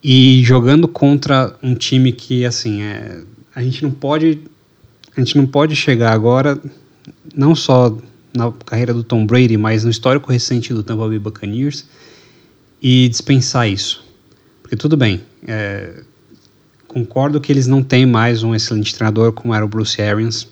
E 0.03 0.43
jogando 0.43 0.87
contra 0.87 1.57
um 1.63 1.73
time 1.73 2.11
que 2.11 2.45
assim 2.45 2.83
é, 2.83 3.23
a 3.55 3.63
gente 3.63 3.81
não 3.81 3.89
pode 3.89 4.39
a 5.17 5.19
gente 5.19 5.35
não 5.35 5.47
pode 5.47 5.75
chegar 5.75 6.13
agora 6.13 6.61
não 7.35 7.55
só 7.55 7.97
na 8.37 8.51
carreira 8.51 8.93
do 8.93 9.03
Tom 9.03 9.25
Brady, 9.25 9.57
mas 9.57 9.83
no 9.83 9.89
histórico 9.89 10.31
recente 10.31 10.71
do 10.71 10.83
Tampa 10.83 11.07
Bay 11.07 11.17
Buccaneers 11.17 11.87
e 12.79 13.09
dispensar 13.09 13.67
isso. 13.67 14.05
Porque 14.61 14.75
tudo 14.75 14.95
bem, 14.95 15.21
é, 15.47 16.03
concordo 16.87 17.41
que 17.41 17.51
eles 17.51 17.65
não 17.65 17.81
têm 17.81 18.05
mais 18.05 18.43
um 18.43 18.53
excelente 18.53 18.93
treinador 18.93 19.33
como 19.33 19.55
era 19.55 19.65
o 19.65 19.67
Bruce 19.67 19.99
Arians, 19.99 20.47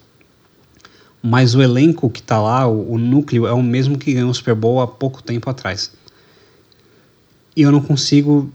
mas 1.30 1.56
o 1.56 1.62
elenco 1.62 2.10
que 2.10 2.22
está 2.22 2.40
lá, 2.40 2.66
o, 2.66 2.94
o, 2.94 2.98
núcleo, 2.98 3.46
é 3.46 3.52
o 3.52 3.62
mesmo 3.62 3.98
que 3.98 4.14
ganhou 4.14 4.30
o 4.30 4.34
Super 4.34 4.56
Bowl 4.56 4.80
há 4.80 4.88
pouco 4.88 5.22
tempo 5.22 5.50
atrás. 5.50 5.92
E 7.54 7.64
eu 7.64 7.70
não 7.70 7.82
consigo 7.82 8.50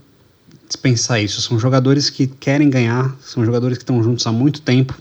dispensar 0.67 1.23
isso. 1.23 1.43
São 1.43 1.59
jogadores 1.59 2.09
que 2.09 2.27
querem 2.27 2.71
ganhar, 2.71 3.15
são 3.21 3.45
jogadores 3.45 3.77
que 3.77 3.83
estão 3.83 4.03
juntos 4.03 4.27
há 4.27 4.33
muito 4.33 4.63
tempo 4.63 4.99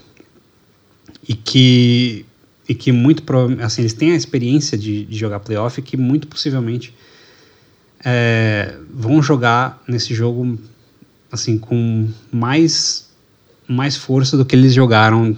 e 1.26 1.34
que 1.34 2.26
e 2.68 2.76
que 2.76 2.91
muito 2.91 3.23
assim 3.64 3.81
eles 3.81 3.93
têm 3.93 4.11
a 4.11 4.15
experiência 4.15 4.77
de, 4.77 5.06
de 5.06 5.18
jogar 5.18 5.39
playoff 5.39 5.80
e 5.80 5.84
que 5.84 5.95
muito 5.95 6.27
possivelmente 6.27 6.93
é, 8.03 8.76
vão 8.93 9.22
jogar 9.22 9.81
nesse 9.88 10.14
jogo 10.14 10.60
assim 11.31 11.57
com 11.57 12.10
mais 12.31 13.10
mais 13.68 13.95
força 13.95 14.35
do 14.35 14.45
que 14.45 14.56
eles 14.56 14.73
jogaram 14.73 15.38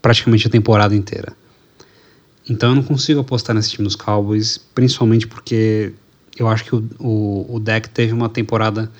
praticamente 0.00 0.46
a 0.48 0.50
temporada 0.50 0.94
inteira. 0.94 1.41
Então 2.48 2.70
eu 2.70 2.76
não 2.76 2.82
consigo 2.82 3.20
apostar 3.20 3.54
nesse 3.54 3.70
time 3.70 3.84
dos 3.84 3.96
Cowboys, 3.96 4.58
principalmente 4.74 5.26
porque 5.26 5.92
eu 6.36 6.48
acho 6.48 6.64
que 6.64 6.74
o, 6.74 6.84
o, 6.98 7.56
o 7.56 7.60
deck 7.60 7.88
teve 7.88 8.12
uma 8.12 8.28
temporada 8.28 8.90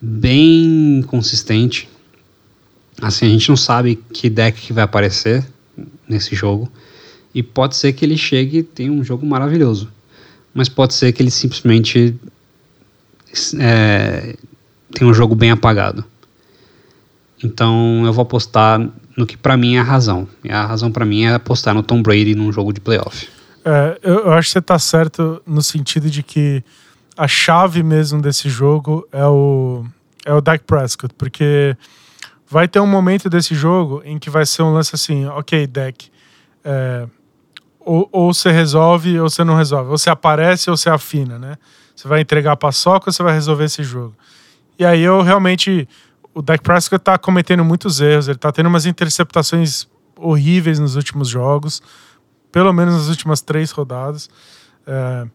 bem 0.00 1.04
consistente. 1.06 1.88
Assim, 3.00 3.26
a 3.26 3.28
gente 3.28 3.48
não 3.48 3.56
sabe 3.56 3.96
que 4.12 4.30
deck 4.30 4.60
que 4.60 4.72
vai 4.72 4.84
aparecer 4.84 5.44
nesse 6.08 6.34
jogo. 6.34 6.70
E 7.34 7.42
pode 7.42 7.74
ser 7.74 7.92
que 7.92 8.04
ele 8.04 8.16
chegue 8.16 8.58
e 8.58 8.62
tenha 8.62 8.92
um 8.92 9.02
jogo 9.02 9.26
maravilhoso 9.26 9.88
mas 10.54 10.68
pode 10.68 10.94
ser 10.94 11.12
que 11.12 11.20
ele 11.20 11.32
simplesmente 11.32 12.14
é, 13.58 14.36
tenha 14.92 15.10
um 15.10 15.12
jogo 15.12 15.34
bem 15.34 15.50
apagado. 15.50 16.04
Então 17.42 18.06
eu 18.06 18.12
vou 18.12 18.22
apostar 18.22 18.88
no 19.16 19.26
que 19.26 19.36
para 19.36 19.56
mim 19.56 19.76
é 19.76 19.80
a 19.80 19.82
razão. 19.82 20.28
E 20.42 20.50
a 20.50 20.66
razão 20.66 20.90
para 20.90 21.04
mim 21.04 21.24
é 21.24 21.34
apostar 21.34 21.74
no 21.74 21.82
Tom 21.82 22.02
Brady 22.02 22.34
num 22.34 22.52
jogo 22.52 22.72
de 22.72 22.80
playoff. 22.80 23.28
É, 23.64 23.98
eu, 24.02 24.32
acho 24.32 24.48
que 24.48 24.52
você 24.52 24.62
tá 24.62 24.78
certo 24.78 25.42
no 25.46 25.62
sentido 25.62 26.10
de 26.10 26.22
que 26.22 26.62
a 27.16 27.26
chave 27.26 27.82
mesmo 27.82 28.20
desse 28.20 28.48
jogo 28.48 29.06
é 29.10 29.24
o, 29.24 29.84
é 30.26 30.34
o 30.34 30.40
Dak 30.40 30.64
Prescott, 30.64 31.14
porque 31.16 31.76
vai 32.46 32.68
ter 32.68 32.80
um 32.80 32.86
momento 32.86 33.30
desse 33.30 33.54
jogo 33.54 34.02
em 34.04 34.18
que 34.18 34.28
vai 34.28 34.44
ser 34.44 34.62
um 34.62 34.72
lance 34.72 34.94
assim, 34.94 35.24
ok, 35.26 35.66
Dak, 35.66 36.10
é, 36.62 37.06
ou, 37.80 38.08
ou 38.10 38.34
você 38.34 38.50
resolve 38.50 39.18
ou 39.20 39.28
você 39.28 39.44
não 39.44 39.54
resolve. 39.54 39.90
Ou 39.90 39.98
você 39.98 40.10
aparece 40.10 40.70
ou 40.70 40.76
você 40.76 40.90
afina, 40.90 41.38
né? 41.38 41.56
Você 41.94 42.08
vai 42.08 42.20
entregar 42.20 42.52
a 42.52 42.56
paçoca 42.56 43.08
ou 43.08 43.12
você 43.12 43.22
vai 43.22 43.34
resolver 43.34 43.64
esse 43.64 43.82
jogo. 43.82 44.14
E 44.78 44.84
aí 44.84 45.02
eu 45.02 45.22
realmente. 45.22 45.88
O 46.34 46.42
Dak 46.42 46.62
Prescott 46.62 47.02
tá 47.02 47.16
cometendo 47.16 47.64
muitos 47.64 48.00
erros, 48.00 48.28
ele 48.28 48.38
tá 48.38 48.50
tendo 48.50 48.68
umas 48.68 48.86
interceptações 48.86 49.86
horríveis 50.16 50.78
nos 50.78 50.96
últimos 50.96 51.28
jogos, 51.28 51.80
pelo 52.50 52.72
menos 52.72 52.94
nas 52.94 53.08
últimas 53.08 53.40
três 53.40 53.70
rodadas. 53.70 54.28
É, 54.86 55.26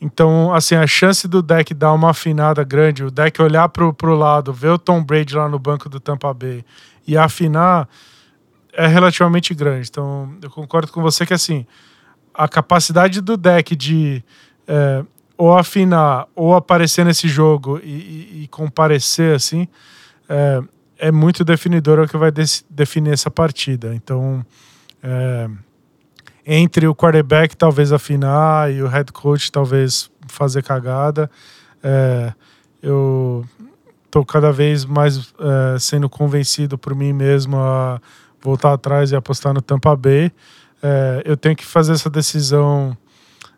então, 0.00 0.54
assim, 0.54 0.76
a 0.76 0.86
chance 0.86 1.26
do 1.26 1.42
deck 1.42 1.74
dar 1.74 1.92
uma 1.92 2.10
afinada 2.10 2.62
grande, 2.62 3.02
o 3.02 3.10
deck 3.10 3.42
olhar 3.42 3.68
pro, 3.68 3.92
pro 3.92 4.14
lado, 4.14 4.52
ver 4.52 4.70
o 4.70 4.78
Tom 4.78 5.02
Brady 5.02 5.34
lá 5.34 5.48
no 5.48 5.58
banco 5.58 5.88
do 5.88 5.98
Tampa 5.98 6.32
Bay 6.32 6.64
e 7.06 7.16
afinar 7.16 7.88
é 8.72 8.86
relativamente 8.86 9.52
grande. 9.54 9.88
Então, 9.90 10.32
eu 10.40 10.50
concordo 10.50 10.92
com 10.92 11.02
você 11.02 11.26
que, 11.26 11.34
assim, 11.34 11.66
a 12.32 12.46
capacidade 12.46 13.20
do 13.20 13.36
deck 13.36 13.74
de 13.74 14.22
é, 14.68 15.04
ou 15.36 15.56
afinar 15.56 16.28
ou 16.34 16.54
aparecer 16.54 17.04
nesse 17.04 17.26
jogo 17.26 17.80
e, 17.82 17.88
e, 17.88 18.42
e 18.44 18.48
comparecer, 18.48 19.34
assim, 19.34 19.66
é, 20.28 20.60
é 20.98 21.12
muito 21.12 21.44
definidor, 21.44 21.98
o 22.00 22.08
que 22.08 22.16
vai 22.16 22.30
definir 22.68 23.12
essa 23.12 23.30
partida. 23.30 23.94
Então, 23.94 24.44
é, 25.02 25.48
entre 26.46 26.86
o 26.86 26.94
quarterback 26.94 27.56
talvez 27.56 27.92
afinar 27.92 28.72
e 28.72 28.82
o 28.82 28.88
head 28.88 29.12
coach 29.12 29.50
talvez 29.50 30.10
fazer 30.26 30.62
cagada, 30.62 31.30
é, 31.82 32.32
eu 32.82 33.44
tô 34.10 34.24
cada 34.24 34.50
vez 34.50 34.84
mais 34.84 35.32
é, 35.38 35.78
sendo 35.78 36.08
convencido 36.08 36.76
por 36.76 36.94
mim 36.94 37.12
mesmo 37.12 37.56
a 37.56 38.00
voltar 38.40 38.72
atrás 38.72 39.12
e 39.12 39.16
apostar 39.16 39.52
no 39.52 39.60
Tampa 39.62 39.94
Bay. 39.94 40.32
É, 40.82 41.22
eu 41.24 41.36
tenho 41.36 41.56
que 41.56 41.64
fazer 41.64 41.92
essa 41.92 42.10
decisão. 42.10 42.96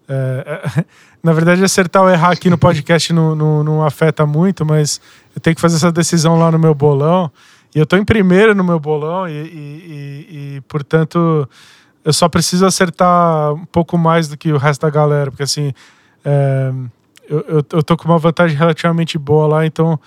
É 0.08 0.84
na 1.22 1.32
verdade, 1.32 1.62
acertar 1.62 2.02
ou 2.02 2.10
errar 2.10 2.32
aqui 2.32 2.48
no 2.48 2.56
podcast 2.56 3.12
não, 3.12 3.34
não, 3.34 3.62
não, 3.62 3.84
afeta 3.84 4.24
muito, 4.24 4.64
mas 4.64 5.00
eu 5.34 5.40
tenho 5.40 5.54
que 5.54 5.60
fazer 5.60 5.76
essa 5.76 5.92
decisão 5.92 6.38
lá 6.38 6.50
no 6.50 6.58
meu 6.58 6.74
bolão. 6.74 7.30
E 7.74 7.78
eu 7.78 7.84
estou 7.84 7.98
em 7.98 8.04
primeiro 8.04 8.54
no 8.54 8.64
meu 8.64 8.80
bolão, 8.80 9.28
e, 9.28 9.32
e, 9.32 9.36
e, 9.36 10.56
e, 10.56 10.60
portanto 10.62 11.48
eu 12.04 12.12
só 12.12 12.28
preciso 12.28 12.66
acertar 12.66 13.52
um 13.52 13.64
pouco 13.66 13.96
mais 13.96 14.26
do 14.26 14.36
que 14.36 14.52
o 14.52 14.56
resto 14.56 14.80
da 14.82 14.90
galera, 14.90 15.30
porque 15.30 15.44
assim 15.44 15.72
é, 16.24 16.72
eu, 17.28 17.44
eu, 17.46 17.64
eu 17.72 17.82
tô 17.82 17.96
com 17.96 18.06
uma 18.06 18.18
vantagem 18.18 18.56
relativamente 18.56 19.16
boa 19.18 19.46
lá, 19.46 19.66
então 19.66 20.00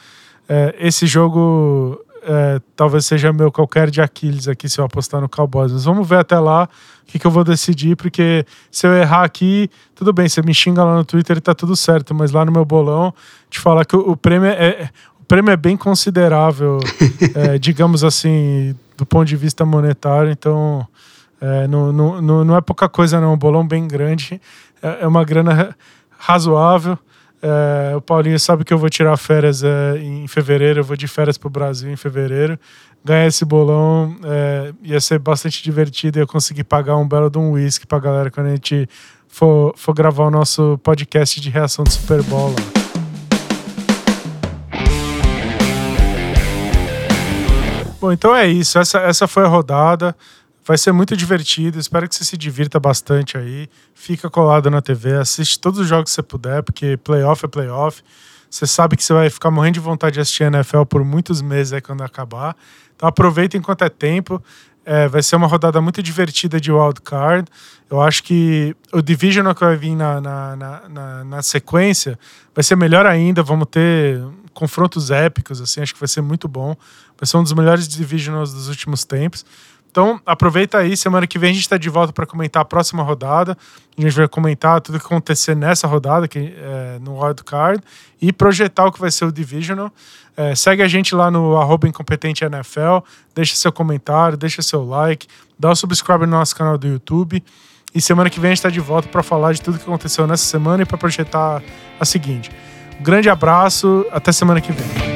é, 0.50 0.76
esse 0.78 1.08
jogo 1.08 2.04
é, 2.24 2.62
talvez 2.76 3.06
seja 3.06 3.34
meu 3.34 3.52
qualquer 3.52 3.90
de 3.90 4.02
Aquiles 4.02 4.48
aqui 4.48 4.68
se 4.70 4.80
eu 4.80 4.86
apostar 4.86 5.22
no 5.22 5.30
Cowboys. 5.30 5.72
Mas 5.72 5.86
vamos 5.86 6.08
ver 6.08 6.18
até 6.18 6.40
lá 6.40 6.68
o 7.02 7.06
que, 7.06 7.20
que 7.20 7.28
eu 7.28 7.32
vou 7.32 7.44
decidir, 7.44 7.96
porque 7.96 8.46
se 8.72 8.88
eu 8.88 8.94
errar 8.94 9.24
aqui, 9.24 9.70
tudo 9.94 10.14
bem, 10.14 10.28
você 10.28 10.42
me 10.42 10.54
xinga 10.54 10.84
lá 10.84 10.96
no 10.96 11.06
Twitter 11.06 11.38
e 11.38 11.42
tá 11.42 11.54
tudo 11.54 11.76
certo, 11.76 12.14
mas 12.14 12.32
lá 12.32 12.46
no 12.46 12.52
meu 12.52 12.66
bolão, 12.66 13.14
te 13.50 13.60
falar 13.60 13.86
que 13.86 13.96
o, 13.96 14.12
o 14.12 14.18
prêmio 14.18 14.48
é, 14.48 14.54
é, 14.54 14.90
prêmio 15.34 15.52
é 15.52 15.58
bem 15.58 15.76
considerável, 15.76 16.78
é, 17.34 17.58
digamos 17.58 18.04
assim, 18.04 18.76
do 18.96 19.04
ponto 19.04 19.26
de 19.26 19.36
vista 19.36 19.66
monetário, 19.66 20.30
então 20.30 20.88
é, 21.42 21.68
não, 21.68 21.92
não, 21.92 22.46
não 22.46 22.56
é 22.56 22.62
pouca 22.62 22.88
coisa 22.88 23.20
não, 23.20 23.34
um 23.34 23.38
bolão 23.38 23.68
bem 23.68 23.88
grande, 23.88 24.40
é, 24.80 25.00
é 25.02 25.08
uma 25.08 25.24
grana 25.26 25.76
razoável. 26.20 27.00
É, 27.42 27.96
o 27.96 28.02
Paulinho 28.02 28.40
sabe 28.40 28.64
que 28.64 28.72
eu 28.72 28.78
vou 28.78 28.92
tirar 28.92 29.18
férias 29.18 29.64
em 30.00 30.28
fevereiro, 30.28 30.82
eu 30.82 30.84
vou 30.84 30.96
de 30.96 31.08
férias 31.08 31.36
para 31.36 31.48
o 31.48 31.50
Brasil 31.50 31.92
em 31.92 31.96
fevereiro. 31.96 32.60
Ganhar 33.04 33.26
esse 33.26 33.44
bolão 33.44 34.16
ia 34.84 35.02
ser 35.02 35.18
bastante 35.18 35.64
divertido 35.64 36.20
e 36.20 36.22
eu 36.22 36.28
conseguir 36.28 36.64
pagar 36.64 36.96
um 36.96 37.08
belo 37.08 37.32
de 37.32 37.40
um 37.40 37.54
whisky 37.54 37.88
para 37.88 37.98
a 37.98 38.02
galera 38.02 38.30
quando 38.30 38.48
a 38.48 38.52
gente 38.52 38.88
for, 39.28 39.74
for 39.76 39.96
gravar 39.96 40.28
o 40.28 40.32
nosso 40.32 40.80
podcast 40.84 41.42
de 41.42 41.50
reação 41.50 41.84
do 41.84 41.92
Super 41.92 42.22
Bowl 42.22 42.52
lá. 42.52 42.83
Bom, 48.04 48.12
então 48.12 48.36
é 48.36 48.46
isso. 48.46 48.78
Essa, 48.78 49.00
essa 49.00 49.30
foi 49.30 49.46
a 49.46 49.48
rodada. 49.48 50.14
Vai 50.66 50.78
ser 50.78 50.92
muito 50.92 51.16
divertido. 51.16 51.80
Espero 51.80 52.06
que 52.10 52.14
você 52.14 52.26
se 52.26 52.36
divirta 52.36 52.78
bastante 52.78 53.38
aí. 53.38 53.70
Fica 53.96 54.30
colado 54.30 54.70
na 54.70 54.82
TV, 54.82 55.14
assiste 55.14 55.58
todos 55.58 55.80
os 55.80 55.88
jogos 55.88 56.12
que 56.12 56.16
você 56.16 56.22
puder, 56.22 56.62
porque 56.64 56.98
playoff 56.98 57.46
é 57.46 57.48
playoff. 57.48 58.04
Você 58.50 58.68
sabe 58.68 58.98
que 58.98 59.04
você 59.06 59.14
vai 59.14 59.30
ficar 59.30 59.50
morrendo 59.50 59.76
de 59.76 59.80
vontade 59.80 60.16
de 60.16 60.20
assistir 60.20 60.44
NFL 60.44 60.84
por 60.84 61.02
muitos 61.06 61.42
meses 61.42 61.72
aí 61.72 61.80
quando 61.80 62.04
acabar. 62.04 62.58
Então 62.94 63.08
aproveita 63.08 63.56
enquanto 63.56 63.86
é 63.86 63.90
tempo. 63.90 64.44
É, 64.86 65.08
vai 65.08 65.24
ser 65.24 65.38
uma 65.38 65.48
rodada 65.48 65.80
muito 65.80 66.04
divertida 66.04 66.60
de 66.60 66.74
wild 66.74 67.00
card. 67.00 67.48
Eu 67.90 68.02
acho 68.02 68.22
que 68.24 68.76
o 68.92 69.02
divisional 69.02 69.56
que 69.56 69.64
vai 69.64 69.78
vir 69.78 69.96
na, 69.96 70.20
na, 70.20 70.56
na, 70.90 71.24
na, 71.24 71.42
sequência 71.42 72.20
vai 72.54 72.64
ser 72.64 72.76
melhor 72.76 73.06
ainda. 73.06 73.42
Vamos 73.42 73.70
ter 73.72 74.22
confrontos 74.54 75.12
épicos, 75.12 75.62
assim, 75.62 75.82
acho 75.82 75.94
que 75.94 76.00
vai 76.00 76.08
ser 76.08 76.22
muito 76.22 76.48
bom. 76.48 76.76
Vai 77.18 77.28
ser 77.28 77.38
um 77.38 77.44
dos 77.44 77.54
melhores 77.54 77.88
divisionals 77.88 78.54
dos 78.54 78.68
últimos 78.68 79.04
tempos. 79.04 79.46
Então, 79.94 80.20
aproveita 80.26 80.80
aí. 80.80 80.98
Semana 80.98 81.28
que 81.28 81.38
vem 81.38 81.52
a 81.52 81.54
gente 81.54 81.62
está 81.62 81.78
de 81.78 81.88
volta 81.88 82.12
para 82.12 82.26
comentar 82.26 82.64
a 82.64 82.66
próxima 82.66 83.04
rodada. 83.04 83.56
A 83.96 84.02
gente 84.02 84.12
vai 84.16 84.28
comentar 84.28 84.82
tudo 84.82 85.00
que 85.00 85.06
acontecer 85.06 85.56
nessa 85.56 85.86
rodada, 85.86 86.28
que, 86.28 86.40
é, 86.40 86.98
no 87.00 87.24
Wild 87.24 87.44
Card, 87.44 87.84
e 88.20 88.34
projetar 88.34 88.88
o 88.88 88.92
que 88.92 89.00
vai 89.00 89.12
ser 89.12 89.26
o 89.26 89.32
Divisional. 89.32 89.92
É, 90.36 90.56
segue 90.56 90.82
a 90.82 90.88
gente 90.88 91.14
lá 91.14 91.30
no 91.30 91.58
arroba 91.58 91.88
Incompetente 91.88 92.44
NFL. 92.44 93.06
Deixa 93.36 93.56
seu 93.56 93.72
comentário, 93.72 94.36
deixa 94.36 94.64
seu 94.64 94.84
like, 94.84 95.28
dá 95.60 95.70
o 95.70 95.76
subscribe 95.76 96.22
no 96.22 96.38
nosso 96.38 96.56
canal 96.56 96.76
do 96.76 96.88
YouTube. 96.88 97.44
E 97.94 98.02
semana 98.02 98.32
que 98.32 98.40
vem 98.40 98.50
a 98.50 98.52
gente 98.52 98.58
está 98.58 98.72
de 98.72 98.80
volta 98.80 99.08
para 99.08 99.22
falar 99.22 99.54
de 99.54 99.62
tudo 99.62 99.78
que 99.78 99.84
aconteceu 99.84 100.26
nessa 100.26 100.46
semana 100.46 100.82
e 100.82 100.86
para 100.88 100.98
projetar 100.98 101.62
a 102.00 102.06
seguinte. 102.06 102.50
Grande 103.00 103.30
abraço, 103.30 104.06
até 104.12 104.32
semana 104.32 104.62
que 104.62 104.72
vem. 104.72 105.13